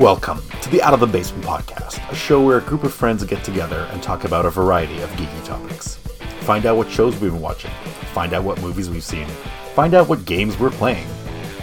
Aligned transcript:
Welcome 0.00 0.40
to 0.62 0.70
the 0.70 0.80
Out 0.80 0.94
of 0.94 1.00
the 1.00 1.06
Basement 1.06 1.44
podcast, 1.44 2.10
a 2.10 2.14
show 2.14 2.42
where 2.42 2.56
a 2.56 2.62
group 2.62 2.84
of 2.84 2.94
friends 2.94 3.22
get 3.22 3.44
together 3.44 3.86
and 3.92 4.02
talk 4.02 4.24
about 4.24 4.46
a 4.46 4.50
variety 4.50 4.98
of 5.02 5.10
geeky 5.10 5.44
topics. 5.44 5.96
Find 6.40 6.64
out 6.64 6.78
what 6.78 6.90
shows 6.90 7.20
we've 7.20 7.32
been 7.32 7.42
watching, 7.42 7.70
find 8.14 8.32
out 8.32 8.42
what 8.42 8.58
movies 8.62 8.88
we've 8.88 9.04
seen, 9.04 9.26
find 9.74 9.92
out 9.92 10.08
what 10.08 10.24
games 10.24 10.58
we're 10.58 10.70
playing. 10.70 11.06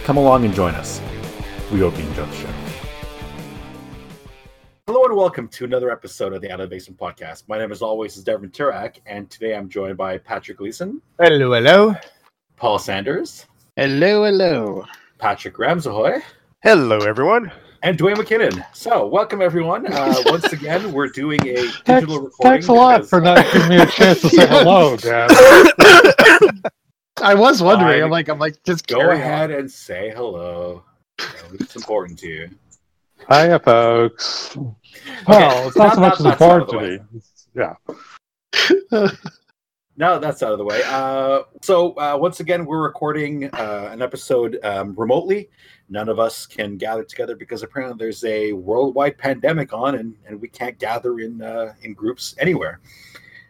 Come 0.04 0.18
along 0.18 0.45
and 0.45 0.54
join 0.54 0.76
us. 0.76 1.02
We 1.71 1.80
hope 1.80 1.98
you 1.98 2.04
enjoy 2.04 2.27
the 2.27 2.36
show. 2.36 2.50
Hello 4.85 5.05
and 5.05 5.16
welcome 5.16 5.48
to 5.48 5.66
another 5.66 5.90
episode 5.90 6.31
of 6.34 6.41
the 6.44 6.52
Out 6.52 6.59
of 6.59 6.70
the 6.70 6.76
Basement 6.76 6.99
podcast. 6.99 7.45
My 7.48 7.58
name, 7.58 7.72
as 7.72 7.81
always, 7.81 8.17
is 8.17 8.23
Devin 8.23 8.52
Turak, 8.52 8.98
and 9.08 9.31
today 9.31 9.55
I'm 9.55 9.67
joined 9.67 9.98
by 9.98 10.20
Patrick 10.20 10.59
Gleason, 10.59 11.02
Hello, 11.20 11.54
hello. 11.54 11.95
Paul 12.55 12.77
Sanders, 12.77 13.48
Hello, 13.76 14.26
hello. 14.26 14.85
Patrick 15.17 15.55
Ramsahoy, 15.55 16.22
Hello, 16.62 16.99
everyone. 16.99 17.52
And 17.88 17.98
Dwayne 17.98 18.16
McKinnon. 18.16 18.66
So, 18.76 19.08
welcome 19.08 19.41
everyone. 19.41 19.88
Uh, 19.91 20.14
once 20.26 20.52
again, 20.52 20.91
we're 20.91 21.08
doing 21.08 21.40
a 21.48 21.54
digital 21.55 21.76
Thanks, 21.86 22.09
recording. 22.09 22.32
thanks 22.41 22.68
a 22.68 22.73
lot 22.73 22.95
because- 22.98 23.09
for 23.09 23.22
not 23.22 23.45
giving 23.54 23.70
me 23.70 23.78
a 23.78 23.86
chance 23.98 24.20
to 24.22 24.30
say 24.30 24.45
hello, 24.45 24.98
Dan. 24.98 25.30
I 27.22 27.34
was 27.34 27.64
wondering. 27.64 28.04
I'm 28.04 28.09
like, 28.09 28.28
I'm 28.28 28.40
like, 28.40 28.62
just 28.66 28.88
Go 28.88 28.98
carry 29.00 29.16
ahead 29.16 29.52
and 29.52 29.72
say 29.72 30.12
hello. 30.14 30.84
You 31.20 31.26
know, 31.26 31.55
It's 31.62 31.76
important 31.78 32.20
to 32.20 32.28
you. 32.28 32.50
Hiya, 33.31 33.59
folks. 33.59 34.56
Well, 35.26 35.67
it's 35.70 35.78
not, 35.78 35.88
now- 35.88 35.94
so 35.95 36.02
much 36.02 36.14
as 36.20 36.23
now 36.26 36.30
that's 36.31 36.42
out 36.42 36.62
of 36.62 36.67
important 36.70 36.70
the 36.70 36.73
to 36.73 36.78
way. 36.78 37.00
me. 37.14 37.22
Yeah. 39.02 39.08
Now 40.00 40.20
that's 40.20 40.44
out 40.44 40.52
of 40.52 40.59
the 40.59 40.64
way. 40.64 40.84
Uh, 40.86 41.42
so 41.64 41.94
uh, 41.98 42.16
once 42.22 42.40
again, 42.40 42.66
we're 42.67 42.84
recording 42.84 43.45
uh, 43.45 43.90
an 43.92 44.04
episode 44.04 44.59
um, 44.64 44.94
remotely. 44.95 45.50
None 45.90 46.09
of 46.09 46.20
us 46.20 46.45
can 46.45 46.78
gather 46.78 47.03
together 47.03 47.36
because 47.36 47.64
apparently 47.64 47.98
there's 47.98 48.23
a 48.25 48.52
worldwide 48.52 49.17
pandemic 49.17 49.72
on, 49.72 49.95
and, 49.95 50.16
and 50.28 50.42
we 50.42 50.50
can't 50.50 50.78
gather 50.80 51.20
in 51.20 51.42
uh, 51.42 51.73
in 51.81 51.94
groups 51.94 52.36
anywhere. 52.39 52.81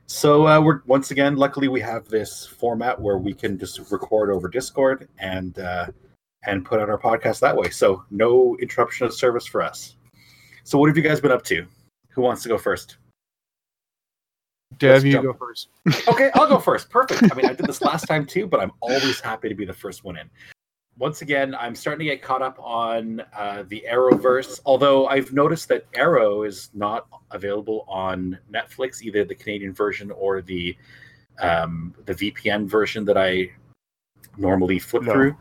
So 0.05 0.47
uh, 0.47 0.61
we're 0.61 0.81
once 0.85 1.11
again, 1.11 1.35
luckily, 1.35 1.67
we 1.67 1.81
have 1.81 2.07
this 2.07 2.45
format 2.45 2.99
where 2.99 3.17
we 3.17 3.33
can 3.33 3.57
just 3.57 3.91
record 3.91 4.29
over 4.29 4.47
Discord 4.47 5.09
and 5.19 5.57
uh, 5.59 5.87
and 6.45 6.63
put 6.63 6.79
out 6.79 6.89
our 6.89 6.99
podcast 6.99 7.39
that 7.41 7.55
way. 7.55 7.69
So 7.69 8.03
no 8.11 8.55
interruption 8.61 9.07
of 9.07 9.13
service 9.13 9.45
for 9.45 9.61
us. 9.61 9.95
So 10.63 10.77
what 10.77 10.87
have 10.87 10.97
you 10.97 11.03
guys 11.03 11.19
been 11.19 11.31
up 11.31 11.43
to? 11.45 11.65
Who 12.09 12.21
wants 12.21 12.43
to 12.43 12.49
go 12.49 12.57
first? 12.57 12.97
Dev, 14.77 15.05
you 15.05 15.13
jump. 15.13 15.25
go 15.25 15.33
first. 15.33 15.69
Okay, 16.07 16.29
I'll 16.35 16.47
go 16.47 16.59
first. 16.59 16.89
Perfect. 16.89 17.31
I 17.31 17.35
mean, 17.35 17.45
I 17.45 17.53
did 17.53 17.65
this 17.65 17.81
last 17.81 18.05
time 18.05 18.25
too, 18.25 18.47
but 18.47 18.59
I'm 18.59 18.71
always 18.81 19.19
happy 19.19 19.49
to 19.49 19.55
be 19.55 19.65
the 19.65 19.73
first 19.73 20.03
one 20.03 20.17
in. 20.17 20.29
Once 20.99 21.21
again, 21.21 21.53
I'm 21.55 21.75
starting 21.75 22.07
to 22.07 22.13
get 22.15 22.23
caught 22.23 22.41
up 22.41 22.57
on 22.59 23.21
uh, 23.35 23.63
the 23.67 23.83
Arrowverse. 23.87 24.59
Although 24.65 25.07
I've 25.07 25.31
noticed 25.31 25.67
that 25.69 25.85
Arrow 25.93 26.43
is 26.43 26.69
not 26.73 27.07
available 27.31 27.85
on 27.87 28.37
Netflix, 28.51 29.03
either 29.03 29.23
the 29.23 29.35
Canadian 29.35 29.73
version 29.73 30.09
or 30.11 30.41
the 30.41 30.75
um, 31.39 31.93
the 32.05 32.15
VPN 32.15 32.65
version 32.67 33.05
that 33.05 33.17
I 33.17 33.51
normally 34.37 34.79
flip 34.79 35.03
No. 35.03 35.11
through. 35.13 35.37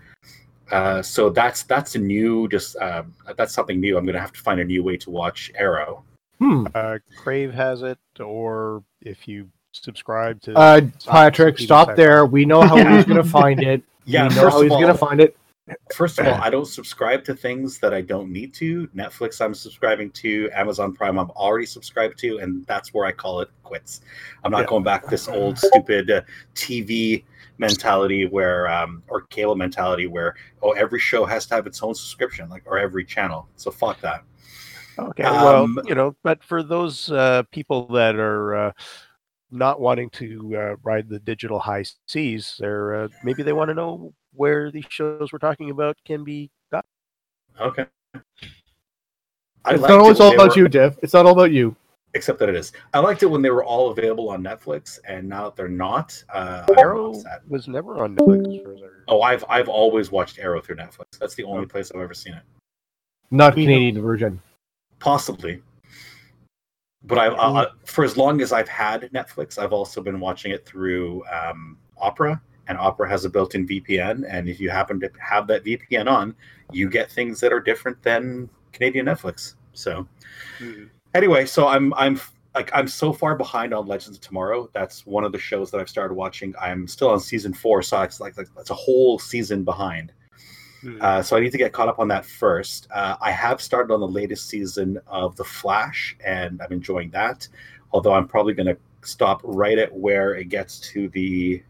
Uh, 0.71 1.01
so 1.01 1.31
that's 1.31 1.63
that's 1.63 1.95
a 1.95 1.98
new, 1.98 2.48
just 2.48 2.77
um, 2.77 3.15
that's 3.37 3.55
something 3.55 3.81
new. 3.81 3.97
I'm 3.97 4.05
going 4.05 4.15
to 4.15 4.20
have 4.20 4.33
to 4.33 4.41
find 4.41 4.61
a 4.61 4.65
new 4.65 4.83
way 4.83 4.97
to 4.98 5.11
watch 5.11 5.51
Arrow. 5.55 6.05
Hmm. 6.39 6.67
Uh, 6.75 6.98
Crave 7.17 7.55
has 7.55 7.83
it, 7.83 7.98
or 8.20 8.83
if 9.01 9.27
you 9.27 9.48
subscribe 9.73 10.43
to. 10.43 10.55
Uh, 10.55 10.81
Patrick, 11.07 11.59
stop 11.59 11.97
there. 11.97 12.27
We 12.27 12.45
know 12.45 12.61
how 12.63 12.77
he's 12.77 13.07
gonna 13.07 13.25
find 13.41 13.63
it. 13.63 13.83
Yeah, 14.05 14.29
we 14.29 14.35
know 14.35 14.51
how 14.51 14.61
he's 14.61 14.70
all, 14.73 14.81
gonna 14.81 14.95
find 14.95 15.20
it. 15.20 15.37
First 15.95 16.19
of 16.20 16.27
all, 16.27 16.34
I 16.34 16.48
don't 16.50 16.67
subscribe 16.67 17.25
to 17.25 17.34
things 17.34 17.78
that 17.81 17.92
I 17.92 18.00
don't 18.00 18.31
need 18.31 18.55
to. 18.55 18.86
Netflix, 18.89 19.45
I'm 19.45 19.55
subscribing 19.55 20.11
to. 20.12 20.48
Amazon 20.53 20.92
Prime, 20.92 21.19
I'm 21.19 21.31
already 21.31 21.67
subscribed 21.67 22.18
to, 22.20 22.39
and 22.39 22.64
that's 22.67 22.95
where 22.95 23.05
I 23.05 23.13
call 23.13 23.41
it 23.41 23.48
quits. 23.64 24.02
I'm 24.45 24.52
not 24.52 24.61
Yeah. 24.61 24.67
going 24.67 24.85
back 24.85 25.08
this 25.08 25.27
old 25.27 25.58
stupid 25.58 26.11
uh, 26.11 26.23
TV 26.55 27.24
mentality 27.58 28.27
where, 28.27 28.68
um, 28.68 29.02
or 29.08 29.23
cable 29.23 29.57
mentality 29.57 30.07
where, 30.07 30.35
oh, 30.63 30.70
every 30.73 31.01
show 31.01 31.24
has 31.24 31.46
to 31.46 31.55
have 31.55 31.67
its 31.67 31.83
own 31.83 31.95
subscription, 31.95 32.48
like, 32.48 32.62
or 32.67 32.79
every 32.79 33.05
channel. 33.05 33.48
So 33.57 33.70
fuck 33.73 34.01
that. 34.02 34.23
Okay, 34.98 35.24
well, 35.24 35.64
Um, 35.64 35.80
you 35.85 35.95
know, 35.95 36.17
but 36.23 36.45
for 36.45 36.62
those 36.62 37.11
uh, 37.11 37.42
people 37.51 37.86
that 37.89 38.17
are 38.17 38.55
uh, 38.57 38.73
not 39.51 39.80
wanting 39.80 40.11
to 40.11 40.57
uh, 40.57 40.77
ride 40.83 41.08
the 41.08 41.18
digital 41.18 41.58
high 41.58 41.85
seas, 42.07 42.57
they're 42.58 42.95
uh, 43.05 43.08
maybe 43.24 43.42
they 43.42 43.52
want 43.52 43.68
to 43.68 43.74
know 43.74 44.14
where 44.36 44.70
these 44.70 44.85
shows 44.89 45.33
we're 45.33 45.39
talking 45.39 45.70
about 45.70 45.97
can 46.05 46.24
be 46.24 46.51
got. 46.70 46.85
Okay. 47.61 47.86
I 49.64 49.73
it's 49.74 49.80
not 49.83 49.91
it 49.91 49.98
always 49.98 50.19
when 50.19 50.29
all 50.29 50.35
about 50.35 50.57
were- 50.57 50.63
you, 50.63 50.69
Dev. 50.69 50.98
It's 51.02 51.13
not 51.14 51.27
all 51.27 51.33
about 51.33 51.51
you. 51.52 51.74
Except 52.14 52.39
that 52.39 52.48
it 52.48 52.55
is. 52.55 52.73
I 52.95 53.01
liked 53.01 53.23
it 53.23 53.27
when 53.27 53.42
they 53.42 53.51
were 53.51 53.64
all 53.64 53.91
available 53.91 54.30
on 54.30 54.42
Netflix, 54.42 54.98
and 55.07 55.29
now 55.29 55.45
that 55.45 55.57
they're 55.57 55.69
not, 55.69 56.23
uh, 56.33 56.64
I'm 56.70 56.79
Arrow 56.79 57.13
was 57.48 57.69
never 57.69 58.02
on 58.02 58.17
Netflix. 58.17 58.57
as 58.58 58.63
far 58.64 58.73
as 58.73 58.83
I- 58.83 58.86
Oh, 59.08 59.20
I've 59.20 59.45
I've 59.51 59.69
always 59.69 60.11
watched 60.11 60.39
Arrow 60.39 60.63
through 60.63 60.77
Netflix. 60.77 61.18
That's 61.20 61.35
the 61.35 61.45
only 61.45 61.67
place 61.67 61.91
I've 61.95 62.01
ever 62.01 62.14
seen 62.14 62.33
it. 62.35 62.42
Not 63.30 63.55
We 63.55 63.64
Canadian 63.64 64.01
version. 64.01 64.41
Possibly, 64.98 65.63
but 67.05 67.18
I've 67.18 67.35
uh, 67.35 67.67
for 67.85 68.03
as 68.03 68.17
long 68.17 68.41
as 68.41 68.51
I've 68.53 68.68
had 68.68 69.03
Netflix, 69.13 69.58
I've 69.58 69.73
also 69.74 70.01
been 70.01 70.18
watching 70.18 70.53
it 70.53 70.64
through 70.64 71.23
um, 71.27 71.77
Opera, 71.98 72.41
and 72.69 72.79
Opera 72.79 73.09
has 73.09 73.25
a 73.25 73.31
built-in 73.31 73.67
VPN. 73.67 74.25
And 74.29 74.49
if 74.49 74.61
you 74.61 74.71
happen 74.71 75.01
to 75.01 75.11
have 75.21 75.47
that 75.49 75.65
VPN 75.65 76.11
on, 76.11 76.35
you 76.73 76.89
get 76.91 77.11
things 77.11 77.41
that 77.41 77.53
are 77.53 77.61
different 77.61 78.03
than 78.03 78.49
Canadian 78.73 79.07
Netflix. 79.07 79.55
So 79.73 80.07
anyway, 81.15 81.47
so 81.47 81.69
I'm 81.69 81.93
I'm 81.95 82.21
like 82.55 82.71
I'm 82.73 82.89
so 82.89 83.13
far 83.13 83.37
behind 83.37 83.75
on 83.75 83.87
Legends 83.87 84.17
of 84.17 84.23
Tomorrow. 84.23 84.71
That's 84.73 85.07
one 85.07 85.25
of 85.25 85.33
the 85.33 85.39
shows 85.39 85.71
that 85.71 85.81
I've 85.81 85.89
started 85.89 86.15
watching. 86.15 86.55
I'm 86.61 86.89
still 86.89 87.11
on 87.11 87.21
season 87.21 87.53
four, 87.53 87.83
so 87.83 88.01
it's 88.03 88.21
like, 88.21 88.37
like 88.37 88.49
that's 88.57 88.71
a 88.71 88.75
whole 88.75 89.19
season 89.19 89.65
behind. 89.65 90.13
Uh, 91.01 91.23
so 91.23 91.37
I 91.37 91.41
need 91.41 91.53
to 91.53 91.59
get 91.59 91.73
caught 91.73 91.89
up 91.89 91.98
on 91.98 92.09
that 92.09 92.25
first. 92.25 92.87
Uh, 92.95 93.17
I 93.21 93.33
have 93.33 93.61
started 93.61 93.93
on 93.93 94.01
the 94.01 94.09
latest 94.09 94.48
season 94.48 95.01
of 95.07 95.35
The 95.35 95.45
Flash, 95.45 96.17
and 96.25 96.61
I'm 96.63 96.73
enjoying 96.73 97.11
that. 97.11 97.48
Although 97.93 98.13
I'm 98.13 98.29
probably 98.29 98.55
going 98.55 98.67
to 98.67 98.77
stop 99.03 99.41
right 99.43 99.79
at 99.79 99.93
where 99.93 100.35
it 100.35 100.48
gets 100.48 100.79
to 100.81 101.09
the 101.09 101.63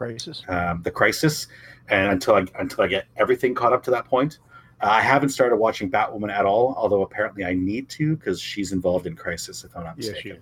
Crisis. 0.00 0.42
um, 0.48 0.80
the 0.82 0.90
crisis, 0.90 1.46
and 1.88 2.12
until 2.12 2.34
I 2.36 2.46
until 2.58 2.84
I 2.84 2.86
get 2.86 3.04
everything 3.18 3.54
caught 3.54 3.74
up 3.74 3.82
to 3.82 3.90
that 3.90 4.06
point. 4.06 4.38
Uh, 4.80 4.86
I 4.86 5.02
haven't 5.02 5.28
started 5.28 5.56
watching 5.56 5.90
Batwoman 5.90 6.32
at 6.32 6.46
all, 6.46 6.74
although 6.78 7.02
apparently 7.02 7.44
I 7.44 7.52
need 7.52 7.90
to 7.90 8.16
because 8.16 8.40
she's 8.40 8.72
involved 8.72 9.06
in 9.06 9.14
Crisis. 9.14 9.62
If 9.62 9.76
I'm 9.76 9.84
not 9.84 9.98
mistaken. 9.98 10.16
Yeah, 10.24 10.36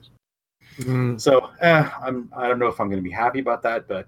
she 0.77 0.85
is. 0.85 0.87
Mm. 0.87 1.21
So 1.21 1.51
eh, 1.61 1.91
I'm 2.01 2.31
I 2.37 2.47
don't 2.47 2.61
know 2.61 2.69
if 2.69 2.81
I'm 2.81 2.87
going 2.87 3.03
to 3.03 3.09
be 3.09 3.11
happy 3.11 3.41
about 3.41 3.61
that, 3.63 3.89
but 3.89 4.07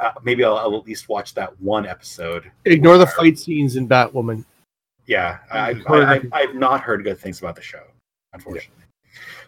uh, 0.00 0.10
maybe 0.24 0.42
I'll, 0.42 0.56
I'll 0.56 0.76
at 0.76 0.84
least 0.84 1.08
watch 1.08 1.32
that 1.34 1.58
one 1.60 1.86
episode. 1.86 2.50
Ignore 2.64 2.98
the 2.98 3.06
fight 3.06 3.38
scenes 3.38 3.76
in 3.76 3.88
Batwoman. 3.88 4.44
Yeah, 5.06 5.38
I. 5.52 5.80
I, 5.86 6.14
I, 6.14 6.20
I've 6.32 6.56
not 6.56 6.80
heard 6.80 7.04
good 7.04 7.20
things 7.20 7.38
about 7.38 7.54
the 7.54 7.62
show, 7.62 7.84
unfortunately. 8.32 8.84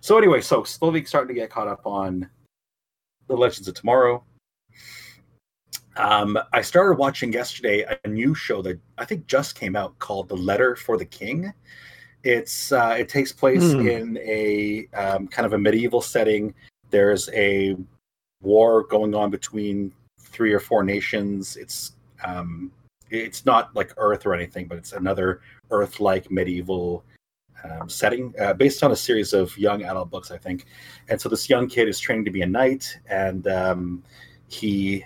So 0.01 0.17
anyway, 0.17 0.43
so 0.43 0.63
slowly 0.63 1.05
starting 1.05 1.35
to 1.35 1.41
get 1.41 1.51
caught 1.51 1.67
up 1.67 1.85
on 1.85 2.29
the 3.27 3.37
Legends 3.37 3.67
of 3.67 3.75
Tomorrow. 3.75 4.23
Um, 5.97 6.39
I 6.53 6.63
started 6.63 6.99
watching 6.99 7.33
yesterday 7.33 7.85
a 8.05 8.09
new 8.09 8.35
show 8.35 8.63
that 8.63 8.81
I 8.99 9.05
think 9.05 9.27
just 9.27 9.55
came 9.55 9.77
out 9.77 9.99
called 9.99 10.29
The 10.29 10.37
Letter 10.37 10.75
for 10.77 10.97
the 10.97 11.05
King. 11.05 11.53
It's 12.25 12.73
uh, 12.73 12.97
it 12.99 13.09
takes 13.09 13.33
place 13.33 13.73
Hmm. 13.73 13.87
in 13.87 14.19
a 14.19 14.89
um, 14.95 15.29
kind 15.29 15.45
of 15.45 15.53
a 15.53 15.59
medieval 15.59 16.01
setting. 16.01 16.55
There's 16.91 17.29
a 17.31 17.77
war 18.41 18.85
going 18.85 19.15
on 19.15 19.31
between 19.31 19.93
three 20.21 20.53
or 20.53 20.61
four 20.61 20.83
nations. 20.83 21.57
It's 21.57 21.93
um, 22.25 22.71
it's 23.11 23.45
not 23.45 23.75
like 23.75 23.93
Earth 23.97 24.25
or 24.25 24.35
anything, 24.35 24.67
but 24.67 24.79
it's 24.79 24.93
another 24.93 25.41
Earth-like 25.71 26.31
medieval 26.31 27.05
um, 27.65 27.89
setting 27.89 28.33
uh, 28.41 28.55
based 28.55 28.83
on 28.83 28.93
a 28.93 28.97
series 28.97 29.33
of 29.33 29.57
young 29.59 29.83
adult 29.83 30.11
books, 30.11 30.31
I 30.31 30.39
think. 30.39 30.67
And 31.09 31.21
so 31.21 31.29
this 31.29 31.51
young 31.51 31.69
kid 31.69 31.89
is 31.89 32.01
training 32.01 32.25
to 32.25 32.31
be 32.31 32.43
a 32.43 32.47
knight, 32.47 32.99
and 33.09 33.47
um, 33.49 34.03
he 34.49 35.05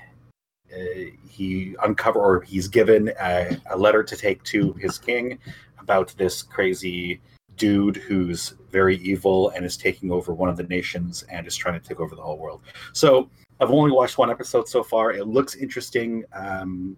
he 1.29 1.77
uncover 1.83 2.19
or 2.19 2.41
he's 2.43 2.69
given 2.69 3.13
a, 3.21 3.57
a 3.71 3.77
letter 3.77 4.03
to 4.03 4.17
take 4.17 4.43
to 4.45 4.73
his 4.75 4.99
king 4.99 5.39
about 5.81 6.15
this 6.19 6.43
crazy 6.43 7.21
dude 7.57 7.97
who's 7.97 8.55
very 8.71 8.97
evil 8.99 9.51
and 9.51 9.65
is 9.65 9.77
taking 9.77 10.11
over 10.11 10.35
one 10.35 10.49
of 10.49 10.57
the 10.57 10.65
nations 10.65 11.25
and 11.31 11.47
is 11.47 11.57
trying 11.57 11.81
to 11.81 11.89
take 11.89 12.01
over 12.01 12.15
the 12.15 12.21
whole 12.21 12.39
world. 12.39 12.61
So 12.93 13.31
I've 13.61 13.71
only 13.71 13.91
watched 13.91 14.19
one 14.19 14.31
episode 14.31 14.69
so 14.69 14.83
far. 14.83 15.13
It 15.13 15.27
looks 15.27 15.55
interesting. 15.55 16.25
Um, 16.35 16.97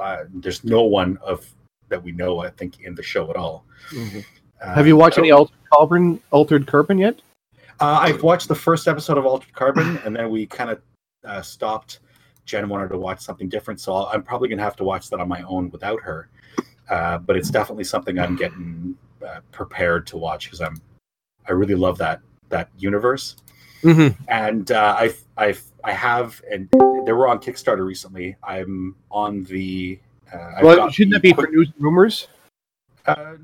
uh, 0.00 0.24
there's 0.34 0.64
no 0.64 0.82
one 0.82 1.18
of 1.22 1.46
that 1.88 2.02
we 2.02 2.12
know, 2.12 2.40
I 2.40 2.50
think, 2.50 2.80
in 2.80 2.94
the 2.94 3.02
show 3.02 3.30
at 3.30 3.36
all. 3.36 3.64
Mhm. 3.90 4.24
Uh, 4.60 4.74
Have 4.74 4.86
you 4.86 4.96
watched 4.96 5.18
any 5.18 5.30
Altered 5.30 5.56
Carbon, 5.72 6.20
Altered 6.30 6.66
Carbon 6.66 6.98
yet? 6.98 7.20
Uh, 7.80 7.98
I've 8.00 8.22
watched 8.22 8.48
the 8.48 8.54
first 8.54 8.88
episode 8.88 9.18
of 9.18 9.26
Altered 9.26 9.52
Carbon, 9.54 9.98
and 10.04 10.14
then 10.14 10.30
we 10.30 10.46
kind 10.46 10.70
of 10.70 10.82
uh, 11.24 11.42
stopped. 11.42 12.00
Jen 12.50 12.68
wanted 12.68 12.88
to 12.88 12.98
watch 12.98 13.20
something 13.20 13.48
different, 13.48 13.80
so 13.80 13.94
I'll, 13.94 14.10
I'm 14.12 14.22
probably 14.22 14.48
going 14.48 14.58
to 14.58 14.64
have 14.64 14.76
to 14.76 14.84
watch 14.84 15.08
that 15.10 15.20
on 15.20 15.28
my 15.28 15.42
own 15.42 15.70
without 15.70 16.00
her. 16.02 16.28
Uh, 16.88 17.18
but 17.18 17.36
it's 17.36 17.50
definitely 17.50 17.84
something 17.84 18.18
I'm 18.18 18.34
getting 18.34 18.96
uh, 19.24 19.40
prepared 19.52 20.08
to 20.08 20.16
watch 20.16 20.46
because 20.46 20.60
I'm 20.60 20.80
I 21.48 21.52
really 21.52 21.76
love 21.76 21.96
that 21.98 22.20
that 22.48 22.68
universe. 22.78 23.36
Mm-hmm. 23.82 24.20
And 24.28 24.72
uh, 24.72 24.96
I've 24.98 25.22
I've 25.36 25.62
I 25.84 25.92
have 25.92 26.42
and 26.50 26.68
they 27.06 27.12
were 27.12 27.28
on 27.28 27.38
Kickstarter 27.38 27.86
recently. 27.86 28.36
I'm 28.42 28.96
on 29.10 29.44
the. 29.44 30.00
Uh, 30.32 30.52
Well, 30.62 30.90
shouldn't 30.90 31.12
the 31.12 31.18
that 31.18 31.22
be 31.22 31.32
for 31.32 31.48
news 31.48 31.68
and 31.74 31.84
rumors? 31.84 32.28
Uh, 33.06 33.36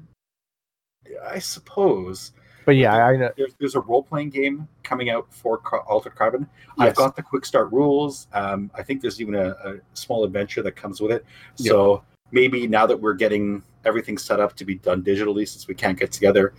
I 1.25 1.39
suppose 1.39 2.33
But 2.67 2.77
yeah, 2.77 2.95
I 3.07 3.17
know. 3.17 3.31
there's 3.37 3.55
there's 3.59 3.77
a 3.77 3.81
role 3.81 4.03
playing 4.03 4.31
game 4.31 4.69
coming 4.83 5.09
out 5.09 5.27
for 5.31 5.57
Car- 5.57 5.85
Altered 5.89 6.17
Carbon. 6.17 6.47
I've 6.79 6.95
got 6.97 7.17
the 7.17 7.23
quick 7.23 7.47
start 7.47 7.73
rules. 7.73 8.27
Um, 8.35 8.71
I 8.75 8.83
think 8.83 9.01
there's 9.01 9.21
even 9.21 9.37
a, 9.37 9.51
a 9.65 9.75
small 9.95 10.25
adventure 10.25 10.63
that 10.63 10.73
comes 10.77 11.01
with 11.01 11.13
it. 11.13 11.25
So 11.55 12.03
maybe 12.33 12.67
now 12.67 12.85
that 12.87 13.01
we're 13.01 13.15
getting 13.15 13.63
everything 13.85 14.19
set 14.19 14.41
up 14.41 14.57
to 14.57 14.65
be 14.65 14.75
done 14.75 15.03
digitally, 15.03 15.47
since 15.49 15.69
we 15.69 15.75
can't 15.75 15.97
get 15.99 16.11
together, 16.11 16.53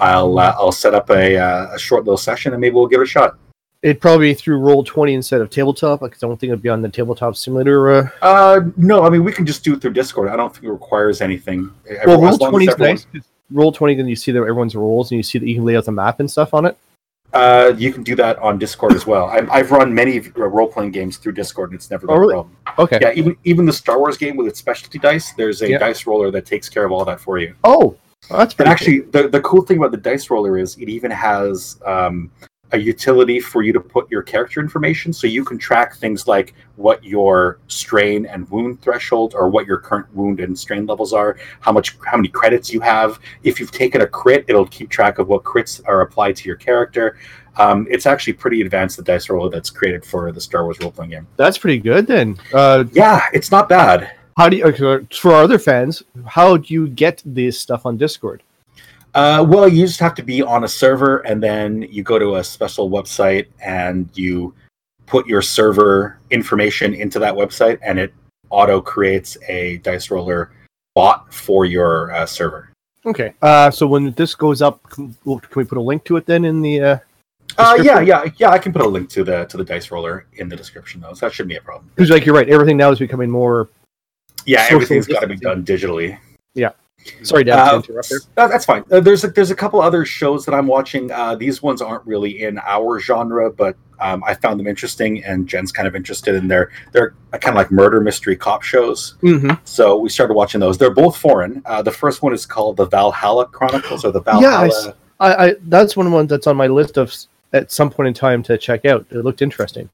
I'll 0.00 0.36
uh, 0.38 0.54
I'll 0.58 0.72
set 0.72 0.94
up 0.94 1.08
a, 1.10 1.38
uh, 1.38 1.74
a 1.74 1.78
short 1.78 2.04
little 2.04 2.18
session 2.18 2.52
and 2.52 2.60
maybe 2.60 2.74
we'll 2.74 2.88
give 2.88 3.00
it 3.00 3.04
a 3.04 3.06
shot. 3.06 3.38
It'd 3.82 4.00
probably 4.00 4.30
be 4.30 4.34
through 4.34 4.58
Roll 4.58 4.82
Twenty 4.84 5.14
instead 5.14 5.40
of 5.40 5.48
tabletop. 5.50 6.00
Because 6.00 6.22
I 6.22 6.26
don't 6.26 6.38
think 6.38 6.50
it'd 6.50 6.62
be 6.62 6.68
on 6.68 6.82
the 6.82 6.88
tabletop 6.88 7.36
simulator. 7.36 7.88
Uh, 7.90 8.08
Uh, 8.20 8.60
no, 8.76 9.04
I 9.04 9.10
mean 9.10 9.22
we 9.24 9.32
can 9.32 9.46
just 9.46 9.62
do 9.64 9.74
it 9.74 9.80
through 9.80 9.92
Discord. 9.92 10.28
I 10.28 10.36
don't 10.36 10.52
think 10.52 10.64
it 10.64 10.70
requires 10.72 11.20
anything. 11.20 11.70
well, 12.04 12.20
Roll 12.20 12.28
as 12.28 12.40
long 12.40 12.48
as 12.48 12.50
Twenty 12.50 12.66
is 12.66 12.78
nice. 12.78 13.06
Roll 13.52 13.72
Twenty, 13.72 13.94
then 13.94 14.08
you 14.08 14.16
see 14.16 14.32
that 14.32 14.38
everyone's 14.40 14.74
roles, 14.74 15.10
and 15.10 15.16
you 15.16 15.22
see 15.22 15.38
that 15.38 15.46
you 15.46 15.54
can 15.56 15.64
lay 15.64 15.76
out 15.76 15.84
the 15.84 15.92
map 15.92 16.20
and 16.20 16.30
stuff 16.30 16.54
on 16.54 16.66
it. 16.66 16.76
Uh, 17.32 17.72
you 17.78 17.92
can 17.92 18.02
do 18.02 18.14
that 18.14 18.38
on 18.40 18.58
Discord 18.58 18.92
as 18.92 19.06
well. 19.06 19.24
I, 19.26 19.38
I've 19.50 19.70
run 19.70 19.94
many 19.94 20.20
role 20.36 20.68
playing 20.68 20.90
games 20.90 21.16
through 21.16 21.32
Discord, 21.32 21.70
and 21.70 21.76
it's 21.78 21.90
never 21.90 22.06
been 22.06 22.14
Oh, 22.16 22.18
really? 22.18 22.34
a 22.34 22.36
problem. 22.42 22.56
Okay. 22.78 22.98
Yeah, 23.00 23.12
even 23.14 23.36
even 23.44 23.64
the 23.64 23.72
Star 23.72 23.98
Wars 23.98 24.18
game 24.18 24.36
with 24.36 24.46
its 24.48 24.58
specialty 24.58 24.98
dice, 24.98 25.32
there's 25.32 25.62
a 25.62 25.70
Yeah. 25.70 25.78
dice 25.78 26.06
roller 26.06 26.30
that 26.30 26.44
takes 26.44 26.68
care 26.68 26.84
of 26.84 26.92
all 26.92 27.04
that 27.06 27.20
for 27.20 27.38
you. 27.38 27.54
Oh, 27.64 27.96
that's 28.28 28.52
And 28.54 28.56
pretty. 28.56 28.70
actually, 28.70 29.00
the 29.12 29.28
the 29.28 29.40
cool 29.40 29.62
thing 29.62 29.78
about 29.78 29.92
the 29.92 29.96
dice 29.96 30.28
roller 30.30 30.58
is 30.58 30.76
it 30.76 30.88
even 30.90 31.10
has 31.10 31.78
um, 31.86 32.30
a 32.72 32.78
utility 32.78 33.38
for 33.38 33.62
you 33.62 33.72
to 33.72 33.80
put 33.80 34.10
your 34.10 34.22
character 34.22 34.60
information, 34.60 35.12
so 35.12 35.26
you 35.26 35.44
can 35.44 35.58
track 35.58 35.94
things 35.96 36.26
like 36.26 36.54
what 36.76 37.04
your 37.04 37.58
strain 37.68 38.26
and 38.26 38.48
wound 38.50 38.80
threshold, 38.80 39.34
or 39.36 39.48
what 39.48 39.66
your 39.66 39.78
current 39.78 40.06
wound 40.14 40.40
and 40.40 40.58
strain 40.58 40.86
levels 40.86 41.12
are, 41.12 41.36
how 41.60 41.72
much 41.72 41.96
how 42.06 42.16
many 42.16 42.28
credits 42.28 42.72
you 42.72 42.80
have. 42.80 43.18
If 43.42 43.60
you've 43.60 43.72
taken 43.72 44.00
a 44.00 44.06
crit, 44.06 44.44
it'll 44.48 44.66
keep 44.66 44.88
track 44.90 45.18
of 45.18 45.28
what 45.28 45.44
crits 45.44 45.80
are 45.86 46.00
applied 46.00 46.36
to 46.36 46.48
your 46.48 46.56
character. 46.56 47.18
Um, 47.58 47.86
it's 47.90 48.06
actually 48.06 48.32
pretty 48.32 48.62
advanced, 48.62 48.96
the 48.96 49.02
dice 49.02 49.28
roller 49.28 49.50
that's 49.50 49.68
created 49.68 50.04
for 50.06 50.32
the 50.32 50.40
Star 50.40 50.64
Wars 50.64 50.78
role 50.80 50.90
playing 50.90 51.10
game. 51.10 51.26
That's 51.36 51.58
pretty 51.58 51.78
good 51.78 52.06
then. 52.06 52.38
Uh, 52.54 52.84
Yeah, 52.92 53.20
it's 53.34 53.50
not 53.50 53.68
bad. 53.68 54.12
how 54.38 54.48
do 54.48 54.56
you 54.56 54.72
for 55.12 55.32
our 55.34 55.42
other 55.42 55.58
fans? 55.58 56.02
How 56.26 56.56
do 56.56 56.72
you 56.72 56.88
get 56.88 57.22
this 57.26 57.60
stuff 57.60 57.84
on 57.84 57.98
Discord? 57.98 58.42
Uh, 59.14 59.44
well, 59.46 59.68
you 59.68 59.86
just 59.86 60.00
have 60.00 60.14
to 60.14 60.22
be 60.22 60.42
on 60.42 60.64
a 60.64 60.68
server, 60.68 61.18
and 61.18 61.42
then 61.42 61.82
you 61.90 62.02
go 62.02 62.18
to 62.18 62.36
a 62.36 62.44
special 62.44 62.88
website 62.88 63.46
and 63.62 64.08
you 64.14 64.54
put 65.06 65.26
your 65.26 65.42
server 65.42 66.18
information 66.30 66.94
into 66.94 67.18
that 67.18 67.34
website, 67.34 67.78
and 67.82 67.98
it 67.98 68.14
auto 68.48 68.80
creates 68.80 69.36
a 69.48 69.76
dice 69.78 70.10
roller 70.10 70.50
bot 70.94 71.32
for 71.32 71.66
your 71.66 72.12
uh, 72.12 72.24
server. 72.24 72.70
Okay. 73.04 73.34
Uh, 73.42 73.70
so 73.70 73.86
when 73.86 74.12
this 74.12 74.34
goes 74.34 74.62
up, 74.62 74.82
can, 74.88 75.14
we 75.24 75.64
put 75.64 75.76
a 75.76 75.80
link 75.80 76.04
to 76.04 76.16
it 76.16 76.26
then 76.26 76.44
in 76.44 76.62
the? 76.62 76.80
Uh, 76.80 76.98
Uh, 77.58 77.76
yeah, 77.82 78.00
yeah, 78.00 78.24
yeah. 78.38 78.48
I 78.48 78.58
can 78.58 78.72
put 78.72 78.80
a 78.80 78.88
link 78.88 79.10
to 79.10 79.24
the 79.24 79.44
to 79.46 79.58
the 79.58 79.64
dice 79.64 79.90
roller 79.90 80.24
in 80.34 80.48
the 80.48 80.56
description, 80.56 81.02
though. 81.02 81.12
So 81.12 81.26
that 81.26 81.34
shouldn't 81.34 81.50
be 81.50 81.56
a 81.56 81.60
problem. 81.60 81.90
because 81.94 82.08
like 82.08 82.24
you're 82.24 82.34
right, 82.34 82.48
everything 82.48 82.78
now 82.78 82.90
is 82.90 82.98
becoming 82.98 83.28
more. 83.28 83.68
Yeah, 84.46 84.66
everything's 84.70 85.06
got 85.06 85.20
to 85.20 85.26
be 85.26 85.36
done 85.36 85.62
digitally. 85.64 86.18
Sorry, 87.22 87.44
Dad, 87.44 87.58
Uh, 87.58 87.70
to 87.82 87.88
interrupt 87.88 88.10
there. 88.10 88.18
No, 88.36 88.48
that's 88.48 88.64
fine. 88.64 88.84
Uh, 88.90 89.00
there's 89.00 89.24
a, 89.24 89.28
there's 89.28 89.50
a 89.50 89.54
couple 89.54 89.80
other 89.80 90.04
shows 90.04 90.44
that 90.46 90.54
I'm 90.54 90.66
watching. 90.66 91.10
Uh, 91.10 91.34
these 91.34 91.62
ones 91.62 91.80
aren't 91.82 92.06
really 92.06 92.42
in 92.42 92.58
our 92.58 92.98
genre, 93.00 93.50
but 93.50 93.76
um, 94.00 94.22
I 94.24 94.34
found 94.34 94.58
them 94.58 94.66
interesting, 94.66 95.22
and 95.24 95.48
Jen's 95.48 95.70
kind 95.72 95.86
of 95.86 95.94
interested 95.94 96.34
in 96.34 96.48
their 96.48 96.70
they're 96.92 97.14
kind 97.32 97.48
of 97.48 97.54
like 97.54 97.70
murder 97.70 98.00
mystery 98.00 98.36
cop 98.36 98.62
shows. 98.62 99.14
Mm-hmm. 99.22 99.52
So 99.64 99.96
we 99.96 100.08
started 100.08 100.34
watching 100.34 100.60
those. 100.60 100.76
They're 100.78 100.90
both 100.94 101.16
foreign. 101.16 101.62
Uh, 101.66 101.82
the 101.82 101.92
first 101.92 102.22
one 102.22 102.32
is 102.32 102.44
called 102.46 102.76
the 102.76 102.86
Valhalla 102.86 103.46
Chronicles, 103.46 104.04
or 104.04 104.10
the 104.10 104.20
Valhalla. 104.20 104.64
I 104.64 104.66
s- 104.66 104.88
I, 105.20 105.46
I 105.48 105.54
that's 105.68 105.96
one 105.96 106.06
of 106.06 106.10
the 106.12 106.16
ones 106.16 106.30
that's 106.30 106.46
on 106.48 106.56
my 106.56 106.66
list 106.66 106.96
of 106.98 107.14
at 107.52 107.70
some 107.70 107.90
point 107.90 108.08
in 108.08 108.14
time 108.14 108.42
to 108.44 108.58
check 108.58 108.84
out. 108.84 109.06
It 109.10 109.18
looked 109.18 109.40
interesting. 109.42 109.88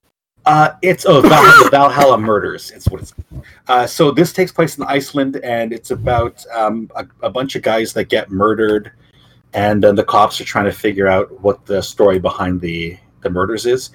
Uh, 0.48 0.74
it's 0.80 1.04
oh 1.04 1.20
Val- 1.20 1.42
the 1.62 1.68
Valhalla 1.70 2.16
Murders. 2.16 2.70
It's 2.70 2.88
what 2.88 3.02
it's. 3.02 3.12
Uh, 3.68 3.86
so 3.86 4.10
this 4.10 4.32
takes 4.32 4.50
place 4.50 4.78
in 4.78 4.84
Iceland, 4.84 5.36
and 5.44 5.74
it's 5.74 5.90
about 5.90 6.42
um, 6.56 6.90
a, 6.96 7.06
a 7.20 7.28
bunch 7.28 7.54
of 7.54 7.60
guys 7.60 7.92
that 7.92 8.04
get 8.04 8.30
murdered, 8.30 8.92
and 9.52 9.84
then 9.84 9.94
the 9.94 10.04
cops 10.04 10.40
are 10.40 10.44
trying 10.44 10.64
to 10.64 10.72
figure 10.72 11.06
out 11.06 11.38
what 11.42 11.66
the 11.66 11.82
story 11.82 12.18
behind 12.18 12.62
the 12.62 12.96
the 13.20 13.28
murders 13.28 13.66
is. 13.66 13.90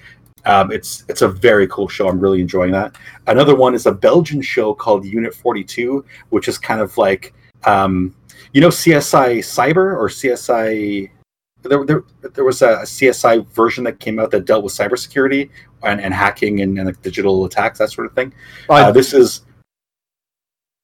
Um, 0.46 0.72
it's 0.72 1.06
it's 1.10 1.24
a 1.24 1.28
very 1.28 1.66
cool 1.70 1.88
show. 1.88 2.08
I'm 2.08 2.20
really 2.20 2.40
enjoying 2.40 2.72
that. 2.74 2.98
Another 3.26 3.56
one 3.56 3.74
is 3.74 3.88
a 3.88 3.92
Belgian 3.92 4.44
show 4.44 4.76
called 4.76 5.06
Unit 5.06 5.34
42, 5.34 6.06
which 6.30 6.48
is 6.48 6.60
kind 6.60 6.82
of 6.82 6.96
like 7.00 7.34
um, 7.64 8.14
you 8.54 8.62
know 8.62 8.70
CSI 8.70 9.40
Cyber 9.40 9.98
or 9.98 10.08
CSI. 10.08 11.10
There, 11.64 11.86
there, 11.86 12.04
there 12.34 12.44
was 12.44 12.62
a 12.62 12.80
CSI 12.84 13.48
version 13.50 13.84
that 13.86 14.00
came 14.00 14.20
out 14.20 14.32
that 14.32 14.46
dealt 14.46 14.64
with 14.64 14.74
cybersecurity 14.74 15.50
and, 15.84 16.02
and 16.02 16.14
hacking 16.14 16.62
and, 16.62 16.78
and 16.78 16.88
like 16.88 17.02
digital 17.02 17.46
attacks, 17.46 17.80
that 17.80 17.90
sort 17.92 18.08
of 18.08 18.14
thing. 18.14 18.34
I, 18.70 18.84
Uh, 18.84 18.92
this 18.92 19.14
is 19.14 19.42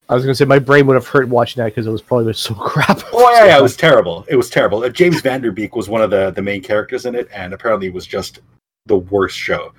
I 0.07 0.15
was 0.15 0.23
going 0.23 0.31
to 0.31 0.35
say 0.35 0.45
my 0.45 0.57
brain 0.57 0.87
would 0.87 0.95
have 0.95 1.07
hurt 1.07 1.27
watching 1.27 1.61
that 1.61 1.69
because 1.69 1.85
it 1.85 1.91
was 1.91 2.01
probably 2.01 2.33
so 2.33 2.53
crap. 2.55 3.01
oh 3.13 3.31
yeah, 3.33 3.45
yeah, 3.45 3.57
it 3.59 3.61
was 3.61 3.77
terrible. 3.77 4.25
It 4.27 4.35
was 4.37 4.49
terrible. 4.49 4.83
Uh, 4.83 4.89
James 4.89 5.21
Van 5.21 5.39
Der 5.41 5.51
Beek 5.51 5.75
was 5.75 5.87
one 5.87 6.01
of 6.01 6.09
the 6.09 6.31
the 6.31 6.41
main 6.41 6.61
characters 6.63 7.05
in 7.05 7.13
it, 7.13 7.27
and 7.33 7.53
apparently 7.53 7.87
it 7.87 7.93
was 7.93 8.07
just 8.07 8.39
the 8.87 8.97
worst 8.97 9.37
show. 9.37 9.71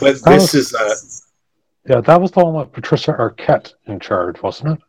But 0.00 0.22
That 0.22 0.30
this 0.30 0.54
was- 0.54 0.54
is 0.54 0.74
uh, 0.74 0.94
Yeah, 1.94 2.00
that 2.00 2.20
was 2.20 2.30
the 2.30 2.42
one 2.44 2.54
with 2.54 2.72
Patricia 2.72 3.12
Arquette 3.12 3.74
in 3.86 4.00
charge, 4.00 4.40
wasn't 4.42 4.80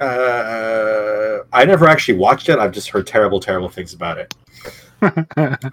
uh, 0.00 1.38
I 1.52 1.64
never 1.64 1.86
actually 1.88 2.18
watched 2.18 2.48
it. 2.48 2.58
I've 2.58 2.72
just 2.72 2.88
heard 2.90 3.06
terrible, 3.06 3.40
terrible 3.40 3.68
things 3.68 3.94
about 3.94 4.18
it. 4.18 4.34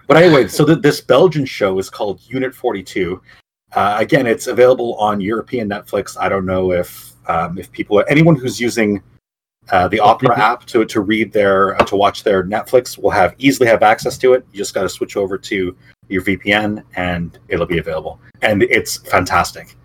But 0.08 0.18
anyway, 0.18 0.48
so 0.48 0.66
th- 0.66 0.82
this 0.82 1.00
Belgian 1.02 1.46
show 1.46 1.80
is 1.80 1.90
called 1.90 2.22
Unit 2.28 2.54
42. 2.54 3.22
Uh, 3.74 3.96
again, 3.98 4.28
it's 4.28 4.48
available 4.48 4.96
on 4.96 5.22
European 5.22 5.70
Netflix. 5.70 6.18
I 6.20 6.30
don't 6.30 6.46
know 6.46 6.72
if 6.72 7.14
um, 7.28 7.58
if 7.58 7.72
people, 7.72 8.04
anyone 8.10 8.36
who's 8.36 8.60
using 8.60 9.02
uh, 9.72 9.88
the 9.88 10.00
Opera 10.00 10.38
app 10.38 10.66
to 10.66 10.86
to 10.86 11.02
read 11.02 11.32
their 11.32 11.82
uh, 11.82 11.86
to 11.86 11.96
watch 11.96 12.24
their 12.24 12.44
Netflix 12.44 12.98
will 12.98 13.12
have 13.12 13.34
easily 13.40 13.68
have 13.68 13.82
access 13.82 14.18
to 14.20 14.34
it. 14.34 14.46
You 14.52 14.58
just 14.58 14.74
got 14.74 14.84
to 14.84 14.90
switch 14.90 15.16
over 15.16 15.38
to 15.38 15.76
your 16.10 16.22
VPN 16.22 16.84
and 16.96 17.40
it'll 17.48 17.66
be 17.66 17.78
available. 17.78 18.20
And 18.42 18.64
it's 18.64 18.98
fantastic. 18.98 19.78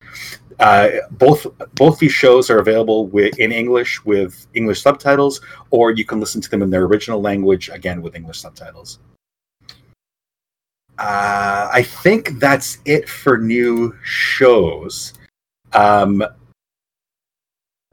Uh, 0.61 0.89
both 1.13 1.47
both 1.75 1.99
these 1.99 2.13
shows 2.13 2.51
are 2.51 2.59
available 2.59 3.07
with, 3.07 3.39
in 3.39 3.53
English 3.53 4.05
with 4.05 4.47
English 4.55 4.83
subtitles, 4.83 5.41
or 5.71 5.93
you 5.93 6.05
can 6.05 6.19
listen 6.19 6.41
to 6.41 6.51
them 6.51 6.63
in 6.63 6.71
their 6.71 6.85
original 6.85 7.21
language 7.21 7.69
again 7.69 8.03
with 8.03 8.17
English 8.17 8.41
subtitles. 8.41 8.99
Uh, 10.99 11.71
I 11.73 11.83
think 11.83 12.41
that's 12.41 12.79
it 12.85 13.09
for 13.09 13.39
new 13.39 13.97
shows. 14.03 15.15
Um, 15.73 16.23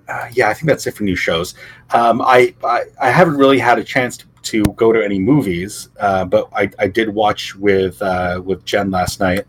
uh, 0.07 0.27
yeah, 0.33 0.49
I 0.49 0.53
think 0.55 0.67
that's 0.67 0.87
it 0.87 0.95
for 0.95 1.03
new 1.03 1.15
shows. 1.15 1.53
Um, 1.91 2.19
I, 2.21 2.55
I 2.63 2.85
I 2.99 3.11
haven't 3.11 3.37
really 3.37 3.59
had 3.59 3.77
a 3.77 3.83
chance 3.83 4.17
to, 4.17 4.25
to 4.41 4.63
go 4.73 4.91
to 4.91 5.03
any 5.05 5.19
movies, 5.19 5.89
uh, 5.99 6.25
but 6.25 6.49
I, 6.51 6.71
I 6.79 6.87
did 6.87 7.09
watch 7.09 7.55
with 7.55 8.01
uh, 8.01 8.41
with 8.43 8.65
Jen 8.65 8.89
last 8.89 9.19
night 9.19 9.45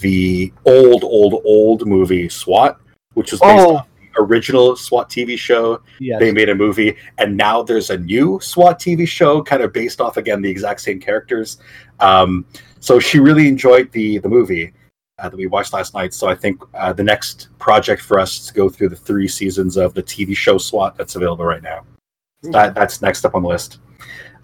the 0.00 0.52
old 0.64 1.04
old 1.04 1.42
old 1.44 1.86
movie 1.86 2.28
SWAT, 2.28 2.80
which 3.14 3.32
was 3.32 3.40
based 3.40 3.64
Oh. 3.66 3.76
on 3.76 3.84
the 4.14 4.22
original 4.22 4.76
SWAT 4.76 5.08
TV 5.10 5.36
show 5.38 5.80
Yes. 6.00 6.20
they 6.20 6.32
made 6.32 6.48
a 6.48 6.54
movie 6.54 6.96
and 7.18 7.36
now 7.36 7.62
there's 7.62 7.90
a 7.90 7.98
new 7.98 8.38
SWAT 8.42 8.78
TV 8.78 9.06
show 9.06 9.42
kind 9.42 9.62
of 9.62 9.72
based 9.72 10.00
off 10.00 10.16
again 10.16 10.40
the 10.42 10.50
exact 10.50 10.80
same 10.80 11.00
characters. 11.00 11.58
Um, 12.00 12.44
so 12.80 12.98
she 13.00 13.18
really 13.18 13.48
enjoyed 13.48 13.90
the 13.92 14.18
the 14.18 14.28
movie 14.28 14.72
uh, 15.18 15.28
that 15.30 15.36
we 15.36 15.46
watched 15.46 15.72
last 15.72 15.94
night. 15.94 16.12
So 16.12 16.28
I 16.28 16.34
think 16.34 16.62
uh, 16.74 16.92
the 16.92 17.02
next 17.02 17.48
project 17.58 18.02
for 18.02 18.18
us 18.18 18.38
is 18.38 18.46
to 18.48 18.54
go 18.54 18.68
through 18.68 18.90
the 18.90 18.96
three 18.96 19.28
seasons 19.28 19.76
of 19.78 19.94
the 19.94 20.02
TV 20.02 20.36
show 20.36 20.58
SWAT 20.58 20.94
that's 20.96 21.16
available 21.16 21.44
right 21.46 21.62
now. 21.62 21.84
That 22.42 22.74
that's 22.74 23.00
next 23.02 23.24
up 23.24 23.34
on 23.34 23.42
the 23.42 23.48
list. 23.48 23.78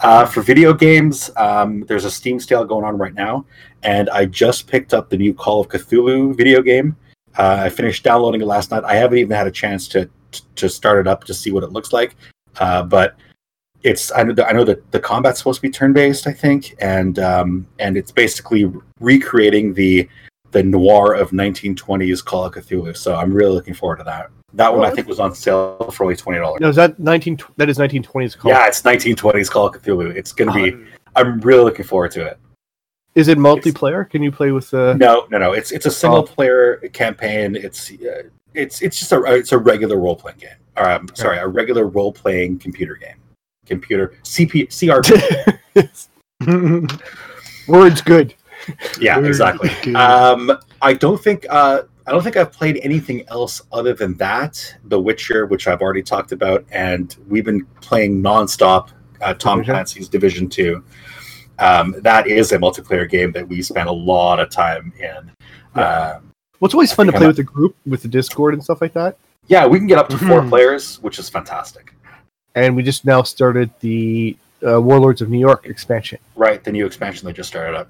Uh, 0.00 0.26
for 0.26 0.40
video 0.42 0.72
games, 0.74 1.30
um, 1.36 1.84
there's 1.86 2.04
a 2.04 2.10
Steam 2.10 2.40
sale 2.40 2.64
going 2.64 2.84
on 2.84 2.98
right 2.98 3.14
now, 3.14 3.44
and 3.82 4.08
I 4.10 4.26
just 4.26 4.66
picked 4.66 4.94
up 4.94 5.10
the 5.10 5.16
new 5.16 5.34
Call 5.34 5.60
of 5.60 5.68
Cthulhu 5.68 6.36
video 6.36 6.62
game. 6.62 6.96
Uh, 7.36 7.62
I 7.64 7.68
finished 7.70 8.04
downloading 8.04 8.40
it 8.40 8.46
last 8.46 8.70
night. 8.70 8.84
I 8.84 8.94
haven't 8.94 9.18
even 9.18 9.36
had 9.36 9.46
a 9.46 9.50
chance 9.50 9.88
to 9.88 10.08
to 10.56 10.68
start 10.68 10.98
it 10.98 11.06
up 11.06 11.24
to 11.24 11.34
see 11.34 11.50
what 11.50 11.62
it 11.62 11.72
looks 11.72 11.92
like, 11.92 12.16
uh, 12.58 12.82
but 12.82 13.16
it's 13.82 14.12
I 14.12 14.22
know 14.22 14.32
that 14.34 14.48
I 14.48 14.52
know 14.52 14.64
that 14.64 14.90
the 14.92 15.00
combat's 15.00 15.38
supposed 15.38 15.58
to 15.58 15.62
be 15.62 15.70
turn 15.70 15.92
based, 15.92 16.26
I 16.26 16.32
think, 16.32 16.74
and 16.80 17.18
um, 17.18 17.66
and 17.78 17.96
it's 17.96 18.10
basically 18.10 18.70
recreating 19.00 19.74
the 19.74 20.08
the 20.52 20.62
noir 20.62 21.14
of 21.14 21.30
1920s 21.30 22.24
Call 22.24 22.44
of 22.44 22.54
Cthulhu. 22.54 22.96
So 22.96 23.16
I'm 23.16 23.32
really 23.32 23.52
looking 23.52 23.74
forward 23.74 23.96
to 23.96 24.04
that. 24.04 24.30
That 24.54 24.74
one 24.74 24.84
I 24.84 24.90
think 24.90 25.08
was 25.08 25.18
on 25.18 25.34
sale 25.34 25.90
for 25.92 26.04
only 26.04 26.16
twenty 26.16 26.38
dollars. 26.38 26.60
No, 26.60 26.68
is 26.68 26.76
that 26.76 26.98
nineteen? 26.98 27.38
That 27.56 27.70
is 27.70 27.78
nineteen 27.78 28.02
twenties. 28.02 28.36
Yeah, 28.44 28.66
it's 28.66 28.82
1920s 28.82 29.50
Call 29.50 29.66
of 29.66 29.74
Cthulhu. 29.74 30.14
It's 30.14 30.32
going 30.32 30.52
to 30.52 30.54
be. 30.54 30.72
Um, 30.72 30.86
I'm 31.16 31.40
really 31.40 31.64
looking 31.64 31.86
forward 31.86 32.10
to 32.12 32.26
it. 32.26 32.38
Is 33.14 33.28
it 33.28 33.38
multiplayer? 33.38 34.08
Can 34.08 34.22
you 34.22 34.32
play 34.32 34.52
with 34.52 34.72
uh 34.72 34.94
No, 34.94 35.26
no, 35.30 35.38
no. 35.38 35.52
It's 35.52 35.70
it's 35.72 35.86
a 35.86 35.90
Oh. 35.90 35.92
single 35.92 36.22
player 36.22 36.76
campaign. 36.92 37.56
It's 37.56 37.90
uh, 37.92 38.22
it's 38.54 38.80
it's 38.82 38.98
just 38.98 39.12
a 39.12 39.22
it's 39.34 39.52
a 39.52 39.58
regular 39.58 39.96
role 39.98 40.16
playing 40.16 40.38
game. 40.38 40.50
Or, 40.76 40.88
um, 40.88 41.08
sorry, 41.14 41.36
a 41.38 41.46
regular 41.46 41.86
role 41.86 42.12
playing 42.12 42.58
computer 42.58 42.94
game. 42.96 43.16
Computer 43.66 44.14
CP 44.24 44.68
CRP. 44.68 45.58
words? 47.68 48.00
Good. 48.00 48.34
yeah, 49.00 49.16
Very 49.16 49.28
exactly. 49.28 49.70
good. 49.82 49.94
Um, 49.96 50.50
I 50.80 50.94
don't 50.94 51.22
think 51.22 51.44
uh, 51.50 51.82
I 52.06 52.10
don't 52.12 52.22
think 52.22 52.36
I've 52.36 52.52
played 52.52 52.80
anything 52.82 53.24
else 53.28 53.62
other 53.72 53.92
than 53.94 54.16
that. 54.16 54.74
The 54.84 54.98
Witcher, 55.00 55.46
which 55.46 55.68
I've 55.68 55.80
already 55.82 56.02
talked 56.02 56.32
about, 56.32 56.64
and 56.72 57.14
we've 57.28 57.44
been 57.44 57.66
playing 57.80 58.22
nonstop. 58.22 58.88
Uh, 59.20 59.34
Tom 59.34 59.58
Division? 59.58 59.74
Clancy's 59.74 60.08
Division 60.08 60.48
Two. 60.48 60.82
Um, 61.62 61.94
that 62.00 62.26
is 62.26 62.52
a 62.52 62.58
multiplayer 62.58 63.08
game 63.08 63.32
that 63.32 63.46
we 63.48 63.62
spent 63.62 63.88
a 63.88 63.92
lot 63.92 64.40
of 64.40 64.50
time 64.50 64.92
in. 64.98 65.30
Uh, 65.80 66.18
Well, 66.60 66.66
it's 66.66 66.74
always 66.74 66.92
fun 66.92 67.06
to 67.06 67.12
play 67.12 67.22
I'm- 67.22 67.28
with 67.28 67.36
the 67.36 67.42
group, 67.44 67.74
with 67.86 68.02
the 68.02 68.08
Discord 68.08 68.54
and 68.54 68.62
stuff 68.62 68.80
like 68.80 68.92
that. 68.94 69.16
yeah, 69.48 69.66
we 69.66 69.78
can 69.78 69.86
get 69.88 69.98
up 69.98 70.08
to 70.10 70.18
four 70.18 70.40
Mhm. 70.42 70.48
players, 70.48 71.00
which 71.02 71.18
is 71.18 71.28
fantastic. 71.28 71.94
And 72.54 72.76
we 72.76 72.82
just 72.82 73.04
now 73.04 73.22
started 73.22 73.70
the 73.80 74.36
uh, 74.64 74.80
Warlords 74.80 75.20
of 75.20 75.28
New 75.28 75.40
York 75.40 75.66
expansion. 75.66 76.18
Right, 76.36 76.62
the 76.62 76.70
new 76.70 76.86
expansion 76.86 77.26
they 77.26 77.32
just 77.32 77.48
started 77.48 77.74
up. 77.76 77.88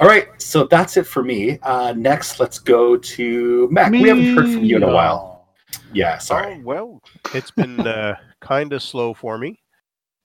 All 0.00 0.08
right, 0.08 0.28
so 0.40 0.64
that's 0.64 0.96
it 0.96 1.06
for 1.06 1.22
me. 1.22 1.58
Uh, 1.62 1.92
next, 1.96 2.40
let's 2.40 2.58
go 2.58 2.96
to 2.96 3.68
Mac. 3.70 3.92
We 3.92 4.08
haven't 4.08 4.34
heard 4.34 4.48
from 4.50 4.64
you 4.64 4.76
in 4.76 4.82
a 4.82 4.90
while. 4.92 5.46
Yeah, 5.92 6.16
sorry. 6.18 6.54
Oh, 6.54 6.60
well, 6.64 7.00
it's 7.34 7.50
been 7.50 7.78
uh, 7.80 8.16
kind 8.40 8.72
of 8.72 8.82
slow 8.82 9.12
for 9.14 9.36
me. 9.36 9.60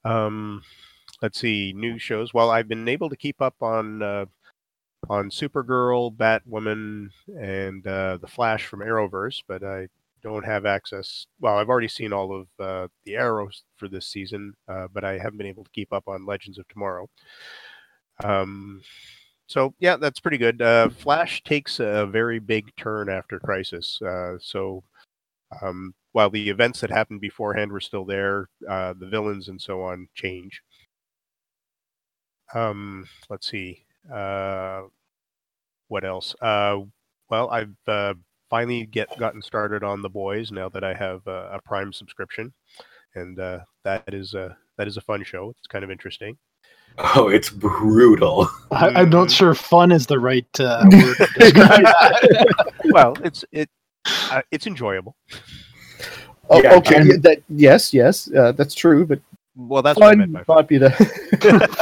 Um, 0.05 0.61
let's 1.21 1.39
see, 1.39 1.73
new 1.75 1.97
shows. 1.97 2.33
Well, 2.33 2.49
I've 2.49 2.67
been 2.67 2.87
able 2.87 3.09
to 3.09 3.15
keep 3.15 3.41
up 3.41 3.55
on 3.61 4.01
uh, 4.01 4.25
on 5.09 5.29
Supergirl, 5.29 6.15
Batwoman, 6.15 7.09
and 7.39 7.85
uh, 7.87 8.17
the 8.17 8.27
Flash 8.27 8.65
from 8.65 8.81
Arrowverse, 8.81 9.41
but 9.47 9.63
I 9.63 9.87
don't 10.21 10.45
have 10.45 10.65
access. 10.65 11.25
Well, 11.39 11.57
I've 11.57 11.69
already 11.69 11.87
seen 11.87 12.11
all 12.11 12.33
of 12.41 12.47
uh, 12.59 12.87
the 13.05 13.15
Arrows 13.15 13.63
for 13.77 13.87
this 13.87 14.07
season, 14.07 14.53
uh, 14.67 14.87
but 14.93 15.03
I 15.03 15.17
haven't 15.17 15.37
been 15.37 15.47
able 15.47 15.63
to 15.63 15.71
keep 15.71 15.93
up 15.93 16.07
on 16.07 16.25
Legends 16.25 16.57
of 16.57 16.67
Tomorrow. 16.67 17.09
Um, 18.23 18.81
so 19.45 19.73
yeah, 19.79 19.95
that's 19.95 20.19
pretty 20.19 20.37
good. 20.37 20.61
Uh, 20.61 20.89
Flash 20.89 21.43
takes 21.43 21.79
a 21.79 22.05
very 22.05 22.39
big 22.39 22.75
turn 22.75 23.09
after 23.09 23.39
Crisis. 23.39 24.01
Uh, 24.01 24.37
so 24.41 24.83
um, 25.61 25.93
while 26.11 26.29
the 26.29 26.49
events 26.49 26.81
that 26.81 26.89
happened 26.89 27.21
beforehand 27.21 27.71
were 27.71 27.79
still 27.79 28.03
there, 28.03 28.49
the 28.59 29.07
villains 29.09 29.47
and 29.47 29.61
so 29.61 29.83
on 29.83 30.09
change. 30.15 30.61
Um, 32.53 33.07
let's 33.29 33.49
see. 33.49 33.83
Uh, 34.13 34.83
what 35.87 36.03
else? 36.05 36.35
Uh, 36.41 36.79
well, 37.29 37.49
I've 37.49 37.75
uh, 37.87 38.13
finally 38.49 38.85
get 38.85 39.09
gotten 39.19 39.41
started 39.41 39.83
on 39.83 40.01
the 40.01 40.09
boys 40.09 40.51
now 40.51 40.69
that 40.69 40.83
I 40.83 40.93
have 40.93 41.25
a, 41.27 41.51
a 41.53 41.61
Prime 41.65 41.91
subscription, 41.91 42.53
and 43.15 43.39
uh, 43.39 43.59
that 43.83 44.03
is 44.13 44.33
a 44.33 44.57
that 44.77 44.87
is 44.87 44.97
a 44.97 45.01
fun 45.01 45.23
show. 45.23 45.53
It's 45.57 45.67
kind 45.67 45.83
of 45.83 45.91
interesting. 45.91 46.37
Oh, 47.15 47.27
it's 47.29 47.49
brutal. 47.49 48.47
I, 48.71 48.89
I'm 48.89 49.09
not 49.09 49.27
Mhm. 49.27 49.35
sure 49.37 49.53
fun 49.53 49.91
is 49.91 50.07
the 50.07 50.19
right 50.19 50.47
uh, 50.59 50.83
word 50.91 51.17
to 51.17 51.27
describe 51.39 51.83
that. 51.83 52.73
well, 52.85 53.15
it's 53.23 53.43
it 53.51 53.69
uh, 54.31 54.41
it's 54.51 54.67
enjoyable. 54.67 55.15
Oh, 56.49 56.63
Yeah, 56.63 56.75
okay. 56.75 56.95
and- 56.95 57.23
that, 57.23 57.43
yes, 57.49 57.93
yes, 57.93 58.31
uh, 58.33 58.53
that's 58.53 58.73
true. 58.73 59.05
But 59.05 59.19
Well, 59.59 59.81
that's 59.81 59.99
what 59.99 60.09
I 60.09 60.11
fun 60.11 60.17
meant 60.19 60.33
by 60.33 60.43
fun. 60.43 60.55
might 60.57 60.67
be 60.67 60.77
the. 60.77 60.91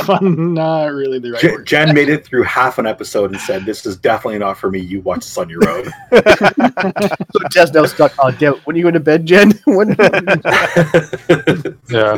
fun, 0.05 0.53
not 0.53 0.94
really 0.94 1.20
the 1.20 1.32
right 1.32 1.41
Jen, 1.41 1.51
word. 1.51 1.67
Jen 1.67 1.94
made 1.94 2.08
it 2.08 2.25
through 2.25 2.44
half 2.44 2.77
an 2.79 2.86
episode 2.88 3.32
and 3.32 3.39
said, 3.41 3.65
"This 3.65 3.86
is 3.86 3.98
definitely 3.98 4.39
not 4.39 4.58
for 4.58 4.72
me. 4.72 4.79
You 4.79 5.01
watch 5.01 5.20
this 5.20 5.38
on 5.38 5.50
your 5.50 5.67
own." 5.70 5.84
so 6.13 7.39
Jess 7.51 7.74
now 7.74 7.86
stuck. 7.86 8.13
Oh, 8.17 8.32
damn! 8.32 8.53
When 8.63 8.75
are 8.75 8.77
you 8.77 8.84
going 8.84 8.94
to 8.94 9.00
bed, 9.01 9.25
Jen? 9.25 9.51
when? 9.65 9.96
Yeah. 11.89 12.17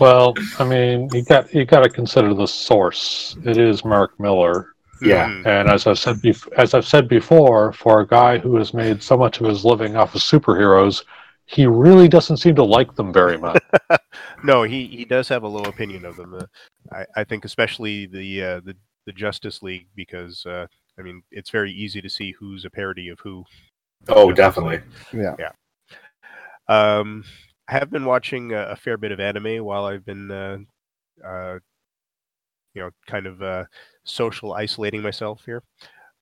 Well, 0.00 0.34
I 0.60 0.64
mean, 0.64 1.08
you 1.12 1.22
got 1.24 1.52
you 1.52 1.64
got 1.64 1.80
to 1.80 1.88
consider 1.88 2.32
the 2.34 2.46
source. 2.46 3.36
It 3.44 3.56
is 3.56 3.84
Mark 3.84 4.18
Millar, 4.20 4.74
Yeah. 5.02 5.26
Mhm. 5.28 5.46
and 5.46 5.70
as 5.70 5.86
I've 5.88 5.98
said 5.98 6.16
bef- 6.16 6.52
as 6.56 6.72
I've 6.74 6.86
said 6.86 7.08
before, 7.08 7.72
for 7.72 8.00
a 8.00 8.06
guy 8.06 8.38
who 8.38 8.54
has 8.56 8.72
made 8.72 9.02
so 9.02 9.16
much 9.16 9.40
of 9.40 9.46
his 9.46 9.64
living 9.64 9.96
off 9.96 10.14
of 10.14 10.20
superheroes, 10.20 11.02
he 11.48 11.66
really 11.66 12.08
doesn't 12.08 12.36
seem 12.36 12.54
to 12.56 12.64
like 12.64 12.94
them 12.94 13.12
very 13.12 13.38
much. 13.46 13.62
No, 14.44 14.64
he, 14.64 14.86
he 14.86 15.04
does 15.04 15.28
have 15.28 15.42
a 15.42 15.48
low 15.48 15.62
opinion 15.62 16.04
of 16.04 16.16
them. 16.16 16.34
Uh, 16.34 16.46
I, 16.92 17.20
I 17.20 17.24
think 17.24 17.44
especially 17.44 18.06
the 18.06 18.42
uh, 18.42 18.60
the 18.60 18.76
the 19.06 19.12
Justice 19.12 19.62
League 19.62 19.88
because 19.96 20.44
uh, 20.44 20.66
I 20.98 21.02
mean 21.02 21.22
it's 21.30 21.50
very 21.50 21.72
easy 21.72 22.02
to 22.02 22.10
see 22.10 22.34
who's 22.38 22.64
a 22.64 22.70
parody 22.70 23.08
of 23.08 23.18
who. 23.20 23.44
oh, 24.08 24.30
definitely. 24.32 24.82
yeah. 25.12 25.50
Um, 26.68 27.24
I 27.66 27.72
have 27.72 27.90
been 27.90 28.04
watching 28.04 28.52
a, 28.52 28.68
a 28.68 28.76
fair 28.76 28.98
bit 28.98 29.12
of 29.12 29.18
anime 29.18 29.64
while 29.64 29.86
I've 29.86 30.04
been 30.04 30.30
uh, 30.30 30.58
uh, 31.26 31.58
you 32.74 32.82
know 32.82 32.90
kind 33.06 33.26
of 33.26 33.42
uh, 33.42 33.64
social 34.04 34.52
isolating 34.52 35.00
myself 35.00 35.42
here. 35.46 35.62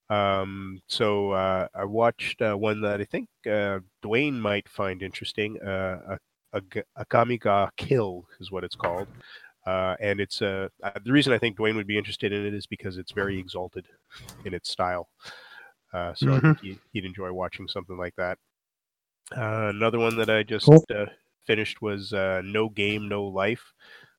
Um, 0.09 0.81
so 0.87 1.33
uh, 1.33 1.69
I 1.75 1.85
watched 1.85 2.41
uh, 2.41 2.55
one 2.55 2.81
that 2.83 3.01
I 3.01 3.05
think 3.05 3.29
uh, 3.47 3.81
Dwayne 4.05 4.39
might 4.39 4.69
find 4.69 5.03
interesting. 5.03 5.61
Uh, 5.61 6.19
a, 6.53 6.59
a, 6.59 6.61
G- 6.61 6.83
a 6.95 7.05
Kamiga 7.05 7.71
Kill 7.77 8.27
is 8.41 8.51
what 8.51 8.65
it's 8.65 8.77
called. 8.77 9.09
Uh, 9.67 9.97
and 10.01 10.21
it's 10.21 10.41
uh, 10.43 10.69
uh, 10.83 10.93
the 11.05 11.11
reason 11.11 11.33
I 11.33 11.39
think 11.39 11.59
Dwayne 11.59 11.75
would 11.75 11.89
be 11.89 11.99
interested 11.99 12.33
in 12.33 12.47
it 12.47 12.55
is 12.55 12.67
because 12.67 12.99
it's 12.99 13.11
very 13.11 13.37
exalted 13.37 13.89
in 14.45 14.55
its 14.55 14.71
style. 14.71 15.09
Uh, 15.93 16.15
so 16.15 16.35
I 16.35 16.41
think 16.41 16.61
he, 16.61 16.79
he'd 16.93 17.05
enjoy 17.05 17.33
watching 17.33 17.67
something 17.67 17.97
like 17.97 18.15
that. 18.17 18.39
Uh, 19.37 19.71
another 19.71 19.99
one 19.99 20.17
that 20.19 20.31
I 20.31 20.45
just 20.45 20.67
Cool. 20.67 20.85
uh, 20.95 21.07
finished 21.47 21.83
was 21.83 22.13
uh, 22.13 22.43
No 22.45 22.69
Game, 22.69 23.09
No 23.09 23.25
Life, 23.25 23.73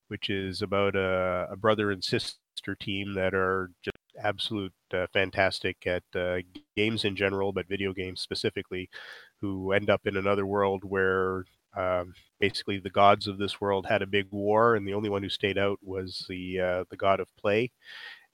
which 0.09 0.29
is 0.29 0.61
about 0.61 0.97
a, 0.97 1.47
a 1.49 1.55
brother 1.55 1.91
and 1.91 2.03
sister 2.03 2.75
team 2.77 3.13
that 3.13 3.33
are 3.33 3.71
just 3.81 3.96
absolute 4.23 4.73
uh, 4.93 5.07
fantastic 5.13 5.85
at 5.87 6.03
uh, 6.15 6.37
games 6.75 7.05
in 7.05 7.15
general, 7.15 7.51
but 7.51 7.67
video 7.67 7.93
games 7.93 8.21
specifically, 8.21 8.89
who 9.41 9.71
end 9.71 9.89
up 9.89 10.01
in 10.05 10.17
another 10.17 10.45
world 10.45 10.83
where 10.83 11.45
um, 11.75 12.13
basically 12.39 12.79
the 12.79 12.89
gods 12.89 13.27
of 13.27 13.37
this 13.37 13.61
world 13.61 13.85
had 13.85 14.01
a 14.01 14.07
big 14.07 14.27
war, 14.31 14.75
and 14.75 14.87
the 14.87 14.93
only 14.93 15.09
one 15.09 15.23
who 15.23 15.29
stayed 15.29 15.57
out 15.57 15.79
was 15.83 16.25
the 16.29 16.59
uh, 16.59 16.83
the 16.89 16.97
god 16.97 17.19
of 17.19 17.27
play, 17.37 17.71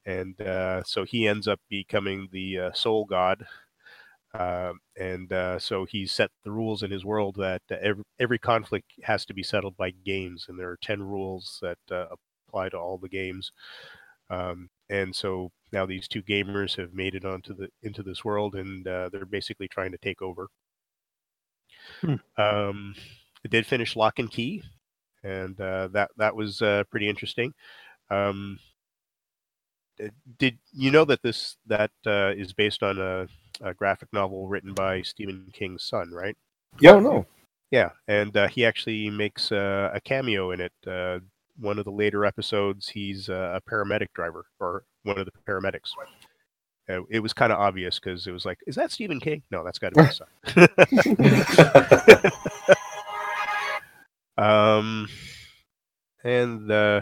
and 0.05 0.39
uh, 0.41 0.83
so 0.83 1.03
he 1.03 1.27
ends 1.27 1.47
up 1.47 1.59
becoming 1.69 2.29
the 2.31 2.59
uh, 2.59 2.71
sole 2.73 3.05
god. 3.05 3.45
Um, 4.35 4.79
and 4.99 5.31
uh, 5.31 5.59
so 5.59 5.85
he 5.85 6.07
set 6.07 6.31
the 6.43 6.51
rules 6.51 6.81
in 6.81 6.89
his 6.89 7.05
world 7.05 7.35
that 7.37 7.61
every, 7.69 8.03
every 8.19 8.39
conflict 8.39 8.91
has 9.03 9.25
to 9.25 9.33
be 9.33 9.43
settled 9.43 9.77
by 9.77 9.91
games, 9.91 10.47
and 10.49 10.59
there 10.59 10.69
are 10.69 10.79
ten 10.81 11.03
rules 11.03 11.59
that 11.61 11.77
apply 12.47 12.69
to 12.69 12.77
all 12.77 12.97
the 12.97 13.09
games. 13.09 13.51
Um, 14.29 14.69
and 14.89 15.15
so 15.15 15.51
now 15.73 15.85
these 15.85 16.07
two 16.07 16.21
gamers 16.21 16.77
have 16.77 16.93
made 16.93 17.15
it 17.15 17.25
onto 17.25 17.53
the 17.53 17.67
into 17.81 18.03
this 18.03 18.23
world, 18.23 18.55
and 18.55 18.87
uh, 18.87 19.09
they're 19.11 19.25
basically 19.25 19.67
trying 19.67 19.91
to 19.91 19.97
take 19.97 20.21
over. 20.21 20.47
Hmm. 22.01 22.15
Um, 22.37 22.95
I 23.43 23.49
did 23.49 23.65
finish 23.65 23.95
Locke 23.95 24.19
and 24.19 24.31
Key, 24.31 24.63
and 25.23 25.59
uh, 25.59 25.89
that 25.89 26.11
that 26.17 26.35
was 26.35 26.61
uh, 26.61 26.83
pretty 26.89 27.09
interesting. 27.09 27.53
Um, 28.09 28.59
did 30.37 30.57
you 30.71 30.91
know 30.91 31.05
that 31.05 31.21
this 31.23 31.57
that 31.65 31.91
uh, 32.05 32.33
is 32.35 32.53
based 32.53 32.83
on 32.83 32.99
a, 32.99 33.27
a 33.61 33.73
graphic 33.73 34.09
novel 34.13 34.47
written 34.47 34.73
by 34.73 35.01
Stephen 35.01 35.49
King's 35.53 35.83
son, 35.83 36.11
right? 36.11 36.37
Yeah, 36.79 36.99
no. 36.99 37.25
Yeah, 37.71 37.89
and 38.07 38.37
uh, 38.37 38.47
he 38.47 38.65
actually 38.65 39.09
makes 39.09 39.51
uh, 39.51 39.89
a 39.93 39.99
cameo 39.99 40.51
in 40.51 40.61
it. 40.61 40.73
One 41.59 41.77
of 41.79 41.85
the 41.85 41.91
later 41.91 42.25
episodes, 42.25 42.89
he's 42.89 43.29
a 43.29 43.61
paramedic 43.69 44.07
driver 44.13 44.45
or 44.59 44.85
one 45.03 45.19
of 45.19 45.25
the 45.25 45.31
paramedics. 45.47 45.91
Uh, 46.89 47.01
it 47.09 47.19
was 47.19 47.31
kind 47.33 47.53
of 47.53 47.59
obvious 47.59 47.99
because 47.99 48.27
it 48.27 48.31
was 48.31 48.45
like, 48.45 48.59
is 48.67 48.75
that 48.75 48.91
Stephen 48.91 49.19
King? 49.19 49.41
No, 49.51 49.63
that's 49.63 49.79
got 49.79 49.93
to 49.93 50.03
be 50.03 50.09
um, 54.37 55.07
and 56.23 56.69
uh, 56.71 57.01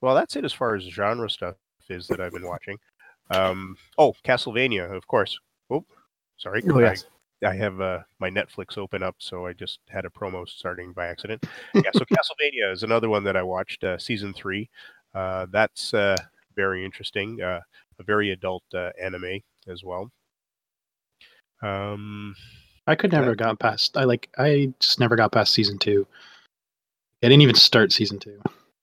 well, 0.00 0.14
that's 0.14 0.34
it 0.36 0.44
as 0.44 0.52
far 0.52 0.74
as 0.74 0.82
genre 0.84 1.30
stuff 1.30 1.54
is 1.88 2.08
that 2.08 2.20
I've 2.20 2.32
been 2.32 2.46
watching. 2.46 2.78
Um, 3.30 3.76
oh, 3.98 4.14
Castlevania, 4.24 4.94
of 4.94 5.06
course. 5.06 5.38
Oh, 5.70 5.84
sorry. 6.36 6.62
Oh, 6.68 6.80
yes. 6.80 7.04
I 7.44 7.54
have 7.54 7.80
uh, 7.80 8.00
my 8.20 8.30
Netflix 8.30 8.78
open 8.78 9.02
up, 9.02 9.16
so 9.18 9.46
I 9.46 9.52
just 9.52 9.80
had 9.88 10.04
a 10.04 10.10
promo 10.10 10.48
starting 10.48 10.92
by 10.92 11.06
accident. 11.06 11.44
Yeah, 11.74 11.90
so 11.94 12.00
Castlevania 12.04 12.72
is 12.72 12.82
another 12.82 13.08
one 13.08 13.24
that 13.24 13.36
I 13.36 13.42
watched, 13.42 13.84
uh, 13.84 13.98
season 13.98 14.32
three. 14.32 14.70
Uh, 15.14 15.46
that's 15.50 15.92
uh, 15.92 16.16
very 16.54 16.84
interesting, 16.84 17.40
uh, 17.42 17.60
a 17.98 18.02
very 18.02 18.30
adult 18.30 18.62
uh, 18.74 18.90
anime 19.00 19.40
as 19.68 19.82
well. 19.82 20.10
Um, 21.62 22.34
I 22.86 22.94
could 22.94 23.12
never 23.12 23.26
have 23.26 23.36
gotten 23.36 23.56
past. 23.56 23.96
I 23.96 24.04
like. 24.04 24.28
I 24.38 24.72
just 24.80 24.98
never 24.98 25.16
got 25.16 25.32
past 25.32 25.52
season 25.52 25.78
two. 25.78 26.06
I 27.22 27.28
didn't 27.28 27.42
even 27.42 27.54
start 27.54 27.92
season 27.92 28.18
two. 28.18 28.40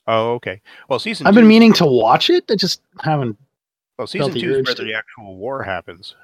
Oh, 0.07 0.33
okay. 0.33 0.61
Well, 0.87 0.99
season 0.99 1.27
I've 1.27 1.33
two, 1.33 1.41
been 1.41 1.47
meaning 1.47 1.73
to 1.73 1.85
watch 1.85 2.29
it. 2.29 2.45
I 2.49 2.55
just 2.55 2.81
haven't. 3.01 3.37
well, 3.97 4.07
season 4.07 4.33
two 4.33 4.55
is 4.55 4.65
where 4.65 4.75
the 4.75 4.93
actual 4.93 5.35
war 5.35 5.61
happens, 5.63 6.15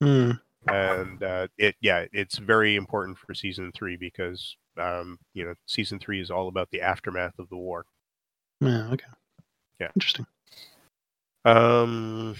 Hmm. 0.00 0.32
And 0.68 1.22
uh, 1.22 1.48
it 1.58 1.76
yeah, 1.80 2.06
it's 2.12 2.38
very 2.38 2.76
important 2.76 3.18
for 3.18 3.34
season 3.34 3.72
three 3.72 3.96
because 3.96 4.56
um, 4.78 5.18
you 5.34 5.44
know 5.44 5.54
season 5.66 5.98
three 5.98 6.20
is 6.20 6.30
all 6.30 6.48
about 6.48 6.68
the 6.70 6.80
aftermath 6.80 7.38
of 7.38 7.48
the 7.48 7.56
war. 7.56 7.84
Yeah. 8.60 8.88
Okay. 8.92 9.06
Yeah. 9.80 9.88
Interesting. 9.96 10.26
Um, 11.44 12.36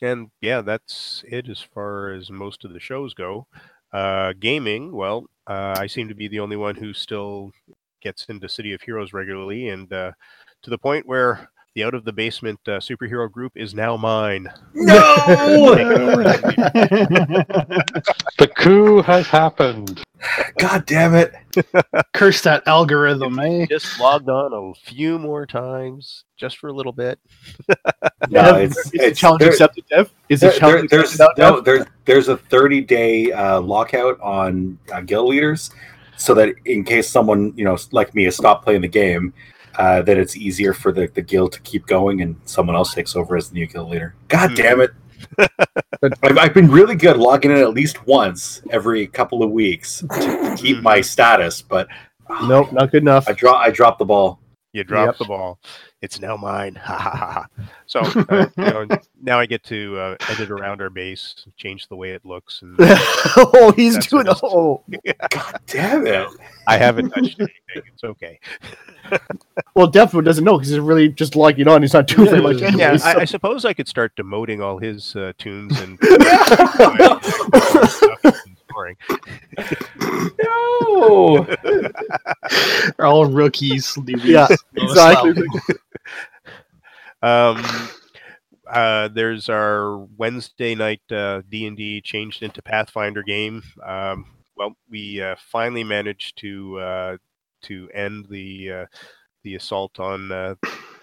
and 0.00 0.30
yeah, 0.40 0.60
that's 0.60 1.24
it 1.26 1.48
as 1.48 1.60
far 1.60 2.12
as 2.12 2.30
most 2.30 2.64
of 2.64 2.72
the 2.72 2.80
shows 2.80 3.14
go. 3.14 3.46
Uh, 3.92 4.32
gaming, 4.38 4.92
well, 4.92 5.26
uh, 5.46 5.74
I 5.76 5.86
seem 5.86 6.08
to 6.08 6.14
be 6.14 6.28
the 6.28 6.40
only 6.40 6.56
one 6.56 6.76
who 6.76 6.92
still 6.92 7.50
gets 8.02 8.26
into 8.26 8.48
City 8.48 8.72
of 8.72 8.82
Heroes 8.82 9.12
regularly, 9.12 9.68
and 9.68 9.92
uh, 9.92 10.12
to 10.62 10.70
the 10.70 10.78
point 10.78 11.06
where 11.06 11.50
the 11.76 11.84
Out 11.84 11.94
of 11.94 12.04
the 12.04 12.12
Basement 12.12 12.58
uh, 12.66 12.80
superhero 12.80 13.30
group 13.30 13.52
is 13.54 13.74
now 13.74 13.96
mine. 13.98 14.48
No! 14.74 14.94
The 18.38 18.48
coup 18.54 19.02
has 19.02 19.26
happened. 19.26 20.02
God 20.58 20.86
damn 20.86 21.14
it! 21.14 21.32
Curse 22.14 22.42
that 22.42 22.66
algorithm, 22.66 23.38
eh? 23.38 23.66
Just 23.66 23.98
logged 24.00 24.28
on 24.28 24.52
a 24.52 24.74
few 24.90 25.18
more 25.18 25.46
times, 25.46 26.24
just 26.36 26.58
for 26.58 26.68
a 26.68 26.72
little 26.72 26.92
bit. 26.92 27.18
No, 28.28 28.42
Dev, 28.42 28.56
it's, 28.62 28.76
is 28.78 28.90
the 28.90 28.98
it's 29.06 29.20
challenge 29.20 29.40
there- 29.40 29.50
accepted, 29.50 29.84
Dev? 29.90 30.12
Is 30.28 30.40
there- 30.40 30.52
the 30.52 30.58
challenge 30.58 30.90
there- 30.90 30.98
there's 31.00 31.10
accepted 31.12 31.42
no, 31.42 31.60
there's 31.60 31.86
there's 32.04 32.28
a 32.28 32.36
30 32.36 32.80
day 32.82 33.32
uh, 33.32 33.60
lockout 33.60 34.20
on 34.20 34.78
uh, 34.92 35.00
guild 35.00 35.28
leaders, 35.28 35.70
so 36.16 36.34
that 36.34 36.54
in 36.64 36.84
case 36.84 37.08
someone 37.08 37.52
you 37.56 37.64
know 37.64 37.76
like 37.92 38.14
me 38.14 38.24
has 38.24 38.36
stopped 38.36 38.64
playing 38.64 38.82
the 38.82 38.88
game, 38.88 39.32
uh, 39.78 40.02
that 40.02 40.16
it's 40.18 40.36
easier 40.36 40.72
for 40.72 40.92
the, 40.92 41.06
the 41.14 41.22
guild 41.22 41.52
to 41.52 41.60
keep 41.60 41.86
going 41.86 42.22
and 42.22 42.36
someone 42.44 42.76
else 42.76 42.94
takes 42.94 43.14
over 43.16 43.36
as 43.36 43.50
the 43.50 43.54
new 43.54 43.66
guild 43.66 43.90
leader. 43.90 44.14
God 44.28 44.50
Hmm. 44.50 44.54
damn 44.56 44.80
it! 44.80 44.90
I've, 46.22 46.38
I've 46.38 46.54
been 46.54 46.70
really 46.70 46.94
good 46.94 47.16
logging 47.16 47.50
in 47.50 47.56
at 47.58 47.70
least 47.74 48.06
once 48.06 48.62
every 48.70 49.06
couple 49.06 49.42
of 49.42 49.50
weeks 49.50 50.00
to 50.14 50.54
keep 50.58 50.82
my 50.82 51.00
status, 51.00 51.62
but 51.62 51.88
Nope, 52.44 52.72
not 52.72 52.90
good 52.90 53.02
enough. 53.02 53.28
I 53.28 53.32
drop 53.32 53.64
I 53.64 53.70
dropped 53.70 53.98
the 53.98 54.04
ball. 54.04 54.40
You 54.72 54.84
dropped 54.84 55.12
Yep. 55.12 55.18
the 55.18 55.24
ball. 55.26 55.58
It's 56.02 56.20
now 56.20 56.36
mine. 56.36 56.74
Ha 56.74 56.98
ha 56.98 57.10
ha. 57.10 57.32
ha. 57.32 57.46
So 57.86 58.00
uh, 58.28 58.46
you 58.56 58.64
know, 58.64 58.86
now 59.22 59.40
I 59.40 59.46
get 59.46 59.64
to 59.64 59.98
uh, 59.98 60.16
edit 60.28 60.50
around 60.50 60.82
our 60.82 60.90
base, 60.90 61.46
change 61.56 61.88
the 61.88 61.96
way 61.96 62.10
it 62.10 62.24
looks, 62.24 62.60
and 62.60 62.76
oh, 62.80 63.72
he's 63.74 64.06
doing 64.06 64.26
what 64.26 64.40
the 64.40 64.46
whole. 64.48 64.84
God 65.30 65.60
damn 65.66 66.06
it! 66.06 66.28
I 66.66 66.76
haven't 66.76 67.10
touched 67.10 67.40
anything. 67.40 67.54
It's 67.74 68.04
okay. 68.04 68.38
Well, 69.74 69.86
Dev 69.86 70.12
doesn't 70.12 70.44
know 70.44 70.58
because 70.58 70.68
he's 70.68 70.78
really 70.80 71.08
just 71.08 71.34
logging 71.34 71.68
on. 71.68 71.80
He's 71.82 71.94
not 71.94 72.06
doing 72.08 72.28
very 72.28 72.42
much 72.42 72.60
Yeah, 72.60 72.66
anyway. 72.68 72.82
Yeah, 72.82 72.96
so- 72.96 73.08
I, 73.08 73.20
I 73.20 73.24
suppose 73.24 73.64
I 73.64 73.72
could 73.72 73.88
start 73.88 74.14
demoting 74.16 74.62
all 74.62 74.78
his 74.78 75.16
uh, 75.16 75.32
toons 75.38 75.80
and 75.80 75.98
scoring. 78.76 78.96
No. 80.42 81.46
They're 82.96 83.06
all 83.06 83.26
rookies. 83.26 83.94
newbies. 83.94 84.24
Yeah, 84.24 84.48
exactly. 84.76 85.42
Um, 87.22 87.64
uh, 88.70 89.08
there's 89.08 89.48
our 89.48 89.98
Wednesday 90.16 90.74
night 90.74 91.00
uh, 91.10 91.42
D 91.48 91.66
and 91.66 91.76
D 91.76 92.00
changed 92.00 92.42
into 92.42 92.62
Pathfinder 92.62 93.22
game. 93.22 93.62
Um, 93.84 94.26
well, 94.56 94.76
we 94.90 95.20
uh, 95.20 95.36
finally 95.38 95.84
managed 95.84 96.38
to 96.38 96.78
uh, 96.78 97.16
to 97.62 97.88
end 97.94 98.26
the 98.28 98.70
uh, 98.72 98.86
the 99.44 99.54
assault 99.54 99.98
on 99.98 100.30
uh, 100.30 100.54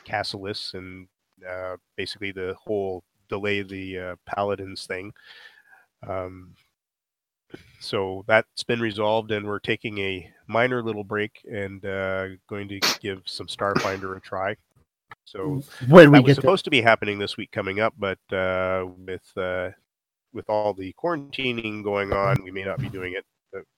Castleus 0.05 0.73
and 0.75 1.07
uh, 1.49 1.77
basically 1.97 2.31
the 2.31 2.55
whole 2.62 3.03
delay 3.29 3.62
the 3.63 3.97
uh, 3.97 4.15
paladins 4.25 4.86
thing. 4.86 5.12
Um, 6.07 6.55
so 7.83 8.23
that's 8.27 8.63
been 8.63 8.79
resolved, 8.79 9.31
and 9.31 9.45
we're 9.45 9.59
taking 9.59 9.97
a 9.99 10.29
minor 10.47 10.81
little 10.81 11.03
break 11.03 11.39
and 11.51 11.85
uh, 11.85 12.27
going 12.47 12.67
to 12.69 12.79
give 13.01 13.21
some 13.25 13.47
Starfinder 13.47 14.15
a 14.15 14.19
try. 14.19 14.55
So 15.25 15.61
when 15.89 16.11
we 16.11 16.19
was 16.19 16.27
get 16.27 16.35
supposed 16.35 16.65
to 16.65 16.71
be 16.71 16.81
happening 16.81 17.19
this 17.19 17.37
week 17.37 17.51
coming 17.51 17.79
up, 17.79 17.93
but 17.97 18.19
uh, 18.31 18.85
with 19.05 19.37
uh, 19.37 19.69
with 20.33 20.49
all 20.49 20.73
the 20.73 20.93
quarantining 21.01 21.83
going 21.83 22.13
on, 22.13 22.43
we 22.43 22.51
may 22.51 22.63
not 22.63 22.79
be 22.79 22.89
doing 22.89 23.13
it. 23.13 23.25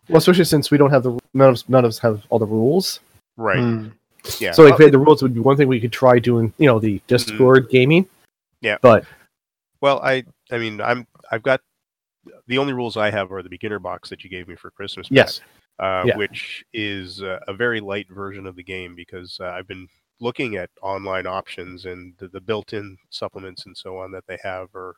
well, 0.08 0.18
especially 0.18 0.46
since 0.46 0.72
we 0.72 0.78
don't 0.78 0.92
have 0.92 1.04
the 1.04 1.20
none 1.34 1.50
of 1.50 1.54
us, 1.56 1.66
none 1.68 1.84
of 1.84 1.90
us 1.90 2.00
have 2.00 2.24
all 2.30 2.40
the 2.40 2.46
rules. 2.46 3.00
Right? 3.38 3.60
Hmm. 3.60 3.88
Yeah. 4.40 4.52
So 4.52 4.66
if 4.66 4.74
Uh, 4.74 4.76
we 4.80 4.86
had 4.86 4.94
the 4.94 5.00
rules, 5.00 5.22
would 5.22 5.34
be 5.34 5.40
one 5.40 5.58
thing 5.58 5.68
we 5.68 5.80
could 5.80 5.92
try 5.92 6.20
doing. 6.20 6.54
You 6.58 6.68
know, 6.68 6.80
the 6.80 7.02
Discord 7.08 7.70
gaming. 7.70 8.08
Yeah. 8.62 8.78
but 8.82 9.06
well, 9.82 10.00
I 10.04 10.24
I 10.52 10.58
mean 10.58 10.82
I'm 10.82 11.06
I've 11.32 11.44
got 11.44 11.62
the 12.48 12.58
only 12.58 12.74
rules 12.74 12.98
I 12.98 13.12
have 13.12 13.32
are 13.32 13.44
the 13.44 13.50
beginner 13.50 13.80
box 13.80 14.10
that 14.10 14.24
you 14.24 14.30
gave 14.30 14.48
me 14.48 14.56
for 14.56 14.72
Christmas. 14.72 15.10
Matt, 15.12 15.16
yes, 15.16 15.42
uh, 15.80 16.04
yeah. 16.06 16.18
which 16.18 16.64
is 16.74 17.22
uh, 17.22 17.40
a 17.48 17.54
very 17.54 17.80
light 17.80 18.08
version 18.10 18.46
of 18.46 18.56
the 18.56 18.64
game 18.64 18.96
because 18.96 19.38
uh, 19.42 19.48
I've 19.48 19.68
been 19.68 19.88
looking 20.20 20.56
at 20.56 20.70
online 20.82 21.28
options 21.28 21.86
and 21.86 22.14
the, 22.18 22.30
the 22.30 22.40
built-in 22.40 22.98
supplements 23.10 23.66
and 23.66 23.76
so 23.76 23.98
on 23.98 24.12
that 24.12 24.26
they 24.28 24.38
have 24.44 24.74
are 24.76 24.96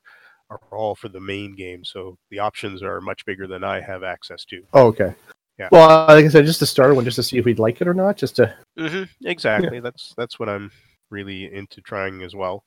are 0.50 0.60
all 0.72 0.96
for 0.96 1.10
the 1.10 1.20
main 1.20 1.56
game. 1.56 1.84
So 1.84 2.18
the 2.30 2.40
options 2.40 2.82
are 2.82 3.02
much 3.02 3.26
bigger 3.26 3.48
than 3.48 3.64
I 3.64 3.82
have 3.82 4.04
access 4.04 4.46
to. 4.46 4.62
oh, 4.74 4.88
okay. 4.88 5.14
Yeah. 5.60 5.70
Well, 5.72 6.06
like 6.08 6.24
I 6.24 6.28
said, 6.28 6.46
just 6.46 6.60
to 6.60 6.68
start 6.68 6.96
one, 6.96 7.04
just 7.04 7.16
to 7.16 7.24
see 7.24 7.40
if 7.40 7.46
we'd 7.46 7.58
like 7.58 7.82
it 7.82 7.88
or 7.88 7.94
not, 7.94 8.16
just 8.16 8.36
to 8.36 8.54
Mm-hmm. 8.78 9.28
Exactly. 9.28 9.80
That's 9.80 10.14
that's 10.16 10.40
what 10.40 10.50
I'm 10.50 10.72
really 11.10 11.52
into 11.52 11.82
trying 11.82 12.22
as 12.22 12.36
well. 12.36 12.64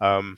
Um, 0.00 0.36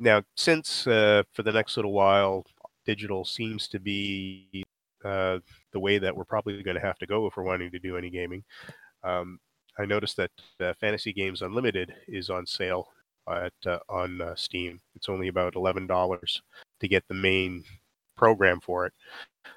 now, 0.00 0.22
since 0.36 0.86
uh, 0.86 1.22
for 1.32 1.42
the 1.42 1.52
next 1.52 1.76
little 1.76 1.92
while, 1.92 2.44
digital 2.88 3.22
seems 3.22 3.68
to 3.68 3.78
be 3.78 4.64
uh, 5.04 5.38
the 5.72 5.78
way 5.78 5.98
that 5.98 6.16
we're 6.16 6.24
probably 6.24 6.62
going 6.62 6.74
to 6.80 6.88
have 6.88 6.98
to 6.98 7.06
go 7.06 7.26
if 7.26 7.36
we're 7.36 7.42
wanting 7.42 7.70
to 7.70 7.78
do 7.78 7.98
any 7.98 8.08
gaming. 8.08 8.42
Um, 9.04 9.38
I 9.78 9.84
noticed 9.84 10.16
that 10.16 10.30
uh, 10.58 10.72
Fantasy 10.80 11.12
Grounds 11.12 11.42
Unlimited 11.42 11.94
is 12.08 12.30
on 12.30 12.46
sale 12.46 12.88
at 13.30 13.52
uh, 13.66 13.78
on 13.90 14.22
uh, 14.22 14.34
Steam. 14.34 14.80
It's 14.96 15.10
only 15.10 15.28
about 15.28 15.54
eleven 15.54 15.86
dollars 15.86 16.40
to 16.80 16.88
get 16.88 17.04
the 17.08 17.14
main 17.14 17.62
program 18.16 18.58
for 18.60 18.86
it. 18.86 18.94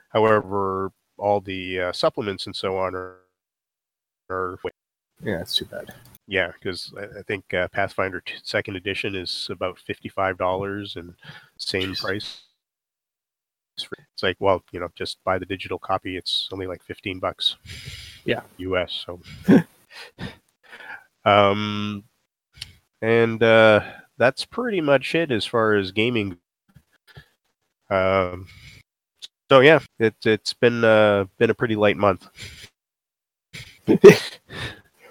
However, 0.09 0.91
all 1.17 1.39
the 1.39 1.79
uh, 1.79 1.91
supplements 1.93 2.45
and 2.47 2.55
so 2.55 2.77
on 2.77 2.93
are 2.93 3.19
are 4.29 4.59
yeah, 5.23 5.39
it's 5.39 5.55
too 5.55 5.65
bad. 5.65 5.93
yeah, 6.27 6.51
because 6.51 6.93
I, 6.97 7.21
think 7.23 7.53
uh, 7.53 7.67
Pathfinder 7.69 8.21
Second 8.43 8.75
Edition 8.75 9.15
is 9.15 9.47
about 9.49 9.79
fifty-five 9.79 10.37
dollars, 10.37 10.97
and 10.97 11.13
same 11.57 11.95
price. 11.95 12.43
It's 14.13 14.23
like, 14.23 14.37
well, 14.39 14.63
you 14.71 14.79
know, 14.79 14.89
just 14.95 15.17
buy 15.23 15.37
the 15.37 15.45
digital 15.45 15.79
copy. 15.79 16.17
It's 16.17 16.49
only 16.51 16.67
like 16.67 16.83
fifteen 16.83 17.19
bucks. 17.19 17.55
Yeah. 18.25 18.41
U.S. 18.57 19.05
So, 19.05 19.19
um, 21.25 22.03
and 23.01 23.41
uh, 23.41 23.81
that's 24.17 24.45
pretty 24.45 24.81
much 24.81 25.15
it 25.15 25.31
as 25.31 25.45
far 25.45 25.75
as 25.75 25.91
gaming. 25.91 26.37
Um, 27.89 28.47
so 29.49 29.59
yeah, 29.59 29.79
it's 29.99 30.25
it's 30.25 30.53
been 30.53 30.83
uh, 30.83 31.25
been 31.37 31.49
a 31.49 31.55
pretty 31.55 31.75
light 31.75 31.97
month. 31.97 32.27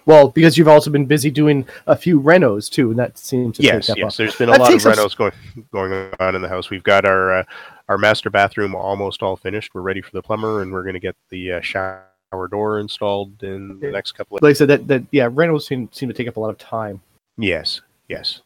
Well, 0.07 0.29
because 0.29 0.57
you've 0.59 0.67
also 0.67 0.91
been 0.91 1.07
busy 1.07 1.31
doing 1.31 1.69
a 1.87 1.95
few 1.95 2.21
renos 2.21 2.69
too, 2.71 2.91
and 2.91 2.99
that 2.99 3.17
seems 3.19 3.59
to 3.59 3.63
yes, 3.63 3.87
take 3.87 3.93
up 3.93 3.99
yes. 3.99 4.17
There's 4.17 4.35
been 4.35 4.49
a 4.49 4.53
That 4.53 4.61
lot 4.61 4.69
of 4.75 4.83
takes 4.83 4.87
us- 4.87 4.99
renos 4.99 5.17
going 5.17 5.33
going 5.73 6.13
on 6.19 6.35
in 6.35 6.43
the 6.43 6.49
house. 6.49 6.71
We've 6.71 6.83
got 6.83 7.05
our 7.05 7.33
uh, 7.33 7.45
our 7.91 7.99
master 7.99 8.31
bathroom 8.31 8.77
almost 8.77 9.21
all 9.21 9.37
finished. 9.37 9.75
We're 9.75 9.81
ready 9.83 10.01
for 10.01 10.13
the 10.13 10.23
plumber, 10.23 10.63
and 10.63 10.73
we're 10.73 10.85
going 10.85 10.95
to 10.95 11.01
get 11.01 11.17
the 11.29 11.55
uh, 11.55 11.61
shower 11.61 12.07
door 12.49 12.79
installed 12.79 13.43
in 13.43 13.81
the 13.81 13.91
next 13.91 14.13
couple 14.13 14.37
of. 14.37 14.43
Like 14.43 14.51
I 14.51 14.53
said, 14.55 14.69
that, 14.69 14.87
that 14.87 15.03
yeah, 15.11 15.29
renos 15.29 15.63
seem 15.63 15.89
seem 15.93 16.09
to 16.09 16.15
take 16.15 16.29
up 16.29 16.37
a 16.37 16.41
lot 16.41 16.51
of 16.51 16.59
time. 16.59 17.03
Yes, 17.37 17.81
yes. 18.09 18.43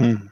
Hmm. 0.00 0.28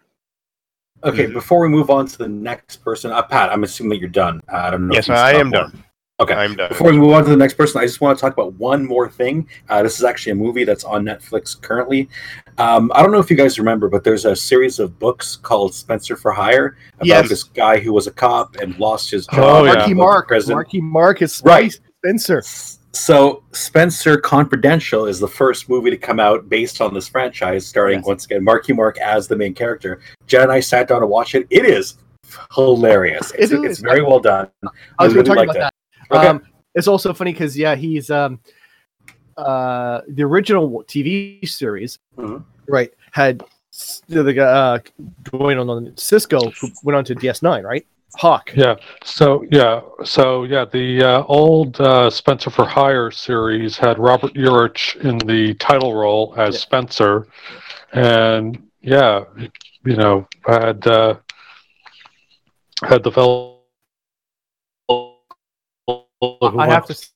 Okay, 1.03 1.27
before 1.27 1.61
we 1.61 1.69
move 1.69 1.91
on 1.91 2.07
to 2.07 2.19
the 2.19 2.29
next 2.29 2.77
person, 2.77 3.11
uh, 3.11 3.21
Pat, 3.21 3.51
I'm 3.51 3.65
assuming 3.65 3.91
that 3.91 4.01
you're 4.01 4.09
done. 4.09 4.41
Uh, 4.51 4.57
I 4.57 4.71
don't 4.71 4.87
know. 4.87 4.95
Yes, 4.95 5.09
you 5.09 5.15
I 5.15 5.33
am 5.33 5.49
more. 5.49 5.63
done. 5.63 5.85
Okay. 6.19 6.33
I'm 6.33 6.57
done. 6.57 6.71
Before 6.71 6.91
we 6.91 6.99
move 6.99 7.13
on 7.13 7.25
to 7.25 7.31
the 7.31 7.37
next 7.37 7.55
person, 7.55 7.79
I 7.81 7.85
just 7.85 8.01
want 8.01 8.17
to 8.17 8.21
talk 8.23 8.33
about 8.33 8.55
one 8.55 8.87
more 8.87 9.07
thing. 9.09 9.47
Uh, 9.69 9.83
this 9.83 9.99
is 9.99 10.05
actually 10.05 10.33
a 10.33 10.37
movie 10.37 10.65
that's 10.65 10.83
on 10.85 11.05
Netflix 11.05 11.61
currently. 11.61 12.09
Um, 12.57 12.91
I 12.95 13.03
don't 13.03 13.13
know 13.13 13.19
if 13.19 13.31
you 13.31 13.37
guys 13.37 13.59
remember, 13.59 13.91
but 13.91 14.03
there's 14.03 14.25
a 14.25 14.35
series 14.35 14.79
of 14.79 14.99
books 14.99 15.37
called 15.37 15.75
Spencer 15.75 16.17
for 16.17 16.33
Hire 16.33 16.79
about 16.95 17.07
Yes. 17.07 17.29
this 17.29 17.43
guy 17.43 17.79
who 17.79 17.93
was 17.93 18.07
a 18.07 18.11
cop 18.13 18.57
and 18.57 18.79
lost 18.79 19.11
his 19.11 19.27
job. 19.27 19.41
Oh. 19.41 19.65
Marky 19.67 19.91
in 19.91 19.97
Mark. 19.99 20.31
Marky 20.49 20.81
Mark 20.81 21.21
is 21.21 21.43
Right. 21.45 21.79
Spencer. 22.03 22.43
So, 22.93 23.43
Spencer 23.53 24.17
Confidential 24.17 25.05
is 25.05 25.21
the 25.21 25.29
first 25.29 25.69
movie 25.69 25.91
to 25.91 25.99
come 25.99 26.19
out 26.19 26.49
based 26.49 26.81
on 26.81 26.95
this 26.95 27.07
franchise, 27.09 27.67
starring 27.67 27.99
Yes. 27.99 28.07
once 28.07 28.25
again 28.25 28.43
Marky 28.43 28.73
Mark 28.73 28.97
as 29.01 29.29
the 29.29 29.37
main 29.37 29.53
character. 29.53 30.01
Jen 30.27 30.45
and 30.45 30.53
I 30.53 30.61
sat 30.61 30.89
down 30.89 31.03
to 31.03 31.07
watch 31.07 31.35
it. 31.35 31.47
It 31.51 31.67
is 31.67 31.99
hilarious. 32.55 33.33
It's, 33.39 33.53
It 33.53 33.63
it's 33.65 33.73
is. 33.73 33.79
very 33.81 34.01
well 34.03 34.19
done. 34.21 34.49
I 34.99 35.05
was 35.05 35.13
I 35.13 35.15
going 35.15 35.25
to 35.27 35.35
talk 35.35 35.45
about 35.45 35.57
it. 35.57 35.59
that. 35.59 35.73
Okay. 36.11 36.27
Um, 36.29 36.43
it's 36.75 36.89
also 36.89 37.13
funny 37.15 37.33
because 37.33 37.57
yeah, 37.57 37.75
he's 37.75 38.11
um, 38.11 38.39
uh, 39.37 40.01
the 40.09 40.23
original 40.23 40.85
TV 40.87 41.47
series, 41.49 41.99
Mhm. 42.17 42.45
right? 42.69 42.93
Had 43.13 43.43
the, 44.09 44.23
the 44.23 44.33
guy, 44.33 44.43
uh, 44.45 44.79
going 45.31 45.59
on, 45.59 45.69
on 45.69 45.87
Sisko 45.93 46.53
who 46.61 46.69
went 46.83 46.97
on 46.97 47.05
to 47.05 47.15
DS9, 47.15 47.63
right? 47.65 47.87
Hawk. 48.17 48.51
Yeah. 48.55 48.77
So 49.05 49.45
yeah. 49.51 49.83
So 50.05 50.45
yeah. 50.45 50.65
The 50.65 51.03
uh, 51.03 51.23
old 51.25 51.79
uh, 51.81 52.09
Spencer 52.09 52.49
for 52.51 52.65
Hire 52.65 53.11
series 53.11 53.77
had 53.77 53.99
Robert 53.99 54.33
Urich 54.35 54.97
in 55.05 55.19
the 55.19 55.53
title 55.55 55.95
role 55.95 56.33
as 56.39 56.55
Yeah. 56.55 56.61
Spencer, 56.61 57.27
and 57.93 58.63
yeah, 58.81 59.25
you 59.85 59.97
know, 59.97 60.27
had 60.47 60.87
uh, 60.87 61.17
had 62.85 63.03
the 63.03 63.13
fellow. 63.13 63.56
Who 66.21 66.59
I 66.59 66.67
have 66.67 66.87
to. 66.87 66.93
s- 66.93 67.13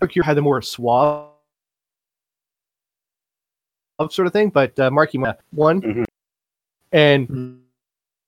Mercury 0.00 0.24
had 0.24 0.36
the 0.36 0.42
more 0.42 0.60
suave 0.62 1.30
sort 4.10 4.26
of 4.26 4.32
thing, 4.32 4.50
but 4.50 4.78
uh, 4.78 4.90
Marky 4.90 5.18
Mark 5.18 5.38
won, 5.52 5.80
Mhm. 5.80 6.04
and 6.92 7.60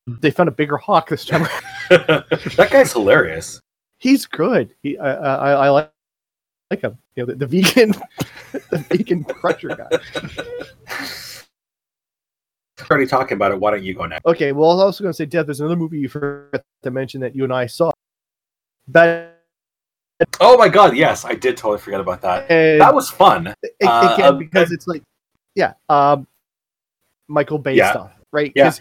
they 0.06 0.30
found 0.30 0.48
a 0.48 0.52
bigger 0.52 0.76
Hawk 0.76 1.08
this 1.08 1.24
time. 1.24 1.42
that 1.90 2.68
guy's 2.70 2.92
hilarious. 2.92 3.60
He's 3.98 4.26
good. 4.26 4.74
He, 4.82 4.96
I, 4.98 5.12
I, 5.14 5.52
I 5.66 5.68
like 5.70 5.90
like 6.70 6.82
him. 6.82 6.98
You 7.16 7.22
know, 7.26 7.32
the, 7.32 7.46
the 7.46 7.46
vegan, 7.46 7.92
the 8.70 8.78
vegan 8.90 9.24
crusher 9.24 9.68
guy. 9.68 9.88
Already 12.90 13.06
talking 13.06 13.36
about 13.36 13.52
it. 13.52 13.58
Why 13.58 13.70
don't 13.72 13.82
you 13.82 13.94
go 13.94 14.06
next? 14.06 14.24
Okay, 14.26 14.52
well, 14.52 14.70
I 14.70 14.74
was 14.74 14.82
also 14.82 15.02
going 15.04 15.12
to 15.12 15.16
say, 15.16 15.26
Dev, 15.26 15.46
there's 15.46 15.60
another 15.60 15.76
movie 15.76 15.98
you 15.98 16.08
forgot 16.08 16.62
to 16.82 16.90
mention 16.90 17.20
that 17.22 17.34
you 17.34 17.42
and 17.44 17.52
I 17.52 17.66
saw. 17.66 17.90
That 18.88 19.27
Oh 20.40 20.56
my 20.56 20.68
god, 20.68 20.96
yes, 20.96 21.24
I 21.24 21.34
did 21.34 21.56
totally 21.56 21.78
forget 21.78 22.00
about 22.00 22.20
that. 22.22 22.50
and 22.50 22.80
That 22.80 22.94
was 22.94 23.10
fun. 23.10 23.48
uh, 23.48 23.54
again 23.82 24.24
um, 24.32 24.38
because 24.38 24.72
it's 24.72 24.86
like, 24.86 25.02
yeah, 25.54 25.74
um, 25.88 26.26
Michael 27.28 27.58
Bay 27.58 27.74
Yeah. 27.74 27.90
stuff, 27.90 28.12
right? 28.32 28.52
Yeah. 28.54 28.72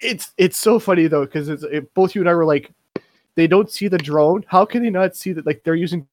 It's 0.00 0.32
it's 0.36 0.56
so 0.58 0.78
funny 0.78 1.06
though 1.06 1.24
because 1.24 1.48
it's 1.48 1.62
it, 1.62 1.92
both 1.94 2.14
you 2.14 2.22
and 2.22 2.28
I 2.28 2.34
were 2.34 2.44
like, 2.44 2.70
they 3.36 3.46
don't 3.46 3.70
see 3.70 3.88
the 3.88 3.98
drone. 3.98 4.44
How 4.48 4.64
can 4.64 4.82
they 4.82 4.90
not 4.90 5.16
see 5.16 5.32
that? 5.32 5.46
Like 5.46 5.62
they're 5.62 5.76
using 5.76 6.06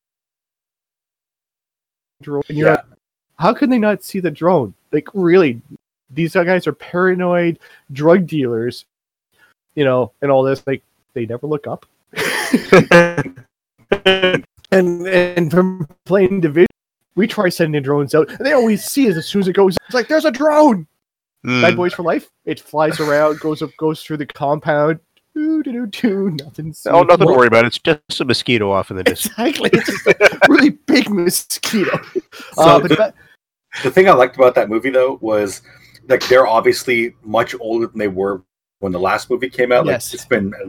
drone. 2.22 2.44
And 2.50 2.58
you're 2.58 2.68
Yeah. 2.70 2.76
like, 2.76 2.86
how 3.38 3.54
can 3.54 3.70
they 3.70 3.80
not 3.80 4.04
see 4.04 4.20
the 4.20 4.32
drone? 4.32 4.74
Like 4.92 5.08
really, 5.14 5.62
these 6.12 6.34
guys 6.34 6.68
are 6.68 6.74
paranoid 6.74 7.58
drug 7.92 8.28
dealers, 8.28 8.86
you 9.76 9.86
know, 9.86 10.12
and 10.22 10.30
all 10.30 10.44
this. 10.44 10.66
Like 10.68 10.84
they 11.14 11.26
never 11.26 11.48
look 11.48 11.66
up. 11.66 11.86
and 13.92 14.46
and 14.72 15.52
from 15.52 15.88
playing 16.06 16.42
division, 16.42 16.68
we 17.16 17.28
try 17.28 17.50
sending 17.50 17.82
drones 17.84 18.14
out, 18.16 18.30
and 18.30 18.46
they 18.46 18.54
always 18.54 18.84
see 18.84 19.08
it 19.08 19.18
as 19.18 19.28
soon 19.28 19.42
as 19.42 19.48
it 19.48 19.54
goes. 19.54 19.78
It's 19.86 19.94
like 19.96 20.08
there's 20.08 20.26
a 20.26 20.32
drone. 20.32 20.88
Hmm. 21.44 21.62
Bad 21.62 21.76
Boys 21.78 21.94
for 21.94 22.04
Life. 22.04 22.30
It 22.46 22.60
flies 22.60 23.00
around, 23.00 23.40
goes 23.40 23.62
up, 23.62 23.70
goes 23.78 24.04
through 24.04 24.18
the 24.18 24.26
compound. 24.26 25.00
Doo, 25.34 25.64
doo, 25.64 25.72
doo, 25.72 25.86
doo, 25.88 26.30
nothing. 26.32 26.76
Oh, 26.88 27.04
nothing 27.04 27.28
to 27.28 27.34
worry 27.34 27.48
about. 27.48 27.64
It's 27.64 27.80
just 27.80 28.20
a 28.20 28.26
mosquito 28.26 28.72
off 28.72 28.92
in 28.92 28.98
the 28.98 29.04
distance. 29.04 29.34
Exactly. 29.38 29.70
It's 29.72 29.86
just 29.86 30.08
a 30.08 30.40
really 30.50 30.72
big 30.72 31.10
mosquito. 31.10 31.98
So 32.56 32.62
uh, 32.62 32.80
the- 32.80 32.96
that, 32.96 33.16
The 33.84 33.92
thing 33.92 34.10
I 34.10 34.14
liked 34.14 34.36
about 34.36 34.54
that 34.56 34.68
movie 34.70 34.90
though 34.90 35.18
was 35.22 35.62
like 36.10 36.28
they're 36.28 36.48
obviously 36.48 37.16
much 37.24 37.56
older 37.62 37.88
than 37.88 38.00
they 38.00 38.08
were 38.10 38.42
when 38.80 38.92
the 38.92 39.00
last 39.00 39.30
movie 39.30 39.50
came 39.50 39.72
out. 39.72 39.86
Yes. 39.86 40.10
Like 40.10 40.16
it's 40.16 40.26
been 40.26 40.54
at 40.56 40.68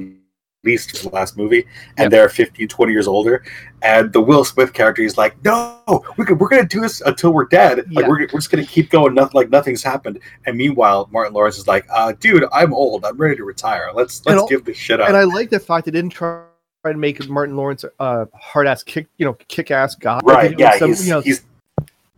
least 0.65 0.97
for 0.97 1.09
the 1.09 1.15
last 1.15 1.37
movie, 1.37 1.67
and 1.97 2.05
Yep. 2.05 2.11
they're 2.11 2.29
15, 2.29 2.69
20 2.69 2.93
years 2.93 3.07
older. 3.09 3.43
And 3.83 4.13
the 4.13 4.21
Will 4.21 4.45
Smith 4.45 4.73
character 4.73 5.03
is 5.03 5.17
like, 5.17 5.43
no, 5.45 5.79
we're, 6.17 6.25
gonna- 6.25 6.39
we're 6.39 6.49
going 6.49 6.63
to 6.63 6.69
do 6.69 6.81
this 6.81 7.01
until 7.01 7.33
we're 7.33 7.47
dead. 7.47 7.79
Yeah. 7.89 8.01
Like 8.01 8.09
we're, 8.09 8.19
we're 8.21 8.27
just 8.41 8.51
going 8.51 8.65
to 8.65 8.71
keep 8.71 8.91
going, 8.91 9.15
nothing, 9.15 9.33
like 9.35 9.49
nothing's 9.51 9.83
happened. 9.83 10.19
And 10.47 10.57
meanwhile, 10.57 11.09
Martin 11.13 11.33
Lawrence 11.33 11.57
is 11.59 11.67
like, 11.67 11.87
uh, 11.91 12.13
dude, 12.21 12.45
I'm 12.53 12.75
old. 12.75 13.05
I'm 13.05 13.17
ready 13.17 13.37
to 13.37 13.45
retire. 13.45 13.91
Let's 13.95 14.25
let's 14.27 14.41
al- 14.41 14.49
give 14.49 14.65
this 14.65 14.77
shit 14.77 15.01
up. 15.01 15.09
and 15.09 15.17
I 15.17 15.25
like 15.25 15.51
the 15.51 15.61
fact 15.61 15.87
they 15.87 15.93
didn't 15.93 16.11
try 16.11 16.43
to 16.85 16.95
make 16.95 17.27
Martin 17.29 17.57
Lawrence 17.57 17.85
a 17.85 17.91
uh, 18.03 18.27
hard 18.39 18.67
ass 18.67 18.83
kick, 18.83 19.07
you 19.17 19.25
know, 19.27 19.35
kick 19.49 19.71
ass 19.71 19.95
guy. 19.95 20.21
right? 20.25 20.59
Yeah, 20.59 20.77
some- 20.79 20.91
he's, 20.91 21.07
you 21.07 21.15
know, 21.15 21.21
he's 21.21 21.43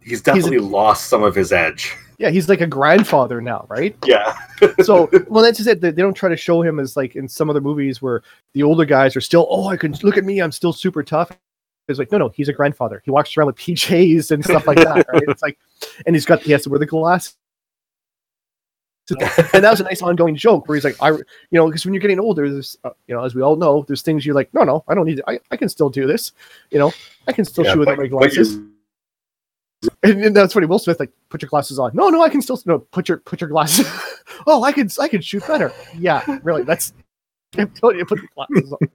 he's 0.02 0.20
definitely 0.20 0.58
lost 0.58 1.08
some 1.08 1.22
of 1.22 1.34
his 1.36 1.52
edge. 1.52 1.96
Yeah, 2.22 2.30
he's 2.30 2.48
like 2.48 2.60
a 2.60 2.68
grandfather 2.68 3.40
now, 3.40 3.66
right? 3.68 3.96
Yeah. 4.06 4.38
so 4.84 5.10
well 5.28 5.42
that's 5.42 5.58
just 5.58 5.68
it. 5.68 5.80
They, 5.80 5.90
don't 5.90 6.14
try 6.14 6.28
to 6.28 6.36
show 6.36 6.62
him 6.62 6.78
as 6.78 6.96
like 6.96 7.16
in 7.16 7.28
some 7.28 7.50
other 7.50 7.60
movies 7.60 8.00
where 8.00 8.22
the 8.54 8.62
older 8.62 8.84
guys 8.84 9.16
are 9.16 9.20
still 9.20 9.48
oh 9.50 9.68
i 9.68 9.76
can 9.76 9.92
look 10.04 10.16
at 10.16 10.24
me 10.24 10.40
i'm 10.40 10.52
still 10.52 10.72
super 10.72 11.02
tough. 11.02 11.36
It's 11.88 11.98
like 11.98 12.12
no 12.12 12.18
no 12.18 12.28
he's 12.28 12.48
a 12.48 12.52
grandfather. 12.52 13.02
He 13.04 13.10
walks 13.10 13.36
around 13.36 13.48
with 13.48 13.56
pjs 13.56 14.30
and 14.30 14.44
stuff 14.44 14.68
like 14.68 14.78
that 14.78 15.04
right? 15.12 15.24
It's 15.26 15.42
like 15.42 15.58
and 16.06 16.14
he's 16.14 16.24
got 16.24 16.42
he 16.42 16.52
has 16.52 16.62
to 16.62 16.70
wear 16.70 16.78
the 16.78 16.86
glasses. 16.86 17.34
And 19.10 19.64
that 19.64 19.70
was 19.70 19.80
a 19.80 19.84
nice 19.84 20.00
ongoing 20.00 20.36
joke 20.36 20.68
where 20.68 20.76
he's 20.76 20.84
like 20.84 20.96
i 21.02 21.08
you 21.08 21.24
know 21.50 21.66
because 21.66 21.84
when 21.84 21.92
you're 21.92 22.00
getting 22.00 22.20
older 22.20 22.48
there's 22.48 22.78
uh, 22.84 22.90
you 23.08 23.14
know 23.14 23.24
as 23.24 23.34
we 23.34 23.42
all 23.42 23.56
know 23.56 23.84
there's 23.88 24.00
things 24.00 24.24
you're 24.24 24.34
like 24.34 24.48
no 24.54 24.62
no 24.62 24.84
i 24.86 24.94
don't 24.94 25.06
need 25.06 25.16
to, 25.16 25.28
I, 25.28 25.40
I 25.50 25.56
can 25.56 25.68
still 25.68 25.90
do 25.90 26.06
this 26.06 26.32
you 26.70 26.78
know? 26.78 26.92
I 27.26 27.32
can 27.32 27.44
still 27.44 27.64
Yeah, 27.64 27.72
shoot 27.72 27.80
without 27.80 27.98
my 27.98 28.06
glasses 28.06 28.58
and, 30.02 30.24
and 30.24 30.36
that's 30.36 30.54
funny. 30.54 30.66
Will 30.66 30.78
Smith 30.78 31.00
like 31.00 31.12
put 31.28 31.42
your 31.42 31.48
glasses 31.48 31.78
on. 31.78 31.90
No, 31.94 32.08
no, 32.08 32.22
I 32.22 32.28
can 32.28 32.42
still 32.42 32.60
no 32.66 32.78
put 32.78 33.08
your 33.08 33.18
put 33.18 33.40
your 33.40 33.50
glasses. 33.50 33.86
oh, 34.46 34.62
I 34.62 34.72
can 34.72 34.88
I 35.00 35.08
can 35.08 35.20
shoot 35.20 35.46
better. 35.46 35.72
Yeah, 35.96 36.38
really. 36.42 36.62
That's 36.62 36.92
I'm 37.58 37.70
telling 37.70 37.98
you, 37.98 38.06
put 38.06 38.20
the 38.20 38.28
glasses 38.34 38.72
on. 38.72 38.88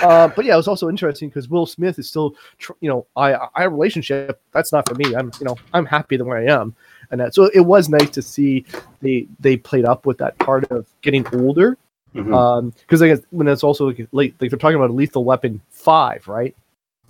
Uh, 0.00 0.28
but 0.28 0.44
yeah, 0.44 0.54
it 0.54 0.56
was 0.56 0.68
also 0.68 0.88
interesting 0.88 1.28
because 1.28 1.48
Will 1.48 1.66
Smith 1.66 1.98
is 1.98 2.08
still, 2.08 2.34
tr- 2.58 2.72
you 2.80 2.88
know, 2.88 3.06
I 3.16 3.34
I 3.54 3.64
relationship. 3.64 4.40
That's 4.52 4.72
not 4.72 4.88
for 4.88 4.94
me. 4.94 5.14
I'm 5.14 5.32
you 5.40 5.46
know 5.46 5.56
I'm 5.74 5.84
happy 5.86 6.16
the 6.16 6.24
way 6.24 6.48
I 6.48 6.54
am, 6.60 6.74
and 7.10 7.20
that 7.20 7.34
so 7.34 7.50
it 7.52 7.60
was 7.60 7.88
nice 7.88 8.10
to 8.10 8.22
see 8.22 8.64
they 9.00 9.26
they 9.40 9.56
played 9.56 9.84
up 9.84 10.06
with 10.06 10.18
that 10.18 10.38
part 10.38 10.64
of 10.70 10.86
getting 11.02 11.26
older. 11.34 11.76
Mhm. 12.14 12.34
Um, 12.34 12.70
because 12.70 13.02
I 13.02 13.08
guess 13.08 13.20
when 13.30 13.48
it's 13.48 13.62
also 13.62 13.88
like, 13.88 14.08
like 14.12 14.34
like 14.40 14.50
they're 14.50 14.58
talking 14.58 14.76
about 14.76 14.92
Lethal 14.92 15.24
Weapon 15.24 15.60
five, 15.70 16.26
right? 16.28 16.54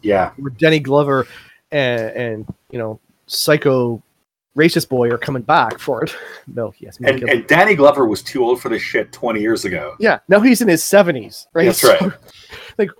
yeah. 0.02 0.32
where 0.36 0.50
Danny 0.50 0.80
Glover 0.80 1.26
and, 1.70 2.10
and 2.10 2.54
you 2.70 2.78
know 2.78 3.00
Psycho 3.28 4.02
Racist 4.56 4.88
Boy 4.88 5.08
are 5.10 5.18
coming 5.18 5.42
back 5.42 5.78
for 5.78 6.02
it. 6.02 6.14
No, 6.48 6.72
yes, 6.78 6.98
And, 7.04 7.22
and 7.28 7.46
Danny 7.46 7.74
Glover 7.74 8.06
was 8.06 8.22
too 8.22 8.42
old 8.42 8.60
for 8.60 8.68
this 8.70 8.82
shit 8.82 9.12
20 9.12 9.40
years 9.40 9.64
ago. 9.66 9.94
yeah. 10.00 10.18
Now 10.28 10.40
he's 10.40 10.62
in 10.62 10.68
his 10.68 10.82
seventies, 10.82 11.46
right? 11.52 11.66
That's 11.66 11.84
right. 11.84 12.12
like, 12.78 12.90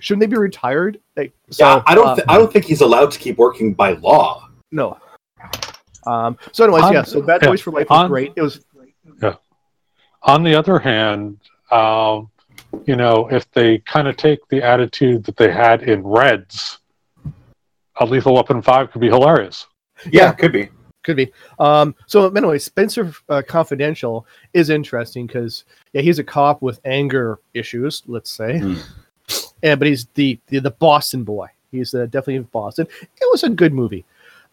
shouldn't 0.00 0.20
they 0.20 0.26
be 0.26 0.36
retired? 0.36 0.98
Like, 1.16 1.32
yeah, 1.58 1.82
I 1.86 1.94
don't. 1.94 2.06
uh, 2.08 2.14
thi- 2.16 2.22
I 2.28 2.36
don't 2.38 2.52
think 2.52 2.64
he's 2.64 2.80
allowed 2.80 3.10
to 3.12 3.18
keep 3.18 3.36
working 3.38 3.74
by 3.74 3.92
law. 3.92 4.48
no. 4.72 4.98
Um. 6.06 6.38
So, 6.52 6.64
anyways, 6.64 6.84
On- 6.84 6.92
yeah. 6.94 7.02
So, 7.02 7.20
Bad 7.22 7.42
yeah, 7.42 7.48
Boys 7.50 7.60
for 7.60 7.70
Life 7.72 7.88
was 7.90 7.98
on- 8.04 8.08
great. 8.08 8.32
It 8.36 8.42
was 8.42 8.64
Yeah. 9.22 9.34
On 10.22 10.42
the 10.42 10.54
other 10.54 10.78
hand, 10.78 11.38
um, 11.70 12.30
you 12.86 12.96
know, 12.96 13.28
if 13.30 13.50
they 13.52 13.78
kind 13.78 14.08
of 14.08 14.16
take 14.16 14.40
the 14.48 14.62
attitude 14.62 15.24
that 15.24 15.36
they 15.36 15.50
had 15.52 15.82
in 15.82 16.02
Reds, 16.02 16.78
a 18.00 18.04
Lethal 18.04 18.34
Weapon 18.34 18.62
5 18.62 18.90
could 18.90 19.00
be 19.00 19.08
hilarious. 19.08 19.66
Yeah, 20.10 20.32
could 20.32 20.52
be. 20.52 20.70
Could 21.02 21.16
be. 21.16 21.32
Um, 21.58 21.94
so 22.06 22.28
anyway, 22.30 22.58
Spencer 22.58 23.12
uh, 23.28 23.42
Confidential 23.46 24.26
is 24.52 24.70
interesting 24.70 25.26
because 25.26 25.64
yeah, 25.92 26.02
he's 26.02 26.18
a 26.18 26.24
cop 26.24 26.60
with 26.62 26.80
anger 26.84 27.38
issues, 27.54 28.02
let's 28.06 28.30
say, 28.30 28.58
Hmm. 28.58 28.74
and 29.62 29.78
but 29.78 29.88
he's 29.88 30.06
the, 30.14 30.38
the 30.48 30.58
the 30.58 30.70
Boston 30.72 31.24
boy. 31.24 31.46
He's 31.70 31.94
uh, 31.94 32.06
definitely 32.06 32.36
in 32.36 32.42
Boston. 32.44 32.86
It 33.00 33.28
was 33.30 33.44
a 33.44 33.48
good 33.50 33.72
movie. 33.72 34.04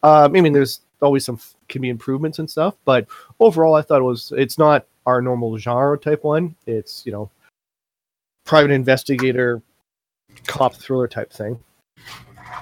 Um, 0.02 0.36
I 0.36 0.40
mean, 0.40 0.52
there's 0.52 0.80
always 1.02 1.24
some 1.24 1.38
can 1.68 1.82
be 1.82 1.88
improvements 1.90 2.38
and 2.38 2.48
stuff, 2.48 2.76
but 2.84 3.06
overall, 3.40 3.74
I 3.74 3.82
thought 3.82 4.00
it 4.00 4.04
was. 4.04 4.32
It's 4.36 4.58
not 4.58 4.86
our 5.06 5.20
normal 5.20 5.58
genre 5.58 5.98
type 5.98 6.24
one. 6.24 6.54
It's 6.66 7.04
you 7.04 7.12
know, 7.12 7.30
private 8.46 8.70
investigator, 8.70 9.60
cop 10.46 10.74
thriller 10.74 11.08
type 11.08 11.32
thing. 11.32 11.58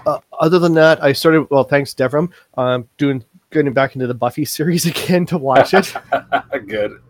Uh, 0.07 0.19
other 0.41 0.59
than 0.59 0.75
that, 0.75 1.03
I 1.03 1.13
started. 1.13 1.47
Well, 1.51 1.65
thanks, 1.65 1.95
Devram. 1.95 2.31
Um, 2.57 2.89
doing 2.99 3.25
getting 3.51 3.73
back 3.73 3.95
into 3.95 4.07
the 4.07 4.15
Buffy 4.15 4.45
series 4.57 4.87
again 4.87 5.27
to 5.27 5.39
watch 5.39 5.75
it. 5.75 5.93
Good. 6.69 7.01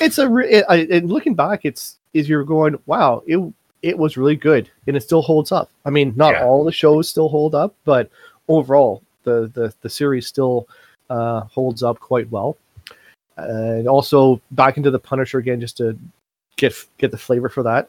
it's 0.00 0.18
a 0.18 0.28
re- 0.28 0.50
it, 0.50 0.64
I, 0.68 0.76
and 0.90 1.10
looking 1.10 1.34
back, 1.34 1.64
it's 1.64 1.98
is 2.14 2.28
you're 2.28 2.44
going, 2.44 2.76
wow, 2.86 3.22
it 3.26 3.38
it 3.82 3.96
was 3.96 4.16
really 4.16 4.36
good, 4.36 4.70
and 4.86 4.96
it 4.96 5.02
still 5.02 5.22
holds 5.22 5.52
up. 5.52 5.70
I 5.84 5.90
mean, 5.90 6.12
not 6.16 6.34
Yeah. 6.34 6.44
all 6.44 6.64
the 6.64 6.72
shows 6.72 7.08
still 7.08 7.28
hold 7.28 7.54
up, 7.54 7.74
but 7.84 8.10
overall, 8.48 9.02
the 9.24 9.50
the 9.54 9.72
the 9.82 9.90
series 9.90 10.26
still 10.26 10.66
uh, 11.08 11.40
holds 11.40 11.82
up 11.82 11.98
quite 12.00 12.30
well. 12.30 12.56
And 13.36 13.88
also 13.88 14.40
back 14.50 14.76
into 14.76 14.90
the 14.90 14.98
Punisher 14.98 15.38
again, 15.38 15.60
just 15.60 15.76
to 15.78 15.98
get 16.56 16.74
get 16.98 17.10
the 17.10 17.18
flavor 17.18 17.48
for 17.48 17.62
that. 17.62 17.88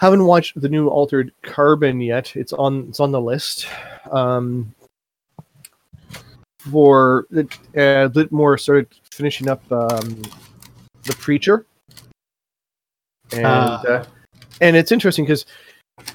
Haven't 0.00 0.24
watched 0.24 0.58
the 0.60 0.68
new 0.68 0.88
Altered 0.88 1.30
Carbon 1.42 2.00
yet. 2.00 2.34
It's 2.34 2.52
on 2.54 2.86
it's 2.88 3.00
on 3.00 3.12
the 3.12 3.20
list. 3.20 3.66
Um, 4.10 4.74
for 6.70 7.26
uh, 7.36 7.42
a 7.76 8.08
bit 8.08 8.30
more 8.32 8.56
started 8.58 8.86
finishing 9.10 9.48
up 9.48 9.62
um, 9.72 10.22
the 11.04 11.14
preacher 11.18 11.64
and 13.32 13.46
Ah. 13.46 13.82
uh, 13.82 14.04
and 14.60 14.76
it's 14.76 14.92
interesting 14.92 15.24
because 15.24 15.46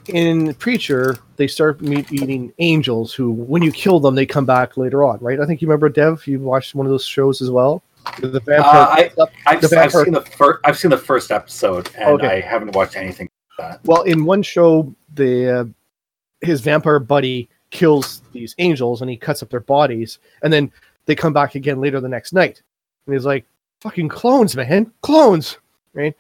in 0.07 0.53
Preacher 0.55 1.17
they 1.37 1.47
start 1.47 1.81
meet, 1.81 2.11
meeting 2.11 2.53
angels 2.59 3.13
who, 3.13 3.31
when 3.31 3.61
you 3.63 3.71
kill 3.71 3.99
them, 3.99 4.15
they 4.15 4.25
come 4.25 4.45
back 4.45 4.77
later 4.77 5.03
on, 5.03 5.17
right? 5.19 5.39
I 5.39 5.45
think 5.45 5.61
you 5.61 5.67
remember 5.67 5.89
Dev. 5.89 6.25
You 6.27 6.39
watched 6.39 6.73
one 6.75 6.85
of 6.85 6.91
those 6.91 7.05
shows 7.05 7.41
as 7.41 7.49
well. 7.51 7.83
The 8.19 8.39
vampire. 8.39 8.59
Uh, 8.59 8.87
I, 8.89 9.11
I've, 9.47 9.61
The 9.61 9.79
I've 9.79 9.91
seen 9.91 10.13
the 10.13 10.21
first. 10.21 10.59
I've 10.63 10.77
seen 10.77 10.91
the 10.91 10.97
first 10.97 11.31
episode, 11.31 11.89
and 11.97 12.09
Okay. 12.21 12.37
I 12.37 12.41
haven't 12.41 12.75
watched 12.75 12.95
anything. 12.95 13.29
Well, 13.85 14.03
in 14.03 14.25
one 14.25 14.43
show, 14.43 14.93
the 15.13 15.59
uh, 15.59 15.65
his 16.41 16.61
vampire 16.61 16.99
buddy 16.99 17.49
kills 17.69 18.21
these 18.31 18.55
angels 18.57 19.01
and 19.01 19.09
he 19.09 19.17
cuts 19.17 19.43
up 19.43 19.49
their 19.49 19.59
bodies, 19.59 20.19
and 20.43 20.51
then 20.51 20.71
they 21.05 21.15
come 21.15 21.33
back 21.33 21.55
again 21.55 21.79
later 21.79 21.99
the 21.99 22.09
next 22.09 22.33
night, 22.33 22.61
and 23.05 23.15
he's 23.15 23.25
like, 23.25 23.45
"Fucking 23.81 24.09
clones, 24.09 24.55
man, 24.55 24.91
clones!" 25.01 25.57
Right? 25.93 26.15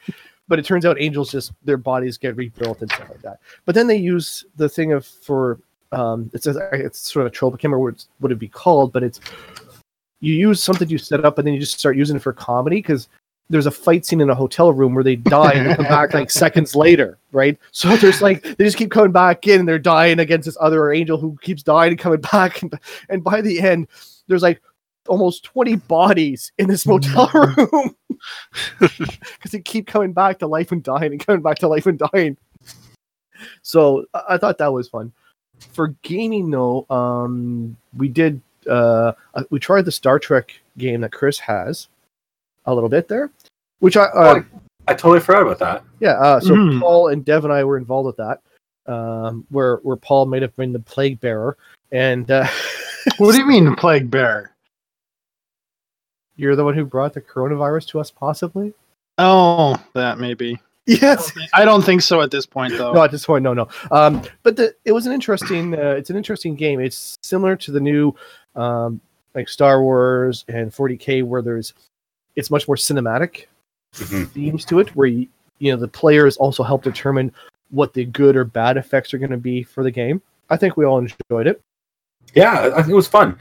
But 0.47 0.59
it 0.59 0.65
turns 0.65 0.85
out 0.85 1.01
angels 1.01 1.31
just 1.31 1.51
their 1.63 1.77
bodies 1.77 2.17
get 2.17 2.35
rebuilt 2.35 2.81
and 2.81 2.91
stuff 2.91 3.09
like 3.09 3.21
that. 3.23 3.39
But 3.65 3.75
then 3.75 3.87
they 3.87 3.97
use 3.97 4.45
the 4.55 4.69
thing 4.69 4.93
of 4.93 5.05
for 5.05 5.59
um, 5.91 6.29
it's 6.33 6.47
a, 6.47 6.69
it's 6.73 6.99
sort 6.99 7.25
of 7.25 7.31
a 7.31 7.35
trope. 7.35 7.53
I 7.53 7.57
can't 7.57 7.65
remember 7.65 7.79
what, 7.79 8.05
what 8.19 8.29
it'd 8.29 8.39
be 8.39 8.47
called, 8.47 8.93
but 8.93 9.03
it's 9.03 9.19
you 10.19 10.33
use 10.33 10.61
something 10.61 10.89
you 10.89 10.97
set 10.97 11.25
up 11.25 11.37
and 11.37 11.47
then 11.47 11.53
you 11.53 11.59
just 11.59 11.79
start 11.79 11.97
using 11.97 12.15
it 12.15 12.21
for 12.21 12.33
comedy 12.33 12.77
because 12.77 13.07
there's 13.49 13.65
a 13.67 13.71
fight 13.71 14.05
scene 14.05 14.21
in 14.21 14.29
a 14.29 14.35
hotel 14.35 14.73
room 14.73 14.95
where 14.95 15.03
they 15.03 15.15
die 15.15 15.53
and 15.53 15.69
they 15.69 15.75
come 15.75 15.85
back 15.85 16.13
like 16.13 16.31
seconds 16.31 16.75
later, 16.75 17.17
right? 17.31 17.57
So 17.71 17.95
there's 17.97 18.21
like 18.21 18.43
they 18.43 18.63
just 18.63 18.77
keep 18.77 18.91
coming 18.91 19.11
back 19.11 19.47
in 19.47 19.59
and 19.59 19.69
they're 19.69 19.79
dying 19.79 20.19
against 20.19 20.45
this 20.45 20.57
other 20.59 20.91
angel 20.91 21.17
who 21.17 21.37
keeps 21.41 21.63
dying 21.63 21.91
and 21.91 21.99
coming 21.99 22.21
back, 22.31 22.61
and, 22.61 22.79
and 23.09 23.23
by 23.23 23.41
the 23.41 23.59
end, 23.59 23.87
there's 24.27 24.43
like 24.43 24.61
almost 25.07 25.43
20 25.43 25.75
bodies 25.75 26.51
in 26.57 26.67
this 26.67 26.85
motel 26.85 27.29
room 27.57 27.95
because 28.79 29.51
they 29.51 29.59
keep 29.59 29.85
coming 29.85 30.13
back 30.13 30.39
to 30.39 30.47
life 30.47 30.71
and 30.71 30.81
dying 30.81 31.11
and 31.11 31.25
coming 31.25 31.43
back 31.43 31.59
to 31.59 31.67
life 31.67 31.85
and 31.85 31.99
dying. 32.11 32.37
So 33.61 34.05
I, 34.13 34.23
I 34.29 34.37
thought 34.37 34.57
that 34.57 34.73
was 34.73 34.89
fun. 34.89 35.11
For 35.73 35.89
gaming, 36.01 36.49
though, 36.49 36.85
um, 36.89 37.77
we 37.95 38.07
did 38.07 38.41
uh, 38.67 39.13
uh, 39.35 39.43
we 39.51 39.59
tried 39.59 39.85
the 39.85 39.91
Star 39.91 40.17
Trek 40.17 40.59
game 40.77 41.01
that 41.01 41.11
Chris 41.11 41.39
has 41.39 41.87
a 42.65 42.73
little 42.73 42.89
bit 42.89 43.07
there, 43.07 43.31
which 43.79 43.97
I 43.97 44.05
uh, 44.05 44.41
I 44.87 44.93
totally 44.93 45.19
forgot 45.19 45.41
about 45.43 45.59
that. 45.59 45.83
yeah. 45.99 46.13
Uh, 46.13 46.39
so 46.39 46.51
Mhm. 46.53 46.79
Paul 46.79 47.07
and 47.09 47.23
Dev 47.25 47.43
and 47.43 47.53
I 47.53 47.63
were 47.63 47.77
involved 47.77 48.05
with 48.07 48.17
that, 48.17 48.41
um, 48.91 49.45
where 49.49 49.77
where 49.77 49.95
Paul 49.97 50.25
might 50.27 50.41
have 50.41 50.55
been 50.55 50.73
the 50.73 50.79
plague 50.79 51.19
bearer, 51.19 51.57
and 51.91 52.29
uh, 52.29 52.47
What 53.17 53.31
do 53.33 53.37
you 53.39 53.45
mean, 53.47 53.75
plague 53.75 54.09
bearer? 54.09 54.51
you're 56.37 56.55
the 56.57 56.65
one 56.65 56.73
who 56.73 56.83
brought 56.85 57.13
the 57.13 57.21
coronavirus 57.21 57.87
to 57.87 57.99
us, 57.99 58.11
possibly. 58.11 58.73
Oh, 59.17 59.81
that 59.93 60.17
maybe. 60.19 60.59
Yes. 60.85 61.31
I 61.53 61.63
don't 61.65 61.81
think 61.81 62.01
so 62.01 62.21
at 62.21 62.29
this 62.29 62.45
point, 62.45 62.77
though. 62.77 62.91
No, 62.93 63.03
at 63.03 63.09
this 63.11 63.25
point, 63.25 63.41
no, 63.43 63.53
no. 63.53 63.69
Um, 63.89 64.21
but 64.43 64.55
the, 64.57 64.75
it 64.83 64.91
was 64.91 65.05
an 65.07 65.13
interesting. 65.13 65.73
Uh, 65.73 65.91
it's 65.97 66.09
an 66.09 66.17
interesting 66.17 66.53
game. 66.55 66.79
It's 66.81 67.15
similar 67.23 67.55
to 67.55 67.71
the 67.71 67.79
new, 67.79 68.13
um, 68.55 68.99
like 69.33 69.47
Star 69.49 69.81
Wars 69.81 70.43
and 70.49 70.71
40k, 70.71 71.23
where 71.23 71.41
there's, 71.41 71.73
it's 72.35 72.51
much 72.51 72.67
more 72.67 72.75
cinematic 72.75 73.45
Mhm. 73.95 74.27
themes 74.29 74.65
to 74.65 74.79
it, 74.79 74.95
where 74.95 75.07
you, 75.07 75.27
you 75.59 75.71
know 75.71 75.77
the 75.79 75.87
players 75.87 76.37
also 76.37 76.63
help 76.63 76.83
determine 76.83 77.31
what 77.69 77.93
the 77.93 78.05
good 78.05 78.35
or 78.35 78.43
bad 78.43 78.77
effects 78.77 79.13
are 79.13 79.17
going 79.17 79.31
to 79.31 79.37
be 79.37 79.63
for 79.63 79.83
the 79.83 79.91
game. 79.91 80.21
I 80.49 80.57
think 80.57 80.77
we 80.77 80.85
all 80.85 80.99
enjoyed 80.99 81.47
it. 81.47 81.61
Yeah, 82.33 82.71
I 82.75 82.81
think 82.81 82.89
it 82.89 82.95
was 82.95 83.07
fun. 83.07 83.37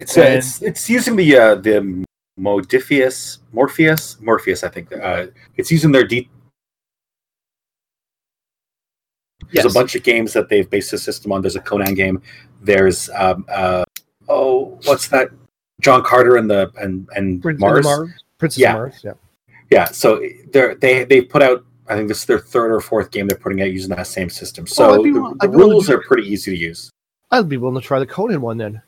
It's 0.00 0.18
uh, 0.18 0.22
it's 0.22 0.62
it's 0.62 0.90
using 0.90 1.16
the 1.16 1.36
uh, 1.36 1.54
the 1.56 2.04
Modiphius 2.38 3.38
Morpheus 3.52 4.20
Morpheus. 4.20 4.64
I 4.64 4.68
think 4.68 4.92
uh, 4.92 5.26
it's 5.56 5.70
using 5.70 5.92
their 5.92 6.06
There's 6.08 6.26
Yes. 9.52 9.64
a 9.66 9.70
bunch 9.78 9.94
of 9.94 10.02
games 10.02 10.32
that 10.32 10.48
they've 10.48 10.68
based 10.68 10.90
the 10.92 10.98
system 10.98 11.30
on. 11.30 11.42
There's 11.42 11.56
a 11.56 11.60
Conan 11.60 11.94
game. 11.94 12.22
There's 12.62 13.10
um, 13.10 13.44
uh, 13.48 13.84
oh, 14.28 14.78
what's 14.84 15.08
that? 15.08 15.28
John 15.80 16.02
Carter 16.02 16.36
and 16.36 16.50
the 16.50 16.70
and 16.80 17.08
and 17.16 17.42
Prince 17.42 17.60
Mars. 17.60 17.84
Mars. 17.84 18.10
Princess 18.38 18.60
Yeah. 18.60 18.72
Mars. 18.74 19.00
Yeah. 19.04 19.12
Yeah, 19.70 19.84
so 19.86 20.22
they're 20.52 20.74
they 20.74 21.04
they 21.04 21.20
put 21.22 21.42
out. 21.42 21.64
I 21.88 21.96
think 21.96 22.08
this 22.08 22.18
is 22.20 22.24
their 22.26 22.38
third 22.38 22.72
or 22.72 22.80
fourth 22.80 23.10
game 23.10 23.26
they're 23.26 23.36
putting 23.38 23.60
out 23.62 23.72
using 23.72 23.90
that 23.90 24.06
same 24.06 24.30
system. 24.30 24.66
So 24.66 24.90
Oh, 24.90 25.02
the, 25.02 25.10
wi- 25.10 25.30
the 25.30 25.36
I'd 25.40 25.50
be 25.50 25.56
willing 25.56 25.70
to 25.70 25.74
rules 25.74 25.86
do 25.88 25.94
are 25.94 26.02
pretty 26.02 26.28
easy 26.28 26.50
to 26.54 26.56
use. 26.56 26.90
I'd 27.30 27.48
be 27.48 27.56
willing 27.56 27.80
to 27.80 27.86
try 27.86 27.98
the 27.98 28.06
Conan 28.06 28.40
one 28.40 28.56
then. 28.58 28.80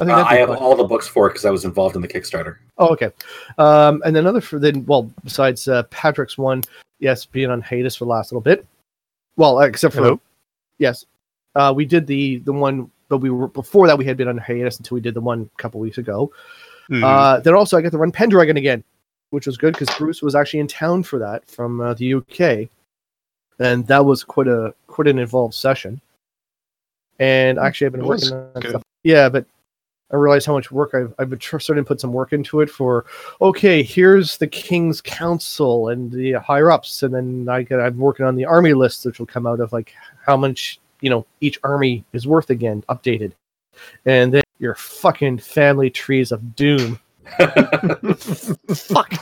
I 0.00 0.04
think 0.04 0.10
Uh, 0.10 0.24
I 0.24 0.34
have 0.36 0.48
fun. 0.48 0.58
all 0.58 0.76
the 0.76 0.84
books 0.84 1.06
for 1.08 1.26
it 1.26 1.30
because 1.30 1.44
I 1.44 1.50
was 1.50 1.64
involved 1.64 1.96
in 1.96 2.02
the 2.02 2.08
Kickstarter. 2.08 2.56
Oh, 2.78 2.88
okay. 2.88 3.10
Um, 3.58 4.02
and 4.04 4.14
then 4.14 4.24
another 4.24 4.40
for 4.40 4.58
then, 4.58 4.84
well, 4.86 5.10
besides 5.22 5.68
uh, 5.68 5.84
Patrick's 5.84 6.36
one, 6.36 6.62
yes, 6.98 7.24
being 7.24 7.50
on 7.50 7.60
hiatus 7.62 7.96
for 7.96 8.04
the 8.04 8.10
last 8.10 8.30
little 8.32 8.40
bit. 8.42 8.66
Well, 9.36 9.60
except 9.60 9.94
for 9.94 10.02
Hello? 10.02 10.20
yes, 10.78 11.06
uh, 11.54 11.72
we 11.74 11.84
did 11.84 12.06
the 12.06 12.38
the 12.38 12.52
one, 12.52 12.90
but 13.08 13.18
we 13.18 13.30
were 13.30 13.48
before 13.48 13.86
that 13.86 13.98
we 13.98 14.04
had 14.04 14.16
been 14.16 14.28
on 14.28 14.38
hiatus 14.38 14.78
until 14.78 14.94
we 14.94 15.00
did 15.00 15.14
the 15.14 15.20
one 15.20 15.50
a 15.56 15.62
couple 15.62 15.80
weeks 15.80 15.98
ago. 15.98 16.32
Mhm. 16.90 17.02
Uh, 17.02 17.40
then 17.40 17.54
also 17.54 17.76
I 17.76 17.82
got 17.82 17.92
to 17.92 17.98
run 17.98 18.12
Pendragon 18.12 18.56
again, 18.56 18.84
which 19.30 19.46
was 19.46 19.56
good 19.56 19.74
because 19.74 19.94
Bruce 19.96 20.22
was 20.22 20.34
actually 20.34 20.60
in 20.60 20.68
town 20.68 21.02
for 21.02 21.18
that 21.18 21.48
from 21.48 21.80
uh, 21.80 21.94
the 21.94 22.14
UK, 22.14 22.68
and 23.58 23.86
that 23.86 24.04
was 24.04 24.24
quite 24.24 24.48
a 24.48 24.74
quite 24.86 25.08
an 25.08 25.18
involved 25.18 25.54
session. 25.54 26.00
And 27.18 27.58
actually, 27.58 27.86
I've 27.86 27.92
been 27.92 28.06
working 28.06 28.32
on 28.32 28.52
good. 28.60 28.70
stuff. 28.70 28.82
Yeah, 29.04 29.28
but 29.28 29.46
I 30.10 30.16
realized 30.16 30.46
how 30.46 30.54
much 30.54 30.70
work 30.70 30.94
I've 30.94 31.14
I've 31.18 31.30
been 31.30 31.38
tr- 31.38 31.58
starting 31.58 31.84
to 31.84 31.88
put 31.88 32.00
some 32.00 32.12
work 32.12 32.32
into 32.32 32.60
it. 32.60 32.70
For 32.70 33.04
okay, 33.40 33.82
here's 33.82 34.36
the 34.36 34.46
King's 34.46 35.00
Council 35.00 35.88
and 35.88 36.12
the 36.12 36.32
higher 36.34 36.70
ups, 36.70 37.02
and 37.02 37.14
then 37.14 37.48
I 37.48 37.62
get 37.62 37.80
I'm 37.80 37.98
working 37.98 38.26
on 38.26 38.36
the 38.36 38.44
army 38.44 38.74
list, 38.74 39.06
which 39.06 39.18
will 39.18 39.26
come 39.26 39.46
out 39.46 39.60
of 39.60 39.72
like 39.72 39.94
how 40.24 40.36
much 40.36 40.78
you 41.04 41.10
know 41.10 41.26
each 41.40 41.58
army 41.62 42.04
is 42.14 42.26
worth 42.26 42.48
again, 42.50 42.82
updated, 42.88 43.32
and 44.06 44.32
then 44.32 44.42
your 44.58 44.74
fucking 44.74 45.36
family 45.38 45.90
trees 45.90 46.32
of 46.32 46.56
doom. 46.56 46.98
Fuck. 48.74 49.12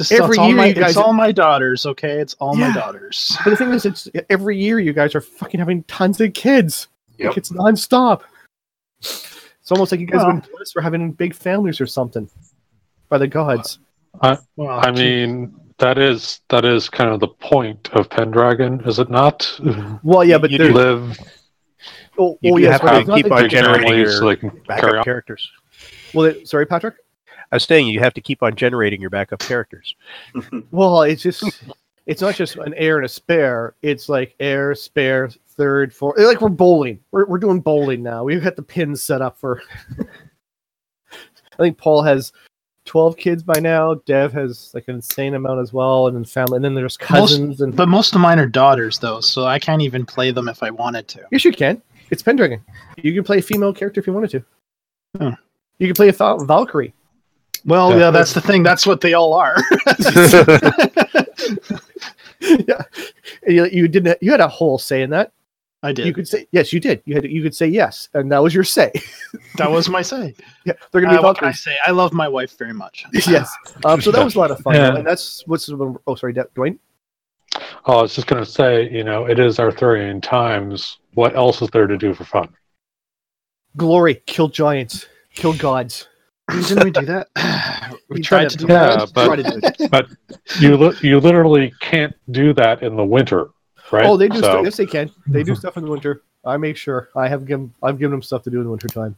It's, 0.00 0.12
Every 0.12 0.28
it's 0.30 0.38
all 0.38 0.46
year 0.48 0.56
my, 0.56 0.66
you 0.66 0.74
guys- 0.74 0.90
it's 0.90 0.96
all 0.96 1.12
my 1.12 1.32
daughters, 1.32 1.84
okay? 1.86 2.20
It's 2.20 2.34
all 2.34 2.56
Yeah. 2.56 2.68
my 2.68 2.74
daughters. 2.74 3.36
But 3.44 3.50
the 3.50 3.56
thing 3.56 3.72
is, 3.72 3.84
it's 3.84 4.08
every 4.30 4.56
year 4.56 4.78
you 4.78 4.92
guys 4.92 5.14
are 5.14 5.20
fucking 5.20 5.58
having 5.58 5.82
tons 5.84 6.20
of 6.20 6.32
kids. 6.34 6.88
Yep. 7.18 7.28
Like 7.28 7.36
it's 7.38 7.50
nonstop. 7.50 8.22
It's 9.00 9.70
almost 9.72 9.90
like 9.92 10.00
you 10.00 10.06
guys 10.06 10.18
Well- 10.18 10.32
have 10.32 10.42
been 10.42 10.52
blessed 10.52 10.72
for 10.72 10.82
having 10.82 11.10
big 11.12 11.34
families 11.34 11.80
or 11.80 11.86
something 11.86 12.28
by 13.08 13.18
the 13.18 13.26
gods. 13.26 13.78
Uh, 14.20 14.36
well, 14.56 14.80
I 14.84 14.90
mean, 14.92 15.54
that 15.78 15.98
is 15.98 16.40
that 16.48 16.64
is 16.64 16.88
kind 16.88 17.10
of 17.10 17.20
the 17.20 17.28
point 17.28 17.88
of 17.92 18.08
Pendragon, 18.10 18.80
is 18.86 18.98
it 18.98 19.10
not? 19.10 19.58
Well, 20.02 20.24
yeah, 20.24 20.38
but 20.38 20.50
You 20.50 20.58
there. 20.58 20.68
do 20.68 20.74
Live, 20.74 21.18
Oh, 22.18 22.36
You 22.42 22.56
do 22.56 22.62
yes, 22.62 22.80
have 22.80 23.06
to 23.06 23.14
keep 23.14 23.30
on 23.30 23.48
generating 23.48 23.82
families 23.88 24.08
your 24.08 24.18
so 24.18 24.26
they 24.28 24.36
can 24.36 24.50
carry 24.50 24.62
backup 24.66 24.94
on. 24.94 25.04
characters. 25.04 25.50
Well, 26.12 26.26
it, 26.26 26.48
sorry, 26.48 26.66
Patrick. 26.66 26.96
I 27.52 27.56
was 27.56 27.64
saying 27.64 27.86
you 27.86 28.00
have 28.00 28.12
to 28.14 28.20
keep 28.20 28.42
on 28.42 28.56
generating 28.56 29.00
your 29.00 29.10
backup 29.10 29.38
characters. 29.40 29.94
Well, 30.70 31.02
it's 31.02 31.22
just 31.22 31.62
it's 32.06 32.20
not 32.22 32.34
just 32.34 32.56
an 32.56 32.74
heir 32.74 32.96
and 32.96 33.06
a 33.06 33.08
spare. 33.08 33.74
It's 33.82 34.08
like 34.08 34.34
heir, 34.40 34.74
spare, 34.74 35.30
third, 35.50 35.94
fourth. 35.94 36.18
Like 36.18 36.40
we're 36.40 36.48
bowling. 36.48 37.00
We're 37.12 37.26
we're 37.26 37.38
doing 37.38 37.60
bowling 37.60 38.02
now. 38.02 38.24
We've 38.24 38.42
got 38.42 38.56
the 38.56 38.62
pins 38.62 39.02
set 39.02 39.22
up 39.22 39.38
for. 39.38 39.62
I 41.12 41.56
think 41.56 41.78
Paul 41.78 42.02
has 42.02 42.32
twelve 42.88 43.16
kids 43.16 43.42
by 43.44 43.60
now. 43.60 43.94
Dev 44.06 44.32
has 44.32 44.72
like 44.74 44.88
an 44.88 44.96
insane 44.96 45.34
amount 45.34 45.60
as 45.60 45.72
well, 45.72 46.08
and 46.08 46.16
then 46.16 46.24
family. 46.24 46.56
And 46.56 46.64
then 46.64 46.74
there's 46.74 46.96
cousins 46.96 47.60
and. 47.60 47.76
But 47.76 47.88
most 47.88 48.14
of 48.14 48.20
mine 48.20 48.38
are 48.40 48.46
daughters, 48.46 48.98
though, 48.98 49.20
so 49.20 49.44
I 49.44 49.58
can't 49.60 49.82
even 49.82 50.04
play 50.04 50.30
them 50.32 50.48
if 50.48 50.62
I 50.62 50.70
wanted 50.70 51.06
to. 51.08 51.20
Yes, 51.30 51.44
you 51.44 51.52
can. 51.52 51.80
It's 52.10 52.22
Pendragon. 52.22 52.60
You 52.96 53.12
can 53.12 53.22
play 53.22 53.38
a 53.38 53.42
female 53.42 53.72
character 53.72 54.00
if 54.00 54.06
you 54.06 54.12
wanted 54.12 54.30
to. 54.30 54.44
Hmm. 55.18 55.34
You 55.78 55.86
can 55.86 55.94
play 55.94 56.08
a 56.08 56.12
Val- 56.12 56.44
Valkyrie. 56.44 56.94
Well, 57.64 57.90
Yeah. 57.90 57.98
yeah, 57.98 58.10
that's 58.10 58.32
the 58.32 58.40
thing. 58.40 58.62
That's 58.62 58.86
what 58.86 59.00
they 59.02 59.12
all 59.12 59.34
are. 59.34 59.56
yeah, 62.40 62.82
you, 63.46 63.66
you 63.66 63.88
didn't. 63.88 64.18
You 64.22 64.30
had 64.30 64.40
a 64.40 64.48
whole 64.48 64.78
say 64.78 65.02
in 65.02 65.10
that. 65.10 65.32
I 65.82 65.92
did. 65.92 66.06
You 66.06 66.12
could 66.12 66.26
say 66.26 66.46
yes. 66.50 66.72
You 66.72 66.80
did. 66.80 67.02
You 67.04 67.14
had. 67.14 67.24
You 67.24 67.40
could 67.42 67.54
say 67.54 67.66
yes, 67.68 68.08
and 68.14 68.32
that 68.32 68.42
was 68.42 68.52
your 68.52 68.64
say. 68.64 68.90
that 69.58 69.70
was 69.70 69.88
my 69.88 70.02
say. 70.02 70.34
yeah, 70.64 70.72
they're 70.90 71.00
gonna 71.00 71.14
Uh, 71.14 71.20
be 71.20 71.24
what 71.24 71.38
can 71.38 71.46
I 71.48 71.52
say? 71.52 71.76
I 71.86 71.92
love 71.92 72.12
my 72.12 72.26
wife 72.26 72.58
very 72.58 72.72
much. 72.74 73.04
yes. 73.28 73.48
Um, 73.84 74.00
so 74.00 74.10
that 74.10 74.24
was 74.24 74.34
a 74.34 74.38
lot 74.40 74.50
of 74.50 74.58
fun, 74.60 74.74
Yeah. 74.74 74.96
and 74.96 75.06
that's 75.06 75.46
what's. 75.46 75.68
Oh, 75.70 76.14
sorry, 76.16 76.34
Dwayne. 76.34 76.78
Oh, 77.86 77.98
I 77.98 78.02
was 78.02 78.14
just 78.14 78.26
going 78.26 78.44
to 78.44 78.50
say, 78.50 78.90
you 78.90 79.04
know, 79.04 79.24
it 79.26 79.38
is 79.38 79.58
Arthurian 79.58 80.20
times. 80.20 80.98
What 81.14 81.34
else 81.34 81.62
is 81.62 81.68
there 81.70 81.86
to 81.86 81.96
do 81.96 82.12
for 82.12 82.24
fun? 82.24 82.48
Glory, 83.76 84.22
kill 84.26 84.48
giants, 84.48 85.06
kill 85.34 85.54
gods. 85.54 86.08
Didn't 86.50 86.84
we 86.84 86.90
do 86.90 87.06
that? 87.06 87.28
we 88.10 88.16
We 88.16 88.20
tried 88.22 88.48
tried 88.48 88.50
to 88.50 88.56
to 88.58 88.66
do 88.66 88.72
Yeah, 88.72 88.96
that. 88.96 89.12
but- 89.14 89.26
Try 89.26 89.36
to 89.36 89.42
do 89.42 89.60
it. 89.62 90.60
You 90.60 90.76
li- 90.76 90.96
you 91.02 91.20
literally 91.20 91.72
can't 91.80 92.14
do 92.30 92.52
that 92.54 92.82
in 92.82 92.96
the 92.96 93.04
winter, 93.04 93.48
right? 93.92 94.06
Oh, 94.06 94.16
they 94.16 94.28
do. 94.28 94.36
So- 94.36 94.42
Stuff. 94.42 94.64
Yes, 94.64 94.76
they 94.76 94.86
can. 94.86 95.10
They 95.26 95.42
do 95.42 95.54
stuff 95.62 95.76
in 95.76 95.84
the 95.84 95.90
winter. 95.90 96.22
I 96.44 96.56
make 96.56 96.76
sure. 96.76 97.08
I 97.16 97.28
have 97.28 97.46
given. 97.46 97.72
I've 97.82 97.98
given 97.98 98.12
them 98.12 98.22
stuff 98.22 98.42
to 98.44 98.50
do 98.50 98.58
in 98.58 98.64
the 98.64 98.70
winter 98.70 98.88
time. 98.88 99.16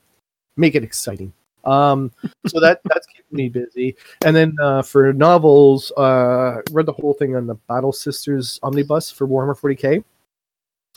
Make 0.56 0.74
it 0.74 0.82
exciting. 0.82 1.32
Um, 1.64 2.10
so 2.46 2.58
that 2.60 2.80
that's 2.84 3.06
keeping 3.06 3.36
me 3.36 3.48
busy. 3.48 3.96
And 4.24 4.34
then 4.34 4.56
uh, 4.62 4.82
for 4.82 5.12
novels, 5.12 5.92
uh, 5.92 6.62
read 6.72 6.86
the 6.86 6.92
whole 6.92 7.12
thing 7.14 7.36
on 7.36 7.46
the 7.46 7.54
Battle 7.54 7.92
Sisters 7.92 8.58
omnibus 8.62 9.10
for 9.10 9.26
Warhammer 9.26 9.58
40k. 9.58 10.02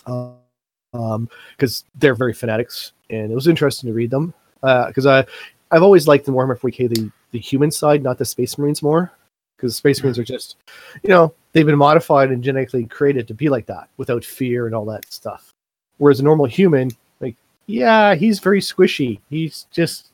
Uh, 0.05 0.31
um, 0.97 1.29
because 1.57 1.85
they're 1.95 2.15
very 2.15 2.33
fanatics, 2.33 2.93
and 3.09 3.31
it 3.31 3.35
was 3.35 3.47
interesting 3.47 3.87
to 3.89 3.93
read 3.93 4.11
them. 4.11 4.33
Because 4.61 5.05
I, 5.05 5.25
I've 5.71 5.83
always 5.83 6.07
liked 6.07 6.27
in 6.27 6.33
Warhammer 6.33 6.59
40k 6.59 6.95
the 6.95 7.11
the 7.31 7.39
human 7.39 7.71
side, 7.71 8.03
not 8.03 8.17
the 8.17 8.25
Space 8.25 8.57
Marines 8.57 8.81
more. 8.83 9.11
Because 9.63 9.77
Space 9.77 10.03
Marines 10.03 10.19
are 10.19 10.25
just, 10.25 10.57
you 11.03 11.09
know, 11.09 11.33
they've 11.53 11.65
been 11.65 11.77
modified 11.77 12.31
and 12.31 12.43
genetically 12.43 12.83
created 12.85 13.29
to 13.29 13.33
be 13.33 13.47
like 13.47 13.65
that 13.67 13.87
without 13.95 14.25
fear 14.25 14.65
and 14.65 14.75
all 14.75 14.83
that 14.83 15.09
stuff. 15.09 15.53
Whereas 15.99 16.19
a 16.19 16.23
normal 16.23 16.47
human, 16.47 16.91
like, 17.21 17.37
yeah, 17.67 18.13
he's 18.13 18.39
very 18.39 18.59
squishy. 18.59 19.21
He's 19.29 19.65
just 19.71 20.09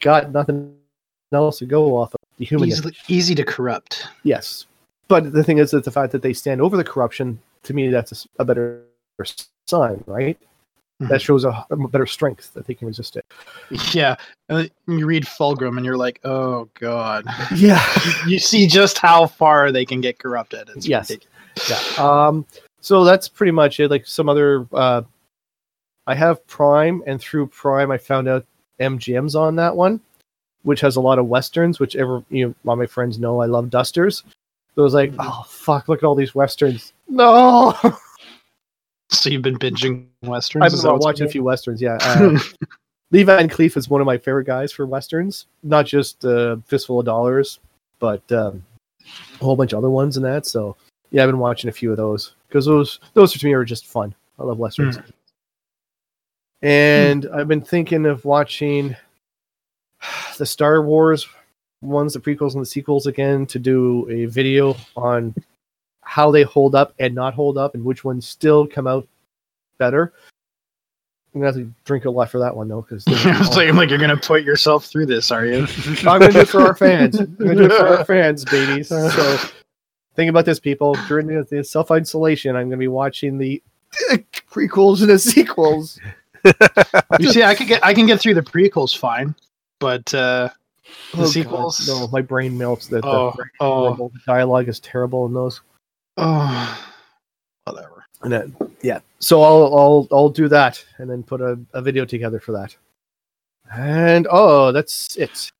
got 0.00 0.30
nothing 0.30 0.76
else 1.32 1.58
to 1.58 1.66
go 1.66 1.96
off 1.96 2.14
of. 2.14 2.20
The 2.36 2.44
human, 2.44 2.68
Easily, 2.68 2.96
easy 3.08 3.34
to 3.34 3.44
corrupt. 3.44 4.06
yes. 4.22 4.66
But 5.08 5.32
the 5.32 5.42
thing 5.42 5.58
is 5.58 5.72
that 5.72 5.82
the 5.82 5.90
fact 5.90 6.12
that 6.12 6.22
they 6.22 6.32
stand 6.32 6.62
over 6.62 6.76
the 6.76 6.84
corruption, 6.84 7.40
to 7.64 7.74
me, 7.74 7.88
that's 7.88 8.28
a 8.38 8.44
better 8.44 8.84
sign, 9.66 10.04
right? 10.06 10.38
That 11.08 11.20
shows 11.22 11.44
a, 11.44 11.66
a 11.70 11.76
better 11.88 12.06
strength 12.06 12.52
that 12.54 12.66
they 12.66 12.74
can 12.74 12.86
resist 12.86 13.16
it. 13.16 13.24
Yeah, 13.94 14.16
uh, 14.50 14.64
you 14.86 15.06
read 15.06 15.24
Fulgrim 15.24 15.76
and 15.76 15.84
you're 15.86 15.96
like, 15.96 16.20
oh 16.24 16.68
god. 16.78 17.24
Yeah. 17.54 17.82
you 18.26 18.38
see 18.38 18.66
just 18.66 18.98
how 18.98 19.26
far 19.26 19.72
they 19.72 19.84
can 19.84 20.00
get 20.00 20.18
corrupted. 20.18 20.68
It's 20.76 20.86
Yes. 20.86 21.10
ridiculous. 21.10 21.96
yeah. 21.98 22.26
Um, 22.26 22.46
so 22.80 23.04
that's 23.04 23.28
pretty 23.28 23.52
much 23.52 23.80
it. 23.80 23.90
Like 23.90 24.06
some 24.06 24.28
other, 24.28 24.66
uh, 24.72 25.02
I 26.06 26.14
have 26.14 26.44
Prime, 26.48 27.02
and 27.06 27.20
through 27.20 27.46
Prime, 27.48 27.90
I 27.90 27.98
found 27.98 28.28
out 28.28 28.44
MGM's 28.80 29.36
on 29.36 29.54
that 29.56 29.76
one, 29.76 30.00
which 30.64 30.80
has 30.80 30.96
a 30.96 31.00
lot 31.00 31.18
of 31.18 31.26
westerns. 31.26 31.78
Which 31.78 31.94
ever 31.96 32.24
you 32.28 32.48
know, 32.48 32.54
all 32.66 32.76
my 32.76 32.86
friends 32.86 33.18
know, 33.18 33.40
I 33.40 33.46
love 33.46 33.70
dusters. 33.70 34.24
So 34.74 34.82
I 34.82 34.84
was 34.84 34.94
like, 34.94 35.12
oh 35.18 35.44
fuck, 35.46 35.88
look 35.88 36.02
at 36.02 36.04
all 36.06 36.14
these 36.14 36.34
westerns. 36.34 36.92
No, 37.08 37.74
So 39.12 39.30
you've 39.30 39.42
been 39.42 39.58
binging 39.58 40.06
westerns. 40.22 40.64
I've 40.64 40.82
been 40.82 40.98
watching 40.98 41.26
a 41.26 41.30
few 41.30 41.44
westerns. 41.44 41.80
Yeah, 41.80 41.98
uh, 42.00 42.38
Lee 43.10 43.22
Van 43.22 43.48
Cleef 43.48 43.76
is 43.76 43.88
one 43.88 44.00
of 44.00 44.06
my 44.06 44.16
favorite 44.16 44.46
guys 44.46 44.72
for 44.72 44.86
westerns. 44.86 45.46
Not 45.62 45.86
just 45.86 46.24
uh, 46.24 46.56
Fistful 46.66 47.00
of 47.00 47.06
Dollars, 47.06 47.60
but 47.98 48.22
um, 48.32 48.64
a 49.40 49.44
whole 49.44 49.54
bunch 49.54 49.72
of 49.72 49.78
other 49.78 49.90
ones 49.90 50.16
in 50.16 50.22
that. 50.22 50.46
So 50.46 50.76
yeah, 51.10 51.22
I've 51.22 51.28
been 51.28 51.38
watching 51.38 51.68
a 51.68 51.72
few 51.72 51.90
of 51.90 51.98
those 51.98 52.34
because 52.48 52.64
those 52.64 53.00
those 53.12 53.32
to 53.32 53.46
me 53.46 53.52
are 53.52 53.64
just 53.64 53.86
fun. 53.86 54.14
I 54.38 54.44
love 54.44 54.58
westerns. 54.58 54.98
And 56.62 57.28
I've 57.34 57.48
been 57.48 57.60
thinking 57.60 58.06
of 58.06 58.24
watching 58.24 58.96
the 60.38 60.46
Star 60.46 60.82
Wars 60.82 61.28
ones, 61.82 62.14
the 62.14 62.20
prequels 62.20 62.54
and 62.54 62.62
the 62.62 62.66
sequels 62.66 63.06
again, 63.06 63.44
to 63.46 63.58
do 63.58 64.08
a 64.08 64.24
video 64.26 64.76
on 64.96 65.34
how 66.12 66.30
they 66.30 66.42
hold 66.42 66.74
up 66.74 66.92
and 66.98 67.14
not 67.14 67.32
hold 67.32 67.56
up, 67.56 67.74
and 67.74 67.82
which 67.82 68.04
ones 68.04 68.26
still 68.28 68.66
come 68.66 68.86
out 68.86 69.08
better. 69.78 70.12
I'm 71.34 71.40
gonna 71.40 71.46
have 71.46 71.54
to 71.54 71.72
drink 71.86 72.04
a 72.04 72.10
lot 72.10 72.30
for 72.30 72.38
that 72.38 72.54
one 72.54 72.68
though, 72.68 72.82
because 72.82 73.02
it's 73.06 73.56
like, 73.56 73.72
like 73.72 73.88
you're 73.88 73.98
gonna 73.98 74.18
put 74.18 74.42
yourself 74.42 74.84
through 74.84 75.06
this, 75.06 75.30
are 75.30 75.46
you? 75.46 75.66
I'm 76.00 76.20
gonna 76.20 76.30
do 76.30 76.40
it 76.40 76.48
for 76.50 76.60
our 76.60 76.76
fans. 76.76 77.18
I'm 77.20 77.34
gonna 77.36 77.54
do 77.54 77.64
it 77.64 77.72
for 77.72 77.86
our 77.86 78.04
fans, 78.04 78.44
babies. 78.44 78.88
So 78.88 79.38
think 80.14 80.28
about 80.28 80.44
this, 80.44 80.60
people. 80.60 80.98
During 81.08 81.28
the, 81.28 81.46
the 81.50 81.64
self 81.64 81.90
isolation, 81.90 82.56
I'm 82.56 82.68
gonna 82.68 82.76
be 82.76 82.88
watching 82.88 83.38
the 83.38 83.62
prequels 84.50 85.00
and 85.00 85.08
the 85.08 85.18
sequels. 85.18 85.98
you 87.20 87.32
see, 87.32 87.42
I 87.42 87.54
could 87.54 87.68
get 87.68 87.82
I 87.82 87.94
can 87.94 88.04
get 88.04 88.20
through 88.20 88.34
the 88.34 88.42
prequels 88.42 88.94
fine, 88.94 89.34
but 89.78 90.12
uh, 90.12 90.50
the 91.14 91.20
Oh, 91.20 91.22
God, 91.22 91.28
sequels. 91.28 91.88
No, 91.88 92.06
my 92.08 92.20
brain 92.20 92.58
melts. 92.58 92.88
That 92.88 93.02
Oh, 93.02 93.32
the 93.34 93.44
oh, 93.60 93.80
horrible 93.80 94.12
dialogue 94.26 94.68
is 94.68 94.78
terrible 94.78 95.24
in 95.24 95.32
those. 95.32 95.62
Oh, 96.16 96.86
whatever. 97.64 98.04
And 98.22 98.32
then, 98.32 98.56
yeah, 98.82 99.00
so 99.18 99.42
I'll 99.42 99.76
I'll 99.76 100.08
I'll 100.12 100.28
do 100.28 100.48
that 100.48 100.84
and 100.98 101.10
then 101.10 101.22
put 101.22 101.40
a, 101.40 101.58
a 101.72 101.82
video 101.82 102.04
together 102.04 102.38
for 102.38 102.52
that. 102.52 102.76
And 103.74 104.26
oh, 104.30 104.70
that's 104.72 105.16
it 105.16 105.50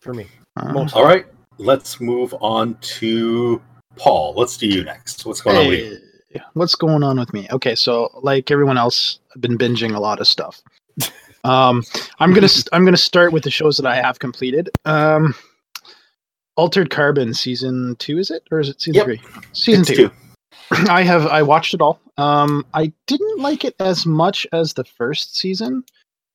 for 0.00 0.12
me. 0.12 0.26
Uh, 0.56 0.86
All 0.94 1.04
right, 1.04 1.26
let's 1.58 2.00
move 2.00 2.34
on 2.40 2.76
to 2.80 3.62
Paul. 3.96 4.34
Let's 4.36 4.56
do 4.56 4.66
you 4.66 4.84
next. 4.84 5.24
What's 5.24 5.40
going 5.40 5.56
on 5.56 5.68
with 5.68 5.78
you? 5.78 6.40
What's 6.54 6.74
going 6.74 7.02
on 7.02 7.18
with 7.18 7.32
me? 7.32 7.46
Okay, 7.50 7.74
so 7.74 8.10
like 8.22 8.50
everyone 8.50 8.78
else, 8.78 9.20
I've 9.34 9.40
been 9.40 9.56
binging 9.56 9.94
a 9.94 10.00
lot 10.00 10.20
of 10.20 10.28
stuff. 10.28 10.60
Um, 11.44 11.82
I'm 12.20 12.32
gonna 12.32 12.46
st- 12.46 12.68
I'm 12.72 12.84
gonna 12.84 12.96
start 12.96 13.32
with 13.32 13.42
the 13.42 13.50
shows 13.50 13.76
that 13.76 13.84
I 13.84 13.96
have 13.96 14.20
completed. 14.20 14.70
Um, 14.84 15.34
Altered 16.56 16.90
Carbon 16.90 17.32
season 17.34 17.96
two 17.96 18.18
is 18.18 18.30
it 18.30 18.42
or 18.50 18.60
is 18.60 18.68
it 18.68 18.80
season 18.80 18.94
Yep. 18.94 19.04
three? 19.04 19.20
Season 19.52 19.84
two. 19.84 19.94
two. 19.94 20.10
I 20.90 21.02
have 21.02 21.26
I 21.26 21.42
watched 21.42 21.74
it 21.74 21.80
all. 21.80 22.00
Um, 22.18 22.66
I 22.74 22.92
didn't 23.06 23.38
like 23.38 23.64
it 23.64 23.74
as 23.80 24.04
much 24.06 24.46
as 24.52 24.74
the 24.74 24.84
first 24.84 25.36
season. 25.36 25.84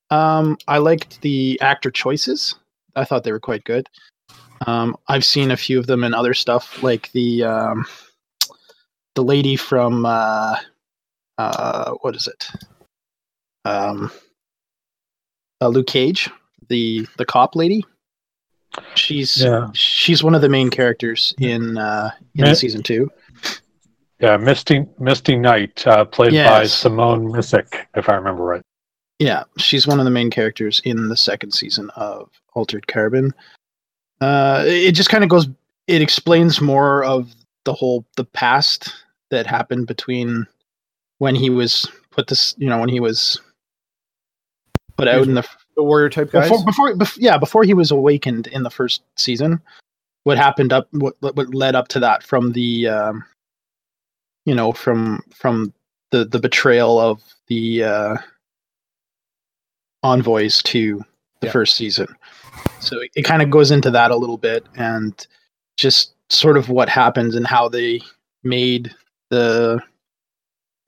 Um, 0.09 0.57
I 0.67 0.79
liked 0.79 1.21
the 1.21 1.59
actor 1.61 1.91
choices. 1.91 2.55
I 2.95 3.05
thought 3.05 3.23
they 3.23 3.31
were 3.31 3.39
quite 3.39 3.63
good. 3.63 3.87
Um, 4.65 4.95
I've 5.07 5.25
seen 5.25 5.51
a 5.51 5.57
few 5.57 5.77
of 5.77 5.85
them 5.85 6.03
in 6.03 6.13
other 6.13 6.33
stuff, 6.33 6.81
like 6.81 7.11
the 7.11 7.43
um, 7.43 7.85
the 9.15 9.23
lady 9.23 9.55
from 9.55 10.05
uh, 10.05 10.57
uh, 11.37 11.91
what 12.01 12.15
is 12.15 12.27
it? 12.27 12.47
Um, 13.65 14.11
uh, 15.61 15.67
Luke 15.67 15.87
Cage, 15.87 16.29
the 16.69 17.07
the 17.17 17.25
cop 17.25 17.55
lady. 17.55 17.85
She's 18.95 19.41
Yeah. 19.41 19.67
she's 19.73 20.23
one 20.23 20.35
of 20.35 20.41
the 20.41 20.49
main 20.49 20.69
characters 20.69 21.33
in 21.39 21.77
uh, 21.77 22.11
in 22.35 22.55
season 22.55 22.83
two. 22.83 23.11
Yeah, 24.19 24.37
Misty 24.37 24.85
Misty 24.99 25.35
Knight, 25.35 25.85
uh, 25.85 26.05
played 26.05 26.33
by 26.33 26.65
Simone 26.65 27.27
Missick, 27.31 27.85
if 27.95 28.09
I 28.09 28.15
remember 28.15 28.43
right. 28.43 28.61
Yeah, 29.19 29.43
she's 29.57 29.87
one 29.87 29.99
of 29.99 30.05
the 30.05 30.11
main 30.11 30.29
characters 30.29 30.81
in 30.85 31.09
the 31.09 31.17
second 31.17 31.51
season 31.51 31.89
of 31.95 32.29
Altered 32.53 32.87
Carbon. 32.87 33.33
Uh, 34.21 34.63
it 34.65 34.91
just 34.93 35.09
kind 35.09 35.23
of 35.23 35.29
goes. 35.29 35.47
It 35.87 36.01
explains 36.01 36.61
more 36.61 37.03
of 37.03 37.33
the 37.63 37.73
whole 37.73 38.05
the 38.15 38.25
past 38.25 38.93
that 39.29 39.45
happened 39.47 39.87
between 39.87 40.45
when 41.19 41.35
he 41.35 41.49
was 41.49 41.89
put 42.11 42.27
this. 42.27 42.55
You 42.57 42.69
know, 42.69 42.79
when 42.79 42.89
he 42.89 42.99
was 42.99 43.39
put 44.97 45.07
out 45.07 45.23
in 45.27 45.35
the 45.35 45.47
The 45.77 45.83
warrior 45.83 46.09
type 46.09 46.31
guys. 46.31 46.49
before, 46.49 46.65
before, 46.65 46.93
bef- 46.95 47.17
yeah, 47.19 47.37
before 47.37 47.63
he 47.63 47.73
was 47.73 47.91
awakened 47.91 48.47
in 48.47 48.63
the 48.63 48.69
first 48.69 49.03
season. 49.15 49.61
What 50.23 50.37
happened 50.37 50.73
up? 50.73 50.87
What 50.91 51.15
what 51.21 51.53
led 51.53 51.75
up 51.75 51.87
to 51.89 51.99
that 52.01 52.23
from 52.23 52.51
the, 52.51 52.87
um, 52.89 53.23
you 54.45 54.53
know, 54.55 54.73
from 54.73 55.21
from 55.33 55.71
the 56.11 56.25
the 56.25 56.39
betrayal 56.39 56.99
of 56.99 57.21
the 57.47 57.83
uh, 57.83 58.17
envoys 60.03 60.61
to 60.63 60.97
the 61.41 61.47
Yeah. 61.47 61.51
first 61.53 61.75
season. 61.75 62.07
So 62.79 62.99
it, 63.01 63.11
it 63.15 63.21
kind 63.23 63.41
of 63.41 63.49
goes 63.49 63.71
into 63.71 63.91
that 63.91 64.11
a 64.11 64.15
little 64.17 64.37
bit 64.37 64.65
and 64.75 65.25
just 65.77 66.13
sort 66.29 66.57
of 66.57 66.69
what 66.69 66.89
happens 66.89 67.35
and 67.35 67.45
how 67.47 67.69
they 67.69 68.01
made 68.43 68.93
the 69.29 69.79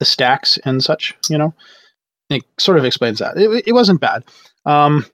the 0.00 0.04
stacks 0.04 0.58
and 0.64 0.82
such. 0.82 1.14
You 1.28 1.38
know, 1.38 1.54
it 2.28 2.42
sort 2.58 2.76
of 2.78 2.84
explains 2.84 3.20
that. 3.20 3.36
It, 3.36 3.68
it 3.68 3.72
wasn't 3.72 4.00
bad. 4.00 4.24
Um, 4.66 5.06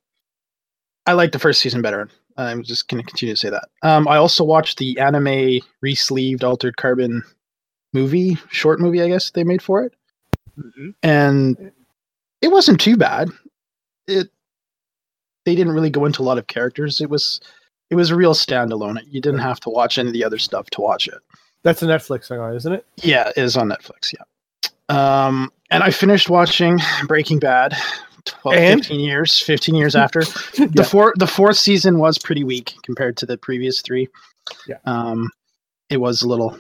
I 1.07 1.13
like 1.13 1.33
the 1.33 1.39
first 1.39 1.61
season 1.61 1.83
better. 1.83 2.09
I'm 2.37 2.63
just 2.63 2.89
going 2.89 3.03
to 3.03 3.07
continue 3.07 3.35
to 3.35 3.41
say 3.41 3.51
that. 3.51 3.69
Um, 3.83 4.07
I 4.09 4.17
also 4.17 4.45
watched 4.45 4.79
the 4.79 4.99
anime 4.99 5.61
re-sleeved 5.81 6.45
Altered 6.45 6.77
Carbon 6.77 7.23
movie, 7.93 8.37
short 8.51 8.81
movie, 8.81 9.01
I 9.03 9.09
guess 9.09 9.31
they 9.31 9.45
made 9.45 9.63
for 9.63 9.83
it, 9.83 9.95
and 11.03 11.73
it 12.43 12.49
wasn't 12.49 12.81
too 12.81 12.97
bad. 12.97 13.31
It 14.07 14.29
they 15.47 15.55
didn't 15.55 15.73
really 15.73 15.91
go 15.91 16.05
into 16.05 16.23
a 16.23 16.25
lot 16.25 16.39
of 16.39 16.47
characters. 16.49 17.01
It 17.01 17.09
was 17.09 17.41
it 17.89 17.95
was 17.95 18.11
a 18.11 18.17
real 18.17 18.35
standalone. 18.35 19.01
You 19.09 19.21
didn't 19.21 19.41
have 19.41 19.61
to 19.61 19.71
watch 19.71 19.97
any 19.97 20.09
of 20.09 20.13
the 20.13 20.25
other 20.25 20.39
stuff 20.39 20.69
to 20.71 20.81
watch 20.81 21.09
it. 21.09 21.19
That's 21.63 21.83
a 21.83 21.87
Netflix 21.87 22.29
thing, 22.29 22.41
isn't 22.41 22.73
it? 22.73 22.87
Yeah, 23.03 23.29
it 23.29 23.39
is 23.39 23.57
on 23.57 23.69
Netflix. 23.69 24.13
Yeah. 24.13 24.25
Um, 24.89 25.51
and 25.71 25.83
I 25.83 25.91
finished 25.91 26.29
watching 26.29 26.79
Breaking 27.07 27.39
Bad. 27.39 27.75
12, 28.27 28.57
And? 28.59 28.81
15 28.81 29.01
years, 29.01 29.41
15 29.41 29.75
years 29.75 29.95
after 29.97 30.21
the 30.23 30.87
four, 30.89 31.15
the 31.17 31.27
fourth 31.27 31.57
season 31.57 31.99
was 31.99 32.19
pretty 32.19 32.45
weak 32.45 32.75
compared 32.83 33.17
to 33.19 33.27
the 33.27 33.39
previous 33.39 33.81
three. 33.81 34.09
Yeah. 34.69 34.77
Um, 34.85 35.31
it 35.91 35.99
was 35.99 36.23
a 36.23 36.29
little 36.29 36.59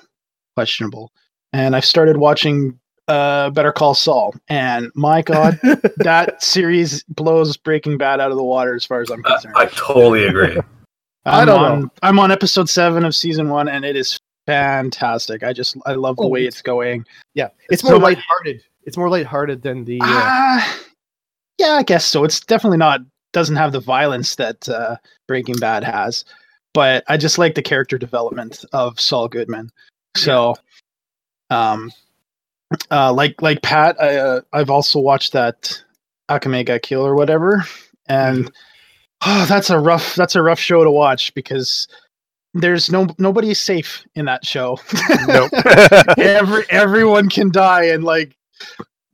questionable. 0.54 1.10
And 1.52 1.74
I 1.76 1.80
started 1.80 2.16
watching 2.16 2.78
uh, 3.08 3.50
Better 3.50 3.72
Call 3.72 3.94
Saul, 3.94 4.34
and 4.48 4.90
my 4.94 5.22
God, 5.22 5.58
that 5.98 6.42
series 6.42 7.02
blows 7.04 7.56
Breaking 7.56 7.98
Bad 7.98 8.20
out 8.20 8.30
of 8.32 8.36
the 8.36 8.42
water 8.42 8.74
as 8.74 8.84
far 8.84 9.00
as 9.00 9.10
I'm 9.10 9.22
I, 9.24 9.30
concerned. 9.30 9.54
I 9.56 9.66
totally 9.66 10.24
agree. 10.26 10.56
I 11.24 11.40
I'm 11.40 11.46
don't 11.46 11.58
on, 11.64 11.80
know. 11.82 11.88
I'm 12.02 12.18
on 12.18 12.30
episode 12.32 12.68
seven 12.68 13.04
of 13.04 13.14
season 13.14 13.48
one, 13.48 13.68
and 13.68 13.84
it 13.84 13.94
is 13.96 14.18
fantastic. 14.46 15.42
I 15.44 15.52
just 15.52 15.76
I 15.86 15.92
love 15.92 16.16
the 16.16 16.22
Oh, 16.24 16.28
way 16.28 16.40
it's- 16.40 16.54
it's 16.54 16.62
going. 16.62 17.04
yeah, 17.34 17.48
it's 17.70 17.82
So 17.82 17.90
more 17.90 17.98
my- 18.00 18.08
lighthearted. 18.08 18.62
It's 18.84 18.96
more 18.96 19.08
lighthearted 19.08 19.62
than 19.62 19.84
the. 19.84 20.00
Uh, 20.00 20.04
Ah, 20.06 20.78
yeah, 21.58 21.72
I 21.72 21.82
guess 21.82 22.04
so. 22.04 22.24
It's 22.24 22.40
definitely 22.40 22.78
not 22.78 23.00
doesn't 23.32 23.56
have 23.56 23.72
the 23.72 23.80
violence 23.80 24.36
that 24.36 24.68
uh, 24.68 24.96
Breaking 25.28 25.56
Bad 25.56 25.84
has, 25.84 26.24
but 26.72 27.04
I 27.08 27.16
just 27.16 27.38
like 27.38 27.54
the 27.54 27.62
character 27.62 27.98
development 27.98 28.64
of 28.72 28.98
Saul 29.00 29.28
Goodman. 29.28 29.70
So, 30.16 30.54
um, 31.50 31.92
uh, 32.90 33.12
like 33.12 33.40
like 33.42 33.62
Pat, 33.62 33.96
I, 34.00 34.16
uh, 34.16 34.40
I've 34.52 34.70
also 34.70 34.98
watched 34.98 35.32
that 35.32 35.82
Akame 36.30 36.64
ga 36.64 36.78
Kill 36.78 37.06
or 37.06 37.14
whatever, 37.14 37.64
and 38.08 38.50
oh, 39.24 39.46
that's 39.46 39.70
a 39.70 39.78
rough 39.78 40.14
that's 40.14 40.34
a 40.36 40.42
rough 40.42 40.60
show 40.60 40.84
to 40.84 40.90
watch 40.90 41.34
because 41.34 41.88
there's 42.54 42.90
no 42.90 43.06
nobody 43.18 43.50
is 43.50 43.58
safe 43.60 44.04
in 44.14 44.24
that 44.26 44.44
show. 44.44 44.78
Nope. 45.26 45.50
Every 46.18 46.64
everyone 46.70 47.28
can 47.28 47.50
die, 47.50 47.84
and 47.84 48.04
like 48.04 48.36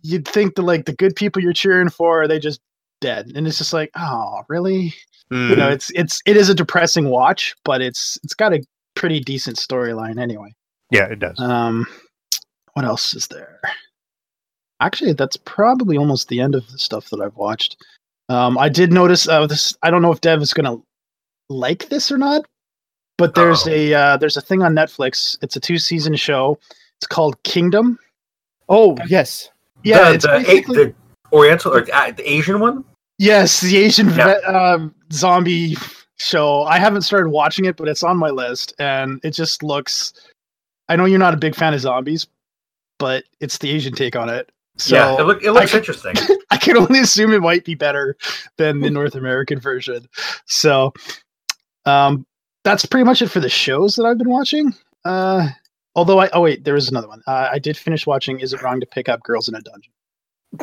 you'd 0.03 0.27
think 0.29 0.55
the 0.55 0.63
like 0.63 0.85
the 0.87 0.95
good 0.95 1.17
people 1.17 1.43
you're 1.43 1.53
cheering 1.53 1.89
for 1.89 2.23
are 2.23 2.29
they 2.29 2.39
just 2.39 2.61
dead, 3.01 3.33
and 3.35 3.47
it's 3.47 3.59
just 3.59 3.73
like 3.73 3.91
oh 3.97 4.43
really? 4.49 4.95
You 5.31 5.57
know, 5.57 5.71
it's 5.71 5.91
it's 5.95 6.21
it 6.27 6.37
is 6.37 6.51
a 6.51 6.55
depressing 6.55 7.09
watch, 7.09 7.55
but 7.65 7.81
it's 7.81 8.19
it's 8.23 8.35
got 8.35 8.53
a 8.53 8.63
pretty 8.95 9.19
decent 9.19 9.57
storyline 9.57 10.21
anyway. 10.21 10.53
yeah, 10.91 11.07
it 11.07 11.21
does. 11.21 11.41
Um, 11.41 11.87
what 12.75 12.85
else 12.85 13.15
is 13.15 13.29
there? 13.29 13.59
Actually, 14.81 15.15
that's 15.15 15.39
probably 15.39 15.97
almost 15.97 16.29
the 16.29 16.39
end 16.41 16.55
of 16.55 16.71
the 16.71 16.77
stuff 16.77 17.09
that 17.09 17.21
I've 17.23 17.37
watched. 17.37 17.77
Um, 18.29 18.59
I 18.59 18.69
did 18.69 18.93
notice 18.93 19.27
uh, 19.27 19.47
this. 19.47 19.75
I 19.83 19.91
don't 19.91 20.03
know 20.03 20.13
if 20.13 20.21
Dev 20.21 20.43
is 20.43 20.53
gonna 20.53 20.77
like 21.49 21.89
this 21.89 22.13
or 22.13 22.19
not, 22.19 22.45
but 23.17 23.35
there's 23.35 23.67
Uh-oh. 23.67 23.73
a 23.73 23.95
uh, 23.95 24.17
there's 24.19 24.37
a 24.37 24.43
thing 24.43 24.63
on 24.63 24.75
Netflix. 24.75 25.39
It's 25.41 25.57
a 25.57 25.61
two 25.61 25.79
season 25.79 26.15
show. 26.17 26.59
It's 26.99 27.07
called 27.07 27.43
Kingdom. 27.43 27.99
Oh 28.69 28.99
yes, 29.07 29.49
Yeah, 29.85 30.09
the, 30.11 30.15
it's 30.15 30.25
the, 30.25 30.31
basically- 30.47 30.85
the 30.85 30.95
Oriental 31.33 31.73
or 31.75 31.87
uh, 31.93 32.11
the 32.13 32.31
Asian 32.31 32.61
one. 32.61 32.85
Yes, 33.19 33.61
the 33.61 33.77
Asian 33.77 34.09
Yeah. 34.09 34.15
vet, 34.15 34.45
um, 34.45 34.95
zombie 35.13 35.77
show. 36.19 36.63
I 36.65 36.79
haven't 36.79 37.03
started 37.03 37.29
watching 37.31 37.65
it, 37.67 37.77
but 37.77 37.89
it's 37.89 38.03
on 38.03 38.17
my 38.17 38.31
list, 38.31 38.75
and 38.79 39.21
it 39.23 39.31
just 39.31 39.63
looks. 39.63 40.13
I 40.89 40.97
know 40.97 41.05
you're 41.05 41.19
not 41.19 41.33
a 41.35 41.39
big 41.39 41.55
fan 41.55 41.73
of 41.75 41.81
zombies, 41.81 42.27
but 42.99 43.25
it's 43.41 43.59
the 43.59 43.71
Asian 43.71 43.95
take 43.95 44.17
on 44.17 44.29
it. 44.29 44.51
So 44.77 44.95
yeah, 44.97 45.21
it, 45.21 45.25
look, 45.25 45.43
it 45.45 45.53
looks 45.53 45.75
I- 45.75 45.79
interesting. 45.79 46.15
I 46.51 46.57
can 46.57 46.77
only 46.77 46.99
assume 47.01 47.33
it 47.33 47.41
might 47.41 47.65
be 47.65 47.75
better 47.75 48.17
than 48.59 48.81
the 48.81 48.91
North 48.91 49.15
American 49.15 49.59
version. 49.61 50.07
So, 50.47 50.93
um, 51.87 52.27
that's 52.65 52.85
pretty 52.87 53.05
much 53.05 53.23
it 53.23 53.29
for 53.29 53.41
the 53.41 53.49
shows 53.49 53.97
that 53.97 54.05
I've 54.05 54.19
been 54.19 54.29
watching. 54.29 54.75
Uh, 55.05 55.49
although 55.95 56.21
I 56.21 56.31
oh 56.33 56.43
wait, 56.43 56.65
there 56.65 56.77
is 56.77 56.89
another 56.89 57.09
one. 57.09 57.23
Uh, 57.27 57.49
I 57.53 57.59
did 57.59 57.77
finish 57.77 58.07
watching. 58.07 58.41
Is 58.41 58.53
it 58.53 58.63
wrong 58.63 58.81
to 58.81 58.87
pick 58.87 59.09
up 59.09 59.23
girls 59.23 59.49
in 59.49 59.55
a 59.55 59.61
dungeon? 59.61 59.93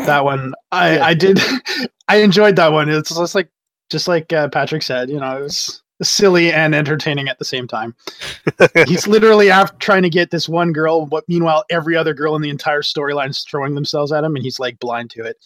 That 0.05 0.23
one, 0.23 0.53
I. 0.71 0.99
I 0.99 1.13
did. 1.13 1.39
I 2.07 2.17
enjoyed 2.17 2.55
that 2.55 2.71
one. 2.71 2.89
It's 2.89 3.15
just 3.15 3.35
like 3.35 3.49
just 3.89 4.07
like 4.07 4.31
uh, 4.33 4.49
Patrick 4.49 4.83
said. 4.83 5.09
You 5.09 5.19
know, 5.19 5.37
it 5.37 5.41
was 5.41 5.81
silly 6.01 6.51
and 6.51 6.73
entertaining 6.73 7.27
at 7.27 7.39
the 7.39 7.45
same 7.45 7.67
time. 7.67 7.95
He's 8.87 9.07
literally 9.07 9.51
after 9.51 9.77
trying 9.77 10.03
to 10.03 10.09
get 10.09 10.31
this 10.31 10.47
one 10.47 10.73
girl. 10.73 11.05
What 11.05 11.27
meanwhile, 11.27 11.65
every 11.69 11.95
other 11.95 12.13
girl 12.13 12.35
in 12.35 12.41
the 12.41 12.49
entire 12.49 12.81
storyline 12.81 13.29
is 13.29 13.45
throwing 13.49 13.75
themselves 13.75 14.11
at 14.11 14.23
him, 14.23 14.35
and 14.35 14.43
he's 14.43 14.59
like 14.59 14.79
blind 14.79 15.09
to 15.11 15.23
it, 15.23 15.37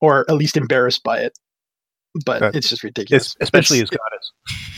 or 0.00 0.28
at 0.28 0.36
least 0.36 0.56
embarrassed 0.56 1.02
by 1.02 1.20
it. 1.20 1.38
But 2.24 2.42
Uh, 2.42 2.50
it's 2.54 2.68
just 2.68 2.82
ridiculous. 2.82 3.28
Es- 3.28 3.36
especially 3.40 3.78
It's- 3.78 3.90
as 3.92 3.98
goddess. 3.98 4.32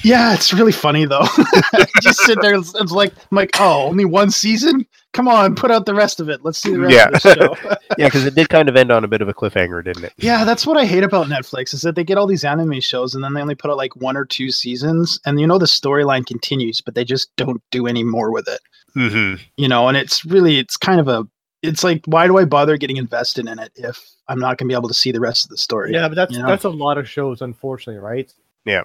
yeah, 0.05 0.34
it's 0.34 0.53
really 0.53 0.72
funny 0.72 1.05
though. 1.05 1.26
just 2.03 2.20
sit 2.20 2.41
there. 2.41 2.55
It's 2.55 2.74
it's 2.74 2.93
like, 2.93 3.12
I'm 3.30 3.36
like, 3.36 3.51
oh, 3.61 3.86
only 3.89 4.05
one 4.05 4.30
season? 4.30 4.86
Come 5.14 5.26
on, 5.28 5.55
put 5.55 5.70
out 5.70 5.86
the 5.86 5.95
rest 5.95 6.20
of 6.20 6.28
it. 6.28 6.45
Let's 6.45 6.59
see 6.59 6.70
the 6.72 6.80
rest 6.80 6.95
Yeah. 6.95 7.07
of 7.09 7.12
the 7.12 7.18
show. 7.20 7.76
Yeah, 7.99 8.07
because 8.07 8.26
it 8.26 8.34
did 8.36 8.49
kind 8.51 8.68
of 8.68 8.76
end 8.76 8.93
on 8.93 9.03
a 9.03 9.09
bit 9.09 9.22
of 9.22 9.28
a 9.28 9.34
cliffhanger, 9.34 9.82
didn't 9.82 10.05
it? 10.05 10.12
yeah, 10.18 10.45
that's 10.45 10.64
what 10.66 10.76
I 10.76 10.84
hate 10.84 11.03
about 11.03 11.26
Netflix 11.26 11.72
is 11.74 11.80
that 11.82 11.97
they 11.97 12.05
get 12.05 12.16
all 12.18 12.26
these 12.28 12.45
anime 12.45 12.80
shows 12.80 13.14
and 13.14 13.24
then 13.24 13.32
they 13.34 13.41
only 13.41 13.55
put 13.57 13.70
out 13.70 13.76
like 13.78 13.97
one 13.97 14.16
or 14.16 14.24
two 14.24 14.51
seasons, 14.53 15.18
and 15.24 15.41
you 15.41 15.47
know 15.47 15.59
the 15.59 15.66
storyline 15.66 16.24
continues, 16.26 16.80
but 16.80 16.95
they 16.95 17.05
just 17.05 17.34
don't 17.36 17.61
do 17.72 17.86
any 17.89 18.05
more 18.05 18.30
with 18.30 18.47
it. 18.47 18.61
Mm-hmm. 18.97 19.43
You 19.57 19.68
know, 19.68 19.89
and 19.89 19.97
it's 19.97 20.24
really, 20.24 20.59
it's 20.59 20.76
kind 20.76 21.01
of 21.01 21.09
a, 21.09 21.26
it's 21.63 21.83
like, 21.85 22.05
why 22.07 22.27
do 22.27 22.39
I 22.39 22.45
bother 22.45 22.77
getting 22.77 22.97
invested 22.97 23.47
in 23.49 23.59
it 23.59 23.73
if 23.77 24.01
I'm 24.29 24.39
not 24.39 24.59
gonna 24.59 24.69
be 24.69 24.75
able 24.75 24.89
to 24.89 24.95
see 24.95 25.13
the 25.13 25.21
rest 25.21 25.45
of 25.45 25.51
the 25.51 25.57
story? 25.57 25.93
yeah, 25.93 26.09
but 26.09 26.15
that's 26.15 26.33
you 26.33 26.41
know? 26.41 26.47
that's 26.49 26.65
a 26.65 26.71
lot 26.71 26.99
of 26.99 27.09
shows, 27.09 27.43
unfortunately, 27.43 28.01
right? 28.01 28.33
Yeah. 28.65 28.83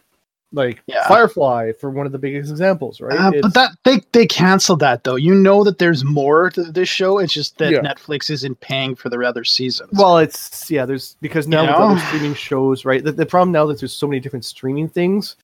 Like 0.56 0.84
Yeah. 0.86 1.08
Firefly, 1.08 1.72
for 1.80 1.90
one 1.90 2.06
of 2.06 2.12
the 2.12 2.20
biggest 2.20 2.52
examples, 2.52 3.02
right? 3.02 3.20
Uh, 3.20 3.32
but 3.42 3.56
that 3.56 3.72
they 3.86 4.02
they 4.12 4.28
canceled 4.28 4.80
that 4.82 5.04
though. 5.04 5.16
You 5.16 5.34
know 5.34 5.64
that 5.64 5.80
there's 5.80 6.04
more 6.04 6.52
to 6.52 6.64
this 6.64 6.88
show. 6.88 7.18
It's 7.18 7.34
just 7.34 7.58
that 7.58 7.72
Yeah. 7.72 7.80
Netflix 7.82 8.30
isn't 8.30 8.60
paying 8.60 8.94
for 8.96 9.10
the 9.10 9.20
other 9.22 9.44
seasons. 9.44 9.90
Well, 9.94 10.20
it's 10.20 10.70
yeah. 10.70 10.86
There's 10.86 11.16
because 11.22 11.48
now 11.48 11.62
You 11.64 11.68
with 11.70 11.76
other 11.76 11.96
know? 11.96 12.02
streaming 12.02 12.34
shows, 12.36 12.86
right? 12.86 13.04
The, 13.04 13.12
the 13.12 13.26
problem 13.26 13.52
now 13.52 13.66
that 13.66 13.80
there's 13.80 13.94
so 13.94 14.06
many 14.06 14.20
different 14.20 14.46
streaming 14.46 14.88
things, 14.90 15.38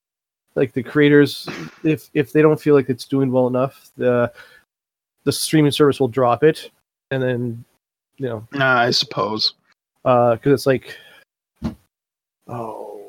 like 0.54 0.74
the 0.74 0.84
creators, 0.84 1.50
if 1.84 2.10
if 2.14 2.32
they 2.32 2.44
don't 2.44 2.62
feel 2.62 2.76
like 2.76 2.88
it's 2.90 3.06
doing 3.06 3.32
well 3.32 3.48
enough, 3.48 3.90
the 3.98 4.32
the 5.24 5.32
streaming 5.32 5.72
service 5.72 6.00
will 6.00 6.08
drop 6.08 6.44
it, 6.44 6.70
and 7.12 7.22
then 7.22 7.64
you 8.18 8.28
know, 8.28 8.48
Nah, 8.54 8.80
I 8.82 8.92
suppose. 8.92 9.54
Uh, 10.06 10.36
because 10.36 10.54
it's 10.54 10.66
like, 10.66 10.98
oh, 12.48 13.08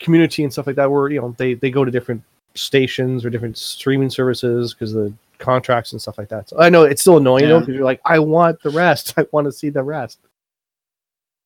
community 0.00 0.42
and 0.44 0.52
stuff 0.52 0.66
like 0.66 0.76
that, 0.76 0.90
where 0.90 1.08
you 1.10 1.20
know 1.20 1.34
they 1.38 1.54
they 1.54 1.70
go 1.70 1.84
to 1.84 1.90
different 1.90 2.22
stations 2.54 3.24
or 3.24 3.30
different 3.30 3.58
streaming 3.58 4.10
services 4.10 4.72
because 4.72 4.92
the 4.92 5.12
contracts 5.38 5.92
and 5.92 6.00
stuff 6.00 6.16
like 6.18 6.28
that. 6.28 6.48
So 6.48 6.58
I 6.58 6.68
know 6.70 6.82
it's 6.84 7.02
still 7.02 7.18
annoying 7.18 7.44
though 7.48 7.54
Yeah. 7.56 7.60
because 7.60 7.74
you're 7.74 7.84
like, 7.84 8.00
I 8.04 8.18
want 8.18 8.62
the 8.62 8.70
rest. 8.70 9.14
I 9.18 9.26
want 9.32 9.44
to 9.46 9.52
see 9.52 9.68
the 9.70 9.82
rest. 9.82 10.18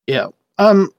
Yeah. 0.07 0.29
Um. 0.59 0.93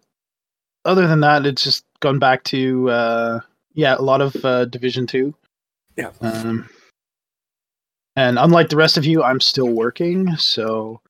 Other 0.83 1.07
than 1.07 1.19
that, 1.19 1.45
it's 1.45 1.63
just 1.63 1.85
gone 1.99 2.17
back 2.17 2.43
to 2.45 2.89
uh, 2.89 3.39
yeah, 3.75 3.95
a 3.97 4.01
lot 4.01 4.21
of 4.21 4.35
uh, 4.43 4.65
Division 4.65 5.05
Two. 5.07 5.33
Yeah. 5.97 6.11
Um. 6.21 6.67
And 8.15 8.37
unlike 8.37 8.69
the 8.69 8.75
rest 8.75 8.97
of 8.97 9.05
you, 9.05 9.23
I'm 9.23 9.39
still 9.39 9.69
working, 9.69 10.35
so 10.37 11.01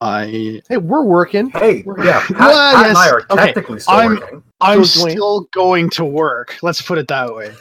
I 0.00 0.60
Hey, 0.68 0.78
we're 0.78 1.04
working. 1.04 1.50
Hey, 1.50 1.82
We're- 1.86 2.04
yeah, 2.04 2.20
Pat, 2.26 2.38
Well, 2.38 2.74
Pat 2.74 2.86
and 2.88 2.96
I 2.98 3.04
yes, 3.04 3.12
are 3.12 3.26
okay, 3.30 3.46
technically 3.46 3.80
still 3.80 3.94
I'm- 3.94 4.16
working. 4.20 4.42
I'm 4.60 4.84
So, 4.84 5.08
still 5.08 5.40
going 5.52 5.90
to 5.90 6.04
work. 6.04 6.56
Let's 6.62 6.82
put 6.82 6.98
it 6.98 7.08
that 7.08 7.34
way. 7.34 7.52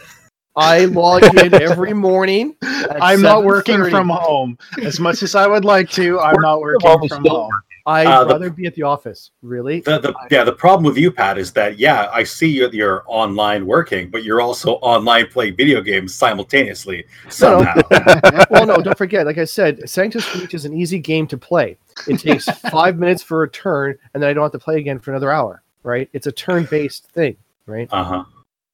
I 0.55 0.85
log 0.85 1.23
in 1.23 1.53
every 1.61 1.93
morning. 1.93 2.55
I'm 2.63 3.21
not 3.21 3.43
working 3.43 3.89
from 3.89 4.09
home 4.09 4.57
as 4.81 4.99
much 4.99 5.23
as 5.23 5.33
I 5.35 5.47
would 5.47 5.63
like 5.65 5.89
to. 5.91 6.19
I'm 6.19 6.41
not 6.41 6.59
Working 6.61 7.07
from 7.09 7.25
home 7.25 7.49
working 7.49 7.70
is 7.87 7.93
from 7.93 8.03
still 8.03 8.07
home. 8.07 8.07
I'd 8.07 8.07
Uh, 8.07 8.23
the- 8.25 8.33
rather 8.33 8.49
be 8.49 8.65
at 8.65 8.75
the 8.75 8.83
office. 8.83 9.31
Really? 9.41 9.81
The, 9.81 9.99
the, 9.99 10.13
yeah, 10.29 10.43
the 10.43 10.53
problem 10.53 10.83
with 10.85 10.97
you, 10.97 11.11
Pat, 11.11 11.37
is 11.37 11.51
that 11.53 11.77
yeah, 11.79 12.09
I 12.13 12.23
see 12.23 12.47
you 12.49 12.69
you're 12.71 13.03
online 13.07 13.65
working, 13.65 14.09
but 14.09 14.23
you're 14.23 14.41
also 14.41 14.73
online 14.75 15.27
playing 15.27 15.55
video 15.55 15.81
games 15.81 16.13
simultaneously 16.13 17.05
No, 17.41 17.61
no. 17.61 17.81
somehow. 17.91 18.45
well, 18.49 18.65
no, 18.65 18.77
don't 18.77 18.97
forget. 18.97 19.25
Like 19.25 19.37
I 19.37 19.45
said, 19.45 19.89
Sanctus 19.89 20.35
Reach 20.35 20.53
is 20.53 20.65
an 20.65 20.73
easy 20.73 20.99
game 20.99 21.27
to 21.27 21.37
play. 21.37 21.77
It 22.07 22.19
takes 22.19 22.45
five 22.71 22.97
minutes 22.97 23.23
for 23.23 23.43
a 23.43 23.49
turn, 23.49 23.97
and 24.13 24.21
then 24.21 24.29
I 24.29 24.33
don't 24.33 24.43
have 24.43 24.51
to 24.53 24.59
play 24.59 24.77
again 24.77 24.99
for 24.99 25.11
another 25.11 25.31
hour. 25.31 25.61
Right? 25.83 26.09
It's 26.13 26.27
a 26.27 26.31
turn-based 26.31 27.05
thing. 27.07 27.35
Right? 27.65 27.87
Uh 27.91 28.03
huh. 28.03 28.23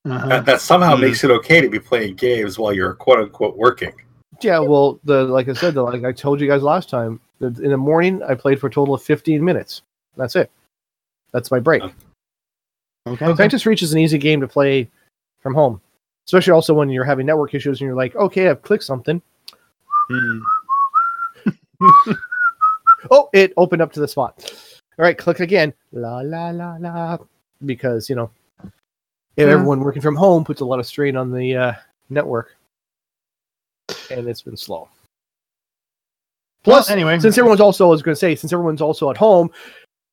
Uh-huh. 0.06 0.28
That, 0.28 0.46
that 0.46 0.62
somehow 0.62 0.96
Mm. 0.96 1.02
makes 1.02 1.24
it 1.24 1.32
okay 1.32 1.60
to 1.62 1.70
be 1.70 1.80
playing 1.80 2.16
games 2.16 2.58
while 2.58 2.72
you're 2.74 2.94
quote 2.94 3.20
unquote 3.20 3.58
working. 3.58 3.92
Yeah. 4.42 4.60
Well, 4.60 5.00
the 5.04 5.24
like 5.26 5.50
I 5.50 5.54
said, 5.54 5.74
the, 5.74 5.84
like 5.84 6.04
I 6.06 6.12
told 6.14 6.40
you 6.40 6.48
guys 6.48 6.62
last 6.64 6.90
time, 6.90 7.20
the, 7.20 7.27
in 7.40 7.54
the 7.70 7.78
morning 7.78 8.22
I 8.24 8.36
played 8.36 8.60
for 8.60 8.68
a 8.68 8.72
total 8.72 8.94
of 8.94 9.04
fifteen 9.04 9.44
minutes. 9.44 9.82
That's 10.16 10.36
it. 10.36 10.50
That's 11.32 11.52
my 11.52 11.60
break. 11.60 11.84
Okay. 13.08 13.36
Sanctus 13.36 13.66
Reach 13.66 13.84
is 13.84 13.94
an 13.94 14.00
easy 14.00 14.18
game 14.18 14.42
to 14.42 14.48
play 14.48 14.90
from 15.40 15.54
home, 15.54 15.80
especially 16.26 16.52
also 16.54 16.74
when 16.74 16.90
you're 16.90 17.06
having 17.06 17.26
network 17.26 17.54
issues 17.54 17.80
and 17.80 17.86
you're 17.88 17.96
like, 17.96 18.16
okay, 18.16 18.50
I've 18.50 18.62
clicked 18.62 18.84
something. 18.84 19.22
Hmm. 20.10 20.40
Oh, 23.12 23.30
it 23.34 23.54
opened 23.56 23.82
up 23.82 23.94
to 23.94 24.00
the 24.00 24.08
spot. 24.08 24.52
All 24.98 25.04
right, 25.04 25.18
click 25.18 25.40
again. 25.40 25.74
La 25.92 26.22
la 26.22 26.50
la 26.50 26.78
la. 26.80 27.18
Because 27.66 28.10
you 28.10 28.16
know, 28.16 28.32
if 28.64 28.72
Yeah. 29.38 29.54
everyone 29.54 29.82
working 29.82 30.02
from 30.02 30.16
home 30.16 30.44
puts 30.44 30.62
a 30.62 30.66
lot 30.66 30.80
of 30.80 30.88
strain 30.88 31.16
on 31.16 31.32
the 31.32 31.56
uh, 31.56 31.74
network, 32.10 32.56
and 34.10 34.28
it's 34.28 34.42
been 34.42 34.58
slow. 34.58 34.90
Well, 36.68 36.78
Plus, 36.78 36.90
anyway, 36.92 37.18
since 37.20 37.38
everyone's 37.38 37.62
also, 37.62 37.86
I 37.88 37.90
was 37.90 38.02
going 38.02 38.14
to 38.14 38.20
say, 38.20 38.36
since 38.36 38.52
everyone's 38.54 38.82
also 38.82 39.10
at 39.10 39.18
home, 39.18 39.50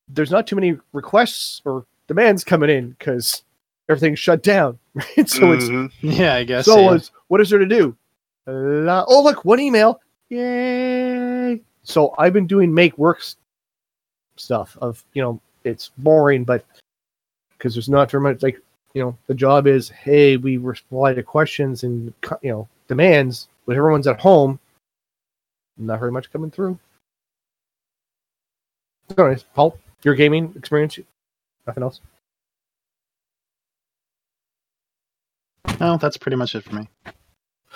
there's 0.08 0.30
not 0.30 0.46
too 0.46 0.54
many 0.56 0.78
requests 0.92 1.60
or 1.64 1.84
demands 2.06 2.44
coming 2.44 2.70
in 2.70 2.90
because 2.90 3.42
everything's 3.88 4.18
shut 4.18 4.42
down. 4.42 4.78
Right? 4.94 5.28
So 5.28 5.50
it's 5.52 5.64
Mhm. 5.64 5.90
yeah, 6.02 6.34
I 6.36 6.44
guess. 6.44 6.64
so 6.66 6.78
yeah. 6.78 6.94
it's 6.94 7.10
what 7.28 7.40
is 7.40 7.50
there 7.50 7.58
to 7.58 7.66
do? 7.66 7.96
La- 8.46 9.04
oh, 9.08 9.22
look, 9.24 9.44
one 9.44 9.58
email. 9.58 10.00
Yay! 10.28 11.60
So 11.82 12.14
I've 12.18 12.32
been 12.32 12.46
doing 12.46 12.72
make 12.72 12.96
works 12.96 13.36
stuff 14.36 14.76
of 14.80 15.04
you 15.14 15.22
know 15.22 15.40
it's 15.64 15.90
boring, 15.98 16.44
but 16.44 16.64
because 17.58 17.74
there's 17.74 17.88
not 17.88 18.10
very 18.10 18.22
much 18.22 18.42
like 18.42 18.60
you 18.94 19.02
know 19.02 19.16
the 19.26 19.34
job 19.34 19.66
is 19.66 19.88
hey 19.88 20.36
we 20.36 20.56
reply 20.58 21.12
to 21.14 21.22
questions 21.22 21.82
and 21.82 22.12
you 22.42 22.50
know 22.50 22.68
demands, 22.88 23.48
but 23.66 23.76
everyone's 23.76 24.06
at 24.06 24.20
home. 24.20 24.58
Not 25.76 25.98
very 26.00 26.12
much 26.12 26.30
coming 26.32 26.50
through. 26.50 26.78
Anyways, 29.16 29.44
Paul, 29.54 29.76
your 30.02 30.14
gaming 30.14 30.52
experience, 30.56 30.98
nothing 31.66 31.82
else. 31.82 32.00
No, 35.80 35.96
that's 35.96 36.16
pretty 36.16 36.36
much 36.36 36.54
it 36.54 36.62
for 36.64 36.74
me. 36.76 36.88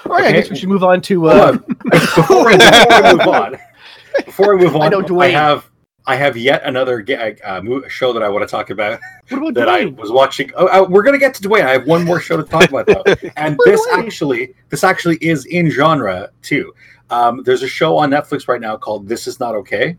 All 0.07 0.13
right, 0.13 0.27
I 0.27 0.33
guess 0.33 0.49
we 0.49 0.57
should 0.57 0.69
move 0.69 0.85
on 0.85 1.01
to. 1.03 1.29
Uh, 1.29 1.53
before, 1.91 2.51
I, 2.51 2.57
before 2.57 2.93
I 2.93 3.13
move 3.13 3.21
on, 3.27 3.57
before 4.25 4.55
I 4.55 4.63
move 4.63 4.77
on, 4.77 4.83
I 4.83 4.89
know 4.89 5.03
Dwayne. 5.03 5.33
have 5.33 5.69
I 6.07 6.15
have 6.17 6.37
yet 6.39 6.63
another 6.65 7.05
uh, 7.45 7.61
show 7.89 8.15
that 8.15 8.23
I 8.23 8.29
want 8.31 8.43
to 8.43 8.51
talk 8.51 8.71
about 8.71 8.99
what 9.29 9.39
about 9.39 9.55
that 9.55 9.69
I 9.69 9.87
was 9.87 10.11
watching. 10.11 10.51
Oh, 10.57 10.67
uh, 10.67 10.87
we're 10.89 11.03
gonna 11.03 11.19
get 11.19 11.35
to 11.35 11.43
Dwayne. 11.47 11.67
I 11.67 11.73
have 11.73 11.87
one 11.87 12.05
more 12.05 12.21
show 12.21 12.37
to 12.37 12.45
talk 12.45 12.71
about 12.71 12.87
though, 12.87 13.03
and 13.37 13.59
this 13.65 13.87
Dwayne. 13.89 14.07
actually 14.07 14.55
this 14.71 14.85
actually 14.85 15.17
is 15.17 15.45
in 15.47 15.69
genre 15.69 16.31
too. 16.41 16.73
Um, 17.11 17.43
there's 17.45 17.63
a 17.63 17.69
show 17.69 17.97
on 17.97 18.11
Netflix 18.11 18.49
right 18.49 18.61
now 18.61 18.77
called 18.77 19.09
This 19.09 19.27
Is 19.27 19.41
Not 19.41 19.55
Okay. 19.55 19.97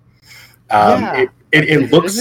Um, 0.69 1.01
Yeah. 1.01 1.21
It 1.21 1.29
it, 1.51 1.63
it 1.69 1.91
looks 1.91 2.19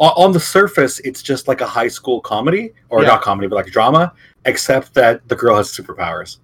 on 0.00 0.32
the 0.32 0.40
surface 0.40 0.98
it's 1.00 1.22
just 1.22 1.46
like 1.46 1.60
a 1.60 1.66
high 1.66 1.86
school 1.86 2.20
comedy 2.20 2.72
or 2.88 3.02
Yeah. 3.02 3.08
not 3.08 3.22
comedy 3.22 3.46
but 3.46 3.54
like 3.56 3.66
drama, 3.66 4.12
except 4.44 4.92
that 4.94 5.26
the 5.28 5.36
girl 5.36 5.56
has 5.56 5.68
superpowers. 5.70 6.38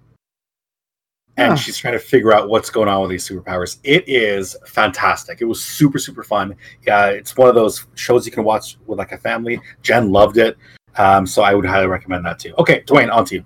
And 1.37 1.51
Huh. 1.51 1.55
she's 1.57 1.77
trying 1.77 1.93
to 1.93 1.99
figure 1.99 2.33
out 2.33 2.49
what's 2.49 2.69
going 2.69 2.87
on 2.87 3.01
with 3.01 3.09
these 3.09 3.27
superpowers. 3.27 3.77
It 3.83 4.07
is 4.07 4.55
fantastic. 4.65 5.41
It 5.41 5.45
was 5.45 5.61
super, 5.63 5.97
super 5.99 6.23
fun. 6.23 6.55
Yeah, 6.87 7.07
it's 7.07 7.35
one 7.35 7.49
of 7.49 7.55
those 7.55 7.85
shows 7.95 8.25
you 8.25 8.31
can 8.31 8.43
watch 8.43 8.77
with 8.85 8.99
like 8.99 9.11
a 9.11 9.17
family. 9.17 9.59
Jen 9.81 10.11
loved 10.11 10.37
it. 10.37 10.57
Um, 10.97 11.25
so 11.25 11.41
I 11.41 11.53
would 11.53 11.65
highly 11.65 11.87
recommend 11.87 12.25
that 12.25 12.37
too. 12.39 12.53
Okay, 12.57 12.83
Dwayne, 12.83 13.11
on 13.11 13.25
to 13.25 13.35
you. 13.35 13.45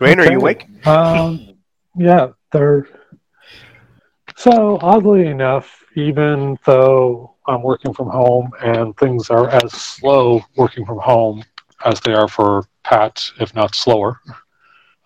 Dwayne, 0.00 0.18
are 0.18 0.30
you 0.30 0.38
awake? 0.38 0.66
Um, 0.86 1.54
yeah, 1.96 2.28
they're. 2.52 2.86
So 4.36 4.78
oddly 4.80 5.26
enough, 5.26 5.82
even 5.96 6.56
though 6.64 7.34
I'm 7.48 7.62
working 7.62 7.92
from 7.92 8.08
home 8.08 8.52
and 8.62 8.96
things 8.96 9.30
are 9.30 9.48
as 9.48 9.72
slow 9.72 10.42
working 10.56 10.86
from 10.86 10.98
home 10.98 11.42
as 11.84 12.00
they 12.00 12.14
are 12.14 12.28
for 12.28 12.66
Pat, 12.84 13.30
if 13.40 13.54
not 13.54 13.74
slower, 13.74 14.20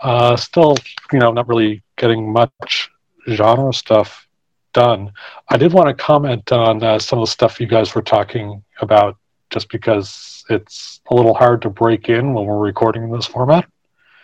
uh, 0.00 0.36
still, 0.36 0.76
you 1.12 1.18
know, 1.18 1.32
not 1.32 1.48
really 1.48 1.82
getting 1.96 2.30
much 2.30 2.90
genre 3.30 3.72
stuff 3.72 4.28
done. 4.74 5.12
I 5.48 5.56
did 5.56 5.72
want 5.72 5.88
to 5.88 6.04
comment 6.04 6.52
on 6.52 6.82
uh, 6.82 6.98
some 6.98 7.18
of 7.18 7.26
the 7.26 7.30
stuff 7.30 7.60
you 7.60 7.66
guys 7.66 7.94
were 7.94 8.02
talking 8.02 8.62
about, 8.80 9.16
just 9.48 9.70
because 9.70 10.44
it's 10.50 11.00
a 11.10 11.14
little 11.14 11.34
hard 11.34 11.62
to 11.62 11.70
break 11.70 12.08
in 12.08 12.34
when 12.34 12.44
we're 12.44 12.58
recording 12.58 13.04
in 13.04 13.10
this 13.10 13.26
format. 13.26 13.66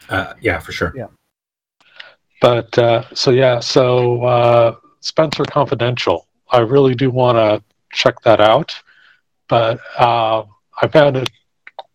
Uh, 0.08 0.34
yeah, 0.40 0.58
for 0.58 0.72
sure. 0.72 0.92
Yeah. 0.96 1.08
but 2.40 2.76
uh, 2.78 3.04
so 3.14 3.30
yeah, 3.30 3.60
so 3.60 4.24
uh, 4.24 4.76
Spenser 5.00 5.44
Confidential. 5.44 6.26
I 6.50 6.60
really 6.60 6.94
do 6.94 7.10
want 7.10 7.36
to 7.36 7.62
check 7.92 8.20
that 8.22 8.40
out, 8.40 8.74
but 9.48 9.80
uh, 9.98 10.44
I 10.80 10.88
found 10.88 11.16
it 11.16 11.30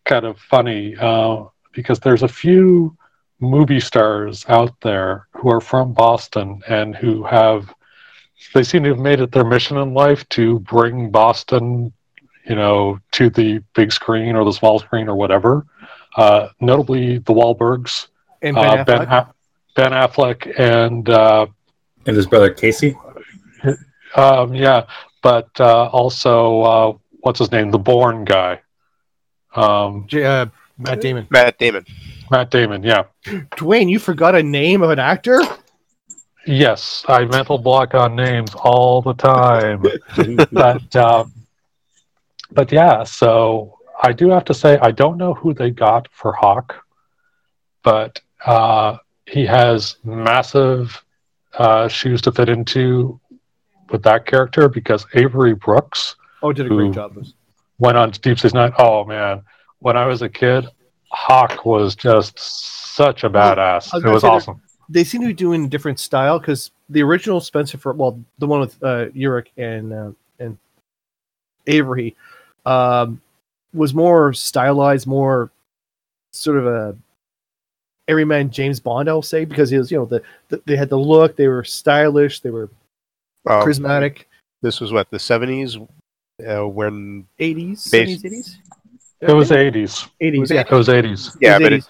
kind 0.05 0.25
of 0.25 0.37
funny 0.39 0.95
uh, 0.97 1.45
because 1.71 1.99
there's 1.99 2.23
a 2.23 2.27
few 2.27 2.95
movie 3.39 3.79
stars 3.79 4.45
out 4.47 4.79
there 4.81 5.27
who 5.33 5.49
are 5.49 5.61
from 5.61 5.93
Boston 5.93 6.61
and 6.67 6.95
who 6.95 7.23
have 7.23 7.73
they 8.53 8.63
seem 8.63 8.83
to 8.83 8.89
have 8.89 8.99
made 8.99 9.19
it 9.19 9.31
their 9.31 9.45
mission 9.45 9.77
in 9.77 9.93
life 9.93 10.27
to 10.29 10.59
bring 10.59 11.09
Boston, 11.09 11.93
you 12.47 12.55
know, 12.55 12.99
to 13.11 13.29
the 13.29 13.59
big 13.73 13.91
screen 13.91 14.35
or 14.35 14.43
the 14.43 14.51
small 14.51 14.79
screen 14.79 15.07
or 15.07 15.15
whatever. 15.15 15.65
Uh, 16.15 16.49
notably, 16.61 17.17
the 17.19 17.33
Wahlbergs, 17.33 18.07
and 18.41 18.55
Ben 18.55 18.79
uh, 18.79 18.83
ben, 18.83 18.99
Affleck. 18.99 19.11
A- 19.11 19.33
ben 19.75 19.91
Affleck 19.91 20.59
and 20.59 21.09
uh, 21.09 21.47
And 22.05 22.15
his 22.15 22.27
brother 22.27 22.51
Casey. 22.53 22.95
um, 24.15 24.53
yeah, 24.53 24.85
but 25.21 25.49
uh, 25.59 25.85
also 25.87 26.61
uh, 26.61 26.97
what's 27.21 27.39
his 27.39 27.51
name, 27.51 27.71
the 27.71 27.79
Bourne 27.79 28.25
guy, 28.25 28.61
um, 29.55 30.05
J- 30.07 30.23
uh, 30.25 30.45
Matt 30.77 31.01
Damon. 31.01 31.27
Matt 31.29 31.57
Damon. 31.57 31.85
Matt 32.29 32.51
Damon. 32.51 32.83
Yeah, 32.83 33.03
Dwayne, 33.25 33.89
you 33.89 33.99
forgot 33.99 34.35
a 34.35 34.43
name 34.43 34.81
of 34.83 34.89
an 34.91 34.99
actor? 34.99 35.39
yes, 36.45 37.03
I 37.07 37.25
mental 37.25 37.57
block 37.57 37.93
on 37.95 38.15
names 38.15 38.53
all 38.55 39.01
the 39.01 39.13
time, 39.13 39.83
but 40.51 40.95
uh, 40.95 41.25
but 42.51 42.71
yeah, 42.71 43.03
so 43.03 43.72
I 44.01 44.11
do 44.11 44.29
have 44.29 44.45
to 44.45 44.53
say 44.53 44.77
I 44.81 44.91
don't 44.91 45.17
know 45.17 45.33
who 45.33 45.53
they 45.53 45.69
got 45.69 46.07
for 46.11 46.33
Hawk, 46.33 46.75
but 47.83 48.21
uh, 48.45 48.97
he 49.25 49.45
has 49.45 49.97
massive 50.03 51.03
uh, 51.57 51.87
shoes 51.87 52.21
to 52.23 52.31
fit 52.31 52.49
into 52.49 53.19
with 53.89 54.03
that 54.03 54.25
character 54.25 54.67
because 54.69 55.05
Avery 55.13 55.53
Brooks 55.53 56.15
Oh, 56.41 56.51
did 56.51 56.65
a 56.65 56.69
great 56.69 56.91
job. 56.93 57.17
went 57.79 57.97
on 57.97 58.11
Deep 58.11 58.39
Space 58.39 58.53
Nine. 58.53 58.73
Oh 58.77 59.05
man, 59.05 59.43
when 59.79 59.95
I 59.95 60.05
was 60.05 60.21
a 60.21 60.29
kid, 60.29 60.67
Hawk 61.09 61.65
was 61.65 61.95
just 61.95 62.37
such 62.37 63.23
a 63.23 63.29
badass. 63.29 63.93
Was 63.93 64.03
It 64.03 64.09
was 64.09 64.23
awesome. 64.23 64.61
They 64.89 65.05
seem 65.05 65.21
to 65.21 65.27
be 65.27 65.33
doing 65.33 65.65
a 65.65 65.67
different 65.69 65.99
style 65.99 66.39
because 66.39 66.71
the 66.89 67.01
original 67.01 67.39
Spenser 67.39 67.77
for 67.79 67.93
well, 67.93 68.19
the 68.39 68.47
one 68.47 68.59
with 68.59 68.81
uh, 68.83 69.05
Urich 69.15 69.47
and 69.57 69.93
uh, 69.93 70.11
and 70.39 70.57
Avery 71.67 72.15
um, 72.65 73.21
was 73.73 73.93
more 73.93 74.33
stylized, 74.33 75.07
more 75.07 75.51
sort 76.31 76.57
of 76.57 76.67
a 76.67 76.95
everyman 78.07 78.49
James 78.49 78.79
Bond, 78.79 79.07
I'll 79.09 79.21
say, 79.21 79.45
because 79.45 79.69
he 79.69 79.77
was 79.77 79.91
you 79.91 79.97
know 79.97 80.05
the, 80.05 80.21
the 80.49 80.61
they 80.65 80.75
had 80.75 80.89
the 80.89 80.97
look, 80.97 81.35
they 81.35 81.47
were 81.47 81.63
stylish, 81.63 82.39
they 82.41 82.49
were 82.49 82.69
Um, 83.45 83.63
charismatic. 83.65 84.25
This 84.61 84.79
was 84.79 84.91
what 84.93 85.09
the 85.09 85.19
seventies, 85.19 85.77
uh, 86.47 86.67
when 86.67 87.27
80s, 87.39 87.89
80s? 87.91 88.55
It 89.21 89.31
was 89.33 89.51
eighties. 89.51 90.07
80s, 90.21 90.49
yeah. 90.51 90.61
It 90.61 90.71
was 90.71 90.89
eighties. 90.89 91.37
yeah, 91.41 91.57
but 91.59 91.71
it, 91.73 91.83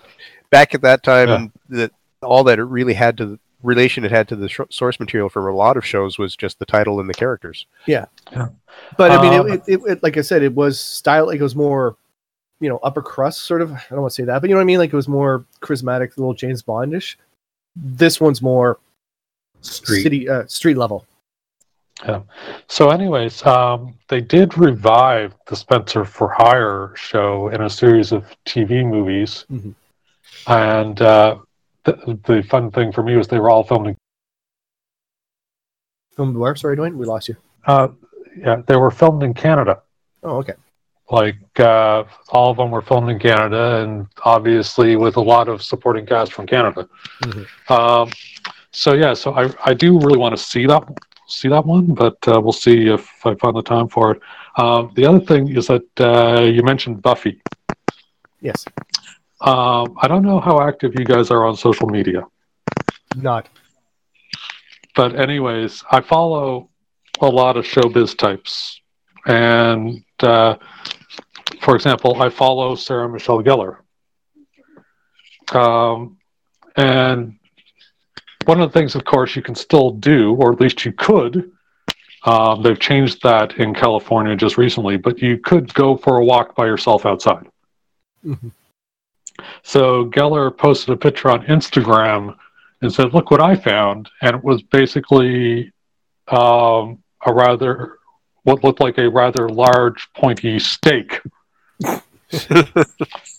back 0.52 0.76
at 0.76 0.82
that 0.82 1.02
time, 1.04 1.28
Yeah. 1.30 1.48
that 1.78 1.92
all 2.22 2.44
that 2.46 2.60
it 2.60 2.64
really 2.64 2.94
had 2.94 3.18
to 3.18 3.40
relation 3.64 4.04
it 4.06 4.12
had 4.12 4.28
to 4.28 4.36
the 4.36 4.48
sh- 4.50 4.60
source 4.70 5.00
material 5.00 5.30
for 5.30 5.48
a 5.48 5.56
lot 5.56 5.78
of 5.78 5.86
shows 5.86 6.18
was 6.20 6.36
just 6.36 6.60
the 6.60 6.66
title 6.66 7.00
and 7.00 7.10
the 7.10 7.14
characters. 7.14 7.66
Yeah. 7.88 8.06
But 8.98 9.12
I 9.12 9.22
mean, 9.22 9.40
Um, 9.40 9.52
it, 9.52 9.62
it, 9.68 9.82
it, 9.88 10.04
like 10.04 10.18
I 10.18 10.22
said, 10.22 10.44
it 10.44 10.54
was 10.54 10.80
style. 10.80 11.26
Like 11.28 11.40
it 11.40 11.44
was 11.44 11.56
more, 11.56 11.96
you 12.60 12.70
know, 12.70 12.78
upper 12.84 13.02
crust 13.02 13.44
sort 13.44 13.62
of. 13.62 13.72
I 13.72 13.82
don't 13.90 14.02
want 14.02 14.12
to 14.12 14.16
say 14.16 14.26
that, 14.26 14.42
but 14.42 14.50
you 14.50 14.56
know 14.56 14.60
what 14.60 14.64
I 14.64 14.66
mean. 14.66 14.80
Like 14.80 14.92
it 14.94 14.96
was 14.96 15.08
more 15.08 15.46
charismatic, 15.62 16.16
a 16.18 16.20
little 16.20 16.34
James 16.34 16.62
Bondish. 16.62 17.16
This 17.76 18.20
one's 18.22 18.42
more 18.42 18.80
Street. 19.62 20.04
city, 20.04 20.30
uh, 20.30 20.46
street 20.48 20.78
level. 20.78 21.06
Yeah. 22.06 22.22
So, 22.68 22.90
anyways, 22.90 23.46
um, 23.46 23.94
they 24.10 24.20
did 24.20 24.58
revive 24.58 25.34
the 25.48 25.56
Spenser 25.56 26.04
for 26.06 26.28
Hire 26.30 26.92
show 26.96 27.48
in 27.50 27.62
a 27.62 27.70
series 27.70 28.12
of 28.12 28.26
TV 28.46 28.84
movies, 28.86 29.46
Mhm. 29.52 29.74
and 30.48 31.02
uh, 31.02 31.38
the, 31.86 32.20
the 32.26 32.44
fun 32.44 32.72
thing 32.72 32.92
for 32.92 33.04
me 33.04 33.16
was 33.16 33.28
they 33.28 33.40
were 33.40 33.50
all 33.50 33.64
filmed 33.64 33.88
in 33.88 33.96
From 36.16 36.34
where? 36.36 36.56
Sorry, 36.56 36.78
Dwayne, 36.78 36.96
we 36.96 37.06
lost 37.06 37.28
you. 37.30 37.36
uh, 37.66 37.88
yeah 38.38 38.62
they 38.68 38.76
were 38.76 38.92
filmed 38.92 39.24
in 39.24 39.34
Canada. 39.34 39.82
Oh, 40.24 40.38
okay. 40.38 40.54
like 41.12 41.60
uh, 41.60 42.04
all 42.30 42.50
of 42.52 42.58
them 42.58 42.72
were 42.72 42.82
filmed 42.82 43.10
in 43.10 43.20
Canada, 43.20 43.82
and 43.84 44.08
obviously 44.24 44.96
with 44.96 45.18
a 45.18 45.22
lot 45.22 45.48
of 45.50 45.62
supporting 45.62 46.06
cast 46.06 46.32
from 46.34 46.48
Canada. 46.48 46.88
Mhm. 47.22 47.46
Um, 47.70 48.10
so 48.72 48.94
yeah, 48.94 49.14
so 49.14 49.34
I, 49.34 49.54
I 49.66 49.74
do 49.74 50.00
really 50.00 50.18
want 50.18 50.36
to 50.38 50.42
see 50.42 50.66
that 50.68 50.84
see 51.28 51.48
that 51.50 51.66
one, 51.66 51.88
but 51.94 52.18
uh, 52.28 52.40
we'll 52.42 52.54
see 52.68 52.88
if 52.90 53.26
I 53.26 53.36
find 53.36 53.56
the 53.56 53.62
time 53.62 53.88
for 53.88 54.12
it. 54.12 54.22
Um, 54.58 54.92
the 54.96 55.06
other 55.06 55.20
thing 55.20 55.48
is 55.56 55.68
that 55.68 55.84
uh, 56.00 56.42
you 56.42 56.64
mentioned 56.64 57.02
Buffy. 57.02 57.42
Yes, 58.42 58.66
Um, 59.44 59.98
I 60.02 60.08
don't 60.08 60.24
know 60.24 60.40
how 60.40 60.62
active 60.62 60.94
you 60.98 61.04
guys 61.06 61.30
are 61.30 61.46
on 61.46 61.58
social 61.58 61.88
media, 61.88 62.24
not. 63.16 63.50
but 64.96 65.20
anyways, 65.20 65.84
I 65.92 66.00
follow 66.00 66.70
a 67.20 67.28
lot 67.28 67.58
of 67.58 67.66
showbiz 67.66 68.18
types, 68.18 68.80
and 69.28 70.02
uh, 70.22 70.56
for 71.62 71.76
example, 71.76 72.22
I 72.22 72.30
follow 72.30 72.76
Sarah 72.76 73.10
Michelle 73.10 73.44
Gellar, 73.44 73.80
um, 75.54 76.18
and 76.78 77.38
one 78.46 78.62
of 78.62 78.72
the 78.72 78.80
things, 78.80 78.96
of 78.96 79.04
course, 79.04 79.36
you 79.36 79.42
can 79.42 79.56
still 79.56 79.92
do, 79.92 80.36
or 80.36 80.54
at 80.54 80.62
least 80.62 80.86
you 80.86 80.94
could. 80.94 81.52
Um, 82.26 82.62
they've 82.64 82.80
changed 82.80 83.22
that 83.24 83.58
in 83.58 83.74
California 83.74 84.38
just 84.38 84.58
recently, 84.58 84.96
but 84.96 85.20
you 85.22 85.38
could 85.38 85.74
go 85.74 85.98
for 85.98 86.18
a 86.18 86.24
walk 86.24 86.56
by 86.56 86.66
yourself 86.66 87.06
outside. 87.06 87.46
Mhm. 88.26 88.52
So 89.64 90.06
Gellar 90.06 90.56
posted 90.56 90.94
a 90.94 90.98
picture 90.98 91.30
on 91.30 91.46
Instagram 91.46 92.36
and 92.82 92.94
said, 92.94 93.14
"Look 93.14 93.32
what 93.32 93.42
I 93.42 93.56
found," 93.56 94.10
and 94.22 94.36
it 94.36 94.44
was 94.44 94.62
basically 94.62 95.72
um, 96.28 97.04
a 97.26 97.34
rather 97.34 97.98
what 98.44 98.64
looked 98.64 98.82
like 98.82 98.98
a 98.98 99.10
rather 99.10 99.50
large, 99.50 100.10
pointy 100.14 100.60
steak. 100.60 101.22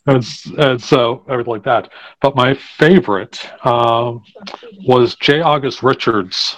and, 0.06 0.24
and 0.58 0.82
so 0.82 1.24
everything 1.28 1.52
like 1.52 1.64
that. 1.64 1.90
But 2.20 2.36
my 2.36 2.54
favorite 2.54 3.48
um, 3.66 4.24
was 4.86 5.16
J. 5.16 5.40
August 5.40 5.82
Richards 5.82 6.56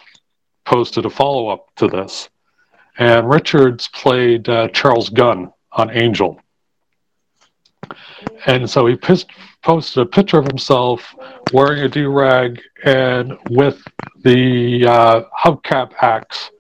posted 0.64 1.06
a 1.06 1.10
follow 1.10 1.48
up 1.48 1.74
to 1.76 1.88
this, 1.88 2.28
and 2.98 3.28
Richards 3.28 3.88
played 3.88 4.48
uh, 4.48 4.68
Charles 4.68 5.08
Gunn 5.08 5.52
on 5.72 5.90
Angel. 5.90 6.40
And 8.46 8.68
so 8.68 8.86
he 8.86 8.96
posted 8.96 10.02
a 10.02 10.06
picture 10.06 10.38
of 10.38 10.46
himself 10.46 11.14
wearing 11.52 11.82
a 11.82 11.88
do 11.88 12.10
rag 12.10 12.60
and 12.84 13.36
with 13.50 13.82
the 14.22 14.86
uh, 14.86 15.22
hubcap 15.44 15.92
axe 16.00 16.50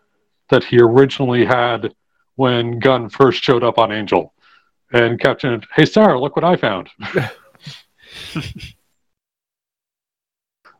that 0.48 0.64
he 0.64 0.78
originally 0.78 1.44
had 1.44 1.94
when 2.36 2.78
Gunn 2.78 3.08
first 3.08 3.42
showed 3.42 3.64
up 3.64 3.78
on 3.78 3.90
Angel, 3.90 4.32
and 4.92 5.18
captioned, 5.18 5.66
"Hey 5.74 5.84
Sarah, 5.84 6.20
look 6.20 6.36
what 6.36 6.44
I 6.44 6.56
found." 6.56 6.88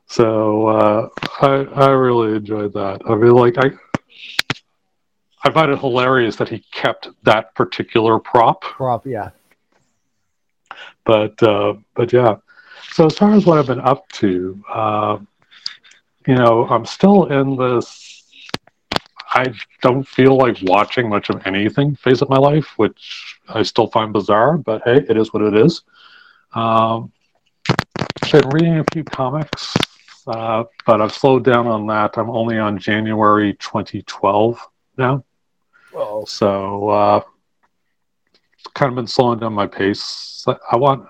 so 0.06 0.66
uh, 0.68 1.08
I 1.40 1.64
I 1.74 1.88
really 1.90 2.36
enjoyed 2.36 2.72
that. 2.74 3.00
I 3.08 3.14
mean, 3.16 3.32
like 3.32 3.56
I 3.58 3.70
I 5.42 5.50
find 5.50 5.72
it 5.72 5.78
hilarious 5.78 6.36
that 6.36 6.48
he 6.48 6.64
kept 6.72 7.08
that 7.24 7.54
particular 7.54 8.18
prop. 8.18 8.62
Prop, 8.62 9.06
yeah. 9.06 9.30
But 11.07 11.42
uh, 11.42 11.74
but 11.94 12.12
yeah. 12.12 12.36
So 12.90 13.07
as 13.07 13.16
far 13.16 13.32
as 13.34 13.46
what 13.46 13.59
I've 13.59 13.66
been 13.66 13.80
up 13.80 14.09
to, 14.12 14.62
uh, 14.72 15.18
you 16.26 16.34
know, 16.34 16.66
I'm 16.68 16.84
still 16.84 17.26
in 17.26 17.57
this. 17.57 18.02
I 19.34 19.52
don't 19.82 20.07
feel 20.07 20.36
like 20.36 20.59
watching 20.62 21.09
much 21.09 21.30
of 21.30 21.46
anything 21.46 21.94
phase 21.96 22.22
of 22.22 22.28
my 22.28 22.38
life, 22.38 22.72
which 22.76 23.38
I 23.48 23.62
still 23.62 23.88
find 23.88 24.12
bizarre. 24.12 24.57
But 24.59 24.82
hey, 24.84 25.04
it 25.09 25.16
is 25.16 25.32
what 25.32 25.42
it 25.42 25.54
is. 25.54 25.82
Um, 26.54 27.12
been 28.32 28.48
reading 28.50 28.78
a 28.78 28.84
few 28.92 29.04
comics, 29.04 29.74
uh, 30.26 30.64
but 30.84 31.00
I've 31.00 31.12
slowed 31.12 31.44
down 31.44 31.66
on 31.66 31.86
that. 31.86 32.16
I'm 32.18 32.30
only 32.30 32.59
on 32.59 32.78
January 32.78 33.54
2012 33.54 34.68
now. 34.96 35.24
Well, 35.92 36.26
So 36.26 36.88
uh, 36.88 37.20
kind 38.74 38.90
of 38.90 38.96
been 38.96 39.06
slowing 39.06 39.38
down 39.38 39.52
my 39.52 39.66
pace. 39.66 40.44
I 40.70 40.76
want 40.76 41.06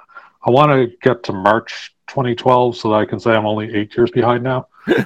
I 0.47 0.51
want 0.51 0.71
to 0.71 0.97
get 1.03 1.23
to 1.25 1.33
March 1.33 1.95
2012 2.09 2.77
so 2.77 2.91
that 2.91 2.97
I 2.97 3.05
can 3.05 3.19
say 3.19 3.33
I'm 3.33 3.47
only 3.47 3.75
eight 3.75 3.97
years 3.97 4.11
behind 4.11 4.45
now. 4.45 4.69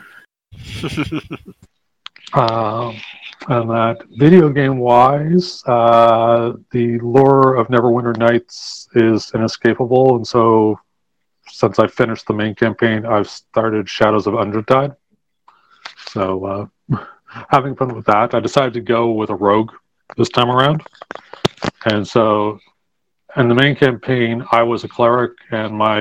Um, 2.33 2.97
and 3.49 3.71
that 3.71 4.05
video 4.11 4.51
game 4.51 4.79
wise, 4.79 5.65
uh, 5.67 6.53
the 6.71 6.99
lure 7.01 7.55
of 7.57 7.69
Neverwinter 7.69 8.17
Nights 8.17 8.89
is 8.95 9.33
inescapable, 9.35 10.17
and 10.17 10.27
so 10.27 10.79
since 11.49 11.79
I 11.79 11.87
finished 11.89 12.27
the 12.27 12.35
main 12.35 12.55
campaign, 12.55 13.05
I've 13.05 13.29
started 13.29 13.89
Shadows 13.89 14.27
of 14.27 14.35
Undrentide. 14.35 14.95
So 16.09 16.71
uh, 16.91 17.05
having 17.51 17.75
fun 17.75 17.95
with 17.95 18.07
that, 18.07 18.35
I 18.35 18.41
decided 18.41 18.75
to 18.75 18.81
go 18.81 19.11
with 19.11 19.31
a 19.31 19.35
rogue 19.35 19.73
this 20.17 20.29
time 20.29 20.51
around, 20.51 20.83
and 21.87 22.07
so 22.07 22.59
in 23.37 23.49
the 23.49 23.55
main 23.55 23.77
campaign, 23.77 24.45
I 24.53 24.63
was 24.63 24.85
a 24.85 24.89
cleric 24.89 25.33
and 25.51 25.75
my 25.75 25.99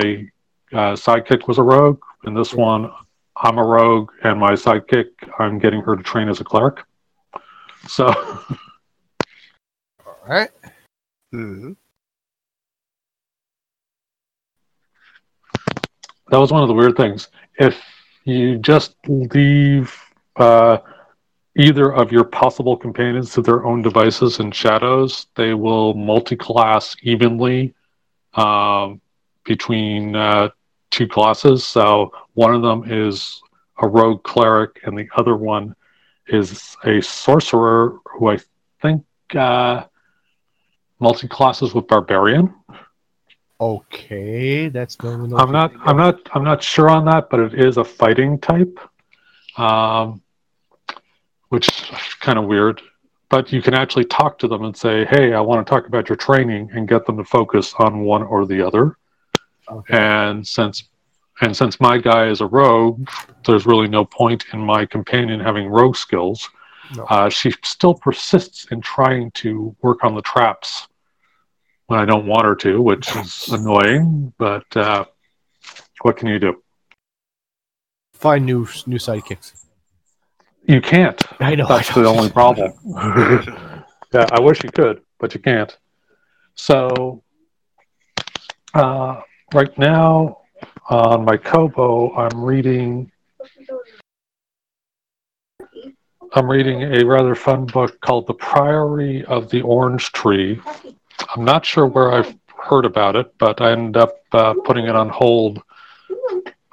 uh, 0.72 0.94
sidekick 0.94 1.46
was 1.48 1.58
a 1.58 1.62
rogue. 1.62 2.00
In 2.24 2.34
this 2.34 2.52
one, 2.54 2.90
I'm 3.36 3.58
a 3.58 3.64
rogue 3.64 4.10
and 4.22 4.38
my 4.38 4.52
sidekick, 4.52 5.06
I'm 5.38 5.58
getting 5.58 5.80
her 5.82 5.96
to 5.96 6.02
train 6.02 6.28
as 6.28 6.40
a 6.40 6.44
cleric. 6.44 6.80
So 7.86 8.06
all 10.06 10.16
right. 10.26 10.50
Mhm. 11.34 11.76
that 16.28 16.38
was 16.38 16.52
one 16.52 16.62
of 16.62 16.68
the 16.68 16.74
weird 16.74 16.96
things. 16.96 17.28
If 17.58 17.80
you 18.24 18.58
just 18.58 18.94
leave 19.08 19.96
uh, 20.36 20.78
either 21.60 21.92
of 21.92 22.10
your 22.10 22.24
possible 22.24 22.76
companions 22.76 23.32
to 23.34 23.42
their 23.42 23.64
own 23.66 23.82
devices 23.82 24.40
and 24.40 24.54
shadows, 24.54 25.26
they 25.34 25.52
will 25.52 25.92
multi-class 25.94 26.96
evenly 27.02 27.74
um, 28.34 29.00
between 29.44 30.16
uh, 30.16 30.48
two 30.90 31.06
classes. 31.06 31.64
So 31.64 32.12
one 32.34 32.54
of 32.54 32.62
them 32.62 32.84
is 32.90 33.42
a 33.82 33.86
rogue 33.86 34.22
cleric, 34.22 34.80
and 34.84 34.96
the 34.96 35.08
other 35.16 35.36
one 35.36 35.74
is 36.28 36.76
a 36.84 37.00
sorcerer 37.02 37.98
who 38.04 38.30
I 38.30 38.38
think 38.80 39.04
uh, 39.34 39.84
multi-classes 40.98 41.74
with 41.74 41.86
barbarian. 41.86 42.54
Okay, 43.60 44.68
that's 44.68 44.96
I'm 45.02 45.52
not. 45.52 45.72
I'm 45.84 45.96
not. 45.98 46.16
I'm 46.32 46.44
not 46.44 46.62
sure 46.62 46.88
on 46.88 47.04
that, 47.04 47.28
but 47.28 47.40
it 47.40 47.54
is 47.54 47.76
a 47.76 47.84
fighting 47.84 48.38
type, 48.38 48.78
um, 49.58 50.22
which 51.50 51.68
is 51.68 52.14
kind 52.20 52.38
of 52.38 52.46
weird. 52.46 52.80
But 53.28 53.52
you 53.52 53.62
can 53.62 53.74
actually 53.74 54.06
talk 54.06 54.38
to 54.40 54.48
them 54.48 54.64
and 54.64 54.76
say, 54.76 55.04
"Hey, 55.04 55.34
I 55.34 55.40
want 55.40 55.64
to 55.64 55.70
talk 55.70 55.86
about 55.86 56.08
your 56.08 56.16
training," 56.16 56.70
and 56.72 56.88
get 56.88 57.06
them 57.06 57.16
to 57.18 57.24
focus 57.24 57.74
on 57.78 58.00
one 58.00 58.22
or 58.22 58.44
the 58.44 58.66
other. 58.66 58.96
Okay. 59.70 59.96
And 59.96 60.46
since 60.46 60.84
and 61.40 61.56
since 61.56 61.80
my 61.80 61.98
guy 61.98 62.28
is 62.28 62.40
a 62.40 62.46
rogue, 62.46 63.08
there's 63.46 63.66
really 63.66 63.88
no 63.88 64.04
point 64.04 64.44
in 64.52 64.60
my 64.60 64.84
companion 64.84 65.40
having 65.40 65.68
rogue 65.68 65.96
skills. 65.96 66.48
No. 66.96 67.04
Uh, 67.04 67.28
she 67.28 67.52
still 67.62 67.94
persists 67.94 68.66
in 68.72 68.80
trying 68.80 69.30
to 69.32 69.74
work 69.80 70.04
on 70.04 70.14
the 70.14 70.22
traps 70.22 70.88
when 71.86 71.98
I 71.98 72.04
don't 72.04 72.26
want 72.26 72.44
her 72.44 72.56
to, 72.56 72.82
which 72.82 73.14
is 73.16 73.48
annoying. 73.48 74.32
But 74.38 74.76
uh, 74.76 75.04
what 76.02 76.16
can 76.16 76.28
you 76.28 76.38
do? 76.38 76.62
Find 78.12 78.44
new 78.44 78.66
new 78.86 78.98
sidekicks. 78.98 79.59
You 80.70 80.80
can't. 80.80 81.20
I 81.40 81.56
know. 81.56 81.66
That's 81.66 81.90
I 81.96 82.02
the 82.02 82.06
only 82.06 82.30
problem. 82.30 82.72
yeah, 84.14 84.26
I 84.30 84.38
wish 84.38 84.62
you 84.62 84.70
could, 84.70 85.02
but 85.18 85.34
you 85.34 85.40
can't. 85.40 85.76
So, 86.54 87.24
uh, 88.74 89.20
right 89.52 89.76
now 89.76 90.42
on 90.88 91.24
my 91.24 91.36
Kobo, 91.38 92.14
I'm 92.14 92.44
reading. 92.44 93.10
I'm 96.34 96.48
reading 96.48 96.82
a 96.82 97.04
rather 97.04 97.34
fun 97.34 97.66
book 97.66 98.00
called 98.00 98.28
The 98.28 98.34
Priory 98.34 99.24
of 99.24 99.50
the 99.50 99.62
Orange 99.62 100.12
Tree. 100.12 100.60
I'm 101.34 101.44
not 101.44 101.66
sure 101.66 101.86
where 101.86 102.12
I've 102.12 102.32
heard 102.56 102.84
about 102.84 103.16
it, 103.16 103.36
but 103.38 103.60
I 103.60 103.72
ended 103.72 103.96
up 103.96 104.20
uh, 104.30 104.54
putting 104.64 104.86
it 104.86 104.94
on 104.94 105.08
hold 105.08 105.64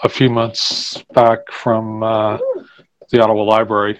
a 0.03 0.09
few 0.09 0.29
months 0.29 1.03
back 1.15 1.51
from 1.51 2.03
uh, 2.03 2.37
the 3.09 3.21
Ottawa 3.21 3.43
Library, 3.43 3.99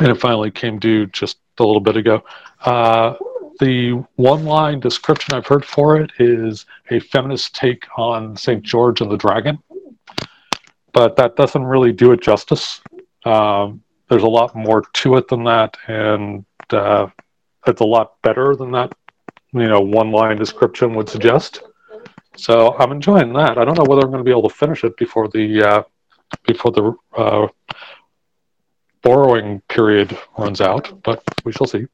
and 0.00 0.08
it 0.08 0.20
finally 0.20 0.50
came 0.50 0.78
due 0.78 1.06
just 1.06 1.38
a 1.58 1.64
little 1.64 1.80
bit 1.80 1.96
ago. 1.96 2.22
Uh, 2.64 3.14
the 3.60 4.04
one 4.16 4.44
line 4.44 4.80
description 4.80 5.34
I've 5.34 5.46
heard 5.46 5.64
for 5.64 6.00
it 6.00 6.12
is 6.18 6.66
a 6.90 7.00
feminist 7.00 7.54
take 7.54 7.86
on 7.96 8.36
St. 8.36 8.62
George 8.62 9.00
and 9.00 9.10
the 9.10 9.16
Dragon, 9.16 9.58
but 10.92 11.16
that 11.16 11.36
doesn't 11.36 11.64
really 11.64 11.92
do 11.92 12.12
it 12.12 12.20
justice. 12.20 12.80
Um, 13.24 13.82
there's 14.08 14.22
a 14.22 14.28
lot 14.28 14.54
more 14.54 14.82
to 14.82 15.16
it 15.16 15.28
than 15.28 15.44
that, 15.44 15.76
and 15.86 16.44
uh, 16.70 17.08
it's 17.66 17.80
a 17.80 17.86
lot 17.86 18.20
better 18.22 18.56
than 18.56 18.70
that, 18.72 18.92
you 19.52 19.66
know, 19.66 19.80
one 19.80 20.10
line 20.10 20.36
description 20.36 20.94
would 20.94 21.08
suggest. 21.08 21.62
So 22.36 22.76
I'm 22.78 22.92
enjoying 22.92 23.32
that. 23.34 23.58
I 23.58 23.64
don't 23.64 23.76
know 23.76 23.84
whether 23.84 24.02
I'm 24.02 24.10
going 24.10 24.24
to 24.24 24.24
be 24.24 24.30
able 24.30 24.48
to 24.48 24.54
finish 24.54 24.84
it 24.84 24.96
before 24.96 25.28
the 25.28 25.62
uh, 25.62 25.82
before 26.46 26.72
the 26.72 26.94
uh, 27.16 27.48
borrowing 29.02 29.60
period 29.68 30.16
runs 30.36 30.60
out, 30.60 31.02
but 31.02 31.22
we 31.44 31.52
shall 31.52 31.66
see. 31.66 31.86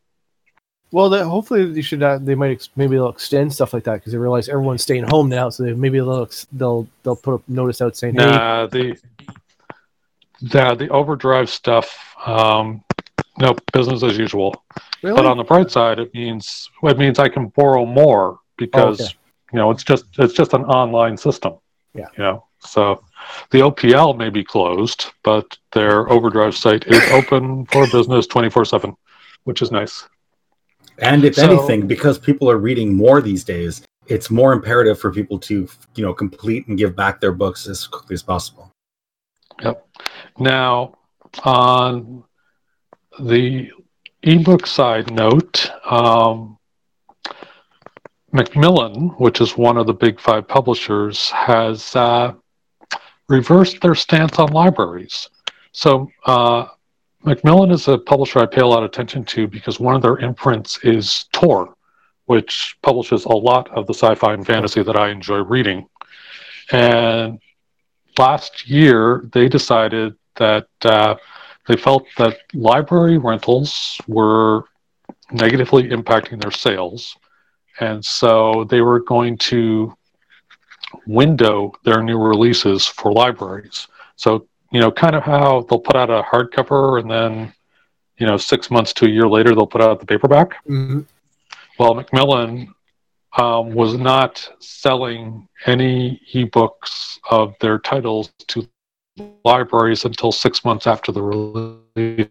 Well, 0.91 1.11
they, 1.11 1.23
hopefully 1.23 1.73
they 1.73 1.81
should. 1.81 2.03
Uh, 2.03 2.19
they 2.19 2.35
might 2.37 2.53
ex- 2.53 2.69
maybe 2.77 2.95
they'll 2.97 3.09
extend 3.09 3.53
stuff 3.53 3.73
like 3.75 3.83
that 3.85 3.95
because 3.95 4.13
they 4.13 4.19
realize 4.19 4.49
everyone's 4.49 4.83
staying 4.83 5.05
home 5.05 5.29
now. 5.29 5.49
So 5.51 5.65
they, 5.65 5.73
maybe 5.73 5.99
they'll 5.99 6.29
they'll 6.53 6.87
they'll 7.03 7.17
put 7.17 7.41
a 7.41 7.43
notice 7.53 7.81
out 7.83 7.97
saying, 7.97 8.15
"Hey, 8.15 8.27
Nah, 8.27 8.67
the 8.67 8.97
the 10.41 10.75
the 10.75 10.89
overdrive 10.91 11.51
stuff. 11.51 11.99
Um, 12.25 12.85
no 13.39 13.57
business 13.73 14.05
as 14.05 14.17
usual. 14.17 14.63
really?" 15.03 15.17
But 15.17 15.27
on 15.27 15.37
the 15.37 15.43
bright 15.45 15.71
side, 15.71 15.99
it 15.99 16.15
means 16.15 16.71
it 16.85 16.97
means 16.97 17.19
I 17.19 17.29
can 17.29 17.49
borrow 17.49 17.85
more 17.85 18.39
because 18.57 19.01
Oh, 19.01 19.05
okay. 19.05 19.15
you 19.53 19.59
know 19.59 19.71
it's 19.73 19.83
just 19.83 20.05
it's 20.19 20.33
just 20.35 20.53
an 20.55 20.63
online 20.65 21.17
system. 21.17 21.55
Yeah. 21.93 22.07
You 22.17 22.23
know, 22.25 22.45
so 22.65 23.03
the 23.51 23.59
OPL 23.61 24.17
may 24.17 24.31
be 24.31 24.45
closed, 24.45 25.07
but 25.23 25.57
their 25.73 26.09
overdrive 26.11 26.57
site 26.57 26.87
is 26.87 27.03
open 27.13 27.67
for 27.67 27.87
business 27.87 28.27
twenty 28.27 28.51
four 28.51 28.65
seven, 28.65 28.95
which 29.45 29.63
is 29.63 29.71
nice. 29.71 30.07
And 30.99 31.25
if 31.25 31.35
So- 31.35 31.45
anything, 31.45 31.87
because 31.87 32.19
people 32.19 32.51
are 32.51 32.59
reading 32.59 32.95
more 32.95 33.21
these 33.21 33.45
days, 33.45 33.83
it's 34.07 34.31
more 34.31 34.53
imperative 34.53 34.99
for 34.99 35.11
people 35.11 35.39
to, 35.41 35.69
you 35.95 36.05
know, 36.05 36.13
complete 36.13 36.67
and 36.69 36.77
give 36.79 36.95
back 36.95 37.21
their 37.21 37.33
books 37.33 37.67
as 37.67 37.87
quickly 37.87 38.15
as 38.15 38.23
possible. 38.23 38.71
Yep. 39.63 39.87
Now, 40.39 40.95
on 41.43 42.25
the 43.19 43.71
ebook 44.23 44.67
side 44.67 45.11
note, 45.11 45.71
um, 45.85 46.59
Macmillan, 48.33 49.11
which 49.19 49.41
is 49.41 49.57
one 49.57 49.77
of 49.77 49.87
the 49.87 49.95
big 49.95 50.21
five 50.21 50.49
publishers, 50.49 51.31
has 51.31 51.95
uh, 51.95 52.35
reversed 53.29 53.81
their 53.81 53.95
stance 53.95 54.39
on 54.39 54.53
libraries. 54.53 55.29
So, 55.73 56.11
uh, 56.27 56.67
Macmillan 57.25 57.71
is 57.71 57.89
a 57.89 57.97
publisher 57.97 58.41
I 58.41 58.47
pay 58.47 58.61
a 58.61 58.67
lot 58.67 58.83
of 58.83 58.91
attention 58.91 59.25
to 59.25 59.47
because 59.47 59.81
one 59.81 59.95
of 59.95 60.03
their 60.03 60.19
imprints 60.19 60.79
is 60.85 61.25
Tor, 61.33 61.75
which 62.27 62.77
publishes 62.83 63.25
a 63.25 63.33
lot 63.33 63.71
of 63.71 63.87
the 63.87 63.95
sci-fi 63.95 64.35
and 64.35 64.47
fantasy 64.47 64.83
that 64.83 64.97
I 64.97 65.09
enjoy 65.09 65.39
reading. 65.39 65.89
And 66.71 67.41
last 68.19 68.69
year, 68.69 69.29
they 69.33 69.49
decided 69.49 70.15
that 70.37 70.69
uh, 70.83 71.17
they 71.67 71.77
felt 71.77 72.05
that 72.19 72.39
library 72.53 73.17
rentals 73.17 73.99
were 74.07 74.65
negatively 75.33 75.85
impacting 75.85 76.41
their 76.43 76.51
sales. 76.51 77.17
And 77.81 78.05
so 78.05 78.65
they 78.65 78.83
were 78.83 79.01
going 79.01 79.39
to 79.39 79.97
window 81.07 81.73
their 81.85 82.03
new 82.03 82.19
releases 82.19 82.87
for 82.87 83.13
libraries. 83.13 83.89
So, 84.17 84.47
you 84.71 84.81
know, 84.81 84.91
kind 84.91 85.15
of 85.15 85.23
how 85.23 85.63
they'll 85.69 85.79
put 85.79 85.97
out 85.97 86.11
a 86.11 86.23
hardcover 86.23 87.01
and 87.01 87.11
then, 87.11 87.53
you 88.19 88.27
know, 88.27 88.37
six 88.37 88.71
months 88.71 88.93
to 88.95 89.07
a 89.07 89.09
year 89.09 89.29
later, 89.29 89.55
they'll 89.55 89.67
put 89.67 89.83
out 89.83 90.01
the 90.01 90.07
paperback. 90.07 90.51
Mm-hmm. 90.67 91.01
Well, 91.79 91.95
Macmillan 91.95 92.73
um, 93.37 93.75
was 93.75 93.95
not 93.95 94.49
selling 94.61 95.49
any 95.67 96.21
ebooks 96.33 97.19
of 97.31 97.55
their 97.61 97.79
titles 97.79 98.33
to 98.49 98.69
libraries 99.45 100.05
until 100.05 100.33
six 100.33 100.65
months 100.65 100.87
after 100.87 101.13
the 101.13 101.23
release. 101.23 102.29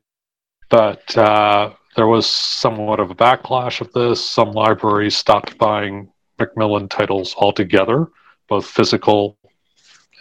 But 0.69 1.17
uh, 1.17 1.73
there 1.95 2.07
was 2.07 2.25
somewhat 2.27 2.99
of 2.99 3.11
a 3.11 3.15
backlash 3.15 3.81
of 3.81 3.91
this. 3.93 4.23
Some 4.27 4.51
libraries 4.51 5.15
stopped 5.15 5.57
buying 5.57 6.11
Macmillan 6.39 6.89
titles 6.89 7.35
altogether, 7.37 8.07
both 8.47 8.65
physical 8.65 9.37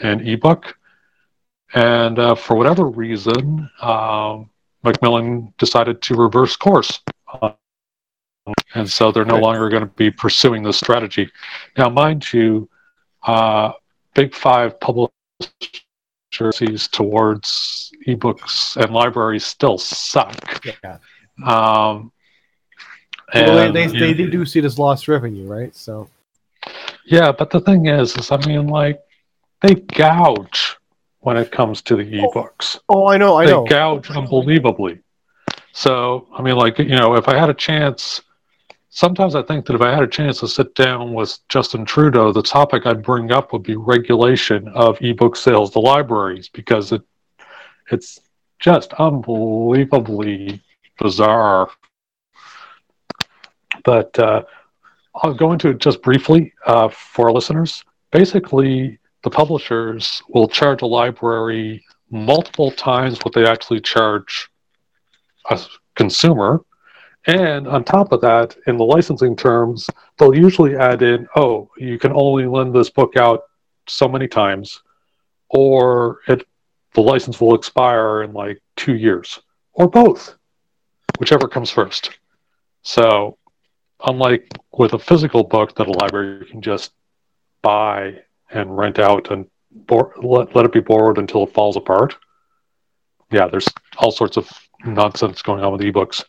and 0.01 0.27
ebook. 0.27 0.77
And 1.75 2.18
uh, 2.18 2.35
for 2.35 2.57
whatever 2.57 2.87
reason, 2.87 3.68
um, 3.81 4.51
Macmillan 4.83 5.55
decided 5.59 6.03
to 6.03 6.14
reverse 6.14 6.57
course. 6.57 7.01
and 8.75 8.89
so 8.91 9.12
they're 9.12 9.25
no 9.25 9.39
longer 9.39 9.68
going 9.68 9.83
to 9.83 9.95
be 9.95 10.11
pursuing 10.11 10.62
this 10.62 10.77
strategy. 10.77 11.31
Now, 11.79 11.89
mind 11.89 12.33
you, 12.33 12.68
uh, 13.23 13.73
Big 14.14 14.35
Five 14.35 14.79
publishers 14.81 15.12
towards 16.89 17.93
ebooks 18.07 18.77
and 18.77 18.93
libraries 18.93 19.45
still 19.45 19.79
suck. 19.79 20.66
Yeah. 20.83 20.99
Um, 21.45 22.12
Well, 23.35 23.73
they, 23.73 23.87
they, 23.87 24.12
they 24.12 24.27
do 24.27 24.45
see 24.45 24.59
it 24.59 24.64
as 24.66 24.79
lost 24.79 25.09
revenue, 25.09 25.47
right? 25.47 25.75
So 25.75 26.09
yeah, 27.05 27.32
but 27.32 27.50
the 27.50 27.61
thing 27.61 27.86
is, 27.86 28.16
is 28.16 28.30
I 28.30 28.38
mean, 28.46 28.68
like 28.68 29.00
they 29.61 29.74
gouge 29.74 30.76
when 31.20 31.36
it 31.36 31.50
comes 31.50 31.82
to 31.82 31.96
the 31.96 32.05
ebooks. 32.05 32.78
Oh, 32.88 33.09
I 33.09 33.16
know, 33.16 33.36
I 33.36 33.46
they 33.46 33.53
know. 33.53 33.64
They 33.64 33.70
gouge 33.70 34.11
unbelievably. 34.11 35.00
So, 35.72 36.28
I 36.32 36.42
mean, 36.42 36.57
like, 36.57 36.78
you 36.78 36.96
know, 36.96 37.14
if 37.16 37.28
I 37.28 37.38
had 37.38 37.48
a 37.48 37.55
chance, 37.55 38.20
sometimes 38.90 39.34
I 39.34 39.42
think 39.42 39.64
that 39.66 39.74
if 39.74 39.80
I 39.80 39.92
had 39.92 40.03
a 40.03 40.09
chance 40.09 40.40
to 40.40 40.48
sit 40.48 40.74
down 40.74 41.14
with 41.14 41.38
Justin 41.48 41.84
Trudeau, 41.84 42.32
the 42.32 42.42
topic 42.42 42.86
I'd 42.86 43.03
bring 43.03 43.32
up 43.32 43.53
would 43.53 43.62
be 43.62 43.76
regulation 43.76 44.68
of 44.68 45.00
ebook 45.00 45.36
sales 45.36 45.70
to 45.72 45.78
libraries 45.78 46.48
because 46.48 46.92
it 46.92 47.03
it's 47.90 48.20
just 48.59 48.92
unbelievably 48.94 50.62
bizarre. 50.98 51.68
But 53.84 54.16
uh, 54.18 54.42
I'll 55.14 55.34
go 55.34 55.52
into 55.52 55.68
it 55.68 55.78
just 55.78 56.02
briefly 56.02 56.52
uh, 56.66 56.88
for 56.88 57.30
listeners. 57.32 57.84
Basically, 58.10 58.98
the 59.22 59.30
publishers 59.30 60.22
will 60.28 60.48
charge 60.48 60.82
a 60.82 60.86
library 60.86 61.84
multiple 62.10 62.70
times 62.70 63.18
what 63.22 63.34
they 63.34 63.46
actually 63.46 63.80
charge 63.80 64.50
a 65.50 65.60
consumer. 65.94 66.60
And 67.26 67.68
on 67.68 67.84
top 67.84 68.12
of 68.12 68.20
that, 68.22 68.56
in 68.66 68.76
the 68.76 68.84
licensing 68.84 69.36
terms, 69.36 69.88
they'll 70.18 70.34
usually 70.34 70.76
add 70.76 71.02
in, 71.02 71.28
oh, 71.36 71.70
you 71.78 71.98
can 71.98 72.12
only 72.12 72.46
lend 72.46 72.74
this 72.74 72.90
book 72.90 73.16
out 73.16 73.44
so 73.86 74.08
many 74.08 74.26
times, 74.26 74.82
or 75.50 76.20
it 76.26 76.46
the 76.94 77.00
license 77.00 77.40
will 77.40 77.54
expire 77.54 78.22
in 78.22 78.32
like 78.32 78.60
two 78.76 78.94
years, 78.94 79.40
or 79.72 79.88
both, 79.88 80.34
whichever 81.18 81.48
comes 81.48 81.70
first. 81.70 82.10
So, 82.82 83.38
unlike 84.07 84.48
with 84.72 84.94
a 84.94 84.98
physical 84.98 85.44
book 85.44 85.74
that 85.76 85.86
a 85.86 85.92
library 85.92 86.46
can 86.46 86.62
just 86.62 86.92
buy 87.62 88.18
and 88.50 88.76
rent 88.76 88.98
out 88.98 89.30
and 89.30 89.46
bor- 89.70 90.14
let, 90.22 90.55
let 90.55 90.64
it 90.64 90.72
be 90.72 90.80
borrowed 90.80 91.18
until 91.18 91.44
it 91.44 91.55
falls 91.55 91.76
apart. 91.76 92.16
Yeah, 93.30 93.48
there's 93.48 93.68
all 93.98 94.11
sorts 94.11 94.36
of 94.36 94.50
nonsense 94.84 95.42
going 95.42 95.62
on 95.64 95.72
with 95.72 95.80
ebooks. 95.80 96.24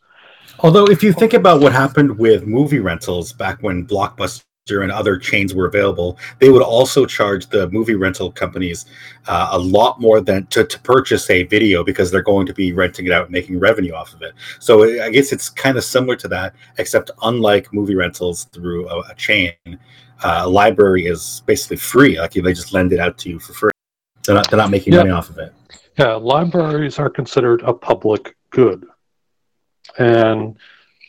Although, 0.60 0.86
if 0.86 1.04
you 1.04 1.14
think 1.14 1.34
about 1.34 1.62
what 1.62 1.72
happened 1.74 2.18
with 2.18 2.46
movie 2.46 2.80
rentals 2.80 3.34
back 3.34 3.62
when 3.62 3.86
Blockbuster 3.86 4.44
and 4.70 4.92
other 4.92 5.18
chains 5.18 5.54
were 5.54 5.66
available, 5.66 6.18
they 6.40 6.50
would 6.50 6.62
also 6.62 7.06
charge 7.06 7.48
the 7.48 7.70
movie 7.72 7.96
rental 7.96 8.32
companies 8.32 8.86
uh, 9.28 9.50
a 9.52 9.60
lot 9.60 10.00
more 10.00 10.22
than 10.22 10.46
to, 10.48 10.64
to 10.64 10.80
purchase 10.80 11.30
a 11.30 11.44
video 11.44 11.84
because 11.84 12.10
they're 12.10 12.22
going 12.22 12.46
to 12.48 12.54
be 12.54 12.72
renting 12.72 13.06
it 13.06 13.12
out 13.12 13.24
and 13.26 13.32
making 13.32 13.60
revenue 13.60 13.94
off 13.94 14.14
of 14.14 14.22
it. 14.22 14.34
So 14.60 15.02
I 15.04 15.10
guess 15.10 15.34
it's 15.34 15.50
kind 15.50 15.78
of 15.78 15.84
similar 15.84 16.16
to 16.16 16.30
that, 16.30 16.56
except 16.78 17.12
unlike 17.24 17.74
movie 17.74 17.96
rentals 17.96 18.46
through 18.46 18.88
a, 18.88 19.00
a 19.12 19.16
chain, 19.16 19.54
uh, 19.68 20.44
a 20.44 20.50
library 20.50 21.08
is 21.08 21.44
basically 21.46 21.78
free. 21.78 22.18
Like 22.18 22.32
they 22.32 22.54
just 22.54 22.72
lend 22.72 22.94
it 22.94 23.00
out 23.02 23.18
to 23.20 23.30
you 23.30 23.40
for 23.40 23.52
free. 23.54 23.72
They're 24.26 24.36
not 24.36 24.50
they're 24.50 24.58
not 24.58 24.72
making 24.72 24.94
Yeah. 24.94 25.00
money 25.00 25.12
off 25.12 25.30
of 25.30 25.40
it. 25.40 25.54
Yeah, 26.00 26.14
libraries 26.14 26.98
are 27.00 27.10
considered 27.10 27.62
a 27.64 27.74
public 27.74 28.36
good, 28.52 28.86
and 30.00 30.56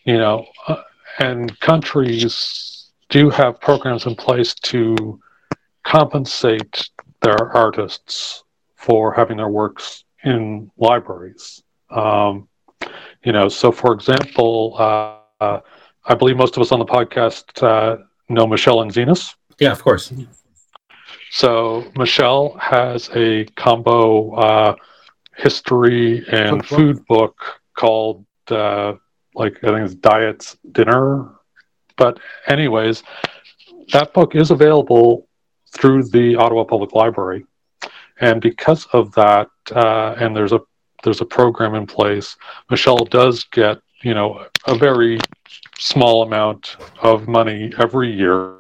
you 0.05 0.19
know, 0.19 0.45
uh, 0.67 0.83
and 1.21 1.59
countries 1.61 2.74
do 3.15 3.31
have 3.31 3.61
programs 3.61 4.07
in 4.07 4.17
place 4.17 4.55
to 4.55 5.21
compensate 5.85 6.91
their 7.23 7.43
artists 7.55 8.43
for 8.75 9.15
having 9.15 9.37
their 9.37 9.49
works 9.49 10.05
in 10.25 10.69
libraries. 10.79 11.63
Um, 11.91 12.49
you 13.25 13.33
know, 13.33 13.49
so 13.49 13.71
for 13.71 13.93
example, 13.93 14.75
uh, 14.79 15.19
uh, 15.41 15.61
I 16.07 16.15
believe 16.15 16.37
most 16.37 16.57
of 16.57 16.61
us 16.63 16.73
on 16.73 16.81
the 16.81 16.85
podcast 16.85 17.63
uh, 17.63 17.99
know 18.29 18.47
Michelle 18.49 18.83
and 18.83 18.93
Venus. 18.93 19.37
Yeah, 19.61 19.73
of 19.73 19.83
course. 19.83 20.13
So 21.31 21.85
Michelle 21.97 22.57
has 22.59 23.11
a 23.15 23.45
combo 23.57 24.35
uh, 24.35 24.75
history 25.37 26.25
and 26.29 26.67
food 26.67 27.07
book 27.07 27.37
called 27.77 28.25
uh, 28.51 28.95
like 29.35 29.55
I 29.63 29.69
think 29.69 29.85
it's 29.87 29.95
Diets 29.95 30.57
Dinner. 30.73 31.34
But 31.97 32.19
anyways, 32.47 33.03
that 33.93 34.13
book 34.13 34.35
is 34.35 34.51
available 34.51 35.29
through 35.73 36.05
the 36.05 36.37
Ottawa 36.37 36.65
Public 36.65 36.93
Library, 36.93 37.45
and 38.21 38.41
because 38.41 38.87
of 38.93 39.13
that, 39.15 39.49
uh, 39.73 40.15
and 40.19 40.35
there's 40.35 40.53
a 40.53 40.61
there's 41.03 41.21
a 41.21 41.27
program 41.27 41.75
in 41.75 41.87
place. 41.87 42.37
Michelle 42.71 43.05
does 43.05 43.45
get 43.45 43.79
you 44.03 44.15
know 44.15 44.47
a 44.67 44.75
very 44.77 45.19
small 45.79 46.23
amount 46.23 46.77
of 47.03 47.29
money 47.29 47.73
every 47.79 48.13
year. 48.13 48.57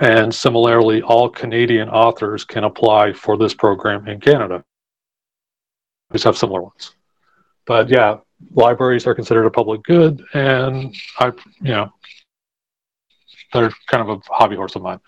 And, 0.00 0.34
similarly, 0.34 1.02
all 1.02 1.28
Canadian 1.28 1.90
authors 1.90 2.44
can 2.44 2.64
apply 2.64 3.12
for 3.12 3.36
this 3.36 3.52
program 3.52 4.08
in 4.08 4.18
Canada. 4.20 4.64
We 6.10 6.20
have 6.20 6.38
similar 6.38 6.62
ones. 6.62 6.94
But 7.66 7.90
yeah, 7.90 8.18
libraries 8.52 9.06
are 9.06 9.14
considered 9.14 9.46
a 9.46 9.50
public 9.50 9.82
good, 9.82 10.22
and 10.34 10.94
I, 11.18 11.32
you 11.60 11.72
know, 11.72 11.92
they're 13.52 13.70
kind 13.86 14.08
of 14.08 14.08
a 14.08 14.20
hobby 14.32 14.56
horse 14.56 14.76
of 14.76 14.82
mine. 14.82 15.00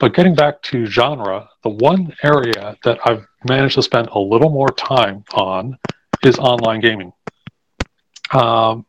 But 0.00 0.14
getting 0.14 0.34
back 0.34 0.62
to 0.62 0.86
genre, 0.86 1.48
the 1.62 1.70
one 1.70 2.14
area 2.22 2.76
that 2.84 3.00
I've 3.04 3.26
managed 3.48 3.74
to 3.74 3.82
spend 3.82 4.08
a 4.08 4.18
little 4.18 4.50
more 4.50 4.68
time 4.68 5.24
on 5.32 5.76
is 6.22 6.38
online 6.38 6.80
gaming. 6.80 7.12
Um, 8.32 8.86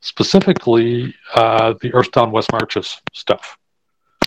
specifically, 0.00 1.14
uh, 1.34 1.74
the 1.80 1.90
Earthdawn 1.90 2.32
West 2.32 2.52
Marches 2.52 3.00
stuff. 3.14 3.56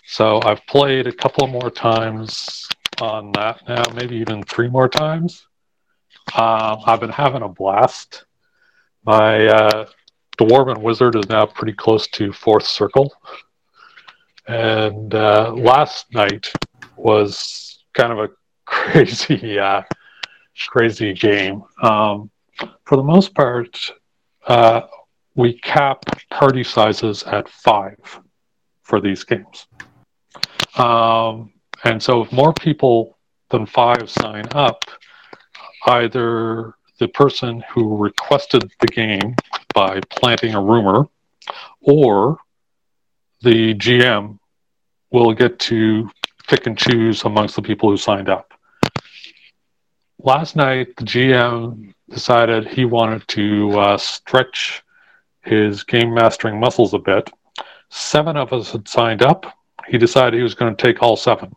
So 0.05 0.41
I've 0.43 0.65
played 0.65 1.05
a 1.05 1.11
couple 1.11 1.45
more 1.45 1.69
times 1.69 2.67
on 2.99 3.31
that 3.33 3.61
now, 3.67 3.83
maybe 3.93 4.15
even 4.15 4.41
three 4.43 4.67
more 4.67 4.89
times. 4.89 5.45
Um, 6.35 6.79
I've 6.85 6.99
been 6.99 7.11
having 7.11 7.43
a 7.43 7.49
blast. 7.49 8.25
My 9.09 9.47
uh, 9.47 9.87
Dwarven 10.37 10.83
Wizard 10.83 11.15
is 11.15 11.27
now 11.29 11.47
pretty 11.47 11.73
close 11.73 12.05
to 12.09 12.31
fourth 12.31 12.67
circle. 12.67 13.11
And 14.47 15.15
uh, 15.15 15.51
last 15.55 16.13
night 16.13 16.53
was 16.95 17.85
kind 17.95 18.11
of 18.11 18.19
a 18.19 18.29
crazy, 18.65 19.57
uh, 19.57 19.81
crazy 20.67 21.15
game. 21.15 21.63
Um, 21.81 22.29
for 22.85 22.97
the 22.97 23.03
most 23.03 23.33
part, 23.33 23.79
uh, 24.45 24.81
we 25.33 25.53
cap 25.53 26.05
party 26.29 26.63
sizes 26.63 27.23
at 27.23 27.49
five 27.49 27.97
for 28.83 29.01
these 29.01 29.23
games. 29.23 29.65
Um, 30.77 31.51
and 31.83 31.99
so 31.99 32.21
if 32.21 32.31
more 32.31 32.53
people 32.53 33.17
than 33.49 33.65
five 33.65 34.07
sign 34.07 34.45
up, 34.51 34.83
either 35.87 36.75
the 36.99 37.07
person 37.07 37.63
who 37.69 37.97
requested 37.97 38.71
the 38.79 38.87
game 38.87 39.35
by 39.73 39.99
planting 40.09 40.53
a 40.53 40.61
rumor, 40.61 41.07
or 41.81 42.37
the 43.41 43.73
GM 43.75 44.37
will 45.11 45.33
get 45.33 45.59
to 45.59 46.09
pick 46.47 46.67
and 46.67 46.77
choose 46.77 47.23
amongst 47.23 47.55
the 47.55 47.61
people 47.61 47.89
who 47.89 47.97
signed 47.97 48.29
up. 48.29 48.53
Last 50.21 50.55
night, 50.55 50.95
the 50.97 51.05
GM 51.05 51.93
decided 52.09 52.67
he 52.67 52.85
wanted 52.85 53.27
to 53.29 53.79
uh, 53.79 53.97
stretch 53.97 54.83
his 55.41 55.83
game 55.83 56.13
mastering 56.13 56.59
muscles 56.59 56.93
a 56.93 56.99
bit. 56.99 57.29
Seven 57.89 58.35
of 58.35 58.51
us 58.51 58.71
had 58.71 58.87
signed 58.87 59.21
up. 59.21 59.45
He 59.87 59.97
decided 59.97 60.37
he 60.37 60.43
was 60.43 60.55
going 60.55 60.75
to 60.75 60.81
take 60.81 61.01
all 61.01 61.15
seven. 61.15 61.55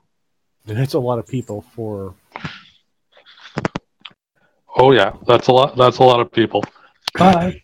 And 0.69 0.79
That's 0.79 0.95
a 0.95 1.01
lot 1.01 1.19
of 1.19 1.27
people 1.27 1.63
for. 1.75 2.15
Oh 4.77 4.93
yeah, 4.93 5.13
that's 5.27 5.49
a 5.49 5.53
lot. 5.53 5.77
That's 5.77 5.99
a 5.99 6.03
lot 6.03 6.21
of 6.21 6.33
people, 6.33 6.65
but 7.15 7.55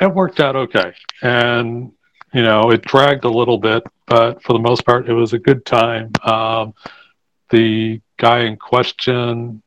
it 0.00 0.12
worked 0.12 0.40
out 0.40 0.56
okay. 0.56 0.92
And 1.22 1.92
you 2.32 2.42
know, 2.42 2.70
it 2.70 2.82
dragged 2.82 3.24
a 3.24 3.30
little 3.30 3.58
bit, 3.58 3.82
but 4.06 4.42
for 4.42 4.52
the 4.52 4.58
most 4.58 4.84
part, 4.84 5.08
it 5.08 5.12
was 5.12 5.32
a 5.32 5.38
good 5.38 5.64
time. 5.64 6.12
Um, 6.22 6.74
the 7.50 8.00
guy 8.18 8.40
in 8.40 8.56
question 8.56 9.62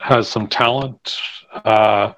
has 0.00 0.28
some 0.28 0.48
talent. 0.48 1.18
Uh, 1.52 2.14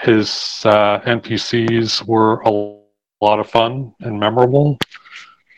his 0.00 0.62
uh, 0.64 1.00
NPCs 1.00 2.06
were 2.06 2.40
a 2.42 2.50
lot 2.50 3.40
of 3.40 3.48
fun 3.48 3.94
and 4.00 4.20
memorable, 4.20 4.78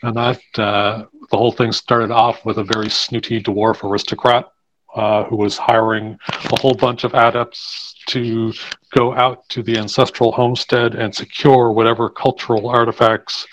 and 0.03 0.15
that 0.15 0.39
uh, 0.57 1.05
the 1.29 1.37
whole 1.37 1.51
thing 1.51 1.71
started 1.71 2.11
off 2.11 2.45
with 2.45 2.57
a 2.57 2.63
very 2.63 2.89
snooty 2.89 3.41
dwarf 3.41 3.83
aristocrat 3.83 4.51
uh, 4.97 5.23
who 5.25 5.35
was 5.35 5.57
hiring 5.57 6.17
a 6.51 6.59
whole 6.59 6.73
bunch 6.73 7.03
of 7.03 7.13
adepts 7.13 7.93
to 8.07 8.51
go 8.91 9.13
out 9.13 9.47
to 9.49 9.61
the 9.61 9.77
ancestral 9.77 10.31
homestead 10.31 10.95
and 10.95 11.13
secure 11.13 11.71
whatever 11.71 12.09
cultural 12.09 12.67
artifacts 12.67 13.45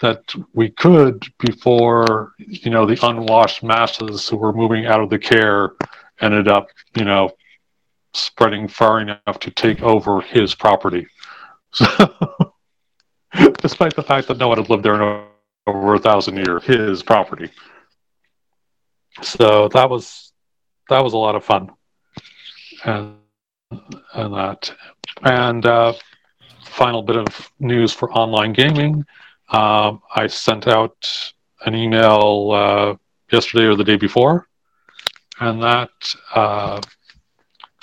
that 0.00 0.20
we 0.52 0.68
could 0.70 1.24
before 1.38 2.32
you 2.38 2.70
know 2.70 2.84
the 2.84 2.98
unwashed 3.06 3.62
masses 3.62 4.28
who 4.28 4.36
were 4.36 4.52
moving 4.52 4.84
out 4.86 5.00
of 5.00 5.08
the 5.10 5.18
kaer 5.18 5.70
ended 6.20 6.48
up 6.48 6.66
you 6.96 7.04
know 7.04 7.30
spreading 8.12 8.66
far 8.66 9.00
enough 9.00 9.38
to 9.40 9.50
take 9.50 9.80
over 9.82 10.20
his 10.20 10.54
property. 10.54 11.06
So 13.36 13.50
despite 13.60 13.96
the 13.96 14.02
fact 14.02 14.28
that 14.28 14.38
no 14.38 14.46
one 14.46 14.58
had 14.58 14.70
lived 14.70 14.84
there 14.84 14.94
in 14.94 15.24
over 15.66 15.94
a 15.94 15.98
thousand 15.98 16.36
years 16.36 16.62
his 16.62 17.02
property. 17.02 17.50
So 19.22 19.66
that 19.68 19.90
was 19.90 20.32
that 20.88 21.02
was 21.02 21.12
a 21.12 21.18
lot 21.18 21.34
of 21.34 21.44
fun. 21.44 21.70
And 22.84 23.16
and 24.14 24.34
that. 24.34 24.72
And 25.22 25.64
uh, 25.66 25.92
final 26.64 27.02
bit 27.02 27.16
of 27.16 27.50
news 27.58 27.92
for 27.92 28.12
online 28.12 28.52
gaming. 28.52 29.04
Um, 29.50 30.02
I 30.14 30.26
sent 30.26 30.66
out 30.66 31.32
an 31.66 31.74
email 31.74 32.50
uh, 32.52 32.94
yesterday 33.32 33.64
or 33.64 33.74
the 33.76 33.84
day 33.84 33.96
before, 33.96 34.46
and 35.40 35.62
that, 35.62 35.90
uh, 36.34 36.80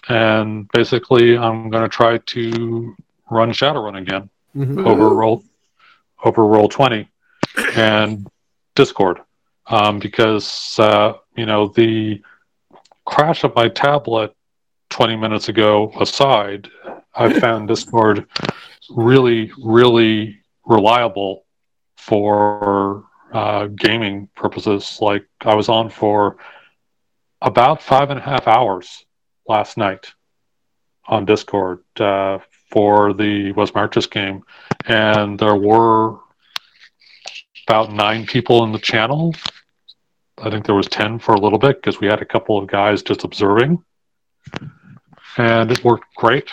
and 0.09 0.67
basically, 0.71 1.37
I'm 1.37 1.69
going 1.69 1.83
to 1.83 1.89
try 1.89 2.17
to 2.17 2.95
run 3.29 3.51
Shadowrun 3.51 3.97
again 3.97 4.29
Mhm. 4.55 4.85
over 4.85 5.09
roll 5.09 5.43
over 6.23 6.45
roll 6.45 6.67
20 6.67 7.07
and 7.75 8.27
discord. 8.75 9.19
Um, 9.67 9.99
because 9.99 10.77
uh, 10.79 11.13
you 11.35 11.45
know 11.45 11.67
the 11.67 12.21
crash 13.11 13.43
of 13.43 13.53
my 13.55 13.67
tablet 13.67 14.33
20 14.89 15.17
minutes 15.17 15.49
ago 15.49 15.91
aside 15.99 16.69
i 17.13 17.31
found 17.39 17.67
discord 17.67 18.25
really 18.89 19.51
really 19.61 20.37
reliable 20.65 21.45
for 21.97 23.03
uh, 23.33 23.67
gaming 23.67 24.29
purposes 24.35 24.97
like 25.01 25.25
i 25.41 25.53
was 25.53 25.67
on 25.67 25.89
for 25.89 26.37
about 27.41 27.81
five 27.81 28.09
and 28.09 28.19
a 28.19 28.23
half 28.23 28.47
hours 28.47 29.05
last 29.47 29.77
night 29.77 30.13
on 31.07 31.25
discord 31.25 31.79
uh, 31.99 32.39
for 32.69 33.13
the 33.13 33.51
west 33.53 33.75
marches 33.75 34.07
game 34.07 34.41
and 34.85 35.37
there 35.37 35.55
were 35.55 36.17
about 37.67 37.93
nine 37.93 38.25
people 38.25 38.63
in 38.63 38.71
the 38.71 38.79
channel. 38.79 39.33
I 40.43 40.49
think 40.49 40.65
there 40.65 40.75
was 40.75 40.87
ten 40.87 41.19
for 41.19 41.33
a 41.33 41.39
little 41.39 41.59
bit 41.59 41.77
because 41.77 41.99
we 41.99 42.07
had 42.07 42.21
a 42.21 42.25
couple 42.25 42.57
of 42.57 42.67
guys 42.67 43.01
just 43.03 43.23
observing, 43.23 43.83
and 45.37 45.71
it 45.71 45.83
worked 45.83 46.13
great. 46.15 46.49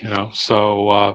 You 0.00 0.08
know, 0.08 0.30
so 0.32 0.88
uh, 0.88 1.14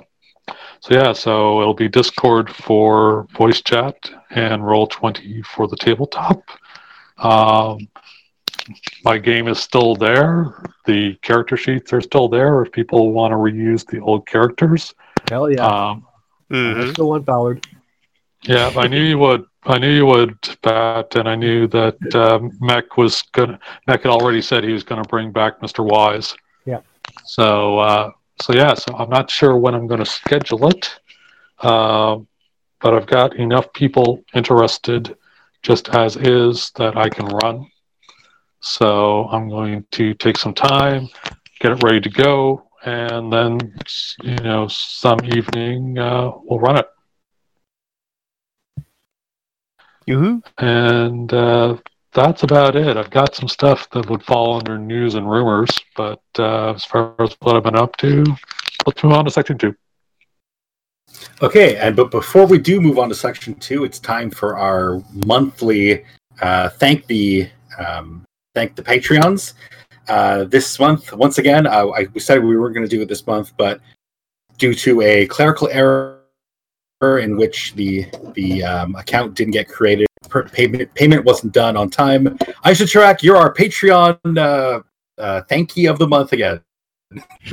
so 0.79 0.93
yeah, 0.93 1.13
so 1.13 1.61
it'll 1.61 1.73
be 1.73 1.87
Discord 1.89 2.49
for 2.49 3.27
voice 3.35 3.61
chat 3.61 3.95
and 4.29 4.65
Roll 4.65 4.87
Twenty 4.87 5.41
for 5.41 5.67
the 5.67 5.75
tabletop. 5.75 6.43
Um, 7.17 7.87
my 9.03 9.17
game 9.17 9.47
is 9.47 9.59
still 9.59 9.95
there. 9.95 10.63
The 10.85 11.15
character 11.21 11.57
sheets 11.57 11.91
are 11.93 12.01
still 12.01 12.27
there 12.29 12.61
if 12.61 12.71
people 12.71 13.11
want 13.11 13.31
to 13.31 13.35
reuse 13.35 13.85
the 13.85 13.99
old 13.99 14.25
characters. 14.27 14.93
Hell 15.29 15.49
yeah. 15.51 15.65
Um, 15.65 16.05
I 16.51 16.55
Mhm. 16.55 16.91
still 16.93 17.09
want 17.09 17.25
Ballard. 17.25 17.65
Yeah, 18.45 18.71
I 18.75 18.87
knew 18.87 19.01
you 19.01 19.17
would. 19.19 19.45
I 19.65 19.77
knew 19.77 19.89
you 19.89 20.05
would, 20.05 20.37
Pat, 20.61 21.15
and 21.15 21.29
I 21.29 21.35
knew 21.35 21.67
that 21.67 22.15
um, 22.15 22.51
Mech 22.59 22.97
was 22.97 23.21
gonna. 23.31 23.57
Mech 23.87 24.03
had 24.03 24.11
already 24.11 24.41
said 24.41 24.63
he 24.63 24.73
was 24.73 24.83
going 24.83 25.01
to 25.01 25.07
bring 25.07 25.31
back 25.31 25.61
Mr. 25.61 25.85
Wise. 25.85 26.35
Yeah. 26.65 26.81
So, 27.23 27.79
uh, 27.79 28.11
so 28.41 28.53
yeah. 28.53 28.73
So 28.73 28.95
I'm 28.95 29.09
not 29.09 29.31
sure 29.31 29.57
when 29.57 29.73
I'm 29.73 29.87
going 29.87 30.01
to 30.01 30.05
schedule 30.05 30.67
it, 30.67 30.99
um, 31.59 32.27
but 32.81 32.93
I've 32.93 33.07
got 33.07 33.37
enough 33.37 33.71
people 33.71 34.23
interested, 34.33 35.15
just 35.61 35.89
as 35.89 36.17
is, 36.17 36.71
that 36.75 36.97
I 36.97 37.07
can 37.07 37.27
run. 37.27 37.65
So 38.59 39.25
I'm 39.25 39.47
going 39.47 39.85
to 39.91 40.13
take 40.15 40.37
some 40.37 40.53
time, 40.53 41.07
get 41.59 41.71
it 41.71 41.83
ready 41.83 42.01
to 42.01 42.09
go, 42.09 42.67
and 42.83 43.31
then 43.31 43.73
you 44.21 44.35
know, 44.35 44.67
some 44.67 45.19
evening 45.23 45.97
uh, 45.97 46.31
we'll 46.43 46.59
run 46.59 46.77
it. 46.77 46.87
Yoo-hoo. 50.05 50.41
And 50.57 51.33
uh, 51.33 51.77
that's 52.13 52.43
about 52.43 52.75
it. 52.75 52.97
I've 52.97 53.09
got 53.09 53.35
some 53.35 53.47
stuff 53.47 53.89
that 53.91 54.09
would 54.09 54.23
fall 54.23 54.57
under 54.57 54.77
news 54.77 55.15
and 55.15 55.29
rumors, 55.29 55.69
but 55.95 56.21
uh, 56.37 56.73
as 56.73 56.85
far 56.85 57.15
as 57.19 57.35
what 57.39 57.55
I've 57.55 57.63
been 57.63 57.75
up 57.75 57.97
to, 57.97 58.23
let's 58.85 59.03
move 59.03 59.13
on 59.13 59.25
to 59.25 59.31
section 59.31 59.57
two. 59.57 59.75
Okay, 61.41 61.77
and 61.77 61.95
but 61.95 62.11
before 62.11 62.45
we 62.45 62.57
do 62.57 62.81
move 62.81 62.97
on 62.99 63.09
to 63.09 63.15
section 63.15 63.55
two, 63.55 63.83
it's 63.83 63.99
time 63.99 64.29
for 64.29 64.57
our 64.57 65.01
monthly 65.13 66.03
uh, 66.41 66.69
thank 66.69 67.05
the 67.07 67.49
um, 67.77 68.25
thank 68.53 68.75
the 68.75 68.83
Patreons. 68.83 69.53
Uh, 70.07 70.43
this 70.43 70.79
month, 70.79 71.13
once 71.13 71.37
again, 71.37 71.65
uh, 71.65 71.87
I, 71.89 72.07
we 72.13 72.19
said 72.19 72.43
we 72.43 72.57
were 72.57 72.69
going 72.69 72.85
to 72.85 72.89
do 72.89 73.01
it 73.01 73.07
this 73.07 73.25
month, 73.25 73.53
but 73.57 73.79
due 74.57 74.73
to 74.73 75.01
a 75.01 75.25
clerical 75.27 75.69
error 75.69 76.12
in 77.19 77.37
which 77.37 77.73
the 77.75 78.05
the 78.33 78.63
um, 78.63 78.95
account 78.95 79.35
didn't 79.35 79.53
get 79.53 79.67
created, 79.67 80.07
per- 80.29 80.47
payment 80.47 80.93
payment 80.93 81.25
wasn't 81.25 81.53
done 81.53 81.77
on 81.77 81.89
time. 81.89 82.37
I 82.63 82.73
should 82.73 82.89
track. 82.89 83.23
You're 83.23 83.37
our 83.37 83.53
Patreon 83.53 84.37
uh, 84.37 84.81
uh, 85.17 85.41
thank 85.43 85.75
you 85.77 85.89
of 85.89 85.99
the 85.99 86.07
month 86.07 86.33
again. 86.33 86.61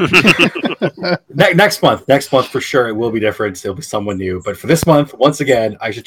Ne- 1.34 1.53
next 1.53 1.82
month, 1.82 2.09
next 2.09 2.32
month 2.32 2.46
for 2.48 2.61
sure, 2.61 2.88
it 2.88 2.92
will 2.92 3.11
be 3.11 3.20
different. 3.20 3.59
It'll 3.59 3.74
be 3.74 3.82
someone 3.82 4.16
new. 4.16 4.40
But 4.44 4.57
for 4.57 4.66
this 4.66 4.86
month, 4.86 5.12
once 5.14 5.40
again, 5.40 5.76
I 5.80 5.90
should 5.90 6.07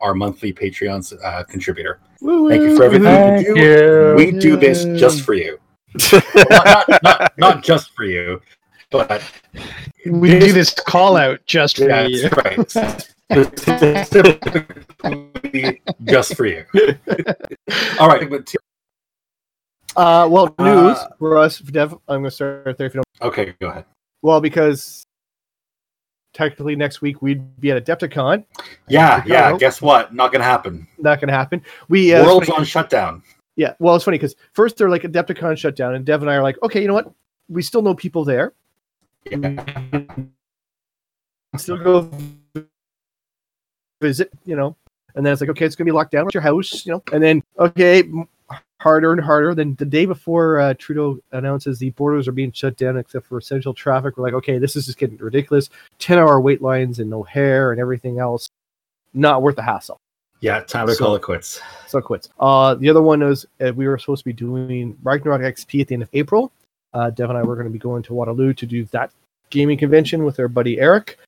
our 0.00 0.14
monthly 0.14 0.52
Patreon 0.52 1.12
uh, 1.22 1.44
contributor. 1.44 2.00
Thank 2.20 2.62
you 2.62 2.76
for 2.76 2.84
everything 2.84 3.38
you 3.44 3.54
do. 3.54 3.60
you. 3.60 4.14
We 4.16 4.32
do 4.32 4.56
this 4.56 4.84
just 4.98 5.22
for 5.22 5.34
you. 5.34 5.58
not, 6.12 6.88
not, 6.88 7.02
not, 7.02 7.32
not 7.38 7.64
just 7.70 7.94
for 7.94 8.04
you, 8.04 8.40
but 8.90 9.22
We 10.06 10.38
do 10.38 10.52
this 10.52 10.72
call 10.74 11.16
out 11.16 11.40
just 11.46 11.76
for 11.78 11.88
yeah, 11.88 12.06
you. 12.06 12.28
that's 12.28 12.76
right. 12.76 13.06
Just 16.04 16.34
for 16.36 16.46
you. 16.46 16.64
All 18.00 18.08
right, 18.08 18.28
but 18.30 18.46
t- 18.46 18.58
Uh, 19.96 20.28
well, 20.30 20.54
news 20.58 20.98
Uh, 20.98 21.08
for 21.18 21.38
us, 21.38 21.58
Dev. 21.58 21.92
I'm 22.08 22.20
going 22.20 22.24
to 22.24 22.30
start 22.30 22.76
there 22.78 22.86
if 22.86 22.94
you 22.94 23.02
don't. 23.20 23.28
okay, 23.28 23.54
go 23.60 23.68
ahead. 23.68 23.84
Well, 24.22 24.40
because 24.40 25.04
technically 26.34 26.76
next 26.76 27.00
week 27.00 27.22
we'd 27.22 27.58
be 27.60 27.70
at 27.70 27.82
Adepticon. 27.84 28.44
Yeah, 28.88 29.22
yeah. 29.26 29.56
Guess 29.56 29.80
what? 29.80 30.14
Not 30.14 30.32
gonna 30.32 30.44
happen. 30.44 30.86
Not 30.98 31.18
going 31.20 31.28
to 31.28 31.34
happen. 31.34 31.62
We 31.88 32.12
uh, 32.14 32.18
it's 32.20 32.26
World's 32.26 32.50
on 32.50 32.64
shutdown. 32.64 33.22
Yeah, 33.56 33.72
well, 33.78 33.96
it's 33.96 34.04
funny 34.04 34.18
because 34.18 34.36
first 34.52 34.76
they're 34.76 34.90
like 34.90 35.02
Adepticon 35.02 35.56
shut 35.56 35.76
down, 35.76 35.94
and 35.94 36.04
Dev 36.04 36.20
and 36.22 36.30
I 36.30 36.34
are 36.34 36.42
like, 36.42 36.56
okay, 36.62 36.82
you 36.82 36.88
know 36.88 36.94
what? 36.94 37.10
We 37.48 37.62
still 37.62 37.80
know 37.80 37.94
people 37.94 38.22
there. 38.24 38.52
Still 41.56 41.78
go 41.78 42.10
visit, 44.00 44.30
you 44.44 44.56
know. 44.56 44.76
And 45.14 45.24
then 45.24 45.32
it's 45.32 45.40
like, 45.40 45.50
okay, 45.50 45.64
it's 45.64 45.74
gonna 45.74 45.86
be 45.86 45.92
locked 45.92 46.12
down 46.12 46.26
at 46.26 46.34
your 46.34 46.42
house, 46.42 46.84
you 46.84 46.92
know. 46.92 47.02
And 47.12 47.22
then, 47.22 47.42
okay, 47.58 48.04
harder 48.80 49.12
and 49.12 49.20
harder. 49.20 49.54
Then 49.54 49.74
the 49.78 49.86
day 49.86 50.06
before 50.06 50.60
uh, 50.60 50.74
Trudeau 50.78 51.18
announces 51.32 51.78
the 51.78 51.90
borders 51.90 52.28
are 52.28 52.32
being 52.32 52.52
shut 52.52 52.76
down 52.76 52.96
except 52.98 53.26
for 53.26 53.38
essential 53.38 53.72
traffic, 53.74 54.16
we're 54.16 54.24
like, 54.24 54.34
okay, 54.34 54.58
this 54.58 54.76
is 54.76 54.86
just 54.86 54.98
getting 54.98 55.16
ridiculous. 55.16 55.70
Ten 55.98 56.18
hour 56.18 56.40
wait 56.40 56.60
lines 56.62 56.98
and 56.98 57.08
no 57.08 57.22
hair 57.22 57.72
and 57.72 57.80
everything 57.80 58.18
else. 58.18 58.50
Not 59.14 59.42
worth 59.42 59.56
the 59.56 59.62
hassle. 59.62 59.96
Yeah, 60.40 60.60
time 60.60 60.86
to 60.86 60.94
So- 60.94 61.04
call 61.04 61.14
it 61.16 61.22
quits. 61.22 61.60
So 61.86 61.98
it 61.98 62.04
quits. 62.04 62.28
Uh, 62.38 62.74
the 62.74 62.90
other 62.90 63.00
one 63.00 63.22
is 63.22 63.46
uh, 63.66 63.72
we 63.74 63.88
were 63.88 63.96
supposed 63.96 64.20
to 64.20 64.24
be 64.26 64.34
doing 64.34 64.96
Ragnarok 65.02 65.40
XP 65.40 65.80
at 65.80 65.88
the 65.88 65.94
end 65.94 66.02
of 66.02 66.10
April. 66.12 66.52
Uh, 66.96 67.10
Dev 67.10 67.28
and 67.28 67.38
I 67.38 67.42
were 67.42 67.56
going 67.56 67.66
to 67.66 67.72
be 67.72 67.78
going 67.78 68.02
to 68.04 68.14
Waterloo 68.14 68.54
to 68.54 68.64
do 68.64 68.86
that 68.86 69.12
gaming 69.50 69.76
convention 69.76 70.24
with 70.24 70.40
our 70.40 70.48
buddy 70.48 70.80
Eric. 70.80 71.18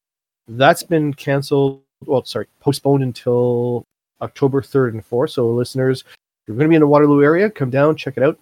That's 0.49 0.83
been 0.83 1.13
canceled. 1.13 1.83
Well, 2.07 2.25
sorry, 2.25 2.47
postponed 2.61 3.03
until 3.03 3.85
October 4.23 4.63
3rd 4.63 4.91
and 4.91 5.11
4th. 5.11 5.31
So, 5.31 5.51
listeners, 5.51 6.01
if 6.01 6.07
you're 6.47 6.57
going 6.57 6.69
to 6.69 6.71
be 6.71 6.77
in 6.77 6.81
the 6.81 6.87
Waterloo 6.87 7.23
area, 7.23 7.51
come 7.51 7.69
down, 7.69 7.97
check 7.97 8.17
it 8.17 8.23
out. 8.23 8.39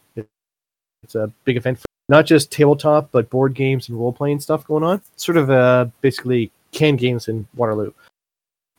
It's 1.03 1.17
a 1.17 1.33
big 1.45 1.57
event 1.57 1.81
for 1.81 1.87
not 2.09 2.27
just 2.27 2.53
tabletop, 2.53 3.11
but 3.11 3.29
board 3.29 3.55
games 3.55 3.89
and 3.89 3.99
role 3.99 4.13
playing 4.13 4.39
stuff 4.39 4.65
going 4.65 4.85
on. 4.85 5.03
Sort 5.17 5.37
of 5.37 5.51
uh, 5.51 5.87
basically 6.03 6.53
canned 6.71 7.01
games 7.01 7.27
in 7.27 7.45
Waterloo. 7.57 7.93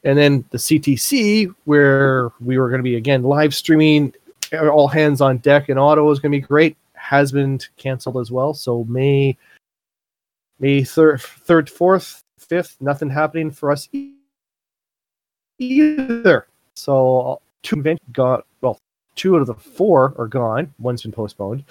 And 0.05 0.17
then 0.17 0.45
the 0.51 0.57
CTC, 0.57 1.53
where 1.65 2.31
we 2.39 2.57
were 2.57 2.69
going 2.69 2.79
to 2.79 2.83
be 2.83 2.95
again 2.95 3.23
live 3.23 3.53
streaming, 3.53 4.13
all 4.53 4.87
hands 4.87 5.19
on 5.19 5.39
deck, 5.39 5.67
and 5.67 5.77
Ottawa 5.77 6.11
is 6.11 6.19
going 6.19 6.31
to 6.31 6.37
be 6.37 6.47
great, 6.47 6.77
has 7.07 7.31
been 7.31 7.57
canceled 7.77 8.17
as 8.17 8.31
well. 8.31 8.53
So 8.53 8.83
May, 8.83 9.37
May 10.59 10.83
third, 10.83 11.21
third, 11.21 11.69
fourth, 11.69 12.21
fifth, 12.37 12.75
nothing 12.81 13.09
happening 13.09 13.49
for 13.49 13.71
us 13.71 13.87
e- 13.93 14.15
either. 15.57 16.47
So 16.75 17.39
two 17.63 17.79
events 17.79 18.03
got 18.11 18.45
well, 18.59 18.77
two 19.15 19.35
out 19.35 19.41
of 19.41 19.47
the 19.47 19.53
four 19.53 20.15
are 20.17 20.27
gone. 20.27 20.73
One's 20.79 21.03
been 21.03 21.13
postponed. 21.13 21.63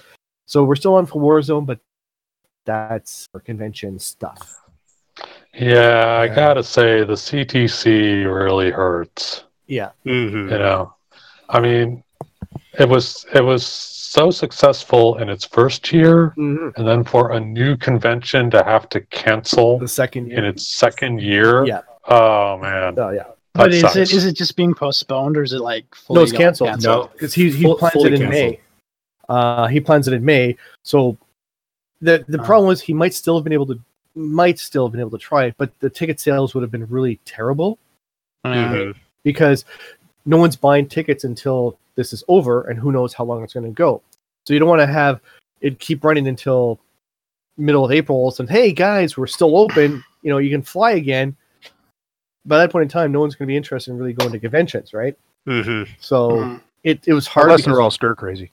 So 0.47 0.63
we're 0.63 0.75
still 0.75 0.95
on 0.95 1.05
for 1.05 1.21
Warzone, 1.21 1.67
but 1.67 1.79
that's 2.65 3.27
for 3.31 3.39
convention 3.39 3.99
stuff. 3.99 4.59
Yeah, 5.53 6.17
I 6.19 6.33
gotta 6.33 6.63
say 6.63 7.03
the 7.03 7.13
CTC 7.13 8.25
really 8.25 8.71
hurts. 8.71 9.43
Yeah. 9.67 9.91
Mm-hmm. 10.03 10.51
You 10.51 10.57
know, 10.57 10.95
I 11.49 11.59
mean, 11.59 12.03
it 12.79 12.87
was 12.87 13.25
it 13.33 13.41
was 13.43 13.65
so 13.65 14.31
successful 14.31 15.17
in 15.17 15.29
its 15.29 15.45
first 15.45 15.91
year, 15.91 16.33
and 16.37 16.73
then 16.75 17.03
for 17.03 17.31
a 17.33 17.39
new 17.39 17.75
convention 17.77 18.49
to 18.51 18.63
have 18.63 18.87
to 18.89 19.01
cancel 19.01 19.79
The 19.79 19.87
second 19.87 20.27
year. 20.27 20.39
in 20.39 20.45
its 20.45 20.67
second 20.67 21.21
year. 21.21 21.65
Yeah. 21.65 21.81
Oh 22.07 22.57
man, 22.57 22.97
Oh 22.97 23.09
yeah. 23.09 23.23
But 23.53 23.73
is 23.73 23.81
sucks. 23.81 23.95
it 23.95 24.13
is 24.13 24.25
it 24.25 24.33
just 24.35 24.55
being 24.55 24.73
postponed 24.73 25.35
or 25.37 25.43
is 25.43 25.51
it 25.53 25.61
like 25.61 25.93
fully 25.95 26.17
No, 26.19 26.23
it's 26.23 26.31
gone 26.31 26.39
canceled. 26.41 26.83
No, 26.83 27.09
because 27.13 27.33
he 27.33 27.49
he 27.51 27.63
Full- 27.63 27.75
plans 27.77 27.95
it 28.05 28.13
in 28.13 28.21
canceled. 28.21 28.29
May. 28.31 28.59
Uh, 29.29 29.67
he 29.67 29.79
plans 29.81 30.07
it 30.07 30.13
in 30.13 30.23
May. 30.23 30.55
So 30.83 31.17
the 32.01 32.23
the 32.29 32.39
Oh. 32.39 32.43
problem 32.45 32.67
was 32.69 32.81
he 32.81 32.93
might 32.93 33.13
still 33.13 33.35
have 33.35 33.43
been 33.43 33.53
able 33.53 33.65
to 33.67 33.79
might 34.15 34.57
still 34.57 34.85
have 34.87 34.91
been 34.93 35.01
able 35.01 35.11
to 35.11 35.17
try 35.17 35.45
it, 35.45 35.55
but 35.57 35.71
the 35.79 35.89
ticket 35.89 36.19
sales 36.19 36.53
would 36.55 36.61
have 36.61 36.71
been 36.71 36.87
really 36.87 37.19
terrible 37.25 37.77
Yeah. 38.45 38.73
Mm-hmm. 38.73 38.99
because 39.23 39.65
no 40.27 40.37
one's 40.37 40.55
buying 40.55 40.87
tickets 40.87 41.23
until 41.23 41.79
this 41.95 42.13
is 42.13 42.23
over, 42.27 42.63
and 42.69 42.77
who 42.77 42.91
knows 42.91 43.13
how 43.13 43.23
long 43.23 43.43
it's 43.43 43.53
going 43.53 43.65
to 43.65 43.71
go. 43.71 44.01
So 44.45 44.53
you 44.53 44.59
don't 44.59 44.69
want 44.69 44.81
to 44.81 44.87
have 44.87 45.19
it 45.61 45.79
keep 45.79 46.03
running 46.03 46.27
until 46.27 46.79
middle 47.57 47.83
of 47.83 47.91
April. 47.91 48.31
And 48.37 48.47
hey 48.49 48.71
guys, 48.71 49.17
we're 49.17 49.25
still 49.25 49.57
open. 49.57 50.03
You 50.21 50.29
know, 50.29 50.37
you 50.37 50.51
can 50.51 50.61
fly 50.61 50.91
again. 50.91 51.35
By 52.45 52.59
that 52.59 52.71
point 52.71 52.83
in 52.83 52.89
time, 52.89 53.11
no 53.11 53.19
one's 53.19 53.35
going 53.35 53.47
to 53.47 53.51
be 53.51 53.57
interested 53.57 53.91
in 53.91 53.97
really 53.97 54.13
going 54.13 54.31
to 54.31 54.39
conventions, 54.39 54.93
right? 54.93 55.17
Mm-hmm. 55.47 55.91
So 55.99 56.29
Mhm. 56.31 56.61
it, 56.83 57.07
it 57.07 57.13
was 57.13 57.25
hard. 57.25 57.45
Unless 57.47 57.61
because- 57.61 57.73
they're 57.73 57.81
all 57.81 57.91
stir 57.91 58.13
crazy. 58.15 58.51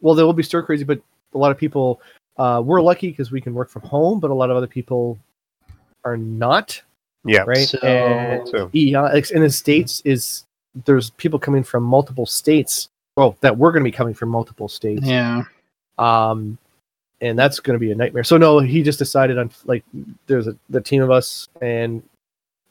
well, 0.00 0.14
they 0.14 0.22
will 0.22 0.32
be 0.32 0.42
stir 0.42 0.62
crazy, 0.62 0.84
but 0.84 1.00
a 1.34 1.38
lot 1.38 1.50
of 1.50 1.58
people 1.58 2.00
uh, 2.38 2.62
we're 2.64 2.80
lucky 2.80 3.08
because 3.08 3.32
we 3.32 3.40
can 3.40 3.52
work 3.52 3.68
from 3.68 3.82
home, 3.82 4.20
but 4.20 4.30
a 4.30 4.34
lot 4.34 4.48
of 4.48 4.56
other 4.56 4.68
people 4.68 5.18
are 6.04 6.16
not, 6.16 6.80
Yeah. 7.24 7.40
right? 7.46 7.66
So- 7.66 7.78
and 7.78 8.48
So 8.48 8.70
EI, 8.72 9.22
in 9.34 9.42
the 9.42 9.50
states 9.50 10.00
is 10.04 10.44
there's 10.84 11.10
people 11.10 11.38
coming 11.38 11.62
from 11.62 11.82
multiple 11.82 12.26
states. 12.26 12.88
Well, 13.16 13.36
that 13.40 13.56
we're 13.56 13.72
going 13.72 13.82
to 13.82 13.90
be 13.90 13.96
coming 13.96 14.14
from 14.14 14.28
multiple 14.28 14.68
states, 14.68 15.02
Yeah. 15.04 15.42
um, 15.98 16.56
and 17.20 17.36
that's 17.36 17.58
going 17.58 17.74
to 17.74 17.80
be 17.80 17.90
a 17.90 17.94
nightmare. 17.96 18.22
So 18.22 18.36
no, 18.36 18.60
he 18.60 18.82
just 18.82 18.98
decided 19.00 19.38
on 19.38 19.50
like 19.64 19.84
there's 20.28 20.46
a 20.46 20.56
the 20.70 20.80
team 20.80 21.02
of 21.02 21.10
us, 21.10 21.48
and 21.60 22.02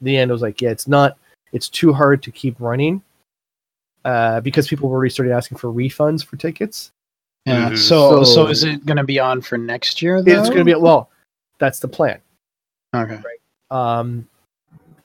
the 0.01 0.15
end 0.15 0.31
was 0.31 0.41
like, 0.41 0.61
yeah, 0.61 0.69
it's 0.69 0.87
not, 0.87 1.17
it's 1.51 1.67
too 1.67 1.91
hard 1.91 2.23
to 2.23 2.31
keep 2.31 2.55
running. 2.59 3.01
Uh, 4.05 4.39
because 4.39 4.69
people 4.69 4.87
were 4.87 4.95
already 4.95 5.09
started 5.09 5.33
asking 5.33 5.57
for 5.57 5.67
refunds 5.69 6.23
for 6.23 6.37
tickets. 6.37 6.91
Yeah. 7.45 7.71
Mhm. 7.71 7.77
So, 7.77 8.23
so 8.23 8.45
So- 8.45 8.47
is 8.47 8.63
it 8.63 8.85
going 8.85 8.95
to 8.97 9.03
be 9.03 9.19
on 9.19 9.41
for 9.41 9.57
next 9.57 10.01
year? 10.01 10.21
Though? 10.21 10.31
It's 10.31 10.47
going 10.47 10.59
to 10.59 10.65
be 10.65 10.75
well. 10.75 11.09
That's 11.59 11.79
the 11.79 11.89
plan. 11.89 12.19
okay. 12.95 13.19
Um, 13.69 14.29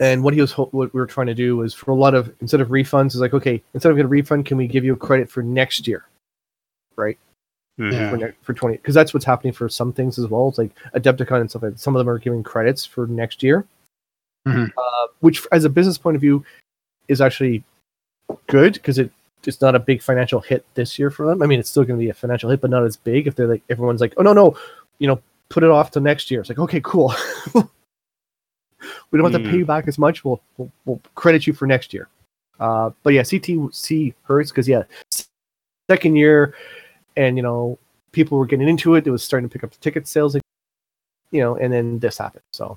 and 0.01 0.23
what 0.25 0.35
he 0.35 0.41
was 0.41 0.53
ho- 0.53 0.69
what 0.73 0.93
we 0.95 1.01
were 1.01 1.07
trying 1.07 1.27
to 1.29 1.35
do 1.35 1.57
was 1.57 1.75
for 1.75 1.91
a 1.91 1.95
lot 1.95 2.15
of 2.15 2.33
instead 2.41 2.61
of 2.61 2.69
refunds 2.69 3.09
is 3.15 3.21
like 3.21 3.35
okay 3.35 3.63
instead 3.75 3.91
of 3.91 3.97
getting 3.97 4.07
a 4.07 4.09
refund 4.09 4.47
can 4.47 4.57
we 4.57 4.67
give 4.67 4.85
you 4.85 4.93
a 4.93 4.97
credit 4.97 5.31
for 5.31 5.43
next 5.43 5.87
year 5.87 6.07
right 6.97 7.19
mhm. 7.79 7.93
Yeah. 7.93 8.11
for, 8.11 8.17
ne- 8.17 8.33
for 8.43 8.55
20 8.55 8.77
because 8.77 8.95
that's 8.95 9.13
what's 9.15 9.25
happening 9.27 9.53
for 9.53 9.69
some 9.69 9.93
things 9.93 10.19
as 10.19 10.27
well 10.29 10.49
it's 10.49 10.59
like 10.59 10.71
adepticon 10.95 11.41
and 11.41 11.51
stuff 11.51 11.63
like 11.63 11.73
that. 11.73 11.79
some 11.81 11.95
of 11.95 11.99
them 12.01 12.09
are 12.09 12.19
giving 12.19 12.43
credits 12.43 12.85
for 12.85 13.07
next 13.07 13.43
year 13.43 13.65
Mhm. 14.47 14.73
uh, 14.77 15.07
which 15.21 15.47
as 15.53 15.65
a 15.65 15.71
business 15.71 15.99
point 15.99 16.17
of 16.17 16.21
view 16.21 16.45
is 17.09 17.21
actually 17.21 17.63
good 18.49 18.73
because 18.75 18.99
it 18.99 19.11
it's 19.45 19.61
not 19.61 19.75
a 19.75 19.79
big 19.81 20.01
financial 20.03 20.41
hit 20.41 20.65
this 20.75 20.99
year 20.99 21.11
for 21.11 21.27
them 21.27 21.43
i 21.43 21.47
mean 21.47 21.59
it's 21.61 21.69
still 21.71 21.85
going 21.85 21.99
to 21.99 22.03
be 22.05 22.11
a 22.11 22.15
financial 22.15 22.49
hit 22.51 22.61
but 22.61 22.71
not 22.71 22.85
as 22.85 22.97
big 22.97 23.27
if 23.27 23.35
they're 23.35 23.47
like 23.49 23.63
everyone's 23.71 24.01
like 24.01 24.15
oh 24.17 24.23
no 24.23 24.33
no 24.33 24.57
you 24.99 25.07
know 25.09 25.21
put 25.49 25.63
it 25.63 25.71
off 25.71 25.91
to 25.91 26.01
next 26.01 26.31
year 26.31 26.41
it's 26.41 26.49
like 26.49 26.59
okay 26.59 26.81
cool 26.83 27.13
we 29.11 29.19
don't 29.19 29.31
have 29.33 29.41
to 29.41 29.47
Hmm. 29.47 29.51
pay 29.53 29.59
you 29.59 29.67
back 29.67 29.89
as 29.89 29.99
much 29.99 30.25
we'll, 30.25 30.41
we'll, 30.57 30.71
we'll 30.85 31.01
credit 31.15 31.47
you 31.47 31.53
for 31.53 31.67
next 31.67 31.93
year 31.95 32.09
uh, 32.61 32.91
but 33.03 33.13
yeah 33.13 33.23
ctc 33.23 34.15
hurts 34.25 34.51
because 34.51 34.69
yeah 34.69 34.83
second 35.91 36.17
year 36.17 36.55
and 37.17 37.37
you 37.37 37.43
know 37.43 37.79
people 38.13 38.39
were 38.39 38.47
getting 38.47 38.69
into 38.69 38.95
it 38.95 39.07
it 39.07 39.11
was 39.11 39.23
starting 39.23 39.49
to 39.49 39.53
pick 39.53 39.65
up 39.65 39.71
the 39.71 39.79
ticket 39.79 40.07
sales 40.07 40.35
you 41.31 41.41
know 41.41 41.57
and 41.57 41.73
then 41.73 41.99
this 41.99 42.19
happened 42.19 42.43
so 42.53 42.77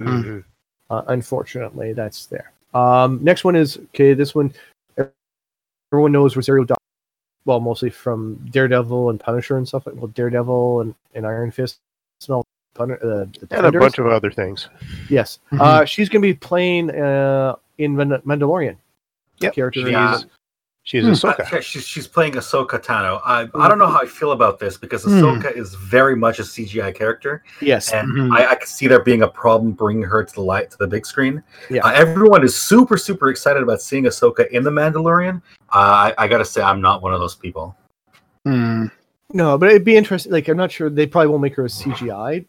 Mhm. 0.00 0.44
uh, 0.90 1.02
unfortunately, 1.08 1.94
that's 1.94 2.26
there. 2.26 2.52
Um, 2.74 3.18
next 3.24 3.44
one 3.44 3.56
is 3.56 3.78
okay. 3.94 4.12
This 4.12 4.34
one, 4.34 4.52
everyone 5.90 6.12
knows 6.12 6.36
Rosario. 6.36 6.64
Dawson. 6.64 6.76
Well, 7.46 7.60
mostly 7.60 7.88
from 7.88 8.34
Daredevil 8.50 9.08
and 9.08 9.18
Punisher 9.18 9.56
and 9.56 9.66
stuff 9.66 9.86
like 9.86 9.94
well, 9.96 10.08
Daredevil 10.08 10.82
and, 10.82 10.94
and 11.14 11.26
Iron 11.26 11.50
Fist. 11.50 11.78
Smell 12.20 12.44
Pun- 12.76 12.92
uh, 12.92 12.96
the 13.40 13.46
And 13.50 13.66
a 13.66 13.72
bunch 13.72 13.98
of 13.98 14.06
other 14.06 14.30
things. 14.30 14.68
yes. 15.08 15.38
Mhm. 15.52 15.60
Uh, 15.60 15.84
she's 15.84 16.08
going 16.08 16.22
to 16.22 16.28
be 16.28 16.34
playing 16.34 16.90
uh, 16.90 17.56
in 17.78 17.96
Mand- 17.96 18.22
Mandalorian. 18.26 18.76
Yep. 19.40 19.54
Character 19.54 19.80
She's, 19.80 19.90
Yeah. 19.90 20.18
she's 20.82 21.04
Hmm. 21.04 21.10
Ahsoka. 21.10 21.50
Yeah, 21.52 21.60
she's, 21.60 21.86
she's 21.86 22.06
playing 22.06 22.34
Ahsoka 22.34 22.82
Tano. 22.82 23.20
I, 23.24 23.48
I 23.54 23.68
don't 23.68 23.78
know 23.78 23.86
how 23.86 24.00
I 24.00 24.06
feel 24.06 24.32
about 24.32 24.58
this 24.58 24.76
because 24.78 25.04
Hmm. 25.04 25.10
Ahsoka 25.10 25.54
is 25.56 25.74
very 25.74 26.16
much 26.16 26.38
a 26.38 26.42
CGI 26.42 26.94
character, 26.94 27.42
Yes. 27.60 27.92
and 27.92 28.08
Mhm. 28.12 28.32
I, 28.36 28.52
I 28.52 28.54
can 28.54 28.66
see 28.66 28.86
there 28.86 29.02
being 29.02 29.22
a 29.22 29.28
problem 29.28 29.72
bringing 29.72 30.04
her 30.04 30.22
to 30.24 30.34
the 30.34 30.40
light 30.42 30.70
to 30.70 30.78
the 30.78 30.86
big 30.86 31.04
screen. 31.06 31.42
Yeah. 31.70 31.84
Uh, 31.84 31.92
everyone 31.92 32.44
is 32.44 32.54
super 32.56 32.96
super 32.96 33.28
excited 33.30 33.62
about 33.62 33.80
seeing 33.82 34.04
Ahsoka 34.04 34.48
in 34.50 34.62
the 34.62 34.70
Mandalorian. 34.70 35.42
Uh, 35.74 36.12
I, 36.12 36.14
I 36.18 36.28
gotta 36.28 36.44
say, 36.44 36.62
I'm 36.62 36.80
not 36.80 37.02
one 37.02 37.12
of 37.12 37.20
those 37.20 37.34
people. 37.34 37.76
Hmm. 38.44 38.86
No, 39.34 39.58
but 39.58 39.68
it'd 39.70 39.84
be 39.84 39.96
interesting. 39.96 40.30
Like, 40.32 40.46
I'm 40.48 40.56
not 40.56 40.70
sure 40.70 40.88
they 40.88 41.04
probably 41.06 41.26
won't 41.28 41.42
make 41.42 41.56
her 41.56 41.64
a 41.64 41.68
CGI. 41.68 42.46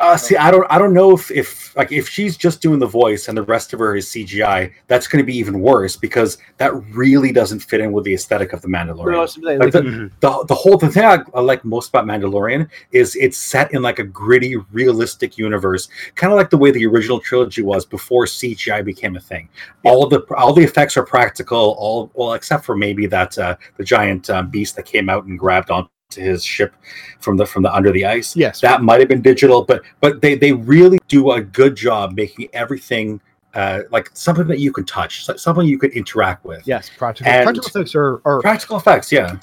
Uh, 0.00 0.16
see, 0.16 0.36
I 0.36 0.52
don't, 0.52 0.64
I 0.70 0.78
don't 0.78 0.94
know 0.94 1.12
if, 1.12 1.28
if 1.32 1.76
like 1.76 1.90
if 1.90 2.08
she's 2.08 2.36
just 2.36 2.62
doing 2.62 2.78
the 2.78 2.86
voice 2.86 3.26
and 3.26 3.36
the 3.36 3.42
rest 3.42 3.72
of 3.72 3.80
her 3.80 3.96
is 3.96 4.06
CGI, 4.06 4.72
that's 4.86 5.08
going 5.08 5.20
to 5.20 5.26
be 5.26 5.36
even 5.36 5.58
worse 5.60 5.96
because 5.96 6.38
that 6.58 6.72
really 6.94 7.32
doesn't 7.32 7.58
fit 7.58 7.80
in 7.80 7.90
with 7.90 8.04
the 8.04 8.14
aesthetic 8.14 8.52
of 8.52 8.62
the 8.62 8.68
Mandalorian. 8.68 9.06
Like, 9.42 9.58
Like 9.58 9.72
the, 9.72 9.80
Mhm. 9.82 10.10
the, 10.20 10.44
the 10.46 10.54
whole 10.54 10.76
the 10.76 10.88
thing 10.88 11.04
I, 11.04 11.18
I 11.34 11.40
like 11.40 11.64
most 11.64 11.88
about 11.88 12.04
Mandalorian 12.06 12.68
is 12.92 13.16
it's 13.16 13.36
set 13.38 13.74
in 13.74 13.82
like 13.82 13.98
a 13.98 14.04
gritty, 14.04 14.54
realistic 14.70 15.36
universe, 15.36 15.88
kind 16.14 16.32
of 16.32 16.36
like 16.36 16.50
the 16.50 16.58
way 16.58 16.70
the 16.70 16.86
original 16.86 17.18
trilogy 17.18 17.62
was 17.62 17.84
before 17.84 18.26
CGI 18.26 18.84
became 18.84 19.16
a 19.16 19.20
thing. 19.20 19.48
All 19.84 20.06
the 20.06 20.20
all 20.36 20.52
the 20.52 20.62
effects 20.62 20.96
are 20.96 21.04
practical, 21.04 21.74
all 21.76 22.12
well 22.14 22.34
except 22.34 22.64
for 22.64 22.76
maybe 22.76 23.06
that 23.06 23.36
uh, 23.36 23.56
the 23.78 23.84
giant 23.84 24.30
um, 24.30 24.48
beast 24.48 24.76
that 24.76 24.84
came 24.84 25.08
out 25.08 25.24
and 25.24 25.36
grabbed 25.36 25.70
onto 25.72 25.88
his 26.16 26.42
ship 26.44 26.74
from 27.20 27.36
the 27.36 27.44
from 27.46 27.62
the 27.62 27.72
under 27.74 27.92
the 27.92 28.04
ice. 28.06 28.34
yes. 28.36 28.60
That 28.60 28.82
might 28.82 29.00
have 29.00 29.08
been 29.08 29.22
digital, 29.22 29.62
but 29.64 29.82
but 30.00 30.20
they 30.22 30.34
they 30.34 30.52
really 30.52 30.98
do 31.08 31.32
a 31.32 31.40
good 31.40 31.76
job 31.76 32.14
making 32.14 32.48
everything. 32.52 33.20
Uh, 33.54 33.80
like 33.90 34.10
something 34.12 34.46
that 34.46 34.60
you 34.60 34.70
can 34.70 34.84
touch, 34.84 35.24
something 35.24 35.66
you 35.66 35.78
could 35.78 35.90
interact 35.92 36.44
with. 36.44 36.62
yes. 36.68 36.90
Practical. 36.96 37.32
and- 37.32 37.44
practical 37.44 37.68
effects 37.80 37.94
are, 37.94 38.20
are 38.26 38.40
Practical 38.40 38.76
effects, 38.76 39.10
yeah. 39.10 39.36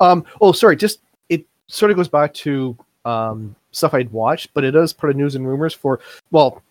Um. 0.00 0.24
Oh, 0.40 0.52
sorry. 0.52 0.76
Just 0.76 1.00
it 1.28 1.44
sort 1.66 1.90
of 1.90 1.96
goes 1.96 2.08
back 2.08 2.32
to 2.34 2.76
um 3.04 3.54
stuff 3.72 3.94
I'd 3.94 4.10
watched, 4.10 4.54
but 4.54 4.64
it 4.64 4.70
does 4.70 4.92
put 4.92 5.10
a 5.10 5.14
news 5.14 5.34
and 5.34 5.46
rumors 5.46 5.74
for. 5.74 6.00
Well, 6.30 6.62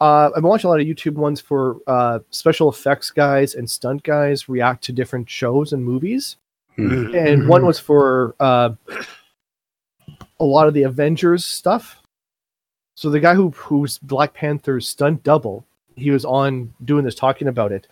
uh, 0.00 0.30
I'm 0.36 0.42
watching 0.42 0.68
a 0.68 0.70
lot 0.72 0.80
of 0.80 0.86
YouTube 0.86 1.14
ones 1.14 1.40
for 1.40 1.78
uh 1.86 2.18
special 2.30 2.68
effects 2.68 3.10
guys 3.10 3.54
and 3.54 3.70
stunt 3.70 4.02
guys 4.02 4.48
react 4.48 4.82
to 4.84 4.92
different 4.92 5.30
shows 5.30 5.72
and 5.72 5.82
movies. 5.84 6.36
Hmm. 6.76 7.14
and 7.14 7.48
one 7.48 7.64
was 7.64 7.78
for 7.78 8.34
uh, 8.40 8.70
a 10.40 10.44
lot 10.44 10.68
of 10.68 10.74
the 10.74 10.82
Avengers 10.82 11.44
stuff. 11.44 12.02
So 12.96 13.10
the 13.10 13.20
guy 13.20 13.34
who 13.34 13.50
who's 13.50 13.98
Black 13.98 14.34
Panther's 14.34 14.88
stunt 14.88 15.22
double, 15.22 15.64
he 15.96 16.10
was 16.10 16.24
on 16.24 16.72
doing 16.84 17.04
this, 17.04 17.14
talking 17.14 17.48
about 17.48 17.72
it, 17.72 17.86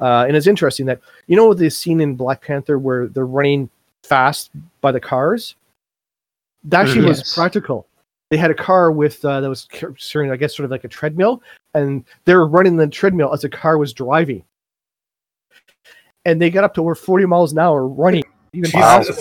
uh, 0.00 0.24
and 0.26 0.36
it's 0.36 0.46
interesting 0.46 0.86
that 0.86 1.00
you 1.26 1.36
know 1.36 1.54
the 1.54 1.70
scene 1.70 2.00
in 2.00 2.14
Black 2.14 2.42
Panther 2.42 2.78
where 2.78 3.06
they're 3.06 3.26
running 3.26 3.70
fast 4.02 4.50
by 4.80 4.92
the 4.92 5.00
cars. 5.00 5.54
That 6.64 6.86
actually 6.86 7.06
was 7.06 7.32
practical. 7.34 7.86
They 8.30 8.36
had 8.36 8.50
a 8.50 8.54
car 8.54 8.90
with 8.92 9.24
uh, 9.24 9.40
that 9.40 9.48
was 9.48 9.66
carrying, 9.98 10.30
I 10.30 10.36
guess, 10.36 10.56
sort 10.56 10.64
of 10.64 10.70
like 10.70 10.84
a 10.84 10.88
treadmill, 10.88 11.42
and 11.74 12.04
they 12.24 12.34
were 12.34 12.46
running 12.46 12.76
the 12.76 12.86
treadmill 12.86 13.32
as 13.32 13.42
the 13.42 13.48
car 13.48 13.78
was 13.78 13.92
driving. 13.92 14.44
And 16.28 16.40
they 16.42 16.50
got 16.50 16.62
up 16.64 16.74
to 16.74 16.82
over 16.82 16.94
40 16.94 17.24
miles 17.24 17.52
an 17.52 17.58
hour 17.58 17.86
running, 17.88 18.24
even 18.52 18.70
faster 18.70 19.14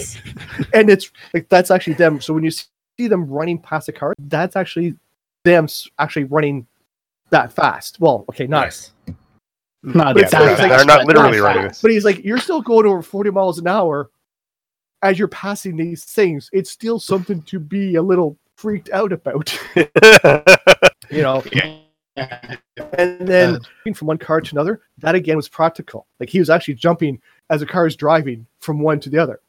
and 0.73 0.89
it's 0.89 1.09
like 1.33 1.47
that's 1.47 1.71
actually 1.71 1.93
them. 1.93 2.19
So 2.19 2.33
when 2.33 2.43
you 2.43 2.51
see 2.51 3.07
them 3.07 3.25
running 3.27 3.59
past 3.59 3.85
the 3.85 3.93
car, 3.93 4.13
that's 4.19 4.55
actually 4.57 4.95
them 5.45 5.67
actually 5.99 6.25
running 6.25 6.67
that 7.29 7.53
fast. 7.53 7.99
Well, 8.01 8.25
okay, 8.29 8.45
not. 8.45 8.65
Nice. 8.65 8.91
Not 9.83 10.15
But 10.15 10.31
that 10.31 10.51
it's 10.51 10.59
like- 10.59 10.69
they're 10.69 10.83
not 10.85 11.05
literally 11.05 11.37
not 11.37 11.43
running. 11.45 11.67
fast. 11.69 11.81
But 11.81 11.91
he's 11.91 12.03
like, 12.03 12.25
you're 12.25 12.39
still 12.39 12.61
going 12.61 12.85
over 12.85 13.01
40 13.01 13.29
miles 13.31 13.57
an 13.59 13.67
hour 13.67 14.09
as 15.01 15.17
you're 15.17 15.27
passing 15.29 15.77
these 15.77 16.03
things. 16.03 16.49
It's 16.51 16.71
still 16.71 16.99
something 16.99 17.41
to 17.43 17.59
be 17.59 17.95
a 17.95 18.01
little 18.01 18.37
freaked 18.57 18.89
out 18.89 19.13
about, 19.13 19.57
you 21.09 21.21
know. 21.21 21.41
And 22.17 23.27
then 23.27 23.59
jumping 23.61 23.93
from 23.93 24.07
one 24.07 24.17
car 24.17 24.41
to 24.41 24.55
another, 24.55 24.81
that 24.99 25.15
again 25.15 25.35
was 25.35 25.49
practical. 25.49 26.07
Like 26.19 26.29
he 26.29 26.39
was 26.39 26.49
actually 26.49 26.75
jumping 26.75 27.21
as 27.49 27.61
the 27.61 27.65
car 27.65 27.85
is 27.87 27.95
driving 27.95 28.45
from 28.59 28.79
one 28.79 28.99
to 29.01 29.09
the 29.09 29.17
other. 29.17 29.39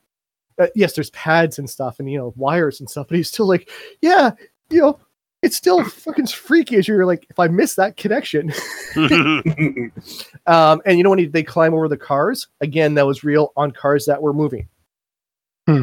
Uh, 0.58 0.66
yes, 0.74 0.94
there's 0.94 1.10
pads 1.10 1.58
and 1.58 1.68
stuff 1.68 2.00
and 2.00 2.10
you 2.10 2.18
know 2.18 2.32
wires 2.36 2.80
and 2.80 2.90
stuff, 2.90 3.06
but 3.08 3.16
he's 3.16 3.28
still 3.28 3.46
like, 3.46 3.70
yeah, 4.00 4.32
you 4.70 4.80
know, 4.80 4.98
it's 5.42 5.56
still 5.56 5.84
fucking 5.84 6.26
freaky 6.26 6.76
as 6.76 6.88
you're 6.88 7.06
like, 7.06 7.26
if 7.30 7.38
I 7.38 7.46
miss 7.48 7.74
that 7.76 7.96
connection. 7.96 8.52
Um, 10.46 10.80
and 10.86 10.96
you 10.96 11.04
know 11.04 11.10
when 11.10 11.18
he, 11.18 11.26
they 11.26 11.42
climb 11.42 11.74
over 11.74 11.88
the 11.88 11.96
cars 11.96 12.48
again, 12.62 12.94
that 12.94 13.06
was 13.06 13.22
real 13.22 13.52
on 13.54 13.70
cars 13.70 14.06
that 14.06 14.22
were 14.22 14.32
moving. 14.32 14.66
Hmm. 15.66 15.82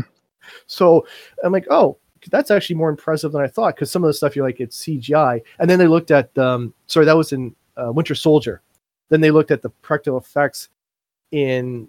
So 0.66 1.06
I'm 1.44 1.54
like, 1.54 1.68
oh, 1.70 2.00
that's 2.32 2.52
actually 2.52 2.76
more 2.76 2.90
impressive 2.90 3.32
than 3.32 3.42
I 3.42 3.48
thought 3.48 3.76
because 3.76 3.92
some 3.92 4.04
of 4.04 4.08
the 4.08 4.14
stuff 4.14 4.36
you're 4.36 4.46
like 4.46 4.60
it's 4.60 4.84
CGI. 4.84 5.42
And 5.60 5.70
then 5.70 5.80
they 5.80 5.88
looked 5.88 6.12
at 6.12 6.36
um, 6.38 6.74
sorry, 6.88 7.06
that 7.06 7.18
was 7.18 7.34
in 7.34 7.56
uh, 7.78 7.92
Winter 7.92 8.16
Soldier. 8.16 8.62
Then 9.10 9.22
they 9.22 9.32
looked 9.32 9.52
at 9.52 9.62
the 9.62 9.70
practical 9.70 10.18
effects 10.18 10.70
in 11.32 11.88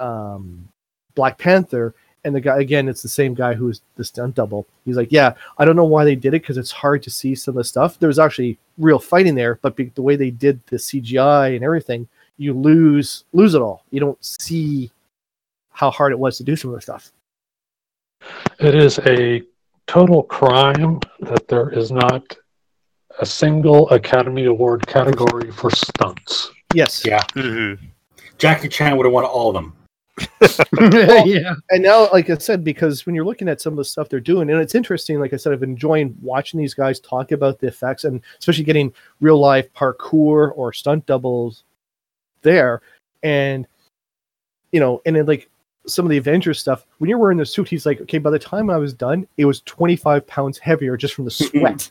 um, 0.00 0.68
Black 1.14 1.38
Panther, 1.38 1.94
and 2.24 2.34
the 2.34 2.40
guy 2.40 2.58
again, 2.58 2.88
it's 2.88 3.02
the 3.02 3.08
same 3.08 3.34
guy 3.34 3.54
who's 3.54 3.82
the 3.96 4.04
stunt 4.04 4.34
double. 4.34 4.66
He's 4.84 4.96
like, 4.96 5.12
yeah, 5.12 5.34
I 5.58 5.64
don't 5.64 5.76
know 5.76 5.84
why 5.84 6.04
they 6.04 6.16
did 6.16 6.34
it 6.34 6.42
because 6.42 6.56
it's 6.58 6.72
hard 6.72 7.02
to 7.04 7.10
see 7.10 7.34
some 7.34 7.52
of 7.52 7.58
the 7.58 7.64
stuff. 7.64 7.98
There's 7.98 8.18
actually 8.18 8.58
real 8.78 8.98
fighting 8.98 9.34
there, 9.34 9.60
but 9.62 9.76
be- 9.76 9.92
the 9.94 10.02
way 10.02 10.16
they 10.16 10.30
did 10.30 10.60
the 10.66 10.76
CGI 10.76 11.54
and 11.54 11.64
everything, 11.64 12.08
you 12.36 12.52
lose 12.52 13.24
lose 13.32 13.54
it 13.54 13.62
all. 13.62 13.84
You 13.90 14.00
don't 14.00 14.24
see 14.24 14.90
how 15.70 15.90
hard 15.90 16.12
it 16.12 16.18
was 16.18 16.38
to 16.38 16.44
do 16.44 16.56
some 16.56 16.70
of 16.70 16.76
the 16.76 16.82
stuff. 16.82 17.12
It 18.58 18.74
is 18.74 18.98
a 19.00 19.42
total 19.86 20.22
crime 20.22 21.00
that 21.20 21.46
there 21.48 21.70
is 21.70 21.90
not 21.90 22.36
a 23.20 23.26
single 23.26 23.88
Academy 23.90 24.44
Award 24.44 24.86
category 24.86 25.50
for 25.50 25.70
stunts. 25.70 26.50
Yes. 26.74 27.04
Yeah. 27.04 27.22
Mhm. 27.34 27.78
Jackie 28.38 28.68
Chan 28.68 28.96
would 28.96 29.06
have 29.06 29.12
won 29.12 29.24
all 29.24 29.48
of 29.48 29.54
them. 29.54 29.72
yeah. 31.26 31.52
and 31.70 31.82
now 31.82 32.08
like 32.10 32.30
i 32.30 32.38
said 32.38 32.64
because 32.64 33.04
when 33.04 33.14
you're 33.14 33.24
looking 33.24 33.50
at 33.50 33.60
some 33.60 33.74
of 33.74 33.76
the 33.76 33.84
stuff 33.84 34.08
they're 34.08 34.18
doing 34.18 34.48
and 34.48 34.58
it's 34.58 34.74
interesting 34.74 35.20
like 35.20 35.34
i 35.34 35.36
said 35.36 35.52
i've 35.52 35.60
been 35.60 35.72
enjoying 35.72 36.16
watching 36.22 36.58
these 36.58 36.72
guys 36.72 36.98
talk 37.00 37.32
about 37.32 37.58
the 37.58 37.66
effects 37.66 38.04
and 38.04 38.22
especially 38.38 38.64
getting 38.64 38.90
real 39.20 39.38
life 39.38 39.70
parkour 39.74 40.52
or 40.56 40.72
stunt 40.72 41.04
doubles 41.04 41.64
there 42.40 42.80
and 43.22 43.66
you 44.72 44.80
know 44.80 45.02
and 45.04 45.16
then 45.16 45.26
like 45.26 45.50
some 45.86 46.04
of 46.04 46.10
the 46.10 46.16
avengers 46.16 46.58
stuff 46.60 46.84
when 46.98 47.08
you're 47.08 47.18
wearing 47.18 47.38
the 47.38 47.46
suit 47.46 47.68
he's 47.68 47.86
like 47.86 48.00
okay 48.00 48.18
by 48.18 48.30
the 48.30 48.38
time 48.38 48.70
i 48.70 48.76
was 48.76 48.92
done 48.92 49.26
it 49.36 49.44
was 49.44 49.60
25 49.62 50.26
pounds 50.26 50.58
heavier 50.58 50.96
just 50.96 51.14
from 51.14 51.24
the 51.24 51.30
sweat 51.30 51.90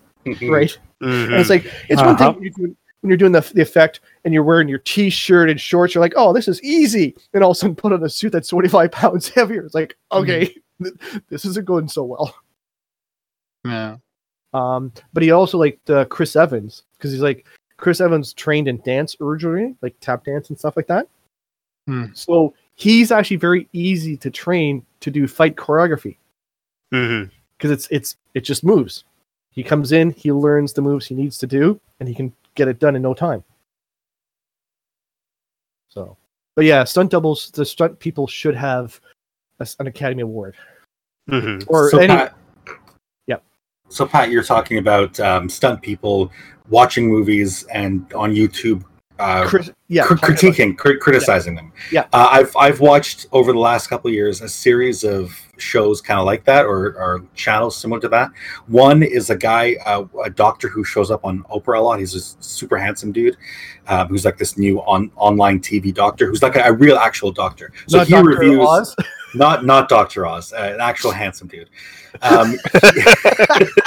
right 0.50 0.78
Mhm. 1.02 1.26
and 1.26 1.34
it's 1.36 1.50
like 1.50 1.66
it's 1.90 2.02
one 2.02 2.16
Uh-huh. 2.16 2.32
thing 2.32 2.34
when 2.36 2.44
you're 2.44 2.52
doing, 2.54 2.78
when 3.02 3.10
you're 3.10 3.18
doing 3.18 3.32
the, 3.34 3.42
the 3.54 3.62
effect 3.62 4.00
and 4.24 4.34
you're 4.34 4.44
wearing 4.44 4.68
your 4.68 4.80
t-shirt 4.80 5.50
and 5.50 5.62
shorts. 5.62 5.94
You're 5.94 6.02
like, 6.02 6.14
oh, 6.16 6.34
this 6.34 6.48
is 6.48 6.60
easy. 6.64 7.16
And 7.36 7.44
all 7.44 7.52
of 7.52 7.56
a 7.56 7.60
sudden, 7.60 7.76
put 7.76 7.94
on 7.94 8.02
a 8.04 8.10
suit 8.10 8.32
that's 8.32 8.48
25 8.48 8.90
pounds 8.92 9.30
heavier. 9.30 9.64
It's 9.64 9.76
like, 9.76 9.96
okay, 10.12 10.56
th- 10.82 10.96
this 11.30 11.46
isn't 11.46 11.68
going 11.68 11.88
so 11.88 12.04
well. 12.04 12.36
Yeah. 13.64 13.98
Um, 14.54 14.92
but 15.14 15.22
he 15.22 15.32
also 15.32 15.58
liked 15.58 15.90
uh, 15.90 16.06
Chris 16.06 16.36
Evans 16.36 16.84
because 16.98 17.12
he's 17.12 17.22
like 17.22 17.46
Chris 17.78 18.00
Evans 18.02 18.34
trained 18.34 18.68
in 18.68 18.82
dance 18.82 19.16
originally, 19.22 19.76
like 19.82 19.96
tap 20.00 20.24
dance 20.24 20.50
and 20.50 20.58
stuff 20.58 20.76
like 20.78 20.88
that. 20.88 21.08
Hmm. 21.88 22.06
So 22.14 22.54
he's 22.76 23.12
actually 23.12 23.38
very 23.38 23.68
easy 23.74 24.18
to 24.18 24.30
train 24.30 24.86
to 25.00 25.10
do 25.12 25.28
fight 25.28 25.56
choreography 25.56 26.18
Mhm. 26.94 27.32
because 27.58 27.72
it's 27.72 27.88
it's 27.90 28.18
it 28.34 28.42
just 28.42 28.64
moves. 28.64 29.04
He 29.52 29.64
comes 29.64 29.92
in, 29.94 30.12
he 30.12 30.32
learns 30.32 30.74
the 30.74 30.82
moves 30.82 31.06
he 31.08 31.16
needs 31.16 31.38
to 31.38 31.48
do, 31.48 31.80
and 32.00 32.10
he 32.10 32.14
can 32.16 32.34
get 32.56 32.68
it 32.68 32.80
done 32.80 32.96
in 32.96 33.02
no 33.02 33.14
time. 33.14 33.44
So, 35.90 36.18
but 36.56 36.66
yeah, 36.66 36.84
stunt 36.84 37.12
doubles, 37.12 37.52
the 37.52 37.66
stunt 37.66 38.00
people 38.00 38.28
should 38.28 38.56
have 38.56 39.00
a 39.60 39.64
s 39.64 39.76
an 39.80 39.88
Academy 39.88 40.22
Award 40.24 40.56
Mhm. 41.30 41.64
or 41.68 41.90
so 41.90 42.00
any. 42.00 42.08
Pat, 42.14 42.36
Yep. 43.28 43.44
So 43.90 44.06
Pat, 44.06 44.30
you're 44.30 44.44
talking 44.44 44.78
about 44.78 45.18
um, 45.20 45.48
stunt 45.50 45.82
people 45.82 46.32
watching 46.70 47.08
movies 47.10 47.64
and 47.68 48.12
on 48.14 48.34
YouTube, 48.34 48.84
uh, 49.20 49.48
crit- 49.48 49.74
yeah, 49.88 50.04
cr- 50.04 50.16
critiquing, 50.16 50.78
cri- 50.78 51.00
criticizing 51.00 51.56
them. 51.56 51.72
Yeah. 51.92 52.08
uh, 52.12 52.28
I've 52.32 52.56
I've 52.58 52.80
watched 52.80 53.28
over 53.32 53.54
the 53.54 53.60
last 53.60 53.88
couple 53.88 54.10
of 54.10 54.14
years 54.14 54.42
a 54.42 54.50
series 54.50 55.04
of 55.04 55.34
shows 55.58 56.02
kind 56.02 56.20
of 56.20 56.26
like 56.26 56.44
that, 56.46 56.66
or 56.66 56.88
or 56.98 57.26
channels 57.34 57.78
similar 57.78 58.02
to 58.02 58.10
that. 58.10 58.30
One 58.68 59.04
is 59.04 59.30
a 59.30 59.38
guy, 59.38 59.76
uh, 59.86 60.06
a 60.24 60.30
doctor 60.30 60.68
who 60.68 60.84
shows 60.84 61.12
up 61.12 61.24
on 61.24 61.44
Oprah 61.44 61.78
a 61.78 61.82
lot. 61.82 62.00
He's 62.00 62.14
a 62.14 62.20
super 62.44 62.78
handsome 62.78 63.14
dude, 63.14 63.38
um, 63.88 64.08
who's 64.10 64.26
like 64.26 64.38
this 64.38 64.58
new 64.58 64.80
on 64.82 65.12
online 65.16 65.60
TV 65.60 65.94
doctor, 65.94 66.28
who's 66.28 66.44
like 66.44 66.58
a, 66.58 66.64
a 66.64 66.74
real 66.74 66.98
actual 66.98 67.32
doctor. 67.32 67.72
So 67.88 68.00
Not 68.00 68.08
he 68.08 68.14
Dr. 68.14 68.26
reviews 68.26 68.68
Oz. 68.68 68.96
not 69.34 69.66
not 69.66 69.88
Doctor 69.88 70.26
Oz, 70.26 70.52
uh, 70.52 70.72
an 70.74 70.82
actual 70.82 71.12
handsome 71.12 71.48
dude. 71.48 71.70
Um, 72.22 72.56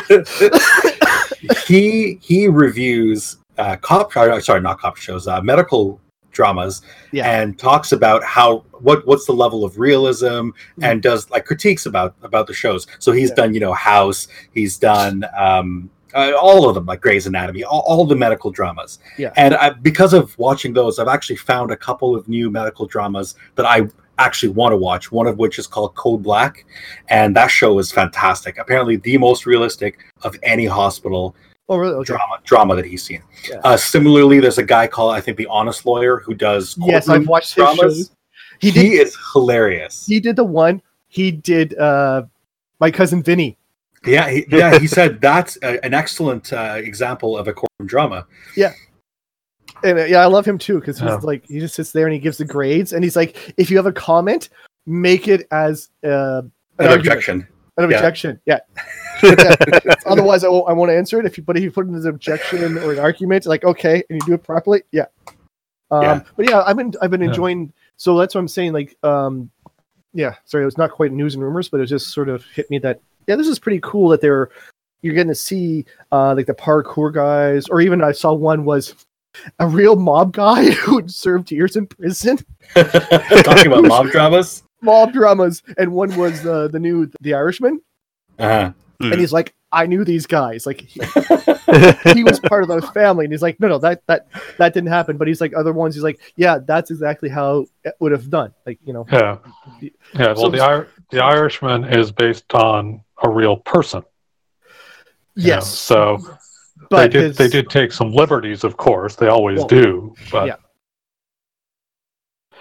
he 1.66 2.18
he 2.22 2.48
reviews 2.48 3.36
uh, 3.58 3.76
cop 3.76 4.16
uh, 4.16 4.40
sorry 4.40 4.60
not 4.60 4.78
cop 4.78 4.96
shows 4.96 5.26
uh, 5.28 5.40
medical 5.42 6.00
dramas 6.30 6.82
Yeah. 7.12 7.28
and 7.28 7.58
talks 7.58 7.92
about 7.92 8.22
how 8.22 8.58
what 8.80 9.06
what's 9.06 9.26
the 9.26 9.32
level 9.32 9.64
of 9.64 9.78
realism 9.78 10.50
and 10.82 11.02
does 11.02 11.28
like 11.30 11.44
critiques 11.44 11.86
about 11.86 12.14
about 12.22 12.46
the 12.46 12.54
shows 12.54 12.86
so 12.98 13.12
he's 13.12 13.30
Yeah. 13.30 13.34
done 13.36 13.54
you 13.54 13.60
know 13.60 13.72
house 13.72 14.28
he's 14.52 14.78
done 14.78 15.24
um 15.36 15.90
uh, 16.14 16.32
all 16.40 16.68
of 16.68 16.74
them 16.74 16.86
like 16.86 17.00
Grey's 17.02 17.26
Anatomy 17.26 17.64
all, 17.64 17.84
all 17.86 18.04
the 18.06 18.14
medical 18.16 18.50
dramas 18.50 18.98
Yeah. 19.18 19.32
and 19.36 19.54
I, 19.54 19.70
because 19.70 20.12
of 20.14 20.38
watching 20.38 20.72
those 20.72 20.98
I've 20.98 21.08
actually 21.08 21.36
found 21.36 21.70
a 21.70 21.76
couple 21.76 22.14
of 22.14 22.28
new 22.28 22.50
medical 22.50 22.86
dramas 22.86 23.34
that 23.56 23.66
I 23.66 23.88
actually 24.18 24.48
want 24.52 24.72
to 24.72 24.76
watch 24.76 25.12
one 25.12 25.26
of 25.26 25.38
which 25.38 25.58
is 25.58 25.66
called 25.66 25.94
Code 25.96 26.22
Black 26.22 26.64
and 27.08 27.34
that 27.36 27.48
show 27.48 27.78
is 27.78 27.90
fantastic 27.92 28.58
apparently 28.58 28.96
the 28.96 29.16
most 29.18 29.44
realistic 29.46 29.98
of 30.22 30.36
any 30.42 30.66
hospital 30.66 31.34
Oh, 31.70 31.76
really? 31.76 31.94
Okay. 31.96 32.04
drama 32.14 32.38
drama 32.44 32.76
that 32.76 32.84
he's 32.86 33.02
seen. 33.02 33.22
Yeah. 33.48 33.60
Uh, 33.64 33.76
similarly, 33.76 34.40
there's 34.40 34.58
a 34.58 34.62
guy 34.64 34.86
called 34.86 35.14
I 35.14 35.20
think 35.20 35.36
the 35.36 35.46
Honest 35.46 35.84
Lawyer 35.86 36.18
who 36.20 36.34
does 36.34 36.76
Yes, 36.80 37.08
I've 37.08 37.26
watched 37.28 37.48
his 37.54 37.54
dramas. 37.56 37.78
shows. 37.78 38.10
He 38.60 38.70
He, 38.70 38.88
did. 38.90 39.06
is 39.06 39.16
hilarious. 39.32 40.06
He 40.06 40.18
did 40.20 40.36
the 40.36 40.44
one. 40.44 40.80
He 41.08 41.30
did. 41.30 41.76
uh 41.78 42.22
My 42.80 42.90
cousin 42.90 43.22
Vinny. 43.22 43.56
yeah, 44.06 44.30
he, 44.30 44.46
yeah. 44.50 44.78
He 44.78 44.86
said 44.86 45.20
that's 45.28 45.58
a, 45.62 45.84
an 45.84 45.92
excellent 45.94 46.52
uh, 46.52 46.76
example 46.78 47.36
of 47.36 47.48
a 47.48 47.52
courtroom 47.52 47.86
drama. 47.86 48.26
Yeah. 48.56 48.72
And 49.84 49.98
uh, 49.98 50.04
yeah, 50.04 50.20
I 50.20 50.26
love 50.26 50.46
him 50.46 50.58
too 50.58 50.80
because 50.80 50.98
he's 50.98 51.06
Yeah. 51.08 51.16
like 51.22 51.46
he 51.46 51.60
just 51.60 51.74
sits 51.74 51.92
there 51.92 52.06
and 52.06 52.14
he 52.14 52.18
gives 52.18 52.38
the 52.38 52.44
grades 52.44 52.92
and 52.94 53.04
he's 53.04 53.14
like, 53.16 53.52
if 53.58 53.70
you 53.70 53.76
have 53.76 53.86
a 53.86 53.92
comment, 53.92 54.48
make 54.86 55.28
it 55.28 55.46
as 55.50 55.90
uh, 56.02 56.42
an, 56.78 56.86
An 56.86 56.92
objection. 56.98 57.46
an 57.76 57.90
Yeah. 57.90 57.96
objection. 57.96 58.40
Yeah. 58.46 58.58
Otherwise, 60.06 60.44
I 60.44 60.48
won't, 60.48 60.68
I 60.68 60.72
won't 60.72 60.90
answer 60.90 61.18
it. 61.20 61.26
If 61.26 61.36
you 61.38 61.44
but 61.44 61.56
if 61.56 61.62
you 61.62 61.70
put 61.70 61.88
it 61.88 61.94
as 61.94 62.04
an 62.04 62.10
objection 62.10 62.78
or 62.78 62.92
an 62.92 62.98
argument, 62.98 63.46
like 63.46 63.64
okay, 63.64 64.02
and 64.08 64.20
you 64.20 64.26
do 64.26 64.34
it 64.34 64.42
properly, 64.42 64.82
yeah. 64.92 65.06
Um, 65.90 66.02
Yeah. 66.02 66.20
But 66.36 66.48
yeah, 66.50 66.62
I've 66.66 66.76
been 66.76 66.92
I've 67.02 67.10
been 67.10 67.20
Yeah. 67.22 67.28
enjoying. 67.28 67.72
So 67.96 68.16
that's 68.18 68.34
what 68.34 68.40
I'm 68.40 68.48
saying. 68.48 68.72
Like, 68.72 68.96
um, 69.02 69.50
yeah. 70.12 70.34
Sorry, 70.44 70.62
it 70.62 70.66
was 70.66 70.78
not 70.78 70.90
quite 70.90 71.12
news 71.12 71.34
and 71.34 71.42
rumors, 71.42 71.68
but 71.68 71.80
it 71.80 71.86
just 71.86 72.08
sort 72.12 72.28
of 72.28 72.44
hit 72.54 72.70
me 72.70 72.78
that 72.80 73.00
yeah, 73.26 73.36
this 73.36 73.48
is 73.48 73.58
pretty 73.58 73.80
cool 73.82 74.08
that 74.10 74.20
they're 74.20 74.50
you're 75.02 75.14
getting 75.14 75.28
to 75.28 75.34
see 75.34 75.84
uh, 76.12 76.34
like 76.34 76.46
the 76.46 76.54
parkour 76.54 77.12
guys, 77.12 77.68
or 77.68 77.80
even 77.80 78.02
I 78.02 78.12
saw 78.12 78.32
one 78.32 78.64
was 78.64 78.94
a 79.60 79.66
real 79.68 79.94
mob 79.96 80.32
guy 80.32 80.70
who 80.70 81.06
served 81.08 81.50
years 81.52 81.76
in 81.76 81.86
prison. 81.86 82.38
Talking 82.74 83.66
about 83.68 83.84
mob 83.84 84.08
dramas. 84.10 84.64
Mob 84.82 85.12
dramas, 85.12 85.62
and 85.76 85.92
one 85.92 86.16
was 86.16 86.44
uh, 86.46 86.68
the 86.68 86.78
new 86.80 87.10
The 87.20 87.34
Irishman, 87.34 87.80
Uh-huh. 88.38 88.72
Hmm. 89.00 89.12
and 89.12 89.20
he's 89.20 89.32
like, 89.32 89.54
I 89.70 89.86
knew 89.86 90.04
these 90.04 90.26
guys, 90.26 90.66
like 90.66 90.80
he, 90.80 91.00
he 92.14 92.24
was 92.24 92.40
part 92.40 92.62
of 92.62 92.68
the 92.68 92.82
family, 92.94 93.24
and 93.26 93.32
he's 93.32 93.42
like, 93.42 93.60
no, 93.60 93.68
no, 93.68 93.78
that 93.78 94.02
that 94.08 94.26
that 94.58 94.74
didn't 94.74 94.88
happen. 94.88 95.16
But 95.16 95.28
he's 95.28 95.40
like 95.40 95.54
other 95.54 95.72
ones, 95.72 95.94
he's 95.94 96.02
like, 96.02 96.18
yeah, 96.36 96.58
that's 96.66 96.90
exactly 96.90 97.28
how 97.28 97.66
it 97.84 97.94
would 98.00 98.10
have 98.12 98.28
done, 98.28 98.52
like 98.66 98.78
you 98.84 98.92
know, 98.92 99.06
Yeah, 99.12 99.38
yeah. 99.80 99.90
Well, 100.14 100.36
So- 100.36 100.48
the 100.50 100.58
Ir- 100.68 100.88
the 101.10 101.22
Irishman 101.22 101.84
is 101.84 102.10
based 102.10 102.52
on 102.54 103.00
a 103.22 103.30
real 103.30 103.56
person. 103.58 104.02
you 105.36 105.48
know, 105.48 105.54
yes, 105.56 105.68
so 105.72 106.18
but 106.90 107.02
they 107.02 107.08
did 107.08 107.22
his- 107.28 107.36
they 107.36 107.48
did 107.48 107.68
take 107.70 107.92
some 107.92 108.12
liberties, 108.12 108.64
of 108.64 108.76
course. 108.78 109.14
They 109.16 109.28
always 109.28 109.58
Well, 109.58 109.68
do. 109.68 110.14
But 110.32 110.46
yeah. 110.48 110.56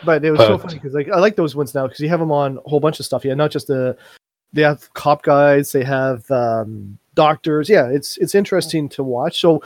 But 0.05 0.23
it 0.23 0.29
was 0.29 0.39
so 0.41 0.59
funny 0.59 0.75
because 0.75 0.93
like 0.93 1.09
I 1.09 1.17
like 1.19 1.35
those 1.35 1.55
ones 1.55 1.73
now 1.73 1.87
because 1.87 1.99
you 1.99 2.09
have 2.09 2.19
them 2.19 2.31
on 2.31 2.59
a 2.63 2.69
whole 2.69 2.79
bunch 2.79 2.99
of 2.99 3.05
stuff. 3.07 3.25
Yeah, 3.25 3.33
not 3.33 3.49
just 3.49 3.65
the 3.67 3.97
they 4.53 4.61
have 4.61 4.91
cop 4.93 5.23
guys, 5.23 5.71
they 5.71 5.83
have 5.83 6.29
um, 6.31 6.97
doctors. 7.15 7.69
Yeah, 7.69 7.87
it's 7.89 8.17
it's 8.17 8.35
interesting 8.35 8.89
to 8.89 9.03
watch. 9.03 9.39
So 9.39 9.61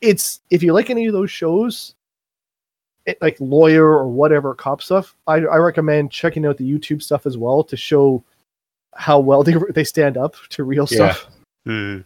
it's 0.00 0.40
if 0.50 0.62
you 0.62 0.72
like 0.72 0.90
any 0.90 1.06
of 1.06 1.12
those 1.12 1.30
shows, 1.30 1.94
it, 3.06 3.18
like 3.22 3.36
lawyer 3.40 3.84
or 3.86 4.08
whatever 4.08 4.54
cop 4.54 4.82
stuff, 4.82 5.16
I, 5.26 5.36
I 5.36 5.56
recommend 5.56 6.10
checking 6.10 6.44
out 6.44 6.58
the 6.58 6.70
YouTube 6.70 7.02
stuff 7.02 7.24
as 7.26 7.38
well 7.38 7.62
to 7.64 7.76
show 7.76 8.22
how 8.94 9.20
well 9.20 9.42
they 9.42 9.54
they 9.74 9.84
stand 9.84 10.16
up 10.16 10.34
to 10.50 10.64
real 10.64 10.86
Yeah. 10.90 11.12
stuff. 11.12 11.26
Hmm. 11.64 12.00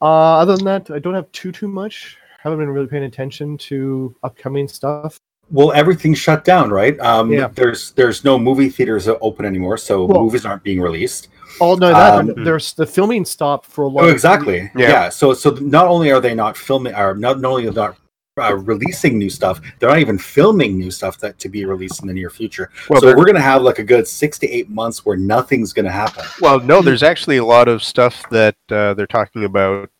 Uh, 0.00 0.38
other 0.38 0.56
than 0.56 0.66
that, 0.66 0.90
I 0.90 0.98
don't 0.98 1.14
have 1.14 1.30
too 1.32 1.50
too 1.52 1.68
much. 1.68 2.18
Haven't 2.40 2.58
been 2.58 2.68
really 2.68 2.86
paying 2.86 3.04
attention 3.04 3.56
to 3.58 4.14
upcoming 4.22 4.68
stuff. 4.68 5.18
Well, 5.50 5.72
everything's 5.72 6.18
shut 6.18 6.44
down, 6.44 6.70
right? 6.70 6.98
Um, 7.00 7.30
Yeah. 7.32 7.48
There's 7.54 7.92
there's 7.92 8.24
no 8.24 8.38
movie 8.38 8.68
theaters 8.70 9.08
open 9.08 9.44
anymore, 9.46 9.76
so 9.78 10.04
Well- 10.06 10.22
movies 10.22 10.44
aren't 10.46 10.62
being 10.62 10.80
released. 10.80 11.28
Oh 11.60 11.74
no, 11.76 11.88
that 11.92 12.14
Um, 12.18 12.34
there's 12.44 12.72
the 12.72 12.84
filming 12.86 13.24
stopped 13.24 13.66
for 13.66 13.84
a 13.84 13.88
long 13.88 14.06
Oh, 14.06 14.08
exactly. 14.08 14.70
Yeah. 14.76 14.88
Yeah. 14.90 15.08
So 15.10 15.34
so 15.34 15.50
not 15.60 15.86
only 15.86 16.10
are 16.10 16.20
they 16.20 16.34
not 16.34 16.56
filming, 16.56 16.94
or 16.94 17.14
not, 17.14 17.40
not 17.40 17.50
only 17.50 17.66
are 17.68 17.70
they 17.70 17.80
not 17.80 17.96
uh, 18.42 18.56
releasing 18.56 19.16
new 19.16 19.30
stuff, 19.30 19.60
they're 19.78 19.88
not 19.88 20.00
even 20.00 20.18
filming 20.18 20.76
new 20.76 20.90
stuff 20.90 21.18
that 21.20 21.38
to 21.38 21.48
be 21.48 21.64
released 21.64 22.00
in 22.02 22.08
the 22.08 22.14
near 22.14 22.28
future. 22.30 22.68
Well, 22.88 23.00
so 23.00 23.14
we're 23.16 23.24
gonna 23.26 23.40
have 23.40 23.62
like 23.62 23.78
a 23.78 23.84
good 23.84 24.08
six 24.08 24.36
to 24.40 24.50
eight 24.50 24.68
months 24.68 25.06
where 25.06 25.16
nothing's 25.16 25.72
gonna 25.72 25.92
happen. 25.92 26.24
well, 26.40 26.58
no, 26.58 26.82
there's 26.82 27.04
actually 27.04 27.36
a 27.36 27.44
lot 27.44 27.68
of 27.68 27.84
stuff 27.84 28.28
that 28.30 28.56
uh, 28.72 28.94
they're 28.94 29.06
talking 29.06 29.44
about 29.44 29.90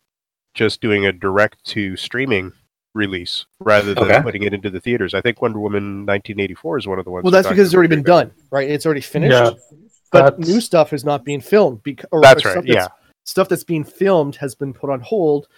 just 0.54 0.80
doing 0.80 1.06
a 1.06 1.12
direct 1.12 1.62
to 1.66 1.94
streaming 1.96 2.52
release 2.94 3.44
rather 3.60 3.92
than 3.94 4.04
Okay. 4.04 4.22
putting 4.22 4.42
it 4.44 4.54
into 4.54 4.70
the 4.70 4.80
theaters. 4.80 5.14
I 5.14 5.20
think 5.20 5.42
Wonder 5.42 5.58
Woman 5.60 6.06
1984 6.06 6.78
is 6.78 6.86
one 6.86 6.98
of 6.98 7.04
the 7.04 7.10
ones. 7.10 7.24
Well, 7.24 7.30
that's 7.32 7.48
because 7.48 7.66
it's 7.66 7.74
already 7.74 7.88
been 7.88 8.00
about. 8.00 8.28
done, 8.28 8.32
right? 8.50 8.68
It's 8.70 8.86
already 8.86 9.00
finished. 9.00 9.32
yeah, 9.32 9.50
but 10.12 10.38
new 10.38 10.60
stuff 10.60 10.92
is 10.92 11.04
not 11.04 11.24
being 11.24 11.40
filmed 11.40 11.82
because 11.82 12.06
That's 12.22 12.44
right, 12.44 12.64
yeah. 12.64 12.86
stuff 13.24 13.48
that's 13.48 13.64
being 13.64 13.84
filmed 13.84 14.36
has 14.36 14.54
been 14.54 14.72
put 14.72 14.90
on 14.90 15.00
hold. 15.00 15.48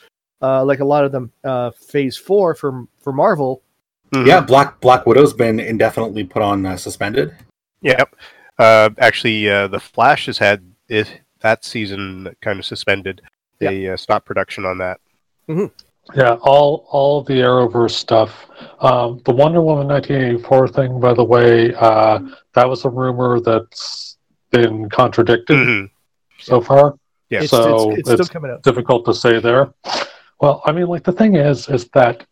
Uh, 0.43 0.65
like 0.65 0.81
a 0.81 0.85
lot 0.85 1.05
of 1.05 1.13
them, 1.13 1.33
uh, 1.45 1.71
Phase 1.71 2.17
Four 2.17 2.55
for 2.55 2.87
for 3.01 3.13
Marvel. 3.13 3.63
Mhm. 4.13 4.27
Yeah, 4.27 4.41
Black 4.41 4.81
Black 4.81 5.07
Widow's 5.07 5.33
been 5.33 5.59
indefinitely 5.61 6.25
put 6.25 6.43
on 6.43 6.65
uh, 6.67 6.77
suspended. 6.77 7.35
Yep. 7.83 8.15
Uh, 8.59 8.91
actually, 8.99 9.49
uh, 9.51 9.67
the 9.69 9.81
Flash 9.81 10.27
has 10.27 10.39
had 10.39 10.63
it, 10.89 11.21
that 11.41 11.65
season 11.65 12.35
kind 12.43 12.59
of 12.59 12.65
suspended. 12.65 13.21
They 13.59 13.89
uh, 13.89 13.97
stopped 13.97 14.27
production 14.27 14.65
on 14.65 14.79
that. 14.79 15.01
Yeah, 16.15 16.35
all 16.43 16.87
all 16.91 17.23
the 17.23 17.35
Arrowverse 17.35 17.91
stuff. 17.91 18.47
Um, 18.81 19.21
the 19.25 19.33
Wonder 19.33 19.61
Woman 19.61 19.89
1984 19.89 20.69
thing, 20.69 21.01
by 21.01 21.13
the 21.15 21.25
way, 21.25 21.75
uh, 21.75 22.21
that 22.55 22.69
was 22.69 22.85
a 22.85 22.89
rumor 22.91 23.41
that's 23.41 24.17
been 24.51 24.89
contradicted 24.89 25.57
Mhm. 25.57 25.91
so 26.39 26.61
far. 26.61 26.95
Yeah. 27.29 27.41
it's, 27.43 27.51
so 27.51 27.91
it's, 27.91 28.09
it's 28.09 28.13
still 28.13 28.27
coming 28.27 28.53
out. 28.53 28.63
difficult 28.63 29.05
to 29.07 29.15
say 29.15 29.41
there. 29.41 29.75
Well, 30.41 30.63
I 30.65 30.71
mean, 30.73 30.87
like 30.87 31.03
the 31.03 31.13
thing 31.13 31.35
is, 31.35 31.69
is 31.69 31.89
that 31.89 32.25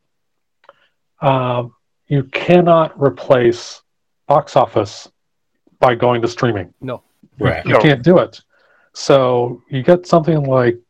um, 1.21 1.75
you 2.07 2.25
cannot 2.25 3.01
replace 3.01 3.83
box 4.29 4.57
office 4.57 5.11
by 5.81 5.95
going 5.95 6.23
to 6.23 6.29
streaming. 6.29 6.73
No, 6.81 7.03
right. 7.41 7.65
You 7.65 7.73
No. 7.73 7.81
can't 7.81 8.03
do 8.03 8.19
it. 8.19 8.41
So 8.93 9.63
you 9.69 9.83
get 9.83 10.07
something 10.07 10.45
like, 10.45 10.75
the, 10.75 10.84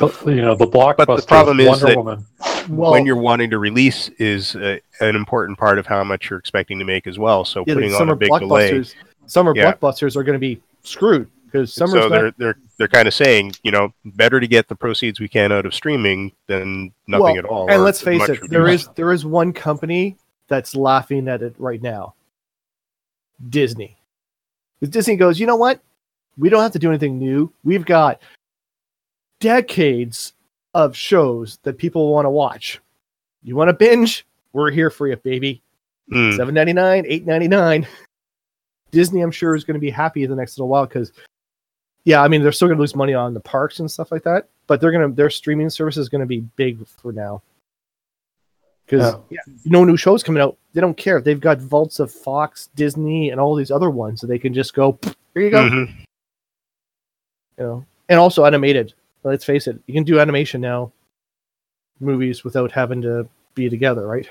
you 0.00 0.36
know, 0.36 0.54
the 0.54 0.66
blockbuster 0.66 1.06
But 1.06 1.20
the 1.20 1.26
problem 1.26 1.60
is 1.60 1.68
Wonder 1.68 1.86
that- 1.86 1.96
Woman. 1.96 2.26
Well, 2.68 2.92
when 2.92 3.06
you're 3.06 3.16
wanting 3.16 3.50
to 3.50 3.58
release 3.58 4.08
is 4.18 4.54
uh, 4.54 4.78
an 5.00 5.16
important 5.16 5.58
part 5.58 5.78
of 5.78 5.86
how 5.86 6.04
much 6.04 6.30
you're 6.30 6.38
expecting 6.38 6.78
to 6.78 6.84
make 6.84 7.06
as 7.06 7.18
well. 7.18 7.44
So 7.44 7.64
yeah, 7.66 7.74
putting 7.74 7.92
on 7.92 7.98
summer 7.98 8.12
a 8.12 8.16
big 8.16 8.30
delay. 8.38 8.70
blockbusters, 8.72 8.94
summer 9.26 9.52
Yeah. 9.56 9.72
blockbusters 9.72 10.14
are 10.16 10.22
going 10.22 10.34
to 10.34 10.38
be 10.40 10.60
screwed 10.82 11.28
because 11.46 11.72
summer's 11.74 11.94
So 12.02 12.08
not- 12.08 12.10
they're 12.10 12.30
they're 12.38 12.56
they're 12.78 12.88
kind 12.88 13.08
of 13.08 13.14
saying, 13.14 13.52
you 13.64 13.72
know, 13.72 13.92
better 14.04 14.38
to 14.40 14.46
get 14.46 14.68
the 14.68 14.76
proceeds 14.76 15.18
we 15.20 15.28
can 15.28 15.52
out 15.52 15.66
of 15.66 15.74
streaming 15.74 16.32
than 16.46 16.92
nothing 17.06 17.22
Well, 17.24 17.38
at 17.38 17.44
all. 17.46 17.70
and 17.70 17.82
let's 17.82 18.00
face 18.00 18.22
it, 18.22 18.28
reduced. 18.32 18.50
there 18.50 18.68
is 18.68 18.88
there 18.94 19.12
is 19.12 19.24
one 19.24 19.52
company 19.52 20.16
that's 20.48 20.76
laughing 20.76 21.28
at 21.28 21.42
it 21.42 21.54
right 21.58 21.82
now. 21.82 22.14
Disney. 23.48 23.96
'Cause 24.80 24.88
Disney 24.90 25.16
goes, 25.16 25.40
you 25.40 25.46
know 25.46 25.56
what? 25.56 25.80
We 26.38 26.48
don't 26.48 26.62
have 26.62 26.72
to 26.72 26.78
do 26.78 26.88
anything 26.88 27.18
new. 27.18 27.52
We've 27.64 27.84
got 27.84 28.20
decades 29.40 30.34
of 30.74 30.94
shows 30.96 31.58
that 31.62 31.78
people 31.78 32.12
want 32.12 32.26
to 32.26 32.30
watch. 32.30 32.80
You 33.42 33.56
want 33.56 33.68
to 33.68 33.72
binge? 33.72 34.24
We're 34.52 34.70
here 34.70 34.90
for 34.90 35.08
you, 35.08 35.16
baby. 35.16 35.62
Mm. 36.12 36.36
Seven 36.36 36.54
ninety 36.54 36.72
nine, 36.72 37.04
eight 37.08 37.26
ninety 37.26 37.48
nine. 37.48 37.86
Disney, 38.90 39.20
I'm 39.20 39.30
sure, 39.30 39.54
is 39.54 39.64
going 39.64 39.74
to 39.74 39.80
be 39.80 39.90
happy 39.90 40.26
the 40.26 40.34
next 40.34 40.58
little 40.58 40.68
while 40.68 40.84
because, 40.84 41.12
yeah, 42.04 42.22
I 42.22 42.28
mean, 42.28 42.42
they're 42.42 42.50
still 42.50 42.66
going 42.66 42.76
to 42.76 42.80
lose 42.80 42.96
money 42.96 43.14
on 43.14 43.34
the 43.34 43.40
parks 43.40 43.78
and 43.78 43.88
stuff 43.88 44.10
like 44.10 44.24
that, 44.24 44.48
but 44.66 44.80
they're 44.80 44.90
going 44.90 45.08
to 45.08 45.14
their 45.14 45.30
streaming 45.30 45.70
service 45.70 45.96
is 45.96 46.08
going 46.08 46.20
to 46.22 46.26
be 46.26 46.40
big 46.56 46.84
for 46.86 47.12
now. 47.12 47.40
Because 48.84 49.14
Yeah. 49.30 49.38
no 49.64 49.84
new 49.84 49.96
shows 49.96 50.24
coming 50.24 50.42
out, 50.42 50.56
they 50.72 50.80
don't 50.80 50.96
care. 50.96 51.20
They've 51.20 51.38
got 51.40 51.58
vaults 51.60 52.00
of 52.00 52.10
Fox, 52.10 52.68
Disney, 52.74 53.30
and 53.30 53.40
all 53.40 53.54
these 53.54 53.70
other 53.70 53.90
ones, 53.90 54.20
so 54.20 54.26
they 54.26 54.38
can 54.40 54.52
just 54.52 54.74
go. 54.74 54.98
Here 55.34 55.42
you 55.44 55.50
go. 55.50 55.68
Mhm. 55.68 55.94
You 57.58 57.64
know, 57.64 57.86
and 58.08 58.18
also 58.18 58.44
animated. 58.44 58.94
Let's 59.22 59.44
face 59.44 59.66
it, 59.66 59.78
you 59.86 59.94
can 59.94 60.04
do 60.04 60.18
animation 60.20 60.60
now, 60.60 60.92
movies 62.00 62.42
without 62.44 62.72
having 62.72 63.02
to 63.02 63.28
be 63.54 63.68
together, 63.68 64.06
right? 64.06 64.28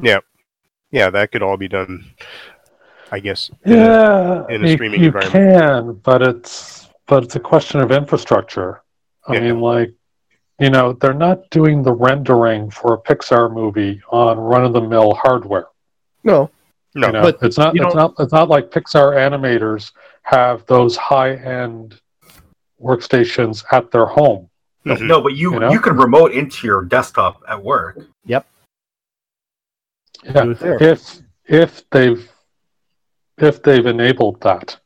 Yeah, 0.00 0.18
yeah, 0.90 1.10
that 1.10 1.32
could 1.32 1.42
all 1.42 1.56
be 1.56 1.68
done. 1.68 2.04
I 3.10 3.20
guess. 3.20 3.50
in 3.64 3.72
a- 3.72 3.76
Yeah, 3.76 4.46
in 4.50 4.64
a 4.64 4.68
you, 4.68 4.74
streaming 4.74 5.00
you 5.00 5.06
environment. 5.06 5.32
can, 5.32 5.92
but 6.04 6.20
it's 6.22 6.88
but 7.06 7.24
it's 7.24 7.36
a 7.36 7.40
question 7.40 7.80
of 7.80 7.90
infrastructure. 7.90 8.82
I 9.26 9.34
Yeah. 9.34 9.40
mean, 9.40 9.60
like, 9.60 9.94
you 10.60 10.68
know, 10.68 10.92
they're 10.92 11.14
not 11.14 11.48
doing 11.48 11.82
the 11.82 11.92
rendering 11.92 12.68
for 12.70 12.92
a 12.92 12.98
Pixar 12.98 13.50
movie 13.50 14.02
on 14.10 14.38
run-of-the-mill 14.38 15.14
hardware. 15.14 15.68
No, 16.22 16.50
No, 16.94 17.06
you 17.06 17.12
know, 17.14 17.22
but 17.22 17.38
it's 17.40 17.56
not 17.56 17.74
you 17.74 17.82
it's 17.86 17.94
not 17.94 18.12
it's 18.18 18.32
not 18.32 18.50
like 18.50 18.70
Pixar 18.70 19.14
animators 19.16 19.92
have 20.24 20.66
those 20.66 20.96
high-end 20.96 21.98
workstations 22.82 23.64
at 23.72 23.90
their 23.90 24.06
home. 24.06 24.48
Mhm. 24.86 25.06
No, 25.06 25.20
but 25.20 25.34
you 25.34 25.52
You 25.54 25.60
know? 25.60 25.70
you 25.72 25.80
can 25.80 25.96
remote 25.96 26.32
into 26.32 26.66
your 26.66 26.84
desktop 26.84 27.42
at 27.48 27.62
work. 27.62 27.98
Yep. 28.26 28.46
Yeah, 30.24 30.42
do 30.44 30.50
it 30.52 30.58
there. 30.58 30.82
if 30.82 31.18
if 31.46 31.88
they've 31.90 32.30
if 33.38 33.62
they've 33.62 33.86
enabled 33.86 34.40
that, 34.42 34.78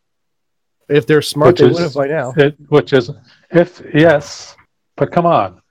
If 0.89 1.06
they're 1.06 1.23
smart, 1.23 1.52
Which 1.52 1.60
they 1.60 1.66
is- 1.69 1.74
would 1.74 1.82
have 1.85 1.94
by 1.94 2.06
now. 2.09 2.32
it, 2.36 2.56
which 2.69 2.93
is 2.93 3.10
if 3.51 3.81
yes, 3.94 4.56
but 4.97 5.10
come 5.12 5.24
on, 5.24 5.62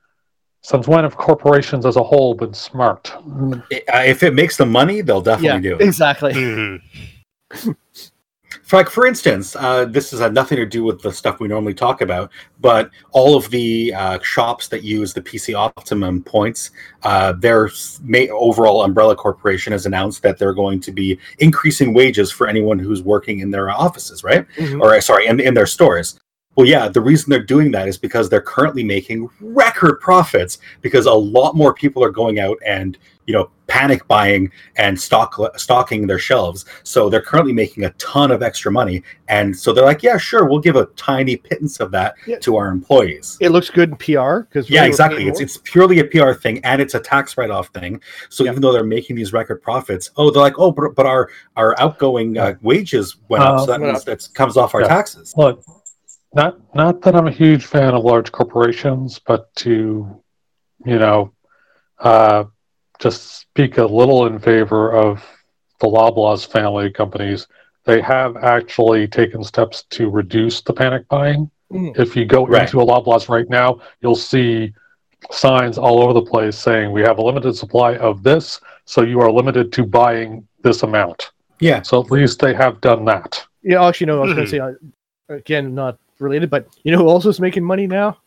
since 0.63 0.87
when 0.87 1.03
have 1.03 1.15
corporations 1.15 1.85
as 1.85 1.95
a 1.95 2.03
whole 2.03 2.33
been 2.33 2.53
smart? 2.53 3.13
Uh, 3.15 3.59
if 4.05 4.23
it 4.23 4.33
makes 4.33 4.57
them 4.57 4.71
money, 4.71 5.01
they'll 5.01 5.17
Yeah, 5.17 5.35
definitely 5.35 5.61
do 5.69 5.75
it. 5.75 5.81
exactly. 5.81 6.33
Mhm. 6.33 6.81
Like 8.71 8.89
for 8.89 9.05
instance, 9.05 9.55
uh, 9.55 9.85
this 9.85 10.11
has 10.11 10.19
had 10.19 10.33
nothing 10.33 10.57
to 10.57 10.65
do 10.65 10.83
with 10.83 11.01
the 11.01 11.11
stuff 11.11 11.39
we 11.39 11.47
normally 11.47 11.73
talk 11.73 12.01
about, 12.01 12.31
but 12.59 12.89
all 13.11 13.35
of 13.35 13.49
the 13.49 13.93
uh, 13.93 14.19
shops 14.21 14.67
that 14.69 14.83
use 14.83 15.13
the 15.13 15.21
PC 15.21 15.55
Optimum 15.55 16.23
points, 16.23 16.71
uh, 17.03 17.33
their 17.33 17.69
overall 18.31 18.83
umbrella 18.83 19.15
corporation 19.15 19.73
has 19.73 19.85
announced 19.85 20.23
that 20.23 20.37
they're 20.37 20.53
going 20.53 20.79
to 20.81 20.91
be 20.91 21.19
increasing 21.39 21.93
wages 21.93 22.31
for 22.31 22.47
anyone 22.47 22.79
who's 22.79 23.01
working 23.03 23.39
in 23.39 23.51
their 23.51 23.69
offices, 23.69 24.23
right? 24.23 24.47
Mhm. 24.57 24.81
Or 24.81 24.93
uh, 24.95 25.01
sorry, 25.01 25.27
in, 25.27 25.39
in 25.39 25.53
their 25.53 25.65
stores. 25.65 26.19
Well, 26.55 26.67
yeah, 26.67 26.89
the 26.89 27.01
reason 27.01 27.29
they're 27.29 27.43
doing 27.43 27.71
that 27.71 27.87
is 27.87 27.97
because 27.97 28.29
they're 28.29 28.41
currently 28.41 28.83
making 28.83 29.29
record 29.39 30.01
profits 30.01 30.57
because 30.81 31.05
a 31.05 31.13
lot 31.13 31.55
more 31.55 31.73
people 31.73 32.03
are 32.03 32.09
going 32.09 32.39
out 32.39 32.57
and 32.65 32.97
you 33.25 33.33
know 33.33 33.49
panic 33.71 34.05
buying 34.09 34.51
and 34.75 34.99
stock 34.99 35.31
stocking 35.57 36.05
their 36.05 36.19
shelves. 36.19 36.65
So 36.83 37.09
they're 37.09 37.21
currently 37.21 37.53
making 37.53 37.85
a 37.85 37.91
ton 37.91 38.29
of 38.29 38.43
extra 38.43 38.69
money, 38.69 39.01
and 39.29 39.55
so 39.55 39.71
they're 39.71 39.85
like, 39.85 40.03
yeah, 40.03 40.17
sure, 40.17 40.43
we'll 40.45 40.59
give 40.59 40.75
a 40.75 40.87
tiny 40.97 41.37
pittance 41.37 41.79
of 41.79 41.89
that 41.91 42.15
Yeah. 42.27 42.39
to 42.39 42.57
our 42.57 42.67
employees. 42.67 43.37
It 43.39 43.49
looks 43.51 43.69
good 43.69 43.89
in 43.91 43.95
PR 43.95 44.39
because 44.41 44.69
Yeah, 44.69 44.83
exactly. 44.83 45.25
It's 45.29 45.39
it's 45.39 45.57
purely 45.63 45.99
a 45.99 46.03
PR 46.03 46.33
thing, 46.33 46.59
and 46.65 46.81
it's 46.81 46.95
a 46.95 46.99
tax 46.99 47.37
write 47.37 47.49
off 47.49 47.69
thing. 47.69 48.01
So 48.29 48.43
even 48.43 48.61
though 48.61 48.73
they're 48.73 48.83
making 48.83 49.15
these 49.15 49.31
record 49.31 49.61
profits, 49.61 50.11
oh, 50.17 50.31
they're 50.31 50.41
like, 50.41 50.59
oh, 50.59 50.71
but, 50.71 50.93
but 50.93 51.05
our 51.05 51.29
our 51.55 51.73
outgoing 51.79 52.37
uh, 52.37 52.55
wages 52.61 53.15
went 53.29 53.41
up, 53.43 53.55
Uh, 53.55 53.59
so 53.59 53.65
that 53.71 53.79
means 53.79 54.03
that 54.03 54.27
comes 54.33 54.57
off 54.57 54.75
our 54.75 54.81
Yeah. 54.81 54.87
taxes. 54.97 55.33
Look, 55.37 55.63
not 56.33 56.57
not 56.75 57.01
that 57.03 57.15
I'm 57.15 57.27
a 57.27 57.31
huge 57.43 57.63
fan 57.65 57.93
of 57.93 58.03
large 58.03 58.33
corporations, 58.33 59.17
but 59.25 59.41
to, 59.63 60.21
you 60.85 60.99
know, 60.99 61.31
uh, 61.99 62.43
just 63.01 63.39
speak 63.41 63.77
a 63.77 63.85
little 63.85 64.27
in 64.27 64.39
favor 64.39 64.91
of 64.93 65.23
the 65.79 65.87
Loblaws 65.87 66.47
family 66.49 66.91
companies. 66.91 67.47
They 67.83 67.99
have 68.01 68.37
actually 68.37 69.07
taken 69.07 69.43
steps 69.43 69.83
to 69.91 70.09
reduce 70.09 70.61
the 70.61 70.73
panic 70.73 71.07
buying. 71.09 71.49
Mm. 71.71 71.97
If 71.97 72.15
you 72.15 72.25
go 72.25 72.45
Right. 72.45 72.61
into 72.63 72.79
a 72.81 72.85
Loblaws 72.85 73.27
right 73.27 73.49
now, 73.49 73.79
you'll 74.01 74.15
see 74.15 74.73
signs 75.31 75.77
all 75.77 76.01
over 76.01 76.13
the 76.13 76.21
place 76.21 76.57
saying 76.57 76.91
we 76.91 77.01
have 77.01 77.17
a 77.17 77.21
limited 77.21 77.55
supply 77.55 77.95
of 77.97 78.23
this, 78.23 78.59
so 78.85 79.01
you 79.01 79.19
are 79.19 79.31
limited 79.31 79.71
to 79.73 79.85
buying 79.85 80.47
this 80.61 80.83
amount. 80.83 81.31
Yeah, 81.59 81.81
So 81.83 82.01
at 82.01 82.09
least 82.11 82.39
they 82.39 82.53
have 82.55 82.81
done 82.81 83.05
that. 83.05 83.43
Yeah, 83.63 83.85
actually, 83.85 84.07
no. 84.07 84.17
I 84.17 84.25
was 84.25 84.33
going 84.33 84.45
to 84.45 84.51
say 84.51 84.59
uh, 84.59 84.71
again, 85.29 85.75
not 85.75 85.99
related, 86.19 86.49
but 86.49 86.67
you 86.83 86.91
know 86.91 86.97
who 86.97 87.07
also 87.07 87.29
is 87.29 87.39
making 87.39 87.63
money 87.63 87.85
now? 87.87 88.17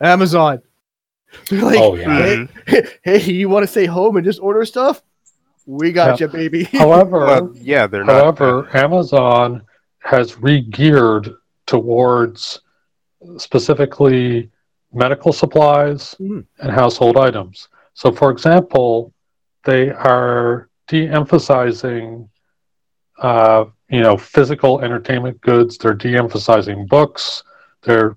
Amazon. 0.00 0.60
They're 1.48 1.62
like, 1.62 1.78
oh 1.78 1.94
yeah. 1.96 2.46
hey, 2.66 2.86
hey, 3.02 3.30
you 3.32 3.48
want 3.48 3.62
to 3.64 3.66
stay 3.68 3.86
home 3.86 4.16
and 4.16 4.24
just 4.24 4.40
order 4.40 4.64
stuff? 4.64 5.02
We 5.66 5.92
got 5.92 6.18
you, 6.20 6.26
baby. 6.28 6.64
However, 6.72 7.18
Well, 7.20 7.52
yeah, 7.54 7.86
they're 7.86 8.04
not. 8.04 8.22
However, 8.38 8.68
Amazon 8.76 9.62
has 10.00 10.38
re-geared 10.38 11.30
towards 11.66 12.60
specifically 13.36 14.50
medical 14.92 15.32
supplies 15.32 16.16
Mhm. 16.20 16.44
and 16.58 16.70
household 16.72 17.16
items. 17.16 17.68
So, 17.94 18.10
for 18.10 18.30
example, 18.30 19.12
they 19.64 19.90
are 19.90 20.68
de-emphasizing, 20.88 22.28
uh, 23.18 23.66
you 23.90 24.00
know, 24.00 24.16
physical 24.16 24.80
entertainment 24.80 25.40
goods. 25.42 25.78
They're 25.78 25.94
de-emphasizing 25.94 26.86
books. 26.86 27.44
They're 27.82 28.16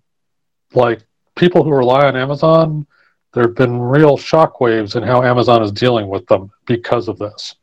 like 0.73 1.01
people 1.35 1.63
who 1.63 1.71
rely 1.71 2.07
on 2.07 2.15
Amazon. 2.15 2.87
There 3.33 3.43
have 3.43 3.55
been 3.55 3.79
real 3.79 4.17
shockwaves 4.17 4.95
in 4.95 5.03
how 5.03 5.23
Amazon 5.23 5.63
is 5.63 5.71
dealing 5.71 6.07
with 6.07 6.25
them 6.27 6.51
because 6.65 7.07
of 7.07 7.17
this. 7.17 7.55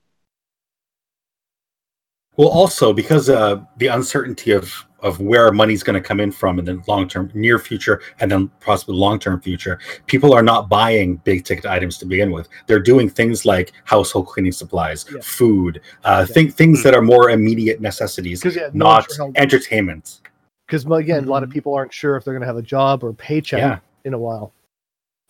Well, 2.36 2.48
also 2.48 2.92
because 2.92 3.28
uh, 3.28 3.60
the 3.76 3.88
uncertainty 3.88 4.52
of 4.52 4.72
of 5.02 5.18
where 5.18 5.50
money's 5.50 5.82
going 5.82 5.94
to 5.94 6.06
come 6.06 6.20
in 6.20 6.30
from 6.30 6.58
in 6.58 6.64
the 6.66 6.78
long 6.86 7.08
term, 7.08 7.30
near 7.32 7.58
future, 7.58 8.02
and 8.20 8.30
then 8.30 8.48
possibly 8.60 8.94
long 8.96 9.18
term 9.18 9.40
future, 9.40 9.78
people 10.06 10.34
are 10.34 10.42
not 10.42 10.68
buying 10.68 11.16
big 11.24 11.44
ticket 11.44 11.64
items 11.64 11.96
to 11.98 12.04
begin 12.06 12.30
with. 12.30 12.48
They're 12.66 12.80
doing 12.80 13.08
things 13.08 13.46
like 13.46 13.72
household 13.84 14.26
cleaning 14.26 14.52
supplies, 14.52 15.06
Yeah. 15.10 15.20
food, 15.22 15.80
uh, 16.04 16.26
Yeah. 16.28 16.34
think 16.34 16.54
things 16.54 16.82
that 16.82 16.94
are 16.94 17.00
more 17.00 17.30
immediate 17.30 17.80
necessities, 17.80 18.44
yeah, 18.44 18.68
not 18.74 19.10
sure 19.10 19.32
entertainment. 19.36 20.20
because 20.66 20.84
again, 20.84 21.24
a 21.24 21.30
lot 21.30 21.42
of 21.42 21.48
people 21.50 21.72
aren't 21.74 21.92
sure 21.94 22.16
if 22.16 22.24
they're 22.24 22.34
going 22.34 22.42
to 22.42 22.46
have 22.46 22.58
a 22.58 22.62
job 22.62 23.02
or 23.02 23.12
paycheck 23.14 23.58
Yeah. 23.60 23.78
in 24.04 24.12
a 24.12 24.18
while. 24.18 24.52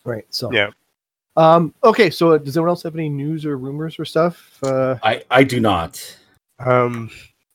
Right. 0.05 0.25
So 0.29 0.51
Yeah. 0.51 0.71
Um. 1.37 1.73
Okay. 1.83 2.09
So 2.09 2.31
uh, 2.31 2.37
does 2.37 2.57
anyone 2.57 2.69
else 2.69 2.83
have 2.83 2.95
any 2.95 3.07
news 3.09 3.45
or 3.45 3.57
rumors 3.57 3.97
or 3.99 4.05
stuff? 4.05 4.57
Uh, 4.63 4.97
I 5.03 5.23
I 5.31 5.43
do 5.43 5.59
not. 5.59 6.17
Um, 6.59 7.09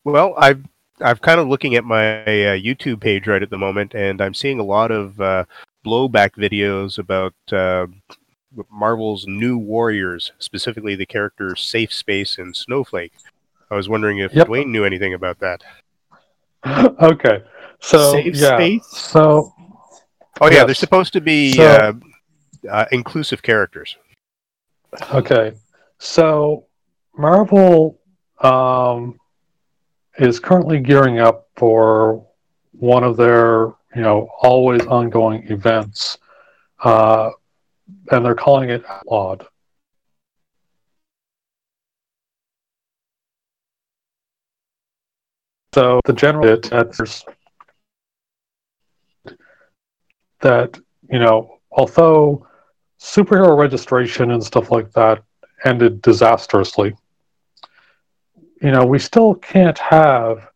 well, 0.04 0.34
I've 0.38 0.62
I'm 1.00 1.18
kind 1.18 1.38
of 1.40 1.48
looking 1.48 1.74
at 1.74 1.84
my 1.84 2.22
uh, 2.22 2.56
YouTube 2.56 3.00
page 3.00 3.26
right 3.26 3.42
at 3.42 3.50
the 3.50 3.58
moment, 3.58 3.94
and 3.94 4.20
I'm 4.22 4.32
seeing 4.34 4.58
a 4.60 4.64
lot 4.64 4.90
of 4.90 5.20
uh, 5.20 5.44
blowback 5.84 6.30
videos 6.36 6.98
about 6.98 7.34
uh, 7.52 7.86
Marvel's 8.70 9.26
New 9.26 9.58
Warriors, 9.58 10.32
specifically 10.38 10.94
the 10.96 11.04
characters 11.04 11.60
Safe 11.60 11.92
Space 11.92 12.38
and 12.38 12.56
Snowflake. 12.56 13.12
I 13.70 13.74
was 13.74 13.88
wondering 13.90 14.18
if 14.18 14.32
Yep. 14.32 14.46
Dwayne 14.48 14.68
knew 14.68 14.84
anything 14.84 15.12
about 15.12 15.38
that. 15.40 15.62
okay. 17.02 17.42
So 17.80 18.12
Safe 18.12 18.34
yeah. 18.36 18.56
space? 18.56 18.86
So 18.86 19.52
Oh 20.40 20.46
yeah, 20.46 20.52
Yes. 20.58 20.66
they're 20.66 20.74
supposed 20.74 21.12
to 21.14 21.20
be 21.20 21.52
So- 21.52 22.00
uh, 22.70 22.86
inclusive 22.92 23.42
characters. 23.42 23.96
okay. 25.12 25.52
So 25.98 26.66
Marvel 27.16 27.98
um, 28.40 29.18
is 30.18 30.38
currently 30.38 30.80
gearing 30.80 31.18
up 31.18 31.48
for 31.56 32.26
one 32.72 33.04
of 33.04 33.16
their 33.16 33.72
you 33.94 34.02
know 34.02 34.28
always 34.42 34.84
ongoing 34.86 35.50
events, 35.50 36.18
uh, 36.84 37.30
and 38.10 38.24
they're 38.24 38.34
calling 38.34 38.70
it 38.70 38.84
Outlawed. 38.88 39.46
So 45.74 46.00
the 46.06 46.14
general 46.14 46.44
that 46.44 47.24
that 50.40 50.80
you 51.10 51.18
know 51.18 51.58
although 51.70 52.46
superhero 53.00 53.56
registration 53.58 54.30
and 54.32 54.42
stuff 54.42 54.70
like 54.70 54.90
that 54.92 55.22
ended 55.64 56.00
disastrously 56.02 56.94
you 58.62 58.70
know 58.70 58.84
we 58.84 58.98
still 58.98 59.34
can't 59.34 59.78
have 59.78 60.48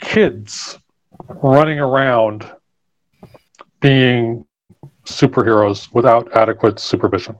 kids 0.00 0.78
running 1.28 1.78
around 1.78 2.50
being 3.80 4.44
superheroes 5.04 5.92
without 5.92 6.34
adequate 6.36 6.78
supervision 6.78 7.36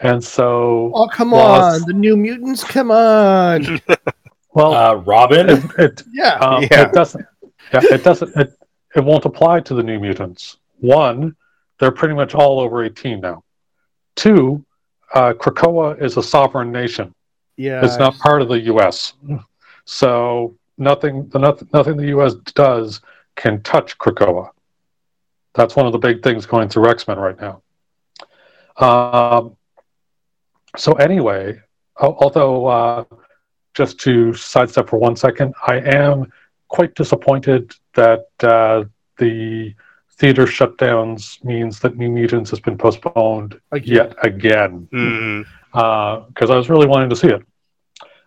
and 0.00 0.22
so 0.22 0.90
oh 0.94 1.06
come 1.08 1.32
Well, 1.32 1.74
on, 1.74 1.82
the 1.86 1.92
New 1.92 2.16
Mutants! 2.16 2.64
Come 2.64 2.90
on. 2.90 3.80
well 4.54 4.72
Uh, 4.74 4.94
Robin, 4.94 5.50
it, 5.50 5.62
it, 5.78 6.02
yeah. 6.10 6.36
Um, 6.36 6.62
Yeah. 6.70 6.86
It 6.88 6.92
doesn't. 6.92 7.24
Yeah, 7.74 7.82
it 7.90 8.02
doesn't. 8.02 8.34
It, 8.36 8.56
it 8.96 9.04
won't 9.04 9.26
apply 9.26 9.60
to 9.60 9.74
the 9.74 9.82
New 9.82 10.00
Mutants. 10.00 10.56
One, 10.78 11.36
they're 11.80 11.90
pretty 11.90 12.14
much 12.14 12.34
all 12.34 12.60
over 12.60 12.84
eighteen 12.84 13.20
now. 13.20 13.42
Two, 14.14 14.64
uh, 15.14 15.32
Krakoa 15.32 16.00
is 16.00 16.16
a 16.16 16.22
sovereign 16.22 16.70
nation. 16.70 17.14
Yeah. 17.56 17.84
It's 17.84 17.98
not 17.98 18.16
part 18.18 18.42
of 18.42 18.48
the 18.48 18.60
U.S. 18.60 19.14
So 19.84 20.56
nothing. 20.78 21.28
The 21.30 21.38
nothing, 21.38 21.68
nothing 21.72 21.96
the 21.96 22.08
U.S. 22.08 22.34
does 22.54 23.00
can 23.34 23.62
touch 23.62 23.98
Krakoa. 23.98 24.50
That's 25.54 25.74
one 25.74 25.86
of 25.86 25.92
the 25.92 25.98
big 25.98 26.22
things 26.22 26.46
going 26.46 26.68
through 26.68 26.88
X 26.88 27.08
Men 27.08 27.18
right 27.18 27.36
now. 27.40 27.62
Um, 28.76 29.56
so 30.76 30.92
anyway, 30.92 31.60
although 31.96 32.66
uh, 32.66 33.04
just 33.74 33.98
to 34.00 34.32
sidestep 34.34 34.88
for 34.88 34.98
one 34.98 35.16
second, 35.16 35.54
I 35.66 35.80
am 35.80 36.30
quite 36.68 36.94
disappointed 36.94 37.72
that 37.94 38.26
uh, 38.42 38.84
the 39.18 39.74
theater 40.20 40.44
shutdowns 40.44 41.42
means 41.42 41.80
that 41.80 41.96
New 41.96 42.10
Mutants 42.10 42.50
has 42.50 42.60
been 42.60 42.76
postponed 42.76 43.58
Again. 43.72 43.94
yet 43.96 44.14
again 44.22 44.86
Mm, 44.92 45.46
because 46.28 46.50
I 46.50 46.56
was 46.56 46.68
really 46.68 46.86
wanting 46.86 47.08
to 47.10 47.16
see 47.16 47.28
it. 47.28 47.42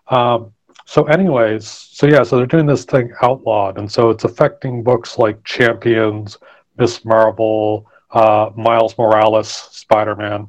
Um, 0.08 0.52
so, 0.86 1.04
anyways, 1.06 1.68
so 1.68 2.08
yeah, 2.08 2.24
so 2.24 2.36
they're 2.38 2.46
doing 2.56 2.66
this 2.66 2.84
thing 2.84 3.12
outlawed, 3.22 3.78
and 3.78 3.90
so 3.90 4.10
it's 4.10 4.24
affecting 4.26 4.84
books 4.84 5.18
like 5.20 5.44
Champions, 5.44 6.38
Miss 6.78 7.06
Marvel, 7.06 7.88
uh, 8.12 8.50
Miles 8.56 8.98
Morales, 8.98 9.50
Spider 9.50 10.16
Man, 10.16 10.48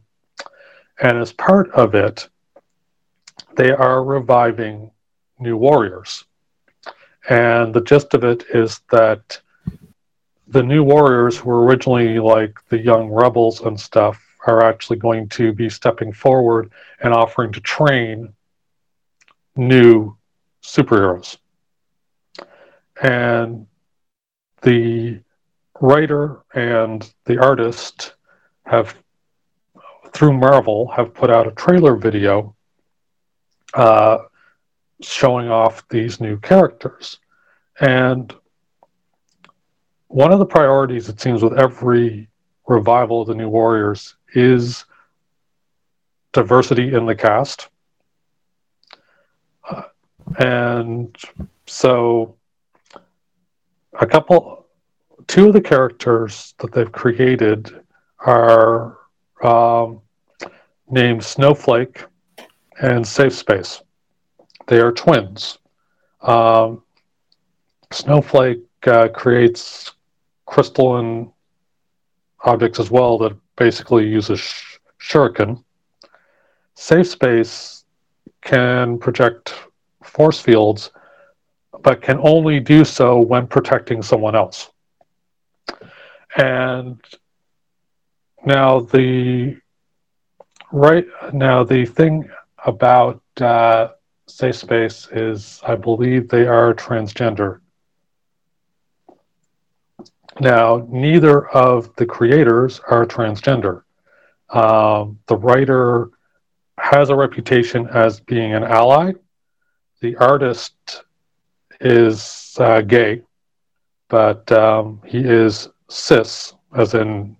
and 1.02 1.18
as 1.18 1.32
part 1.32 1.70
of 1.72 1.94
it, 1.94 2.28
they 3.56 3.70
are 3.70 4.02
reviving 4.02 4.90
New 5.38 5.56
Warriors, 5.56 6.24
and 7.28 7.74
the 7.74 7.82
gist 7.82 8.14
of 8.14 8.24
it 8.24 8.44
is 8.54 8.80
that 8.90 9.40
the 10.54 10.62
New 10.62 10.84
Warriors, 10.84 11.36
who 11.36 11.50
were 11.50 11.64
originally 11.64 12.20
like 12.20 12.56
the 12.68 12.78
young 12.78 13.10
rebels 13.10 13.60
and 13.62 13.78
stuff, 13.78 14.22
are 14.46 14.62
actually 14.62 14.98
going 14.98 15.28
to 15.30 15.52
be 15.52 15.68
stepping 15.68 16.12
forward 16.12 16.70
and 17.00 17.12
offering 17.12 17.50
to 17.52 17.60
train 17.60 18.32
new 19.56 20.16
superheroes. 20.62 21.38
And 23.02 23.66
the 24.62 25.18
writer 25.80 26.44
and 26.54 27.12
the 27.24 27.42
artist 27.42 28.14
have, 28.64 28.94
through 30.12 30.34
Marvel, 30.34 30.86
have 30.94 31.14
put 31.14 31.30
out 31.30 31.48
a 31.48 31.52
trailer 31.52 31.96
video 31.96 32.54
uh, 33.74 34.18
showing 35.02 35.48
off 35.48 35.82
these 35.88 36.20
new 36.20 36.38
characters. 36.38 37.18
And 37.80 38.32
one 40.14 40.30
of 40.30 40.38
the 40.38 40.46
priorities, 40.46 41.08
it 41.08 41.20
seems, 41.20 41.42
with 41.42 41.58
every 41.58 42.28
revival 42.68 43.22
of 43.22 43.26
the 43.26 43.34
New 43.34 43.48
Warriors 43.48 44.14
is 44.34 44.84
diversity 46.32 46.94
in 46.94 47.04
the 47.04 47.16
cast. 47.16 47.68
Uh, 49.68 49.82
and 50.38 51.16
so 51.66 52.36
a 53.98 54.06
couple, 54.06 54.66
two 55.26 55.48
of 55.48 55.52
the 55.52 55.60
characters 55.60 56.54
that 56.58 56.70
they've 56.70 56.92
created 56.92 57.82
are 58.20 58.98
um, 59.42 60.00
named 60.88 61.24
Snowflake 61.24 62.04
and 62.80 63.04
Safe 63.04 63.34
Space. 63.34 63.82
They 64.68 64.78
are 64.78 64.92
twins. 64.92 65.58
Um, 66.22 66.84
Snowflake 67.90 68.62
uh, 68.86 69.08
creates 69.08 69.90
crystalline 70.46 71.32
objects 72.44 72.78
as 72.78 72.90
well 72.90 73.18
that 73.18 73.36
basically 73.56 74.06
uses 74.06 74.40
sh- 74.40 74.78
shuriken. 75.00 75.62
Safe 76.74 77.06
Space 77.08 77.84
can 78.42 78.98
project 78.98 79.54
force 80.02 80.40
fields, 80.40 80.90
but 81.82 82.02
can 82.02 82.18
only 82.20 82.60
do 82.60 82.84
so 82.84 83.18
when 83.20 83.46
protecting 83.46 84.02
someone 84.02 84.34
else. 84.34 84.70
And 86.36 86.98
now 88.44 88.80
the 88.80 89.56
right 90.72 91.06
now 91.32 91.64
the 91.64 91.84
thing 91.86 92.28
about 92.66 93.22
uh, 93.40 93.88
Safe 94.26 94.56
Space 94.56 95.08
is 95.12 95.60
I 95.66 95.74
believe 95.76 96.28
they 96.28 96.46
are 96.46 96.74
transgender. 96.74 97.60
Now, 100.40 100.86
neither 100.90 101.48
of 101.48 101.94
the 101.96 102.06
creators 102.06 102.80
are 102.90 103.06
transgender. 103.06 103.82
Um, 104.50 105.18
the 105.26 105.36
writer 105.36 106.10
has 106.78 107.10
a 107.10 107.16
reputation 107.16 107.86
as 107.88 108.20
being 108.20 108.52
an 108.54 108.64
ally. 108.64 109.12
The 110.00 110.16
artist 110.16 111.04
is 111.80 112.56
uh, 112.58 112.80
gay, 112.82 113.22
but 114.08 114.50
um, 114.52 115.00
he 115.06 115.18
is 115.18 115.68
cis, 115.88 116.54
as 116.76 116.94
in 116.94 117.36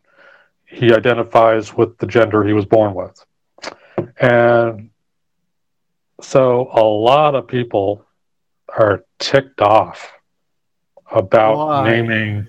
he 0.67 0.93
identifies 0.93 1.75
with 1.75 1.97
the 1.99 2.07
gender 2.07 2.45
he 2.45 2.53
was 2.53 2.65
born 2.65 2.95
with. 2.95 3.25
And 4.21 4.91
so 6.21 6.69
a 6.73 6.83
lot 6.83 7.35
of 7.35 7.47
people 7.47 8.05
are 8.69 9.05
ticked 9.19 9.61
off 9.61 10.13
about 11.11 11.57
Why? 11.57 11.91
naming 11.91 12.49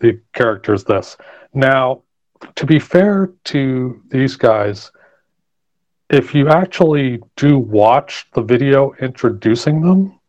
the 0.00 0.20
characters 0.32 0.84
this. 0.84 1.16
Now, 1.54 2.02
to 2.54 2.66
be 2.66 2.78
fair 2.78 3.32
to 3.44 4.02
these 4.08 4.36
guys, 4.36 4.90
if 6.10 6.34
you 6.34 6.48
actually 6.48 7.20
do 7.36 7.58
watch 7.58 8.26
the 8.34 8.42
video 8.42 8.92
introducing 9.00 9.80
them, 9.80 10.20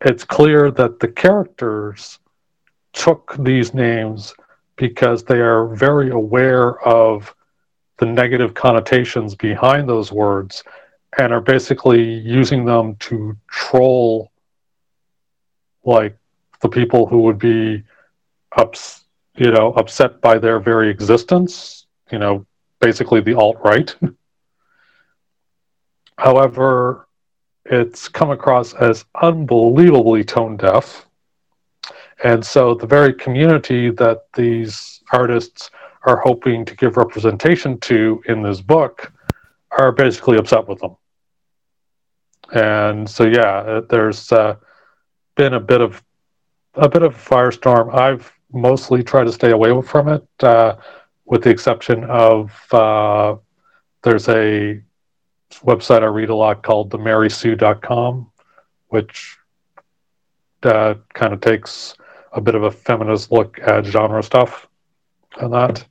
it's 0.00 0.24
clear 0.24 0.70
that 0.70 1.00
the 1.00 1.08
characters 1.08 2.18
took 2.92 3.36
these 3.38 3.74
names 3.74 4.34
because 4.76 5.22
they 5.22 5.40
are 5.40 5.74
very 5.74 6.10
aware 6.10 6.80
of 6.80 7.34
the 7.98 8.06
negative 8.06 8.54
connotations 8.54 9.34
behind 9.34 9.88
those 9.88 10.10
words 10.10 10.64
and 11.18 11.32
are 11.32 11.40
basically 11.40 12.02
using 12.02 12.64
them 12.64 12.96
to 12.96 13.36
troll 13.48 14.32
like 15.84 16.16
the 16.60 16.68
people 16.68 17.06
who 17.06 17.18
would 17.18 17.38
be 17.38 17.82
ups, 18.56 19.04
you 19.36 19.50
know, 19.50 19.72
upset 19.74 20.20
by 20.20 20.38
their 20.38 20.60
very 20.60 20.90
existence, 20.90 21.86
you 22.10 22.18
know, 22.18 22.46
basically 22.80 23.20
the 23.20 23.34
alt 23.34 23.58
right. 23.64 23.94
However, 26.18 27.08
it's 27.64 28.08
come 28.08 28.30
across 28.30 28.74
as 28.74 29.04
unbelievably 29.20 30.24
tone 30.24 30.56
deaf. 30.56 31.06
And 32.24 32.44
so 32.44 32.74
the 32.74 32.86
very 32.86 33.14
community 33.14 33.90
that 33.90 34.26
these 34.34 35.02
artists 35.12 35.70
are 36.04 36.18
hoping 36.18 36.64
to 36.64 36.76
give 36.76 36.96
representation 36.96 37.78
to 37.80 38.22
in 38.26 38.42
this 38.42 38.60
book 38.60 39.12
are 39.70 39.92
basically 39.92 40.38
upset 40.38 40.68
with 40.68 40.80
them. 40.80 40.96
And 42.52 43.08
so, 43.08 43.24
yeah, 43.24 43.80
there's 43.88 44.30
uh, 44.30 44.56
been 45.36 45.54
a 45.54 45.60
bit 45.60 45.80
of 45.80 46.02
a 46.74 46.88
bit 46.88 47.02
of 47.02 47.14
firestorm. 47.14 47.94
I've 47.94 48.32
mostly 48.52 49.02
try 49.02 49.24
to 49.24 49.32
stay 49.32 49.50
away 49.50 49.80
from 49.82 50.08
it, 50.08 50.26
uh, 50.40 50.76
with 51.24 51.42
the 51.42 51.50
exception 51.50 52.04
of 52.04 52.52
uh, 52.72 53.36
there's 54.02 54.28
a 54.28 54.80
website 55.60 56.02
I 56.02 56.06
read 56.06 56.30
a 56.30 56.34
lot 56.34 56.62
called 56.62 56.90
themarysue.com, 56.90 58.30
which 58.88 59.36
uh, 60.62 60.94
kind 61.14 61.32
of 61.32 61.40
takes 61.40 61.94
a 62.32 62.40
bit 62.40 62.54
of 62.54 62.62
a 62.64 62.70
feminist 62.70 63.30
look 63.30 63.58
at 63.62 63.84
genre 63.84 64.22
stuff 64.22 64.68
and 65.38 65.52
that. 65.52 65.84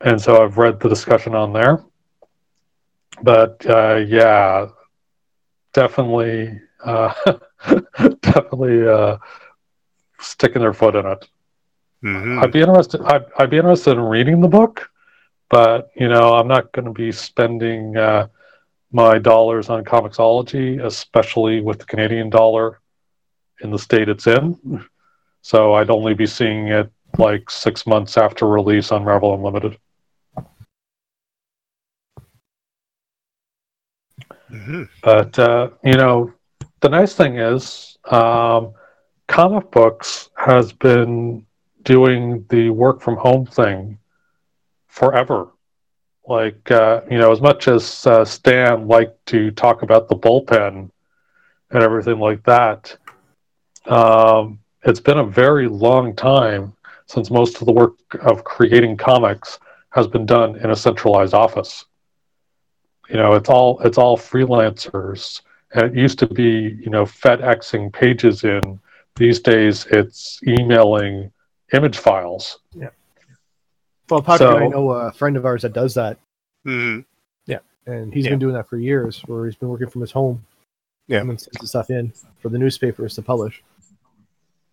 And 0.00 0.20
so 0.20 0.42
I've 0.42 0.58
read 0.58 0.78
the 0.80 0.88
discussion 0.88 1.34
on 1.34 1.52
there. 1.52 1.84
But 3.22 3.64
uh, 3.66 3.96
yeah, 4.06 4.68
definitely, 5.72 6.60
uh, 6.84 7.12
definitely 8.22 8.86
uh, 8.86 9.16
sticking 10.20 10.60
their 10.60 10.72
foot 10.74 10.96
in 10.96 11.06
it. 11.06 11.28
Mhm. 12.04 12.42
I'd 12.42 12.52
be 12.52 12.60
interested. 12.60 13.00
I'd, 13.02 13.24
I'd 13.38 13.50
be 13.50 13.56
interested 13.56 13.92
in 13.92 14.00
reading 14.00 14.40
the 14.40 14.48
book, 14.48 14.90
but 15.48 15.90
you 15.96 16.08
know, 16.08 16.34
I'm 16.34 16.48
not 16.48 16.72
going 16.72 16.84
to 16.86 16.92
be 16.92 17.10
spending 17.10 17.96
uh, 17.96 18.28
my 18.92 19.18
dollars 19.18 19.68
on 19.68 19.84
Comixology, 19.84 20.84
especially 20.84 21.60
with 21.60 21.78
the 21.80 21.84
Canadian 21.86 22.30
dollar 22.30 22.80
in 23.62 23.70
the 23.70 23.78
state 23.78 24.08
it's 24.08 24.26
in. 24.26 24.84
So 25.42 25.74
I'd 25.74 25.90
only 25.90 26.14
be 26.14 26.26
seeing 26.26 26.68
it 26.68 26.90
like 27.16 27.50
six 27.50 27.86
months 27.86 28.16
after 28.16 28.46
release 28.46 28.92
on 28.92 29.04
Marvel 29.04 29.34
Unlimited. 29.34 29.78
Mhm. 34.50 34.88
But 35.02 35.38
uh, 35.38 35.70
you 35.84 35.94
know, 35.94 36.32
the 36.80 36.88
nice 36.88 37.14
thing 37.14 37.38
is, 37.38 37.98
um, 38.04 38.72
comic 39.28 39.70
books 39.70 40.30
has 40.36 40.72
been 40.72 41.46
doing 41.84 42.44
the 42.50 42.70
work 42.70 43.00
from 43.00 43.16
home 43.16 43.46
thing 43.46 43.98
forever. 44.88 45.48
Like 46.26 46.70
uh, 46.70 47.02
you 47.10 47.18
know, 47.18 47.32
as 47.32 47.40
much 47.40 47.68
as 47.68 48.06
uh, 48.06 48.24
Stan 48.24 48.88
liked 48.88 49.24
to 49.26 49.50
talk 49.52 49.82
about 49.82 50.08
the 50.08 50.16
bullpen 50.16 50.90
and 51.70 51.82
everything 51.82 52.18
like 52.18 52.42
that, 52.44 52.96
um, 53.86 54.58
it's 54.84 55.00
been 55.00 55.18
a 55.18 55.24
very 55.24 55.68
long 55.68 56.14
time 56.14 56.74
since 57.06 57.30
most 57.30 57.60
of 57.60 57.66
the 57.66 57.72
work 57.72 57.98
of 58.22 58.44
creating 58.44 58.96
comics 58.96 59.58
has 59.90 60.06
been 60.06 60.26
done 60.26 60.56
in 60.56 60.70
a 60.70 60.76
centralized 60.76 61.34
office 61.34 61.86
you 63.08 63.16
know 63.16 63.34
it's 63.34 63.48
all 63.48 63.80
it's 63.80 63.98
all 63.98 64.16
freelancers 64.16 65.42
and 65.72 65.84
it 65.86 65.94
used 65.94 66.18
to 66.18 66.26
be 66.26 66.76
you 66.80 66.90
know 66.90 67.04
fedexing 67.04 67.92
pages 67.92 68.44
in 68.44 68.78
these 69.18 69.40
days 69.40 69.86
it's 69.90 70.40
emailing 70.46 71.30
image 71.72 71.98
files 71.98 72.60
Yeah. 72.72 72.88
Well, 74.08 74.22
Patrick 74.22 74.48
So- 74.48 74.56
I 74.58 74.68
know 74.68 74.90
a 74.90 75.12
friend 75.12 75.36
of 75.36 75.44
ours 75.44 75.62
that 75.62 75.74
does 75.74 75.94
that, 75.94 76.16
Mhm. 76.66 77.04
and 77.86 78.12
he's 78.12 78.24
Yeah. 78.26 78.32
been 78.32 78.38
doing 78.38 78.52
that 78.54 78.68
for 78.68 78.76
years, 78.76 79.22
where 79.22 79.46
he's 79.46 79.54
been 79.56 79.70
working 79.70 79.88
from 79.88 80.02
his 80.02 80.12
home. 80.12 80.44
Yeah. 81.06 81.20
and 81.20 81.30
then 81.30 81.38
sends 81.38 81.56
the 81.58 81.66
stuff 81.66 81.88
in 81.88 82.12
for 82.40 82.50
the 82.50 82.58
newspapers 82.58 83.14
to 83.14 83.22
publish. 83.22 83.62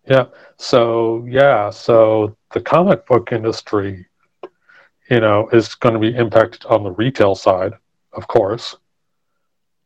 yeah 0.06 0.26
so 0.58 1.24
yeah 1.26 1.70
so 1.70 2.36
the 2.52 2.60
comic 2.60 3.06
book 3.06 3.32
industry 3.32 4.04
you 5.10 5.18
know 5.20 5.48
is 5.54 5.74
going 5.74 5.94
to 5.94 5.98
be 5.98 6.14
impacted 6.14 6.62
on 6.66 6.82
the 6.84 6.90
retail 6.90 7.34
side 7.34 7.72
of 8.12 8.28
course 8.28 8.76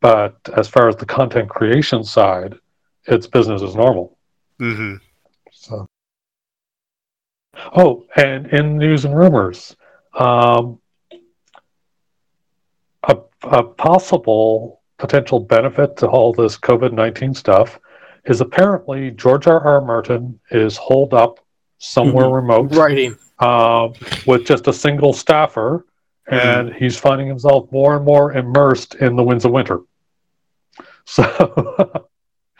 but 0.00 0.34
as 0.56 0.66
far 0.66 0.88
as 0.88 0.96
the 0.96 1.06
content 1.06 1.48
creation 1.48 2.02
side 2.02 2.58
it's 3.04 3.28
business 3.28 3.62
as 3.62 3.76
normal 3.76 4.18
Mhm. 4.60 5.00
So, 5.52 5.86
oh, 7.76 8.06
and 8.16 8.46
in 8.48 8.76
news 8.78 9.04
and 9.04 9.16
rumors, 9.16 9.74
um, 10.18 10.78
a, 13.04 13.16
a 13.42 13.62
possible 13.62 14.80
potential 14.98 15.40
benefit 15.40 15.96
to 15.96 16.06
all 16.06 16.32
this 16.34 16.58
COVID 16.58 16.92
nineteen 16.92 17.32
stuff 17.34 17.80
is 18.26 18.42
apparently 18.42 19.10
George 19.12 19.46
R. 19.46 19.60
R. 19.60 19.80
Martin 19.80 20.38
is 20.50 20.76
holed 20.76 21.14
up 21.14 21.40
somewhere 21.78 22.28
remote 22.28 22.74
Writing. 22.74 23.16
um, 23.38 23.94
with 24.26 24.44
just 24.44 24.68
a 24.68 24.72
single 24.74 25.14
staffer, 25.14 25.86
and 26.26 26.74
he's 26.74 26.98
finding 26.98 27.26
himself 27.26 27.72
more 27.72 27.96
and 27.96 28.04
more 28.04 28.32
immersed 28.32 28.96
in 28.96 29.16
the 29.16 29.22
winds 29.22 29.44
of 29.46 29.52
winter. 29.52 29.80
So 31.06 32.06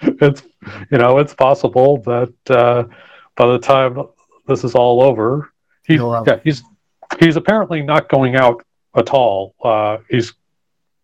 it's 0.21 0.43
you 0.91 0.99
know 0.99 1.19
it's 1.19 1.35
possible 1.35 1.99
that 2.03 2.33
uh, 2.51 2.85
by 3.37 3.47
the 3.47 3.59
time 3.59 3.99
this 4.47 4.65
is 4.65 4.75
all 4.75 5.03
over, 5.03 5.53
he, 5.87 5.97
yeah, 6.27 6.41
he's 6.45 6.63
he's 7.19 7.37
apparently 7.37 7.83
not 7.83 8.09
going 8.09 8.37
out 8.37 8.65
at 8.97 9.11
all. 9.11 9.55
Uh, 9.63 9.99
he's 10.09 10.35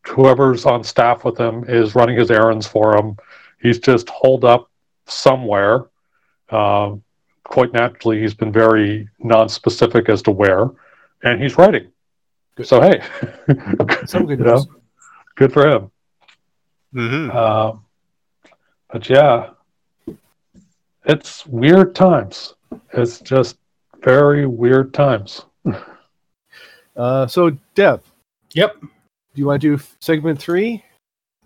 whoever's 0.06 0.64
on 0.66 0.82
staff 0.85 1.24
with 1.24 1.39
him 1.39 1.64
is 1.68 1.94
running 1.94 2.16
his 2.16 2.31
errands 2.31 2.66
for 2.66 2.97
him. 2.97 3.16
He's 3.60 3.78
just 3.78 4.09
holed 4.09 4.44
up 4.44 4.70
somewhere. 5.06 5.86
Um, 6.51 7.02
quite 7.44 7.73
naturally, 7.73 8.20
he's 8.20 8.35
been 8.35 8.52
very 8.52 9.09
non-specific 9.18 10.09
as 10.09 10.23
to 10.23 10.31
where, 10.31 10.70
and 11.23 11.43
he's 11.43 11.59
writing. 11.59 11.90
So 12.62 12.81
hey, 12.81 13.02
Some 14.06 14.27
good 14.27 14.39
you 14.39 14.44
know, 14.44 14.55
news. 14.55 14.66
good 15.35 15.52
for 15.52 15.68
him. 15.68 15.90
hmm 16.93 17.31
Um, 17.31 17.86
but 18.93 19.09
yeah, 19.09 19.51
it's 21.05 21.47
weird 21.47 21.95
times. 21.95 22.55
It's 22.93 23.21
just 23.21 23.57
very 24.03 24.47
weird 24.47 24.95
times. 24.95 25.45
Uh, 26.97 27.27
so, 27.27 27.51
Dev, 27.75 28.01
Yep. 28.55 28.81
do 28.81 28.89
you 29.35 29.45
want 29.45 29.61
to 29.61 29.77
do 29.77 29.83
segment 30.01 30.41
three? 30.41 30.83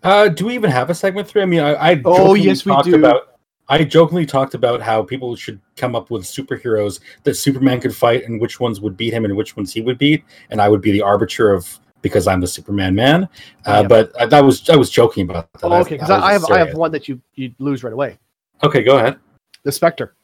Uh, 0.02 0.28
do 0.28 0.46
we 0.46 0.54
even 0.54 0.70
have 0.70 0.90
a 0.90 0.94
segment 0.94 1.26
three? 1.26 1.42
I 1.42 1.44
mean, 1.44 1.58
I, 1.60 1.74
I 1.74 2.02
Oh, 2.04 2.34
yes, 2.34 2.64
we 2.64 2.72
do. 2.82 2.94
About, 2.94 3.34
I 3.68 3.82
jokingly 3.82 4.26
talked 4.26 4.54
about 4.54 4.80
how 4.80 5.02
people 5.02 5.34
should 5.34 5.60
come 5.76 5.96
up 5.96 6.08
with 6.08 6.22
superheroes 6.22 7.00
that 7.24 7.34
Superman 7.34 7.80
could 7.80 7.94
fight, 7.94 8.24
and 8.24 8.40
which 8.40 8.60
ones 8.60 8.80
would 8.80 8.96
beat 8.96 9.12
him, 9.12 9.24
and 9.24 9.36
which 9.36 9.56
ones 9.56 9.72
he 9.72 9.80
would 9.80 9.98
beat, 9.98 10.22
and 10.50 10.60
I 10.60 10.68
would 10.68 10.80
be 10.82 10.92
the 10.92 11.02
arbiter 11.02 11.52
of 11.52 11.80
because 12.02 12.26
I'm 12.26 12.40
the 12.40 12.46
Superman 12.46 12.94
man. 12.94 13.24
Uh, 13.66 13.80
Yeah. 13.82 13.88
But 13.88 14.20
I, 14.20 14.26
that 14.26 14.44
was 14.44 14.68
I 14.70 14.76
was 14.76 14.90
joking 14.90 15.28
about 15.28 15.52
that. 15.52 15.64
Oh, 15.64 15.72
okay, 15.80 15.94
because 15.96 16.08
That 16.08 16.22
I, 16.22 16.28
I 16.28 16.32
have 16.32 16.42
was 16.42 16.50
I 16.50 16.58
have 16.58 16.74
one 16.74 16.92
that 16.92 17.08
you 17.08 17.20
you 17.34 17.54
lose 17.58 17.82
right 17.84 17.92
away. 17.92 18.18
Okay, 18.62 18.82
go 18.82 18.98
ahead. 18.98 19.18
The 19.62 19.72
Spectre. 19.72 20.14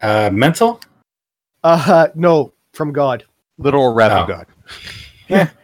Uh, 0.00 0.30
mental. 0.32 0.80
Uh, 1.62 2.08
no, 2.14 2.52
from 2.72 2.92
God. 2.92 3.24
Literal 3.58 3.94
wrath 3.94 4.12
of 4.12 4.30
Oh. 4.30 4.44
God. 5.30 5.50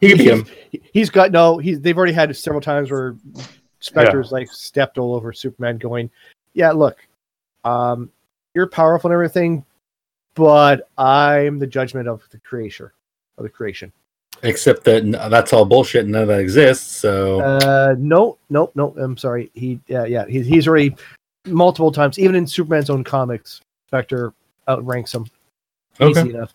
He 0.00 0.08
could 0.10 0.18
beat 0.18 0.28
him. 0.28 0.46
He- 0.70 0.82
He's 0.92 1.08
got 1.08 1.30
no. 1.32 1.56
He's 1.56 1.80
they've 1.80 1.96
already 1.96 2.12
had 2.12 2.34
several 2.36 2.60
times 2.60 2.90
where 2.90 3.16
Spectre's 3.80 4.30
like 4.30 4.48
stepped 4.50 4.98
all 4.98 5.14
over 5.14 5.32
Superman, 5.32 5.78
going, 5.78 6.10
"Yeah, 6.52 6.72
look, 6.72 6.98
um, 7.64 8.10
you're 8.54 8.66
powerful 8.68 9.08
and 9.10 9.14
everything, 9.14 9.64
but 10.34 10.90
I'm 10.98 11.58
the 11.58 11.66
judgment 11.66 12.08
of 12.08 12.22
the 12.30 12.38
creator 12.38 12.92
of 13.38 13.44
the 13.44 13.48
creation." 13.48 13.90
Except 14.44 14.84
that 14.84 15.10
that's 15.30 15.52
all 15.52 15.64
bullshit, 15.64 16.02
and 16.02 16.12
none 16.12 16.22
of 16.22 16.28
that 16.28 16.38
exists. 16.38 16.98
So 16.98 17.40
Uh, 17.40 17.94
no, 17.98 18.36
no, 18.50 18.70
no. 18.74 18.94
I'm 18.98 19.16
sorry. 19.16 19.50
He, 19.54 19.80
yeah, 19.86 20.04
yeah. 20.04 20.26
He, 20.26 20.42
he's 20.42 20.68
already 20.68 20.94
multiple 21.46 21.90
times, 21.90 22.18
even 22.18 22.34
in 22.36 22.46
Superman's 22.46 22.90
own 22.90 23.04
comics, 23.04 23.62
Spectre 23.88 24.34
outranks 24.68 25.14
him. 25.14 25.26
Okay. 25.98 26.20
Easy 26.20 26.30
enough. 26.30 26.52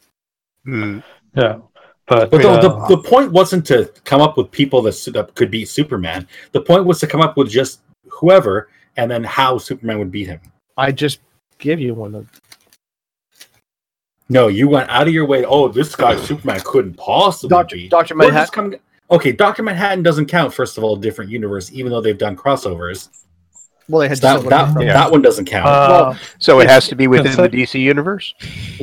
Mm. 0.68 1.04
Yeah, 1.36 1.60
but, 2.08 2.30
But 2.30 2.42
the, 2.42 2.50
uh, 2.50 2.62
the, 2.62 2.96
the 2.96 3.02
point 3.04 3.32
wasn't 3.32 3.66
to 3.68 3.92
come 4.04 4.22
up 4.22 4.38
with 4.38 4.52
people 4.52 4.82
that, 4.84 4.94
that 5.14 5.34
could 5.36 5.50
beat 5.50 5.66
Superman. 5.66 6.28
The 6.52 6.62
point 6.62 6.86
was 6.86 7.00
to 7.00 7.08
come 7.08 7.22
up 7.22 7.38
with 7.38 7.50
just 7.50 7.82
whoever, 8.08 8.70
and 8.98 9.10
then 9.10 9.24
how 9.24 9.58
Superman 9.58 10.00
would 10.00 10.12
beat 10.12 10.28
him. 10.28 10.42
I 10.78 10.92
just 10.92 11.22
give 11.58 11.80
you 11.80 11.94
one 11.94 12.16
of 12.16 12.39
No, 14.30 14.48
you 14.48 14.68
went 14.68 14.90
out 14.90 15.08
of 15.08 15.14
your 15.14 15.26
way. 15.26 15.44
Oh, 15.44 15.68
this 15.68 15.96
guy 15.96 16.16
Superman 16.18 16.62
couldn't 16.64 16.96
possibly 16.96 17.50
Doctor 17.50 17.76
beat. 17.76 17.90
Doctor 17.90 18.16
We're 18.16 18.26
Manhattan. 18.28 18.52
coming- 18.54 18.80
okay, 19.10 19.32
Doctor 19.32 19.64
Manhattan 19.64 20.04
doesn't 20.04 20.28
count. 20.28 20.54
First 20.54 20.78
of 20.78 20.84
all, 20.84 20.96
different 20.96 21.32
universe, 21.32 21.72
even 21.74 21.92
though 21.92 22.02
they've 22.02 22.18
done 22.18 22.36
crossovers. 22.36 23.10
Well, 23.88 24.02
they 24.02 24.08
had 24.08 24.20
That 24.20 24.44
that, 24.50 24.76
Yeah. 24.84 24.94
that 24.94 25.12
one 25.12 25.24
doesn't 25.24 25.46
count. 25.46 25.66
uh, 25.66 26.14
So 26.38 26.60
it 26.60 26.70
has 26.70 26.88
to 26.90 26.96
be 26.96 27.08
within 27.08 27.36
the 27.36 27.50
DC 27.50 27.80
universe. 27.80 28.36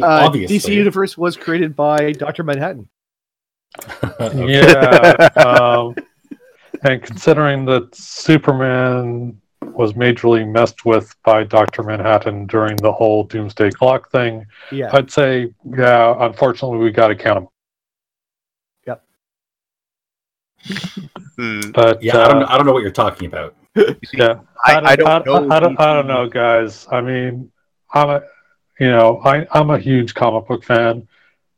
uh, 0.03 0.05
obviously. 0.05 0.57
DC 0.59 0.75
Universe 0.75 1.17
was 1.17 1.37
created 1.37 1.77
by 1.77 2.11
Doctor 2.13 2.43
Manhattan. 2.43 2.89
Yeah, 4.35 5.29
um, 5.37 5.95
and 6.83 7.03
considering 7.03 7.65
that 7.67 7.95
Superman 7.95 9.41
was 9.77 9.93
majorly 9.93 10.49
messed 10.49 10.85
with 10.85 11.15
by 11.25 11.45
Doctor 11.45 11.83
Manhattan 11.83 12.47
during 12.47 12.77
the 12.77 12.93
whole 12.93 13.25
Doomsday 13.25 13.71
Clock 13.71 14.11
thing, 14.11 14.47
Yeah, 14.71 14.91
I'd 14.93 15.11
say, 15.11 15.53
yeah, 15.77 16.15
unfortunately, 16.19 16.79
we 16.79 16.91
got 16.91 17.09
to 17.09 17.15
count 17.15 17.39
him. 17.39 17.49
Mm. 21.39 21.73
But 21.75 22.03
Yeah, 22.03 22.17
uh, 22.17 22.25
I 22.25 22.33
don't. 22.33 22.43
I 22.45 22.57
don't 22.57 22.67
know 22.67 22.73
what 22.73 22.83
you're 22.83 22.91
talking 22.91 23.27
about. 23.27 23.55
Yeah, 24.15 24.41
I, 24.65 24.93
I 24.93 24.97
don't 24.97 25.27
know. 25.27 25.51
I, 25.51 25.61
don't, 25.61 25.79
I 25.79 25.93
don't 25.93 26.07
know, 26.07 26.27
guys. 26.27 26.87
I 26.91 27.03
mean, 27.03 27.53
I'm 27.93 28.09
a, 28.09 28.23
you 28.81 28.89
know, 28.89 29.21
I, 29.23 29.47
I'm 29.53 29.69
a 29.69 29.79
huge 29.79 30.15
comic 30.15 30.49
book 30.49 30.65
fan, 30.65 31.07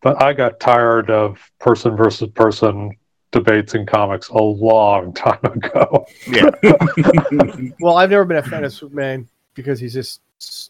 but 0.02 0.20
I 0.20 0.32
got 0.32 0.58
tired 0.58 1.10
of 1.10 1.38
person 1.60 1.96
versus 1.96 2.28
person 2.30 2.96
debates 3.30 3.74
in 3.74 3.86
comics 3.86 4.28
a 4.28 4.38
long 4.38 5.12
time 5.12 5.38
ago. 5.44 6.06
Yeah. 6.26 6.50
well, 7.80 7.96
I've 7.96 8.10
never 8.10 8.24
been 8.24 8.38
a 8.38 8.42
fan 8.42 8.64
of 8.64 8.72
Superman 8.72 9.28
because 9.54 9.78
he's 9.80 9.94
just 9.94 10.20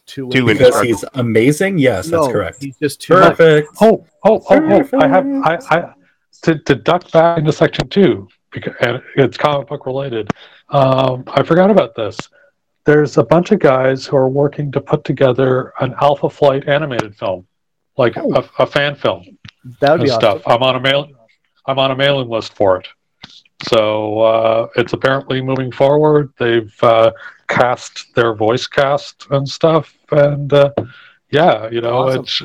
too 0.06 0.28
Too 0.30 0.44
lazy. 0.46 0.58
because 0.58 0.80
he's 0.82 1.04
amazing. 1.14 1.78
Yes, 1.78 2.08
that's 2.08 2.28
correct. 2.28 2.62
He's 2.62 2.76
just 2.78 3.00
too 3.00 3.14
much. 3.14 3.36
Perfect. 3.36 3.68
Oh, 3.80 4.06
oh, 4.24 4.42
oh, 4.50 4.88
oh! 4.92 4.98
I 5.00 5.06
have, 5.08 5.26
I, 5.44 5.58
I, 5.70 5.92
to, 6.42 6.58
to 6.60 6.74
duck 6.74 7.10
back 7.12 7.38
into 7.38 7.52
section 7.52 7.88
two 7.88 8.28
because 8.50 8.74
and 8.80 9.02
it's 9.16 9.36
comic 9.36 9.68
book 9.68 9.86
related. 9.86 10.30
Um, 10.70 11.24
I 11.28 11.42
forgot 11.42 11.70
about 11.70 11.94
this. 11.94 12.16
There's 12.84 13.18
a 13.18 13.24
bunch 13.24 13.50
of 13.52 13.58
guys 13.58 14.06
who 14.06 14.16
are 14.16 14.28
working 14.28 14.72
to 14.72 14.80
put 14.80 15.04
together 15.04 15.74
an 15.80 15.94
Alpha 16.00 16.30
Flight 16.30 16.66
animated 16.66 17.14
film, 17.16 17.46
like 17.98 18.16
a, 18.16 18.48
a 18.58 18.66
fan 18.66 18.94
film 18.94 19.24
That 19.80 19.92
would 19.92 20.00
and 20.00 20.04
be 20.04 20.10
awesome. 20.10 20.20
stuff. 20.40 20.42
I'm 20.46 20.62
on 20.62 20.76
a 20.76 20.80
mail, 20.80 21.08
I'm 21.68 21.78
on 21.78 21.90
a 21.90 21.96
mailing 21.96 22.28
list 22.28 22.54
for 22.54 22.78
it. 22.78 22.88
So 23.68 24.20
uh, 24.20 24.68
it's 24.76 24.92
apparently 24.94 25.42
moving 25.42 25.70
forward. 25.70 26.32
They've 26.38 26.72
uh, 26.82 27.12
cast 27.48 28.14
their 28.14 28.34
voice 28.34 28.66
cast 28.66 29.26
and 29.30 29.46
stuff, 29.48 29.94
and 30.10 30.52
uh, 30.52 30.72
yeah, 31.30 31.68
you 31.68 31.80
know, 31.80 32.08
Awesome. 32.08 32.22
it 32.22 32.28
sh- 32.28 32.42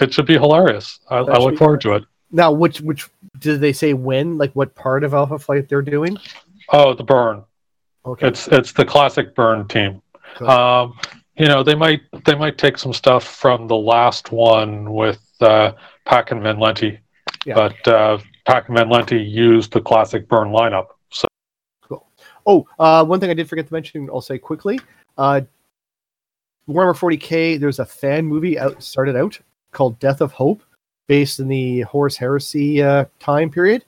it 0.00 0.12
should 0.12 0.26
be 0.26 0.34
hilarious. 0.34 1.00
I, 1.08 1.18
I 1.18 1.38
look 1.38 1.56
forward 1.56 1.80
to 1.82 1.94
it. 1.94 2.04
Now, 2.32 2.50
which 2.52 2.80
which 2.82 3.08
did 3.38 3.60
they 3.60 3.72
say 3.72 3.94
when? 3.94 4.36
Like 4.36 4.52
what 4.52 4.74
part 4.74 5.04
of 5.04 5.14
Alpha 5.14 5.38
Flight 5.38 5.68
they're 5.68 5.82
doing? 5.82 6.18
Oh, 6.70 6.92
the 6.94 7.04
Byrne. 7.04 7.44
Okay, 8.04 8.26
It's 8.28 8.46
it's 8.48 8.72
the 8.72 8.84
classic 8.84 9.34
Byrne 9.34 9.66
team. 9.68 10.02
Cool. 10.34 10.50
Um, 10.50 10.98
you 11.38 11.46
know, 11.46 11.62
they 11.62 11.74
might 11.76 12.02
they 12.24 12.34
might 12.34 12.58
take 12.58 12.76
some 12.76 12.92
stuff 12.92 13.24
from 13.24 13.68
the 13.68 13.76
last 13.76 14.32
one 14.32 14.92
with 14.92 15.22
uh, 15.40 15.72
Pak 16.04 16.32
and 16.32 16.42
Van 16.42 16.56
Lente, 16.56 16.98
Yeah. 17.44 17.54
but 17.54 17.88
Pak 18.46 18.68
and 18.68 18.76
used 19.18 19.72
the 19.72 19.80
classic 19.80 20.28
Byrne 20.28 20.48
lineup. 20.50 20.86
So 21.10 21.26
Oh, 22.48 22.64
uh, 22.78 23.04
one 23.04 23.18
thing 23.18 23.28
I 23.30 23.34
did 23.34 23.48
forget 23.48 23.66
to 23.66 23.72
mention, 23.74 24.08
I'll 24.12 24.20
say 24.20 24.38
quickly. 24.38 24.78
Uh, 25.18 25.40
Warhammer 26.68 26.96
40k, 26.96 27.58
there's 27.58 27.80
a 27.80 27.84
fan 27.84 28.24
movie 28.24 28.58
out 28.58 28.80
started 28.82 29.16
out 29.16 29.38
called 29.72 29.98
Death 29.98 30.20
of 30.20 30.32
Hope, 30.32 30.62
based 31.08 31.40
in 31.40 31.48
the 31.48 31.80
Horus 31.82 32.16
Heresy 32.16 32.82
uh, 32.82 33.06
time 33.18 33.50
period. 33.50 33.84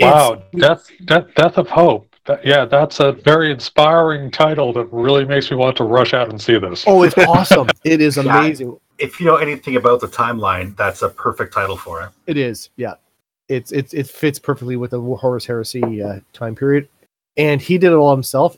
wow, 0.00 0.42
death, 0.56 0.88
death 1.06 1.26
death 1.34 1.56
of 1.58 1.68
hope. 1.68 2.08
That- 2.26 2.44
yeah, 2.46 2.64
that's 2.66 3.00
a 3.00 3.12
very 3.12 3.50
inspiring 3.50 4.30
title 4.30 4.72
that 4.74 4.84
really 4.92 5.24
makes 5.24 5.50
me 5.50 5.56
want 5.56 5.76
to 5.78 5.84
rush 5.84 6.12
out 6.14 6.28
and 6.30 6.40
see 6.40 6.58
this. 6.58 6.84
Oh, 6.86 7.02
it's 7.02 7.16
awesome! 7.18 7.68
it 7.84 8.00
is 8.02 8.16
Yeah. 8.16 8.38
amazing. 8.38 8.78
If 8.98 9.18
you 9.18 9.26
know 9.26 9.36
anything 9.36 9.76
about 9.76 10.00
the 10.00 10.06
timeline, 10.08 10.76
that's 10.76 11.02
a 11.02 11.08
perfect 11.08 11.52
title 11.54 11.76
for 11.76 12.02
it. 12.02 12.10
It 12.26 12.36
is, 12.36 12.68
yeah. 12.76 12.94
It's 13.52 13.70
it's 13.72 13.92
it 13.92 14.06
fits 14.06 14.38
perfectly 14.38 14.76
with 14.76 14.92
the 14.92 15.00
Horus 15.00 15.44
Heresy 15.44 16.02
uh, 16.02 16.20
time 16.32 16.54
period, 16.54 16.88
and 17.36 17.60
he 17.60 17.76
did 17.76 17.92
it 17.92 17.96
all 17.96 18.12
himself. 18.12 18.56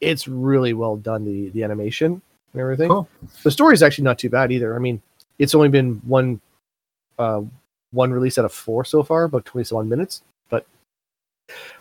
It's 0.00 0.28
really 0.28 0.74
well 0.74 0.96
done 0.96 1.24
the 1.24 1.50
the 1.50 1.64
animation 1.64 2.22
and 2.52 2.60
everything. 2.60 2.88
Cool. 2.88 3.08
The 3.42 3.50
story 3.50 3.74
is 3.74 3.82
actually 3.82 4.04
not 4.04 4.18
too 4.18 4.30
bad 4.30 4.52
either. 4.52 4.76
I 4.76 4.78
mean, 4.78 5.02
it's 5.38 5.54
only 5.54 5.68
been 5.68 6.00
one 6.04 6.40
uh, 7.18 7.42
one 7.90 8.12
release 8.12 8.38
out 8.38 8.44
of 8.44 8.52
four 8.52 8.84
so 8.84 9.02
far, 9.02 9.24
about 9.24 9.44
twenty 9.44 9.74
one 9.74 9.88
minutes. 9.88 10.22
But 10.50 10.66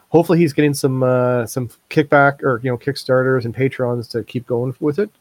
hopefully, 0.10 0.40
he's 0.40 0.54
getting 0.54 0.74
some 0.74 1.04
uh, 1.04 1.46
some 1.46 1.70
kickback 1.90 2.42
or 2.42 2.60
you 2.64 2.72
know 2.72 2.78
kickstarters 2.78 3.46
and 3.46 3.54
patrons 3.54 4.08
to 4.10 4.24
keep 4.24 4.48
going 4.48 4.76
with 4.80 5.00
it. 5.00 5.12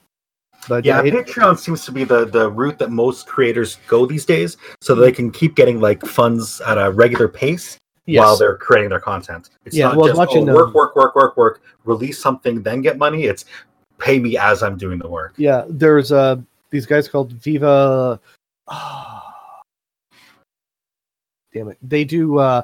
But 0.68 0.84
Yeah, 0.84 1.02
it- 1.02 1.14
Patreon 1.14 1.58
seems 1.58 1.84
to 1.84 1.92
be 1.92 2.04
the 2.04 2.24
the 2.26 2.50
route 2.50 2.78
that 2.78 2.90
most 2.90 3.26
creators 3.26 3.78
go 3.88 4.06
these 4.06 4.24
days, 4.24 4.56
so 4.80 4.94
that 4.94 5.02
they 5.02 5.12
can 5.12 5.30
keep 5.30 5.54
getting 5.54 5.80
like 5.80 6.04
funds 6.04 6.60
at 6.62 6.76
a 6.78 6.90
regular 6.90 7.28
pace 7.28 7.78
yes. 8.06 8.20
while 8.20 8.36
they're 8.36 8.56
creating 8.56 8.90
their 8.90 9.00
content. 9.00 9.50
It's 9.64 9.76
Yeah, 9.76 9.88
not 9.88 9.96
well, 9.96 10.06
just 10.08 10.18
watching, 10.18 10.48
oh, 10.48 10.54
work, 10.54 10.74
work, 10.74 10.96
work, 10.96 11.14
work, 11.14 11.36
work, 11.36 11.62
release 11.84 12.20
something, 12.20 12.62
then 12.62 12.80
get 12.82 12.98
money. 12.98 13.24
It's 13.24 13.44
pay 13.98 14.18
me 14.18 14.36
as 14.36 14.62
I'm 14.62 14.76
doing 14.76 14.98
the 14.98 15.08
work. 15.08 15.34
Yeah, 15.36 15.64
there's 15.68 16.10
uh 16.12 16.36
these 16.70 16.84
guys 16.86 17.08
called 17.08 17.32
Viva. 17.32 18.20
damn 21.52 21.68
it, 21.68 21.78
they 21.82 22.04
do 22.04 22.38
uh, 22.38 22.62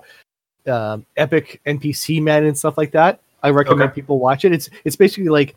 uh, 0.66 0.98
epic 1.16 1.60
NPC 1.66 2.20
man 2.23 2.44
and 2.44 2.56
stuff 2.59 2.77
like 2.77 2.90
that. 2.93 3.20
I 3.43 3.51
recommend 3.51 3.90
Okay. 3.90 3.94
people 4.01 4.19
watch 4.19 4.44
it. 4.44 4.52
It's 4.52 4.69
it's 4.85 4.97
basically 4.97 5.28
like 5.31 5.56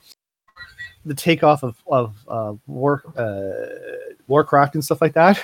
the 1.06 1.14
takeoff 1.14 1.64
of 1.64 1.82
of 1.88 2.16
uh, 2.28 2.54
war 2.68 3.04
uh, 3.16 4.16
Warcraft 4.28 4.76
and 4.76 4.84
stuff 4.84 5.02
like 5.02 5.14
that, 5.14 5.44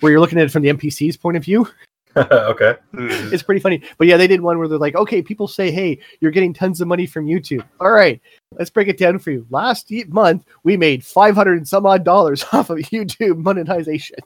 where 0.00 0.12
you're 0.12 0.20
looking 0.20 0.38
at 0.38 0.46
it 0.46 0.50
from 0.50 0.62
the 0.62 0.72
NPC's 0.72 1.16
point 1.16 1.36
of 1.36 1.44
view. 1.44 1.66
okay. 2.16 2.76
Mm. 2.94 3.32
it's 3.32 3.42
pretty 3.42 3.60
funny. 3.60 3.82
But 3.98 4.06
yeah, 4.06 4.16
they 4.16 4.28
did 4.28 4.40
one 4.40 4.58
where 4.58 4.68
they're 4.68 4.78
like, 4.78 4.94
okay, 4.94 5.20
people 5.20 5.48
say, 5.48 5.72
hey, 5.72 5.98
you're 6.20 6.30
getting 6.30 6.54
tons 6.54 6.80
of 6.80 6.86
money 6.86 7.06
from 7.06 7.26
YouTube. 7.26 7.64
All 7.80 7.90
right, 7.90 8.20
let's 8.52 8.70
break 8.70 8.86
it 8.86 8.98
down 8.98 9.18
for 9.18 9.32
you. 9.32 9.44
Last 9.50 9.90
ye- 9.90 10.04
month, 10.04 10.44
we 10.62 10.76
made 10.76 11.04
500 11.04 11.56
and 11.56 11.66
some 11.66 11.86
odd 11.86 12.04
dollars 12.04 12.44
off 12.52 12.70
of 12.70 12.78
YouTube 12.78 13.38
monetization. 13.38 14.18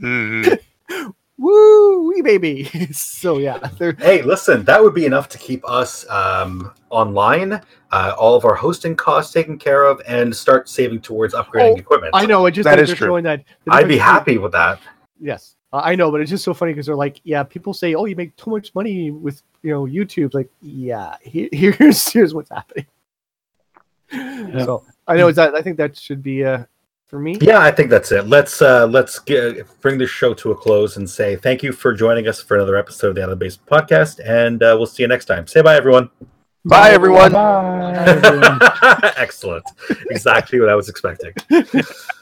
Mm. 0.00 0.58
Woo, 1.40 2.06
wee 2.08 2.20
baby. 2.20 2.64
so 2.92 3.38
yeah, 3.38 3.58
Hey, 3.98 4.20
listen, 4.20 4.62
that 4.64 4.82
would 4.82 4.92
be 4.92 5.06
enough 5.06 5.26
to 5.30 5.38
keep 5.38 5.66
us 5.66 6.06
um, 6.10 6.70
online, 6.90 7.62
uh, 7.92 8.14
all 8.18 8.36
of 8.36 8.44
our 8.44 8.54
hosting 8.54 8.94
costs 8.94 9.32
taken 9.32 9.56
care 9.58 9.84
of, 9.84 10.02
and 10.06 10.36
start 10.36 10.68
saving 10.68 11.00
towards 11.00 11.32
upgrading 11.32 11.72
Oh, 11.72 11.76
equipment. 11.76 12.10
I 12.14 12.26
know. 12.26 12.44
It 12.44 12.50
just 12.50 12.64
That 12.64 12.72
like 12.72 12.80
is 12.82 12.88
they're 12.90 12.96
true. 12.96 13.06
showing 13.06 13.24
that. 13.24 13.42
the 13.64 13.72
I'd 13.72 13.88
be 13.88 13.94
difference 13.94 14.02
happy 14.12 14.38
with 14.38 14.52
that. 14.52 14.80
Yes, 15.18 15.56
I 15.72 15.92
I 15.92 15.94
know, 15.94 16.10
but 16.10 16.20
it's 16.20 16.28
just 16.30 16.44
so 16.44 16.52
funny 16.52 16.72
because 16.72 16.84
they're 16.84 16.94
like, 16.94 17.20
yeah, 17.24 17.42
people 17.42 17.72
say, 17.72 17.94
oh, 17.94 18.04
you 18.04 18.16
make 18.16 18.36
too 18.36 18.50
much 18.50 18.74
money 18.74 19.10
with 19.10 19.42
you 19.62 19.70
know 19.70 19.84
YouTube. 19.86 20.34
Like, 20.34 20.50
yeah, 20.60 21.16
here's 21.22 22.06
here's 22.12 22.34
what's 22.34 22.50
happening. 22.50 22.86
So 24.12 24.84
I 25.06 25.16
know 25.16 25.28
is 25.28 25.36
that 25.36 25.54
I 25.54 25.62
think 25.62 25.78
that 25.78 25.96
should 25.96 26.22
be 26.22 26.44
uh 26.44 26.64
for 27.10 27.18
me. 27.18 27.36
Yeah, 27.40 27.58
I 27.58 27.72
think 27.72 27.90
that's 27.90 28.12
it. 28.12 28.28
Let's 28.28 28.62
uh, 28.62 28.86
let's 28.86 29.18
get, 29.18 29.66
bring 29.80 29.98
this 29.98 30.10
show 30.10 30.32
to 30.34 30.52
a 30.52 30.54
close 30.54 30.96
and 30.96 31.10
say 31.10 31.36
thank 31.36 31.62
you 31.62 31.72
for 31.72 31.92
joining 31.92 32.28
us 32.28 32.40
for 32.40 32.56
another 32.56 32.76
episode 32.76 33.08
of 33.08 33.14
the 33.16 33.22
Out 33.22 33.30
of 33.30 33.38
the 33.38 33.44
Basement 33.44 33.68
podcast, 33.68 34.20
and 34.24 34.62
uh, 34.62 34.74
we'll 34.78 34.86
see 34.86 35.02
you 35.02 35.08
next 35.08 35.24
time. 35.26 35.46
Say 35.46 35.60
bye, 35.60 35.76
everyone. 35.76 36.08
Bye, 36.64 36.90
everyone. 36.90 37.32
Bye. 37.32 39.12
Excellent. 39.16 39.64
Exactly 40.10 40.60
what 40.60 40.68
I 40.68 40.76
was 40.76 40.88
expecting. 40.88 41.34